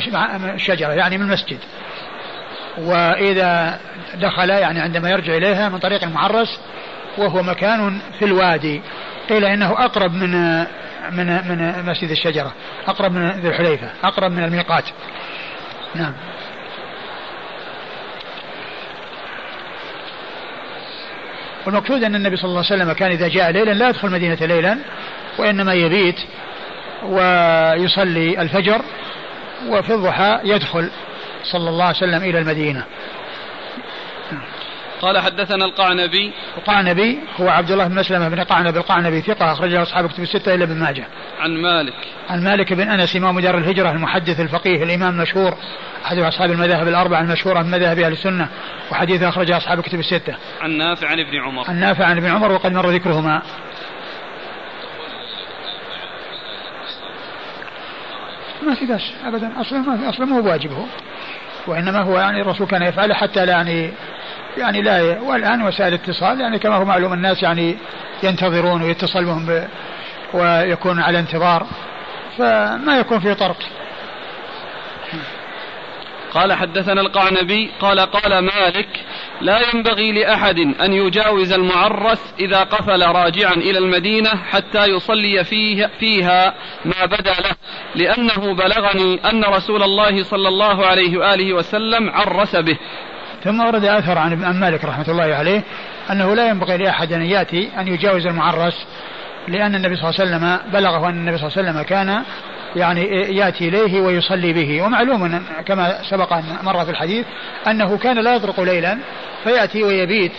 الشجرة 0.54 0.94
يعني 0.94 1.18
من 1.18 1.24
المسجد. 1.24 1.58
وإذا 2.78 3.80
دخل 4.16 4.50
يعني 4.50 4.80
عندما 4.80 5.10
يرجع 5.10 5.38
إليها 5.38 5.70
من 5.70 5.78
طريق 5.80 6.04
المعرس 6.04 6.60
وهو 7.18 7.44
مكان 7.44 8.00
في 8.20 8.26
الوادي. 8.26 8.82
قيل 9.30 9.46
إنه 9.46 9.72
أقرب 9.86 10.14
من 10.14 10.60
من 11.12 11.26
من 11.48 11.86
مسجد 11.86 12.10
الشجرة. 12.10 12.54
أقرب 12.88 13.12
من 13.12 13.30
ذي 13.30 13.48
الحليفة 13.48 13.90
أقرب 14.04 14.32
من 14.32 14.44
الميقات. 14.44 14.84
نعم. 15.96 16.14
والمقصود 21.66 22.04
أن 22.04 22.16
النبي 22.16 22.36
صلى 22.36 22.50
الله 22.50 22.64
عليه 22.72 22.84
وسلم 22.84 22.94
كان 22.94 23.12
إذا 23.12 23.28
جاء 23.28 23.52
ليلا 23.52 23.72
لا 23.72 23.90
يدخل 23.90 24.10
مدينة 24.10 24.38
ليلا 24.42 24.78
وإنما 25.38 25.74
يبيت 25.74 26.20
ويصلي 27.04 28.42
الفجر. 28.42 28.82
وفي 29.70 29.94
الضحى 29.94 30.40
يدخل 30.44 30.90
صلى 31.44 31.70
الله 31.70 31.86
عليه 31.86 31.98
وسلم 31.98 32.24
إلى 32.24 32.40
المدينة 32.40 32.84
قال 35.02 35.20
حدثنا 35.20 35.66
القعنبي 35.66 36.32
القعنبي 36.58 37.20
هو 37.42 37.50
عبد 37.50 37.72
الله 37.72 37.88
بن 37.88 37.96
مسلمة 37.96 38.30
بن 38.30 38.40
قعنب 38.40 38.78
القعنبي 38.78 39.22
ثقة 39.22 39.52
أخرج 39.52 39.74
له 39.74 39.82
أصحاب 39.82 40.10
كتب 40.10 40.24
الستة 40.24 40.56
إلا 40.56 40.64
ابن 40.64 40.80
ماجه 40.80 41.08
عن 41.40 41.62
مالك 41.62 41.94
عن 42.30 42.44
مالك 42.44 42.74
بن 42.74 42.90
أنس 42.90 43.16
إمام 43.16 43.40
دار 43.40 43.58
الهجرة 43.58 43.92
المحدث 43.92 44.40
الفقيه 44.40 44.84
الإمام 44.84 45.14
المشهور 45.14 45.58
أحد 46.06 46.18
أصحاب 46.18 46.52
المذاهب 46.52 46.88
الأربعة 46.88 47.22
المشهورة 47.22 47.62
من 47.62 47.72
مذاهب 47.72 48.00
أهل 48.00 48.12
السنة 48.12 48.48
وحديث 48.92 49.24
اخرج 49.24 49.52
أصحاب 49.52 49.80
الكتب 49.80 50.00
الستة. 50.00 50.36
عن 50.62 50.78
نافع 50.78 51.08
عن 51.08 51.20
ابن 51.20 51.38
عمر. 51.38 51.70
عن 51.70 51.80
نافع 51.80 52.06
عن 52.06 52.18
ابن 52.18 52.28
عمر 52.28 52.52
وقد 52.52 52.74
مر 52.74 52.90
ذكرهما. 52.90 53.42
ما 58.68 58.96
بس 58.96 59.12
ابدا. 59.26 59.62
أصلا 59.62 59.80
ما 59.80 60.10
أصلا 60.10 60.26
مو 60.26 60.42
بواجب 60.42 60.72
هو 60.72 60.86
وإنما 61.68 62.02
هو 62.02 62.20
يعني 62.20 62.42
الرسول 62.42 62.68
كان 62.68 62.82
يفعله 62.82 63.14
حتى 63.14 63.46
لا 63.46 63.52
يعني 63.52 63.92
يعني 64.58 64.82
لا 64.82 65.22
والآن 65.22 65.62
وسائل 65.62 65.94
الاتصال 65.94 66.42
يعني 66.42 66.60
كما 66.60 66.76
هو 66.76 66.86
معلوم 66.86 67.14
الناس 67.14 67.44
يعني 67.44 67.78
ينتظرون 68.24 68.82
ويتصل 68.82 69.26
بهم 69.26 69.68
ويكون 70.34 71.00
على 71.00 71.20
انتظار. 71.20 71.68
فما 72.38 73.00
يكون 73.00 73.20
في 73.20 73.34
طرق. 73.34 73.58
قال 76.34 76.54
حدثنا 76.54 77.02
القعنبي 77.02 77.70
قال 77.80 78.00
قال 78.00 78.40
مالك 78.40 78.88
لا 79.42 79.60
ينبغي 79.74 80.12
لأحد 80.12 80.60
أن 80.60 80.94
يجاوز 80.94 81.54
المعرس 81.54 82.34
إذا 82.40 82.64
قفل 82.64 83.06
راجعا 83.06 83.54
إلى 83.54 83.78
المدينة 83.78 84.30
حتى 84.30 84.86
يصلي 84.86 85.44
فيه 85.44 85.90
فيها 86.00 86.54
ما 86.86 87.06
بدا 87.06 87.34
له 87.34 87.56
لأنه 87.96 88.56
بلغني 88.56 89.30
أن 89.30 89.44
رسول 89.44 89.84
الله 89.84 90.24
صلى 90.24 90.48
الله 90.48 90.86
عليه 90.86 91.18
وآله 91.18 91.54
وسلم 91.54 92.10
عرس 92.10 92.56
به. 92.56 92.78
ثم 93.44 93.60
ورد 93.60 93.86
أثر 93.86 94.18
عن 94.18 94.60
مالك 94.60 94.86
رحمة 94.86 95.06
الله 95.10 95.36
عليه 95.36 95.64
أنه 96.12 96.36
لا 96.36 96.50
ينبغي 96.50 96.78
لأحد 96.78 97.14
أن 97.14 97.22
يأتي 97.22 97.70
أن 97.80 97.88
يجاوز 97.88 98.28
المعرس 98.28 98.88
لأن 99.48 99.76
النبي 99.76 99.96
صلى 99.96 100.10
الله 100.10 100.20
عليه 100.20 100.32
وسلم 100.32 100.72
بلغه 100.74 101.10
أن 101.10 101.14
النبي 101.14 101.38
صلى 101.38 101.48
الله 101.48 101.58
عليه 101.58 101.70
وسلم 101.70 101.82
كان 101.82 102.24
يعني 102.76 103.06
يأتي 103.38 103.68
إليه 103.68 104.02
ويصلي 104.02 104.54
به. 104.54 104.82
ومعلوم 104.82 105.46
كما 105.66 106.04
سبق 106.10 106.34
أن 106.34 106.44
مر 106.64 106.86
في 106.86 106.92
الحديث 106.92 107.26
أنه 107.68 107.98
كان 107.98 108.20
لا 108.20 108.36
يطرق 108.36 108.60
ليلا 108.60 108.98
فيأتي 109.44 109.84
ويبيت 109.84 110.32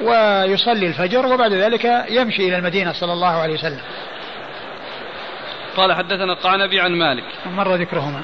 ويصلي 0.00 0.86
الفجر 0.86 1.26
وبعد 1.26 1.52
ذلك 1.52 2.04
يمشي 2.10 2.48
إلى 2.48 2.56
المدينة 2.56 2.92
صلى 2.92 3.12
الله 3.12 3.42
عليه 3.42 3.54
وسلم. 3.54 3.80
قال 5.76 5.92
حدثنا 5.92 6.32
القعنبي 6.32 6.80
عن 6.80 6.92
مالك. 6.92 7.24
مر 7.46 7.74
ذكرهما. 7.74 8.20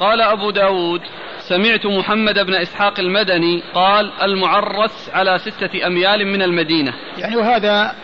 قال 0.00 0.20
أبو 0.20 0.50
داود 0.50 1.00
سمعت 1.48 1.86
محمد 1.86 2.38
بن 2.38 2.54
إسحاق 2.54 3.00
المدني 3.00 3.62
قال 3.74 4.12
المعرس 4.22 5.10
على 5.14 5.38
ستة 5.38 5.86
أميال 5.86 6.26
من 6.26 6.42
المدينة. 6.42 6.92
يعني 7.18 7.36
وهذا 7.36 7.94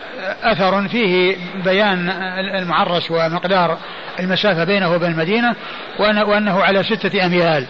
أثر 0.43 0.87
فيه 0.87 1.37
بيان 1.63 2.09
المعرس 2.55 3.11
ومقدار 3.11 3.77
المسافة 4.19 4.63
بينه 4.63 4.95
وبين 4.95 5.11
المدينة 5.11 5.55
وأنه 5.99 6.63
على 6.63 6.83
ستة 6.83 7.25
أميال. 7.25 7.65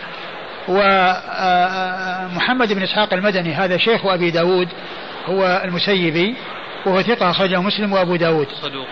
ومحمد 0.67 2.73
بن 2.73 2.83
إسحاق 2.83 3.13
المدني 3.13 3.53
هذا 3.53 3.77
شيخ 3.77 4.05
أبي 4.05 4.31
داود 4.31 4.67
هو 5.25 5.61
المسيبي 5.65 6.35
وهو 6.85 7.01
ثقة 7.01 7.29
أخرجه 7.29 7.61
مسلم 7.61 7.93
وأبو 7.93 8.15
داود. 8.15 8.47
صدوق. 8.61 8.87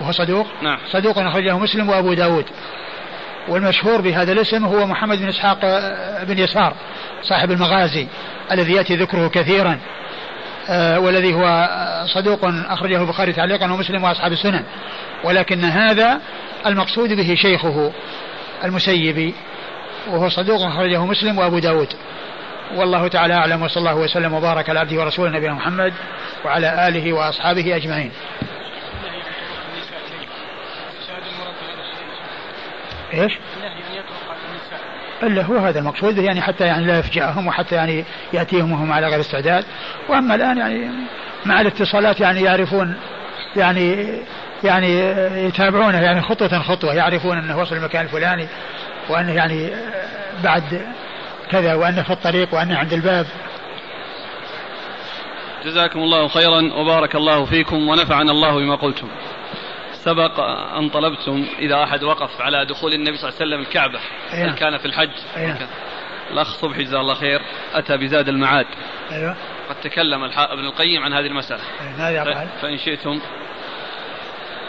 وهو 0.00 0.12
صدوق؟ 0.12 0.46
نعم. 0.62 0.78
صدوق 0.90 1.18
أخرجه 1.18 1.58
مسلم 1.58 1.88
وأبو 1.88 2.14
داود. 2.14 2.44
والمشهور 3.48 4.00
بهذا 4.00 4.32
الاسم 4.32 4.64
هو 4.64 4.86
محمد 4.86 5.18
بن 5.18 5.28
إسحاق 5.28 5.58
بن 6.24 6.38
يسار 6.38 6.74
صاحب 7.22 7.50
المغازي 7.50 8.06
الذي 8.52 8.72
يأتي 8.72 8.96
ذكره 8.96 9.28
كثيرا 9.28 9.78
آه، 10.68 10.98
والذي 10.98 11.34
هو 11.34 11.68
صدوق 12.14 12.40
أخرجه 12.44 13.02
البخاري 13.02 13.32
تعليقا 13.32 13.72
ومسلم 13.72 14.04
وأصحاب 14.04 14.32
السنن. 14.32 14.62
ولكن 15.24 15.64
هذا 15.64 16.20
المقصود 16.66 17.12
به 17.12 17.34
شيخه 17.34 17.92
المسيبي 18.64 19.34
وهو 20.10 20.28
صدوق 20.28 20.62
أخرجه 20.62 21.04
مسلم 21.04 21.38
وأبو 21.38 21.58
داود. 21.58 21.88
والله 22.76 23.08
تعالى 23.08 23.34
أعلم 23.34 23.62
وصلى 23.62 23.90
الله 23.90 23.94
وسلم 23.94 24.34
وبارك 24.34 24.70
على 24.70 24.78
عبده 24.78 25.00
ورسوله 25.00 25.30
نبينا 25.30 25.54
محمد 25.54 25.92
وعلى 26.44 26.88
آله 26.88 27.12
وأصحابه 27.12 27.76
أجمعين. 27.76 28.10
إيش؟ 33.14 33.32
الا 35.22 35.42
هو 35.42 35.58
هذا 35.58 35.78
المقصود 35.78 36.18
يعني 36.18 36.40
حتى 36.42 36.64
يعني 36.64 36.86
لا 36.86 36.98
يفجأهم 36.98 37.46
وحتى 37.46 37.74
يعني 37.74 38.04
يأتيهم 38.32 38.72
وهم 38.72 38.92
على 38.92 39.08
غير 39.08 39.20
استعداد. 39.20 39.64
وأما 40.08 40.34
الآن 40.34 40.58
يعني 40.58 40.90
مع 41.46 41.60
الاتصالات 41.60 42.20
يعني 42.20 42.42
يعرفون 42.42 42.96
يعني 43.56 44.18
يعني 44.64 44.98
يتابعونه 45.46 46.00
يعني 46.00 46.22
خطوة 46.22 46.62
خطوة 46.62 46.94
يعرفون 46.94 47.38
إنه 47.38 47.60
وصل 47.60 47.76
المكان 47.76 48.04
الفلاني 48.04 48.48
وأنه 49.08 49.32
يعني 49.32 49.70
بعد 50.44 50.86
كذا 51.50 51.74
وأنه 51.74 52.02
في 52.02 52.10
الطريق 52.10 52.54
وأنه 52.54 52.78
عند 52.78 52.92
الباب. 52.92 53.26
جزاكم 55.64 55.98
الله 55.98 56.28
خيرا 56.28 56.74
وبارك 56.74 57.16
الله 57.16 57.44
فيكم 57.44 57.88
ونفعنا 57.88 58.32
الله 58.32 58.56
بما 58.56 58.74
قلتم. 58.74 59.08
سبق 60.06 60.40
أن 60.78 60.88
طلبتم 60.88 61.46
إذا 61.58 61.82
أحد 61.82 62.02
وقف 62.02 62.40
على 62.40 62.64
دخول 62.64 62.92
النبي 62.92 63.16
صلى 63.16 63.28
الله 63.28 63.40
عليه 63.40 63.50
وسلم 63.50 63.60
الكعبة 63.60 64.00
هل 64.30 64.54
كان 64.54 64.78
في 64.78 64.86
الحج؟ 64.86 65.10
أيه. 65.36 65.68
الأخ 66.30 66.54
صبحي 66.54 66.84
جزاه 66.84 67.00
الله 67.00 67.14
خير 67.14 67.40
أتى 67.74 67.96
بزاد 67.96 68.28
المعاد. 68.28 68.66
أيوة. 69.12 69.36
قد 69.68 69.80
تكلم 69.80 70.24
ابن 70.24 70.64
القيم 70.64 71.02
عن 71.02 71.12
هذه 71.12 71.26
المسألة. 71.26 71.62
ماذا 71.98 72.50
فإن 72.62 72.78
شئتم. 72.78 73.20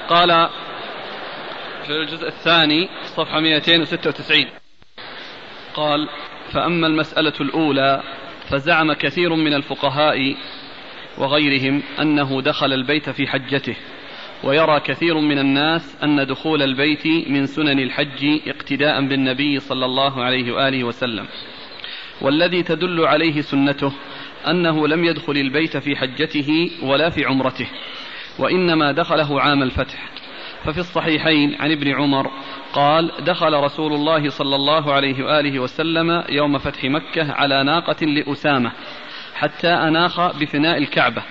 قال 0.09 0.49
في 1.85 1.89
الجزء 1.89 2.27
الثاني 2.27 2.89
صفحة 3.05 3.39
296 3.39 4.47
قال 5.73 6.09
فأما 6.53 6.87
المسألة 6.87 7.33
الأولى 7.41 8.03
فزعم 8.49 8.93
كثير 8.93 9.35
من 9.35 9.53
الفقهاء 9.53 10.35
وغيرهم 11.17 11.83
أنه 12.01 12.41
دخل 12.41 12.73
البيت 12.73 13.09
في 13.09 13.27
حجته. 13.27 13.75
ويرى 14.43 14.79
كثير 14.79 15.19
من 15.19 15.39
الناس 15.39 15.97
أن 16.03 16.25
دخول 16.25 16.63
البيت 16.63 17.07
من 17.29 17.45
سنن 17.45 17.79
الحج 17.79 18.39
اقتداء 18.47 19.07
بالنبي 19.07 19.59
صلى 19.59 19.85
الله 19.85 20.23
عليه 20.23 20.51
وآله 20.51 20.83
وسلم. 20.83 21.25
والذي 22.21 22.63
تدل 22.63 23.05
عليه 23.05 23.41
سنته 23.41 23.93
أنه 24.47 24.87
لم 24.87 25.05
يدخل 25.05 25.37
البيت 25.37 25.77
في 25.77 25.95
حجته 25.95 26.71
ولا 26.83 27.09
في 27.09 27.25
عمرته 27.25 27.67
وإنما 28.39 28.91
دخله 28.91 29.41
عام 29.41 29.63
الفتح. 29.63 30.09
ففي 30.63 30.77
الصحيحين 30.77 31.55
عن 31.59 31.71
ابن 31.71 31.95
عمر 31.95 32.31
قال 32.73 33.11
دخل 33.19 33.53
رسول 33.53 33.93
الله 33.93 34.29
صلى 34.29 34.55
الله 34.55 34.93
عليه 34.93 35.23
وآله 35.23 35.59
وسلم 35.59 36.23
يوم 36.29 36.57
فتح 36.57 36.83
مكة 36.83 37.31
على 37.31 37.63
ناقة 37.63 38.05
لأسامة 38.05 38.71
حتى 39.35 39.67
أناخ 39.67 40.37
بفناء 40.37 40.77
الكعبة 40.77 41.23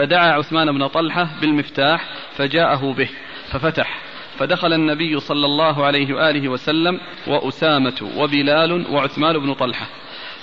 فدعا 0.00 0.32
عثمان 0.32 0.72
بن 0.72 0.86
طلحة 0.86 1.28
بالمفتاح 1.40 2.04
فجاءه 2.36 2.92
به 2.92 3.08
ففتح 3.50 4.00
فدخل 4.38 4.72
النبي 4.72 5.20
صلى 5.20 5.46
الله 5.46 5.84
عليه 5.84 6.14
وآله 6.14 6.48
وسلم 6.48 7.00
وأسامة 7.26 8.10
وبلال 8.16 8.86
وعثمان 8.90 9.38
بن 9.38 9.54
طلحة 9.54 9.86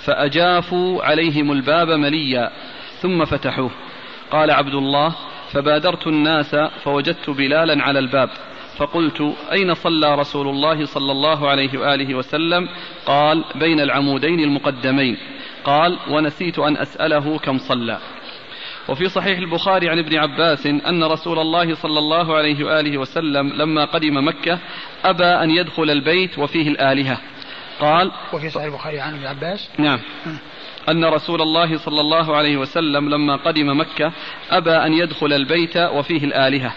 فأجافوا 0.04 1.02
عليهم 1.04 1.52
الباب 1.52 1.88
مليا 1.88 2.50
ثم 3.00 3.24
فتحوه. 3.24 3.70
قال 4.30 4.50
عبد 4.50 4.74
الله 4.74 5.14
فبادرت 5.52 6.06
الناس 6.06 6.54
فوجدت 6.54 7.30
بلالا 7.30 7.82
على 7.82 7.98
الباب 7.98 8.30
فقلت 8.76 9.34
أين 9.52 9.74
صلى 9.74 10.14
رسول 10.14 10.48
الله 10.48 10.84
صلى 10.84 11.12
الله 11.12 11.48
عليه 11.48 11.78
وآله 11.78 12.14
وسلم؟ 12.14 12.68
قال 13.06 13.44
بين 13.54 13.80
العمودين 13.80 14.40
المقدمين. 14.40 15.16
قال 15.64 15.98
ونسيت 16.10 16.58
أن 16.58 16.76
أسأله 16.76 17.38
كم 17.38 17.58
صلى. 17.58 17.98
وفي 18.88 19.08
صحيح 19.08 19.38
البخاري 19.38 19.88
عن 19.88 19.98
ابن 19.98 20.16
عباس 20.16 20.66
أن 20.66 21.04
رسول 21.04 21.38
الله 21.38 21.74
صلى 21.74 21.98
الله 21.98 22.36
عليه 22.36 22.64
وآله 22.64 22.98
وسلم 22.98 23.52
لما 23.52 23.84
قدم 23.84 24.28
مكة 24.28 24.58
أبى 25.04 25.24
أن 25.24 25.50
يدخل 25.50 25.90
البيت 25.90 26.38
وفيه 26.38 26.68
الآلهة. 26.68 27.18
قال 27.80 28.12
وفي 28.32 28.50
صحيح 28.50 28.66
البخاري 28.66 29.00
عن 29.00 29.14
ابن 29.14 29.26
عباس. 29.26 29.70
نعم. 29.78 30.00
أن 30.88 31.04
رسول 31.04 31.42
الله 31.42 31.76
صلى 31.78 32.00
الله 32.00 32.36
عليه 32.36 32.56
وسلم 32.56 33.08
لما 33.08 33.36
قدم 33.36 33.80
مكة 33.80 34.12
أبى 34.50 34.70
أن 34.70 34.92
يدخل 34.92 35.32
البيت 35.32 35.76
وفيه 35.76 36.24
الآلهة. 36.24 36.72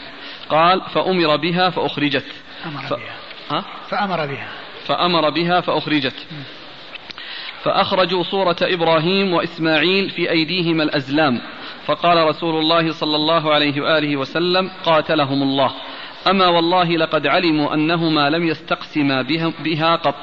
قال 0.49 0.81
فأمر 0.81 1.35
بها 1.35 1.69
فأخرجت. 1.69 2.25
أمر 2.65 2.81
ف... 2.81 2.93
بها. 2.93 3.15
ها؟ 3.51 3.65
فأمر 3.89 4.25
بها. 4.25 4.47
فأمر 4.85 5.29
بها 5.29 5.61
فأخرجت. 5.61 6.27
فأخرجوا 7.63 8.23
صورة 8.23 8.57
إبراهيم 8.61 9.33
وإسماعيل 9.33 10.09
في 10.09 10.31
أيديهما 10.31 10.83
الأزلام. 10.83 11.41
فقال 11.85 12.27
رسول 12.27 12.59
الله 12.59 12.91
صلى 12.91 13.15
الله 13.15 13.53
عليه 13.53 13.81
وآله 13.81 14.17
وسلم 14.17 14.71
قاتلهم 14.85 15.43
الله. 15.43 15.71
أما 16.27 16.47
والله 16.47 16.97
لقد 16.97 17.27
علموا 17.27 17.73
أنهما 17.73 18.29
لم 18.29 18.47
يستقسما 18.47 19.21
بها 19.59 19.95
قط. 19.95 20.15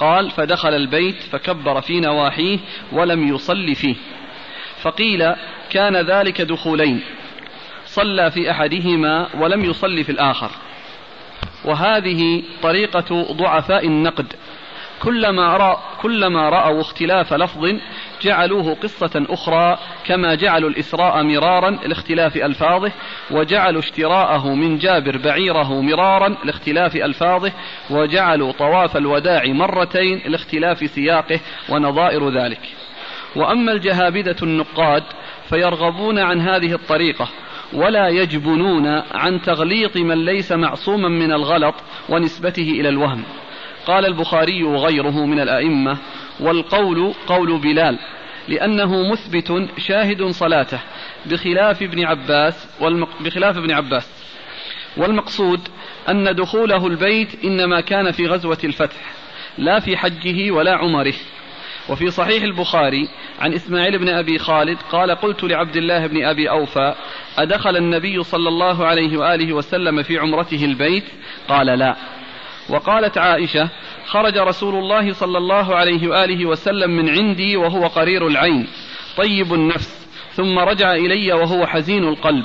قال 0.00 0.30
فدخل 0.30 0.74
البيت 0.74 1.22
فكبر 1.22 1.80
في 1.80 2.00
نواحيه 2.00 2.58
ولم 2.92 3.34
يصل 3.34 3.74
فيه. 3.74 3.94
فقيل 4.82 5.34
كان 5.70 5.96
ذلك 5.96 6.40
دخولين. 6.40 7.00
صلى 7.86 8.30
في 8.30 8.50
أحدهما 8.50 9.28
ولم 9.38 9.64
يصلي 9.64 10.04
في 10.04 10.12
الآخر. 10.12 10.50
وهذه 11.64 12.42
طريقة 12.62 13.32
ضعفاء 13.32 13.86
النقد. 13.86 14.32
كلما 15.02 15.56
رأى 15.56 15.76
كلما 16.02 16.48
رأوا 16.48 16.80
اختلاف 16.80 17.34
لفظ 17.34 17.74
جعلوه 18.22 18.74
قصة 18.74 19.26
أخرى 19.28 19.78
كما 20.06 20.34
جعلوا 20.34 20.70
الإسراء 20.70 21.22
مرارا 21.22 21.70
لاختلاف 21.70 22.36
ألفاظه 22.36 22.92
وجعلوا 23.30 23.80
اشتراءه 23.80 24.54
من 24.54 24.78
جابر 24.78 25.16
بعيره 25.16 25.80
مرارا 25.80 26.36
لاختلاف 26.44 26.96
ألفاظه 26.96 27.52
وجعلوا 27.90 28.52
طواف 28.52 28.96
الوداع 28.96 29.42
مرتين 29.46 30.22
لاختلاف 30.26 30.78
سياقه 30.78 31.40
ونظائر 31.68 32.30
ذلك. 32.30 32.60
وأما 33.36 33.72
الجهابذة 33.72 34.36
النقاد 34.42 35.02
فيرغبون 35.48 36.18
عن 36.18 36.40
هذه 36.40 36.72
الطريقة 36.72 37.28
ولا 37.72 38.08
يجبنون 38.08 38.86
عن 39.14 39.42
تغليط 39.42 39.96
من 39.96 40.24
ليس 40.24 40.52
معصوما 40.52 41.08
من 41.08 41.32
الغلط 41.32 41.74
ونسبته 42.08 42.70
إلى 42.70 42.88
الوهم. 42.88 43.24
قال 43.86 44.06
البخاري 44.06 44.64
وغيره 44.64 45.26
من 45.26 45.40
الأئمة 45.40 45.98
والقول 46.40 47.14
قول 47.26 47.58
بلال 47.58 47.98
لأنه 48.48 49.12
مثبت 49.12 49.68
شاهد 49.78 50.22
صلاته 50.30 50.80
بخلاف 51.26 51.82
ابن 51.82 52.04
عباس 52.04 52.68
والمق... 52.80 53.22
بخلاف 53.22 53.56
ابن 53.56 53.70
عباس. 53.70 54.08
والمقصود 54.96 55.60
أن 56.08 56.34
دخوله 56.34 56.86
البيت 56.86 57.44
إنما 57.44 57.80
كان 57.80 58.10
في 58.10 58.26
غزوة 58.26 58.58
الفتح 58.64 58.96
لا 59.58 59.80
في 59.80 59.96
حجه 59.96 60.50
ولا 60.50 60.74
عمره. 60.76 61.14
وفي 61.88 62.10
صحيح 62.10 62.42
البخاري 62.42 63.08
عن 63.40 63.52
إسماعيل 63.52 63.98
بن 63.98 64.08
أبي 64.08 64.38
خالد 64.38 64.78
قال 64.92 65.10
قلت 65.10 65.44
لعبد 65.44 65.76
الله 65.76 66.06
بن 66.06 66.24
أبي 66.24 66.50
أوفى 66.50 66.94
أدخل 67.38 67.76
النبي 67.76 68.22
صلى 68.22 68.48
الله 68.48 68.86
عليه 68.86 69.18
وآله 69.18 69.52
وسلم 69.52 70.02
في 70.02 70.18
عمرته 70.18 70.64
البيت؟ 70.64 71.04
قال 71.48 71.66
لا. 71.66 71.96
وقالت 72.68 73.18
عائشة 73.18 73.68
خرج 74.06 74.38
رسول 74.38 74.74
الله 74.74 75.12
صلى 75.12 75.38
الله 75.38 75.76
عليه 75.76 76.08
وآله 76.08 76.46
وسلم 76.46 76.90
من 76.90 77.08
عندي 77.08 77.56
وهو 77.56 77.86
قرير 77.86 78.26
العين 78.26 78.68
طيب 79.16 79.54
النفس 79.54 80.08
ثم 80.34 80.58
رجع 80.58 80.94
إلي 80.94 81.32
وهو 81.32 81.66
حزين 81.66 82.08
القلب 82.08 82.44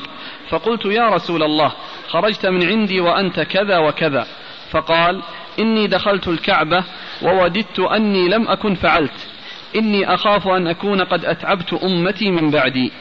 فقلت 0.50 0.86
يا 0.86 1.10
رسول 1.10 1.44
الله 1.44 1.72
خرجت 2.10 2.46
من 2.46 2.68
عندي 2.68 3.02
وأنت 3.02 3.40
كذا 3.40 3.78
وكذا 3.78 4.28
فقال 4.72 5.22
إني 5.60 5.88
دخلت 5.88 6.28
الكعبة 6.28 6.84
ووددت 7.22 7.80
أني 7.80 8.30
لم 8.30 8.48
أكن 8.48 8.76
فعلت 8.76 9.28
إني 9.76 10.14
أخاف 10.14 10.48
أن 10.48 10.68
أكون 10.68 11.02
قد 11.02 11.26
أتعبت 11.26 11.74
أمتي 11.74 12.32
من 12.32 12.52
بعدي 12.52 12.92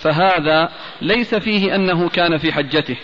فهذا 0.00 0.70
ليس 1.02 1.34
فيه 1.34 1.74
أنه 1.74 2.08
كان 2.08 2.38
في 2.38 2.52
حجته 2.52 2.96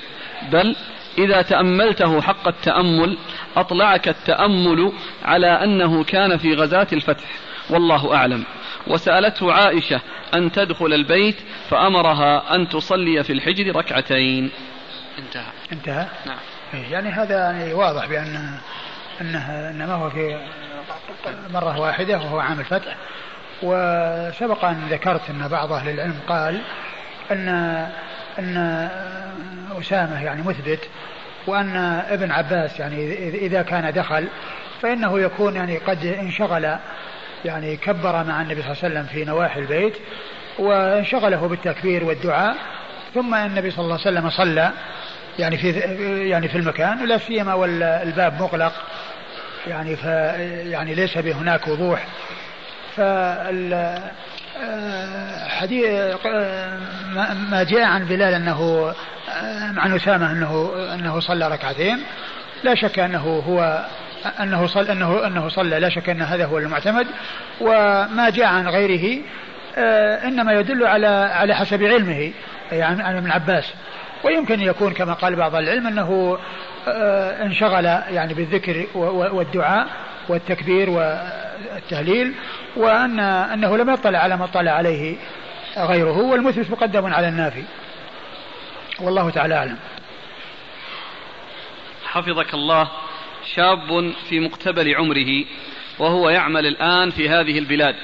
بل 0.53 0.77
إذا 1.19 1.43
تأملته 1.43 2.21
حق 2.21 2.49
التأمل 2.49 3.19
أطلعك 3.57 4.09
التأمل 4.09 4.93
على 5.25 5.47
أنه 5.47 6.05
كان 6.05 6.37
في 6.37 6.55
غزاة 6.55 6.87
الفتح 6.93 7.25
والله 7.71 8.15
أعلم. 8.15 8.45
وسألته 8.87 9.53
عائشة 9.53 10.01
أن 10.35 10.53
تدخل 10.53 10.93
البيت 10.93 11.37
فأمرها 11.69 12.55
أن 12.55 12.69
تصلي 12.69 13.25
في 13.25 13.33
الحجر 13.33 13.77
ركعتين. 13.77 14.51
انتهى. 15.19 15.53
انتهى؟ 15.73 16.07
نعم. 16.27 16.39
إيه، 16.75 16.93
يعني 16.93 17.09
هذا 17.09 17.39
يعني 17.39 17.73
واضح 17.73 18.07
بأن 18.07 18.59
أنه 19.21 19.71
إنما 19.71 19.95
هو 19.95 20.11
في 20.11 20.41
مرة 21.51 21.81
واحدة 21.81 22.19
وهو 22.19 22.39
عام 22.39 22.61
الفتح. 22.61 22.97
وسبق 23.63 24.65
أن 24.65 24.87
ذكرت 24.91 25.31
أن 25.31 25.49
بعض 25.49 25.73
أهل 25.73 25.89
العلم 25.89 26.21
قال 26.29 26.61
أن 27.31 27.49
أن 28.39 28.89
أسامة 29.81 30.25
يعني 30.25 30.43
مثبت 30.43 30.89
وأن 31.47 31.77
ابن 32.11 32.31
عباس 32.31 32.81
يعني 32.81 33.29
إذا 33.29 33.63
كان 33.63 33.93
دخل 33.93 34.29
فإنه 34.83 35.21
يكون 35.21 35.57
يعني 35.57 35.79
قد 35.79 36.07
انشغل 36.07 36.77
يعني 37.45 37.77
كبر 37.77 38.25
مع 38.25 38.43
النبي 38.43 38.63
صلى 38.63 38.73
الله 38.73 38.83
عليه 38.85 38.95
وسلم 38.95 39.05
في 39.05 39.25
نواحي 39.25 39.61
البيت 39.61 39.97
وانشغله 40.59 41.49
بالتكبير 41.49 42.05
والدعاء 42.05 42.57
ثم 43.15 43.35
النبي 43.35 43.71
صلى 43.71 43.85
الله 43.85 43.99
عليه 44.07 44.19
وسلم 44.19 44.31
صلى 44.31 44.71
يعني 45.39 45.57
في 45.57 45.71
يعني 46.29 46.49
في 46.49 46.59
المكان 46.59 47.03
ولا 47.03 47.19
سيما 47.19 47.55
والباب 47.55 48.43
مغلق 48.43 48.73
يعني 49.69 49.97
ف 49.97 50.05
يعني 50.71 50.95
ليس 50.95 51.19
بهناك 51.19 51.69
وضوح. 51.69 52.07
فال 52.97 53.99
حديث 55.49 55.87
ما 57.51 57.67
جاء 57.69 57.83
عن 57.83 58.05
بلال 58.05 58.35
أنه 58.35 58.95
عن 59.77 59.95
أسامة 59.95 60.33
أنه 60.33 60.73
أنه 60.95 61.21
صلى 61.21 61.49
ركعتين. 61.49 61.99
لا 62.65 62.75
شك 62.75 62.99
أنه 62.99 63.43
هو 63.47 63.87
أنه 64.41 64.67
صلى 64.67 64.93
أنه 64.93 65.27
أنه 65.27 65.49
صلى. 65.49 65.81
لا 65.81 65.89
شك 65.89 66.09
أن 66.09 66.23
هذا 66.23 66.47
هو 66.47 66.59
المعتمد. 66.59 67.07
وما 67.61 68.31
جاء 68.31 68.47
عن 68.47 68.69
غيره 68.69 69.23
إنما 70.25 70.53
يدل 70.53 70.87
على 70.87 71.07
على 71.07 71.55
حسب 71.55 71.83
علمه 71.83 72.33
يعني 72.73 73.03
عن 73.03 73.17
ابن 73.17 73.31
عباس. 73.31 73.73
ويمكن 74.25 74.61
يكون 74.61 74.93
كما 74.93 75.13
قال 75.13 75.37
بعض 75.37 75.55
العلم 75.55 75.87
أنه 75.87 76.39
انشغل 77.43 77.85
يعني 77.85 78.35
بالذكر 78.35 78.87
والدعاء. 79.33 79.87
والتكبير 80.29 80.91
والتهليل 80.91 82.35
وأن 82.77 83.21
أنه 83.21 83.77
لم 83.77 83.91
يطلع 83.91 84.19
على 84.19 84.37
ما 84.37 84.45
اطلع 84.45 84.71
عليه 84.71 85.17
غيره 85.79 86.19
والمثبت 86.19 86.71
مقدم 86.71 87.15
على 87.15 87.29
النافي. 87.29 87.65
والله 89.01 89.31
تعالى 89.31 89.55
أعلم. 89.55 89.79
حفظك 92.05 92.55
الله 92.55 92.89
شاب 93.55 94.13
في 94.29 94.41
مقتبل 94.41 94.95
عمره 94.95 95.45
وهو 95.99 96.31
يعمل 96.31 96.67
الآن 96.67 97.11
في 97.11 97.29
هذه 97.29 97.59
البلاد. 97.59 97.97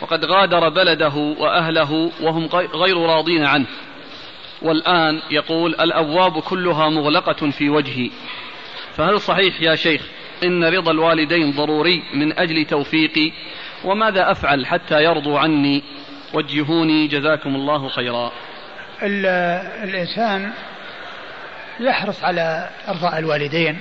وقد 0.00 0.24
غادر 0.24 0.68
بلده 0.68 1.14
وأهله 1.14 2.10
وهم 2.20 2.46
غير 2.74 2.96
راضين 2.96 3.44
عنه. 3.44 3.66
والآن 4.62 5.20
يقول 5.30 5.74
الأبواب 5.74 6.40
كلها 6.40 6.88
مغلقة 6.88 7.50
في 7.50 7.68
وجهي. 7.70 8.10
فهل 8.96 9.20
صحيح 9.20 9.62
يا 9.62 9.74
شيخ 9.74 10.02
إن 10.44 10.64
رضا 10.64 10.92
الوالدين 10.92 11.52
ضروري 11.52 12.02
من 12.14 12.38
أجل 12.38 12.64
توفيقي 12.64 13.32
وماذا 13.84 14.30
أفعل 14.30 14.66
حتى 14.66 15.04
يرضوا 15.04 15.38
عني؟ 15.38 15.82
وجهوني 16.32 17.06
جزاكم 17.06 17.54
الله 17.54 17.88
خيرا. 17.88 18.32
الإنسان 19.82 20.52
يحرص 21.80 22.24
على 22.24 22.68
إرضاء 22.88 23.18
الوالدين 23.18 23.78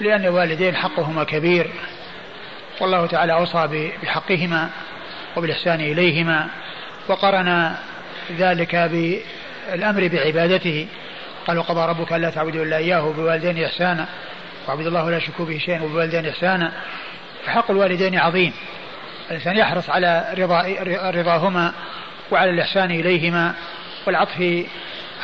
لأن 0.00 0.24
الوالدين 0.24 0.76
حقهما 0.76 1.24
كبير 1.24 1.70
والله 2.80 3.06
تعالى 3.06 3.32
أوصى 3.32 3.90
بحقهما 4.02 4.70
وبالإحسان 5.36 5.80
إليهما 5.80 6.48
وقرن 7.08 7.74
ذلك 8.38 8.76
بالأمر 8.76 10.08
بعبادته. 10.08 10.86
قال 11.46 11.58
وقضى 11.58 11.90
ربك 11.90 12.12
ألا 12.12 12.30
تعبدوا 12.30 12.64
إلا 12.64 12.76
إياه 12.76 13.06
وبوالدين 13.06 13.64
إحسانا. 13.64 14.06
واعبدوا 14.66 14.88
الله 14.88 15.04
ولا 15.04 15.18
تشركوا 15.18 15.44
به 15.44 15.58
شيئا 15.58 15.82
وبوالدين 15.82 16.26
إحسانا 16.26 16.72
فحق 17.46 17.70
الوالدين 17.70 18.18
عظيم. 18.18 18.52
الإنسان 19.30 19.56
يحرص 19.56 19.90
على 19.90 20.34
رضا 20.38 20.62
رضاهما 21.10 21.72
وعلى 22.30 22.50
الإحسان 22.50 22.90
إليهما 22.90 23.54
والعطف 24.06 24.64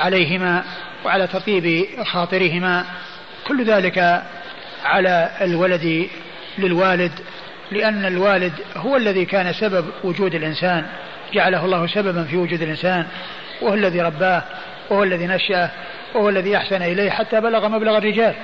عليهما 0.01 0.64
وعلى 1.05 1.27
تطيب 1.27 1.86
خاطرهما. 2.05 2.85
كل 3.47 3.64
ذلك 3.64 4.23
على 4.85 5.31
الولد 5.40 6.09
للوالد 6.59 7.12
لأن 7.70 8.05
الوالد 8.05 8.52
هو 8.77 8.97
الذي 8.97 9.24
كان 9.24 9.52
سبب 9.52 9.86
وجود 10.05 10.35
الإنسان. 10.35 10.86
جعله 11.32 11.64
الله 11.64 11.86
سببا 11.86 12.24
في 12.24 12.36
وجود 12.36 12.62
الإنسان. 12.62 13.06
وهو 13.60 13.74
الذي 13.74 14.01
رباه 14.01 14.43
وهو 14.90 15.02
الذي 15.02 15.27
نشأه 15.27 15.70
وهو 16.14 16.28
الذي 16.28 16.56
أحسن 16.56 16.82
إليه 16.82 17.10
حتى 17.10 17.40
بلغ 17.40 17.69
مبلغ 17.69 17.98
الرجال. 17.98 18.35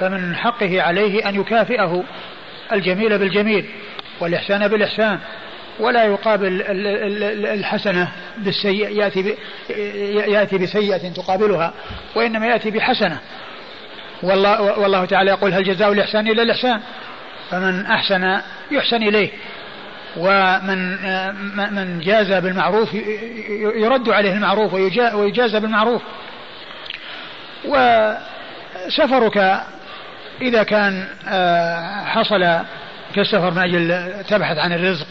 فمن 0.00 0.36
حقه 0.36 0.82
عليه 0.82 1.28
أن 1.28 1.40
يكافئه 1.40 2.04
الجميل 2.72 3.18
بالجميل 3.18 3.66
والإحسان 4.20 4.68
بالإحسان 4.68 5.18
ولا 5.80 6.04
يقابل 6.04 6.62
الحسنة 7.46 8.12
بالسيئة 8.38 8.88
يأتي 8.88 9.36
يأتي 10.30 10.58
بسيئة 10.58 11.12
تقابلها 11.12 11.72
وإنما 12.14 12.46
يأتي 12.46 12.70
بحسنة. 12.70 13.18
والله, 14.22 14.78
والله 14.78 15.04
تعالى 15.04 15.30
يقول 15.30 15.54
هل 15.54 15.64
جزاء 15.64 15.92
الإحسان 15.92 16.28
إلا 16.28 16.42
الإحسان؟ 16.42 16.80
فمن 17.50 17.86
أحسن 17.86 18.40
يحسن 18.70 19.02
إليه 19.02 19.30
ومن 20.16 20.96
من 21.74 22.00
جاز 22.00 22.32
بالمعروف 22.32 22.94
يرد 23.74 24.08
عليه 24.08 24.32
المعروف 24.32 24.74
ويجازى 25.14 25.60
بالمعروف. 25.60 26.02
وسفرك 28.86 29.62
إذا 30.42 30.62
كان 30.62 31.04
آه، 31.28 32.04
حصل 32.04 32.58
كالسفر 33.14 33.50
من 33.50 33.58
أجل 33.58 34.12
تبحث 34.24 34.58
عن 34.58 34.72
الرزق 34.72 35.06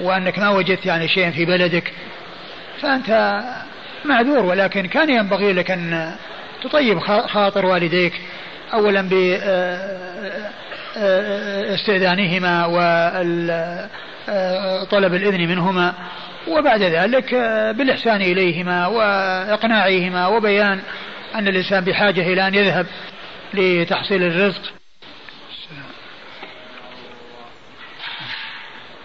وأنك 0.00 0.38
ما 0.38 0.48
وجدت 0.48 0.86
يعني 0.86 1.08
شيئا 1.08 1.30
في 1.30 1.44
بلدك 1.44 1.92
فأنت 2.80 3.40
معذور. 4.04 4.46
ولكن 4.46 4.86
كان 4.86 5.10
ينبغي 5.10 5.52
لك 5.52 5.70
أن 5.70 6.12
تطيب 6.62 6.98
خاطر 7.26 7.66
والديك 7.66 8.12
أولا 8.72 9.02
باستئذانهما 10.96 12.66
وطلب 14.82 15.14
الإذن 15.14 15.48
منهما 15.48 15.94
وبعد 16.48 16.82
ذلك 16.82 17.34
بالإحسان 17.76 18.22
إليهما 18.22 18.86
وإقناعهما 18.86 20.26
وبيان 20.26 20.80
أن 21.34 21.48
الإنسان 21.48 21.84
بحاجة 21.84 22.20
إلى 22.32 22.48
أن 22.48 22.54
يذهب. 22.54 22.86
لتحصيل 23.54 24.22
الرزق. 24.22 24.62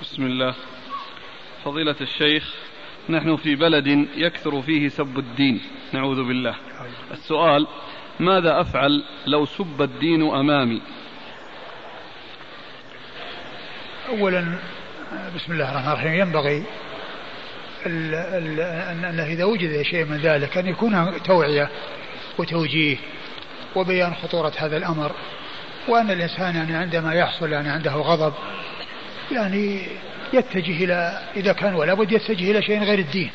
بسم 0.01 0.25
الله. 0.25 0.55
فضيلة 1.65 1.95
الشيخ 2.01 2.53
نحن 3.09 3.35
في 3.35 3.55
بلد 3.55 3.87
يكثر 4.17 4.61
فيه 4.61 4.89
سب 4.89 5.19
الدين. 5.19 5.61
نعوذ 5.93 6.23
بالله. 6.27 6.55
السؤال 7.11 7.67
ماذا 8.19 8.61
أفعل 8.61 9.03
لو 9.27 9.45
سب 9.45 9.81
الدين 9.81 10.21
أمامي؟ 10.35 10.81
أولا 14.09 14.57
بسم 15.35 15.53
الله 15.53 15.71
الرحمن 15.71 15.91
الرحيم. 15.91 16.13
ينبغي 16.13 16.63
أن 17.85 19.19
إذا 19.19 19.43
وجد 19.43 19.81
شيء 19.81 20.05
من 20.05 20.17
ذلك 20.17 20.57
أن 20.57 20.67
يكون 20.67 21.23
توعية 21.23 21.69
وتوجيه. 22.37 22.97
وبيان 23.75 24.15
خطورة 24.15 24.51
هذا 24.57 24.77
الأمر 24.77 25.11
وأن 25.87 26.11
الإنسان 26.11 26.55
يعني 26.55 26.75
عندما 26.75 27.13
يحصل 27.13 27.51
يعني 27.51 27.69
عنده 27.69 27.91
غضب 27.91 28.33
يعني 29.31 29.87
يتجه 30.33 30.83
إلى 30.83 31.21
إذا 31.35 31.53
كان 31.53 31.75
ولا 31.75 31.93
بد 31.93 32.11
يتجه 32.11 32.51
إلى 32.51 32.61
شيء 32.61 32.83
غير 32.83 32.99
الدين. 32.99 33.31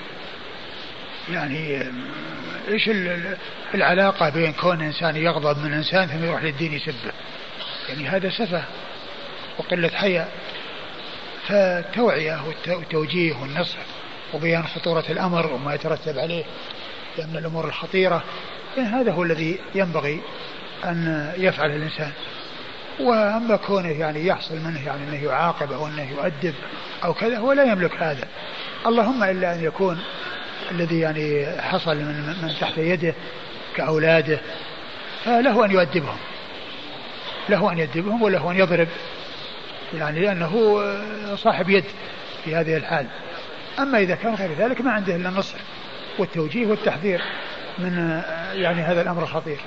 يعني 1.33 1.83
إيش 2.69 2.91
العلاقة 3.75 4.29
بين 4.29 4.53
كون 4.53 4.83
إنسان 4.83 5.17
يغضب 5.17 5.65
من 5.65 5.73
إنسان 5.73 6.07
ثم 6.07 6.25
يروح 6.25 6.43
للدين 6.43 6.73
يسبه؟ 6.73 7.13
يعني 7.89 8.09
هذا 8.09 8.31
سفه 8.31 8.65
وقلة 9.59 9.89
حياء. 9.89 10.33
فالتوعية 11.49 12.41
والتوجيه 12.67 13.35
والنصح 13.35 13.79
وبيان 14.35 14.67
خطورة 14.67 15.05
الأمر 15.11 15.53
وما 15.53 15.75
يترتب 15.75 16.19
عليه 16.19 16.45
من 17.19 17.37
الأمور 17.37 17.69
الخطيرة 17.69 18.25
هذا 18.79 19.13
هو 19.13 19.23
الذي 19.23 19.59
ينبغي 19.75 20.21
أن 20.85 21.33
يفعل 21.37 21.71
الإنسان. 21.71 22.13
وأما 23.01 23.57
كونه 23.57 23.89
يعني 23.89 24.27
يحصل 24.27 24.57
منه 24.57 24.87
يعني 24.87 25.09
أنه 25.09 25.25
يعاقب 25.25 25.73
أو 25.73 25.87
أنه 25.87 26.11
يؤدب 26.11 26.55
أو 27.05 27.15
كذا 27.15 27.39
هو 27.39 27.53
لا 27.53 27.65
يملك 27.65 28.03
هذا. 28.03 28.29
اللهم 28.87 29.23
إلا 29.23 29.55
أن 29.55 29.65
يكون 29.65 30.01
الذي 30.71 31.01
يعني 31.01 31.47
حصل 31.61 31.97
من, 31.97 32.37
من 32.43 32.55
تحت 32.61 32.79
يده 32.79 33.15
كأولاده 33.77 34.41
فله 35.25 35.65
أن 35.65 35.71
يؤدبهم. 35.71 36.17
له 37.49 37.73
أن 37.73 37.79
يؤدبهم 37.79 38.23
وله 38.23 38.51
أن 38.51 38.57
يضرب 38.57 38.89
يعني 39.95 40.21
لأنه 40.21 40.83
صاحب 41.37 41.71
يد 41.71 41.85
في 42.45 42.57
هذه 42.57 42.77
الحال. 42.77 43.07
أما 43.79 43.99
إذا 43.99 44.15
كان 44.15 44.35
غير 44.35 44.51
ذلك 44.59 44.81
ما 44.81 44.93
عنده 44.93 45.17
إلا 45.17 45.29
النصر 45.29 45.57
والتوجيه 46.19 46.67
والتحذير. 46.67 47.23
من 47.81 48.23
يعني 48.53 48.83
هذا 48.83 49.03
الأمر 49.03 49.23
الخطير 49.23 49.61